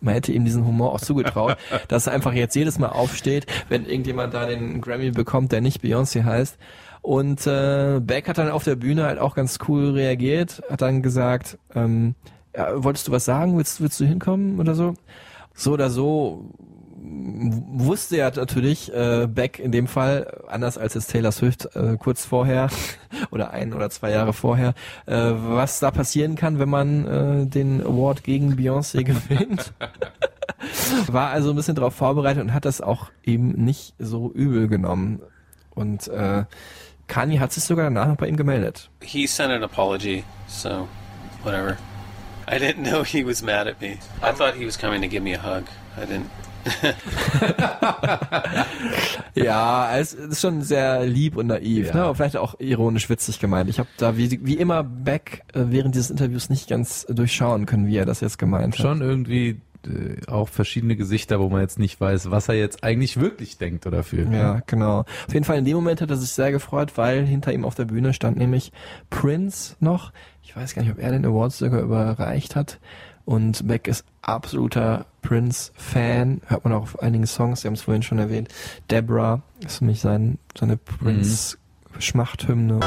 man 0.00 0.14
hätte 0.14 0.32
ihm 0.32 0.44
diesen 0.44 0.66
Humor 0.66 0.92
auch 0.92 1.00
zugetraut, 1.00 1.56
dass 1.88 2.06
er 2.06 2.12
einfach 2.12 2.32
jetzt 2.32 2.54
jedes 2.54 2.78
Mal 2.78 2.88
aufsteht, 2.88 3.46
wenn 3.68 3.86
irgendjemand 3.86 4.34
da 4.34 4.46
den 4.46 4.80
Grammy 4.80 5.10
bekommt, 5.10 5.52
der 5.52 5.60
nicht 5.60 5.82
Beyoncé 5.82 6.24
heißt. 6.24 6.58
Und 7.02 7.46
äh, 7.46 8.00
Beck 8.02 8.28
hat 8.28 8.38
dann 8.38 8.50
auf 8.50 8.64
der 8.64 8.76
Bühne 8.76 9.04
halt 9.04 9.18
auch 9.18 9.34
ganz 9.34 9.58
cool 9.68 9.90
reagiert, 9.90 10.62
hat 10.70 10.82
dann 10.82 11.02
gesagt, 11.02 11.58
ähm, 11.74 12.14
ja, 12.54 12.82
wolltest 12.82 13.08
du 13.08 13.12
was 13.12 13.24
sagen, 13.24 13.56
willst, 13.56 13.80
willst 13.80 13.98
du 14.00 14.04
hinkommen 14.04 14.60
oder 14.60 14.74
so? 14.74 14.94
So 15.54 15.72
oder 15.72 15.88
so 15.88 16.50
wusste 17.02 18.18
er 18.18 18.32
natürlich 18.36 18.92
äh, 18.92 19.26
Beck 19.26 19.58
in 19.58 19.72
dem 19.72 19.86
Fall, 19.86 20.42
anders 20.48 20.76
als 20.76 20.94
jetzt 20.94 21.10
Taylor 21.10 21.32
Swift 21.32 21.74
äh, 21.74 21.96
kurz 21.96 22.26
vorher 22.26 22.68
oder 23.30 23.52
ein 23.52 23.72
oder 23.72 23.88
zwei 23.90 24.10
Jahre 24.10 24.32
vorher, 24.32 24.74
äh, 25.06 25.14
was 25.14 25.80
da 25.80 25.90
passieren 25.90 26.36
kann, 26.36 26.58
wenn 26.58 26.68
man 26.68 27.06
äh, 27.06 27.46
den 27.46 27.80
Award 27.80 28.22
gegen 28.22 28.54
Beyoncé 28.54 29.02
gewinnt. 29.04 29.72
War 31.06 31.30
also 31.30 31.50
ein 31.50 31.56
bisschen 31.56 31.74
darauf 31.74 31.94
vorbereitet 31.94 32.42
und 32.42 32.52
hat 32.52 32.64
das 32.64 32.80
auch 32.80 33.10
eben 33.24 33.52
nicht 33.64 33.94
so 33.98 34.30
übel 34.32 34.68
genommen. 34.68 35.20
Und 35.70 36.08
äh, 36.08 36.44
Kanye 37.06 37.40
hat 37.40 37.52
sich 37.52 37.64
sogar 37.64 37.84
danach 37.84 38.08
noch 38.08 38.16
bei 38.16 38.28
ihm 38.28 38.36
gemeldet. 38.36 38.90
He 39.02 39.26
sent 39.26 39.52
an 39.52 39.62
apology, 39.62 40.22
so 40.46 40.86
whatever. 41.42 41.78
I 42.46 42.58
didn't 42.58 42.82
know 42.82 43.04
he 43.04 43.24
was 43.24 43.42
mad 43.42 43.66
at 43.66 43.80
me. 43.80 43.98
I 44.22 44.32
thought 44.32 44.54
he 44.54 44.66
was 44.66 44.76
coming 44.76 45.00
to 45.00 45.08
give 45.08 45.22
me 45.22 45.34
a 45.34 45.42
hug. 45.42 45.64
I 45.96 46.04
didn't. 46.04 46.28
Ja, 49.34 49.96
es 49.96 50.12
ist 50.12 50.40
schon 50.40 50.62
sehr 50.62 51.06
lieb 51.06 51.36
und 51.36 51.46
naiv, 51.48 51.88
Ja. 51.88 51.94
ne? 51.94 52.02
aber 52.04 52.14
vielleicht 52.14 52.36
auch 52.36 52.58
ironisch 52.58 53.08
witzig 53.08 53.38
gemeint. 53.38 53.70
Ich 53.70 53.78
habe 53.78 53.88
da 53.96 54.16
wie, 54.16 54.40
wie 54.44 54.54
immer 54.54 54.82
Beck 54.82 55.42
äh, 55.54 55.64
während 55.68 55.94
dieses 55.94 56.10
Interviews 56.10 56.50
nicht 56.50 56.68
ganz 56.68 57.06
durchschauen 57.08 57.66
können, 57.66 57.86
wie 57.86 57.96
er 57.96 58.06
das 58.06 58.20
jetzt 58.20 58.38
gemeint 58.38 58.74
hat. 58.74 58.80
Schon 58.82 59.00
irgendwie 59.00 59.60
äh, 59.86 60.26
auch 60.26 60.48
verschiedene 60.48 60.96
Gesichter, 60.96 61.40
wo 61.40 61.48
man 61.48 61.60
jetzt 61.60 61.78
nicht 61.78 62.00
weiß, 62.00 62.30
was 62.30 62.48
er 62.48 62.56
jetzt 62.56 62.82
eigentlich 62.84 63.18
wirklich 63.20 63.56
denkt 63.58 63.86
oder 63.86 64.02
fühlt. 64.02 64.32
Ja, 64.32 64.60
genau. 64.66 65.00
Auf 65.00 65.32
jeden 65.32 65.44
Fall 65.44 65.58
in 65.58 65.64
dem 65.64 65.76
Moment 65.76 66.00
hat 66.00 66.10
er 66.10 66.16
sich 66.16 66.30
sehr 66.30 66.50
gefreut, 66.52 66.92
weil 66.96 67.24
hinter 67.24 67.52
ihm 67.52 67.64
auf 67.64 67.74
der 67.76 67.84
Bühne 67.86 68.12
stand 68.12 68.36
nämlich 68.36 68.72
Prince 69.10 69.76
noch. 69.80 70.12
Ich 70.42 70.56
weiß 70.56 70.74
gar 70.74 70.82
nicht, 70.82 70.92
ob 70.92 70.98
er 70.98 71.12
den 71.12 71.24
Award 71.24 71.52
sogar 71.52 71.80
überreicht 71.80 72.56
hat. 72.56 72.80
Und 73.24 73.66
Beck 73.68 73.86
ist 73.86 74.04
absoluter 74.22 75.06
Prince-Fan. 75.22 76.40
Hört 76.46 76.64
man 76.64 76.72
auch 76.72 76.82
auf 76.82 77.02
einigen 77.02 77.26
Songs, 77.26 77.60
Sie 77.62 77.68
haben 77.68 77.74
es 77.74 77.82
vorhin 77.82 78.02
schon 78.02 78.18
erwähnt. 78.18 78.48
Deborah 78.90 79.42
ist 79.64 79.78
für 79.78 79.84
mich 79.84 80.00
sein, 80.00 80.38
seine 80.58 80.76
Prince-Schmachthymne. 80.76 82.80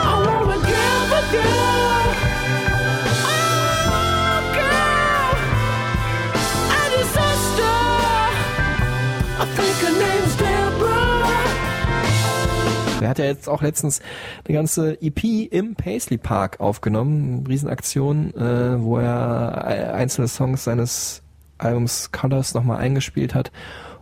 Er 13.02 13.10
hat 13.10 13.20
ja 13.20 13.26
jetzt 13.26 13.50
auch 13.50 13.62
letztens 13.62 14.00
eine 14.48 14.56
ganze 14.56 15.02
EP 15.02 15.52
im 15.52 15.76
Paisley 15.76 16.18
Park 16.18 16.62
aufgenommen, 16.62 17.40
eine 17.40 17.50
Riesenaktion, 17.50 18.34
äh, 18.34 18.82
wo 18.82 18.98
er 18.98 19.66
äh, 19.68 19.92
einzelne 19.92 20.30
Songs 20.30 20.64
seines 20.64 21.23
Albums 21.64 22.12
Colors 22.12 22.54
nochmal 22.54 22.78
eingespielt 22.78 23.34
hat 23.34 23.52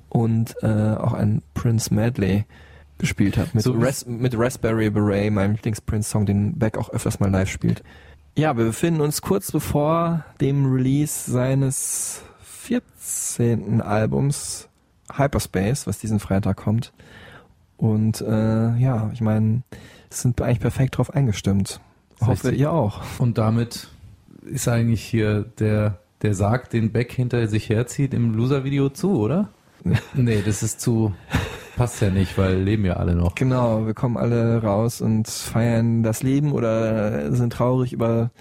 und 0.09 0.55
äh, 0.61 0.67
auch 0.67 1.13
ein 1.13 1.41
Prince 1.53 1.93
Medley 1.93 2.45
gespielt 2.97 3.37
hat 3.37 3.55
mit, 3.55 3.63
So 3.63 3.73
Ras 3.73 4.05
mit 4.05 4.37
Raspberry 4.37 4.89
Beret, 4.89 5.31
meinem 5.31 5.53
Lieblings-Prince-Song, 5.53 6.25
den 6.25 6.57
Beck 6.57 6.77
auch 6.77 6.89
öfters 6.89 7.19
mal 7.19 7.29
live 7.29 7.49
spielt. 7.49 7.83
Ja, 8.37 8.55
wir 8.55 8.65
befinden 8.65 9.01
uns 9.01 9.21
kurz 9.21 9.51
bevor 9.51 10.23
dem 10.39 10.71
Release 10.71 11.29
seines 11.29 12.21
14. 12.43 13.81
Albums 13.81 14.69
Hyperspace, 15.13 15.87
was 15.87 15.99
diesen 15.99 16.19
Freitag 16.19 16.57
kommt. 16.57 16.93
Und 17.77 18.21
äh, 18.21 18.75
ja, 18.77 19.09
ich 19.13 19.21
meine, 19.21 19.63
sind 20.09 20.41
eigentlich 20.41 20.59
perfekt 20.59 20.97
drauf 20.97 21.13
eingestimmt. 21.13 21.81
Hoffe 22.21 22.51
ihr 22.51 22.71
auch. 22.71 23.01
Und 23.17 23.37
damit 23.37 23.87
ist 24.43 24.67
eigentlich 24.67 25.03
hier 25.03 25.43
der, 25.59 25.97
der 26.21 26.33
Sarg, 26.33 26.69
den 26.69 26.91
Beck 26.91 27.11
hinter 27.11 27.47
sich 27.47 27.69
herzieht, 27.69 28.13
im 28.13 28.33
Loser-Video 28.33 28.89
zu, 28.89 29.19
oder? 29.19 29.49
nee, 30.13 30.41
das 30.45 30.61
ist 30.61 30.79
zu, 30.79 31.13
passt 31.75 32.01
ja 32.01 32.09
nicht, 32.09 32.37
weil 32.37 32.61
leben 32.61 32.85
ja 32.85 32.93
alle 32.93 33.15
noch. 33.15 33.35
Genau, 33.35 33.85
wir 33.85 33.93
kommen 33.93 34.17
alle 34.17 34.61
raus 34.61 35.01
und 35.01 35.27
feiern 35.27 36.03
das 36.03 36.23
Leben 36.23 36.51
oder 36.51 37.31
sind 37.33 37.53
traurig 37.53 37.93
über 37.93 38.31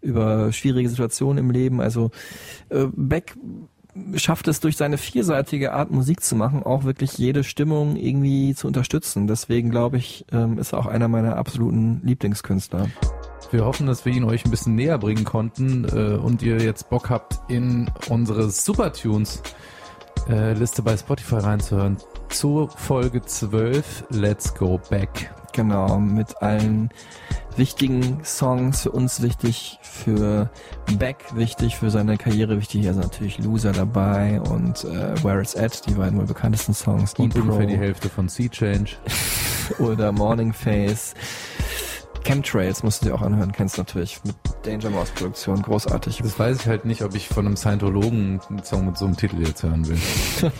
über 0.00 0.52
schwierige 0.52 0.88
Situationen 0.88 1.38
im 1.38 1.50
Leben. 1.50 1.80
Also 1.80 2.10
äh, 2.68 2.86
Beck 2.92 3.36
schafft 4.14 4.48
es 4.48 4.60
durch 4.60 4.76
seine 4.76 4.98
vielseitige 4.98 5.72
Art 5.72 5.90
Musik 5.90 6.22
zu 6.22 6.36
machen, 6.36 6.62
auch 6.62 6.84
wirklich 6.84 7.18
jede 7.18 7.42
Stimmung 7.42 7.96
irgendwie 7.96 8.54
zu 8.54 8.66
unterstützen. 8.66 9.26
Deswegen 9.26 9.70
glaube 9.70 9.96
ich, 9.96 10.24
ähm, 10.32 10.58
ist 10.58 10.72
er 10.72 10.78
auch 10.78 10.86
einer 10.86 11.08
meiner 11.08 11.36
absoluten 11.36 12.00
Lieblingskünstler. 12.04 12.88
Wir 13.50 13.64
hoffen, 13.64 13.86
dass 13.86 14.04
wir 14.04 14.12
ihn 14.12 14.24
euch 14.24 14.44
ein 14.44 14.50
bisschen 14.50 14.74
näher 14.74 14.98
bringen 14.98 15.24
konnten 15.24 15.86
äh, 15.86 16.18
und 16.18 16.42
ihr 16.42 16.58
jetzt 16.58 16.90
Bock 16.90 17.08
habt, 17.08 17.40
in 17.48 17.90
unsere 18.10 18.50
Supertunes 18.50 19.42
äh, 20.28 20.52
Liste 20.52 20.82
bei 20.82 20.96
Spotify 20.96 21.36
reinzuhören. 21.36 21.96
Zur 22.28 22.68
Folge 22.68 23.22
12, 23.22 24.04
Let's 24.10 24.54
Go 24.54 24.78
Back. 24.90 25.32
Genau, 25.54 25.98
mit 25.98 26.42
allen 26.42 26.90
wichtigen 27.56 28.22
Songs, 28.22 28.82
für 28.82 28.90
uns 28.90 29.22
wichtig, 29.22 29.78
für 29.80 30.50
Beck 30.98 31.24
wichtig, 31.34 31.76
für 31.76 31.90
seine 31.90 32.18
Karriere 32.18 32.58
wichtig. 32.58 32.86
Also 32.86 33.00
natürlich 33.00 33.38
Loser 33.38 33.72
dabei 33.72 34.42
und 34.42 34.84
äh, 34.84 35.24
Where 35.24 35.40
It's 35.40 35.56
At, 35.56 35.86
die 35.86 35.94
beiden 35.94 36.18
wohl 36.18 36.26
bekanntesten 36.26 36.74
Songs. 36.74 37.14
Und 37.14 37.34
E-Pro 37.34 37.46
ungefähr 37.46 37.66
die 37.66 37.78
Hälfte 37.78 38.10
von 38.10 38.28
Sea 38.28 38.50
Change. 38.50 38.92
oder 39.78 40.12
Morning 40.12 40.52
Face. 40.52 41.14
Chemtrails 42.28 42.82
musst 42.82 43.00
du 43.00 43.06
dir 43.08 43.14
auch 43.14 43.22
anhören, 43.22 43.52
kennst 43.52 43.78
du 43.78 43.80
natürlich 43.80 44.20
mit 44.22 44.36
Danger 44.62 44.90
Mouse 44.90 45.08
Produktion, 45.12 45.62
großartig. 45.62 46.18
Das 46.22 46.38
weiß 46.38 46.60
ich 46.60 46.66
halt 46.66 46.84
nicht, 46.84 47.00
ob 47.00 47.14
ich 47.14 47.26
von 47.26 47.46
einem 47.46 47.56
Scientologen 47.56 48.38
einen 48.50 48.62
Song 48.64 48.84
mit 48.84 48.98
so 48.98 49.06
einem 49.06 49.16
Titel 49.16 49.40
jetzt 49.40 49.62
hören 49.62 49.88
will. 49.88 49.98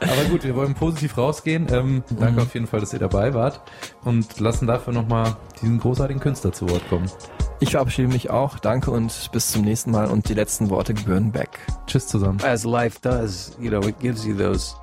Aber 0.00 0.24
gut, 0.30 0.44
wir 0.44 0.54
wollen 0.54 0.74
positiv 0.74 1.18
rausgehen. 1.18 1.66
Ähm, 1.72 2.04
danke 2.10 2.42
auf 2.42 2.54
jeden 2.54 2.68
Fall, 2.68 2.78
dass 2.78 2.92
ihr 2.92 3.00
dabei 3.00 3.34
wart 3.34 3.60
und 4.04 4.38
lassen 4.38 4.68
dafür 4.68 4.92
nochmal 4.92 5.36
diesen 5.60 5.80
großartigen 5.80 6.22
Künstler 6.22 6.52
zu 6.52 6.68
Wort 6.70 6.88
kommen. 6.88 7.10
Ich 7.58 7.72
verabschiede 7.72 8.06
mich 8.06 8.30
auch, 8.30 8.60
danke 8.60 8.92
und 8.92 9.30
bis 9.32 9.50
zum 9.50 9.62
nächsten 9.62 9.90
Mal 9.90 10.06
und 10.06 10.28
die 10.28 10.34
letzten 10.34 10.70
Worte 10.70 10.94
gebühren 10.94 11.32
Beck. 11.32 11.58
Tschüss 11.88 12.06
zusammen. 12.06 12.38
as 12.44 12.62
life 12.64 13.00
does, 13.00 13.56
you 13.60 13.68
know, 13.68 13.80
it 13.80 13.98
gives 13.98 14.24
you 14.24 14.36
those 14.36 14.76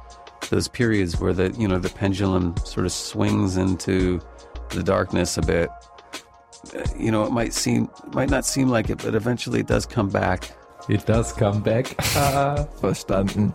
those 0.50 0.70
periods 0.70 1.22
where 1.22 1.34
the 1.34 1.58
you 1.58 1.70
know 1.70 1.80
the 1.80 1.88
pendulum 1.88 2.54
sort 2.66 2.86
of 2.86 2.92
swings 2.92 3.56
into 3.56 4.20
the 4.72 4.84
darkness 4.84 5.38
a 5.38 5.42
bit. 5.42 5.70
You 6.98 7.12
know, 7.12 7.26
it 7.26 7.32
might 7.32 7.54
seem 7.54 7.90
might 8.14 8.30
not 8.30 8.46
seem 8.46 8.70
like 8.70 8.90
it, 8.90 9.02
but 9.04 9.16
eventually 9.16 9.62
it 9.62 9.68
does 9.68 9.86
come 9.86 10.10
back. 10.10 10.52
It 10.90 11.06
does 11.06 11.34
come 11.34 11.62
back. 11.62 11.86
Verstanden. 12.82 13.54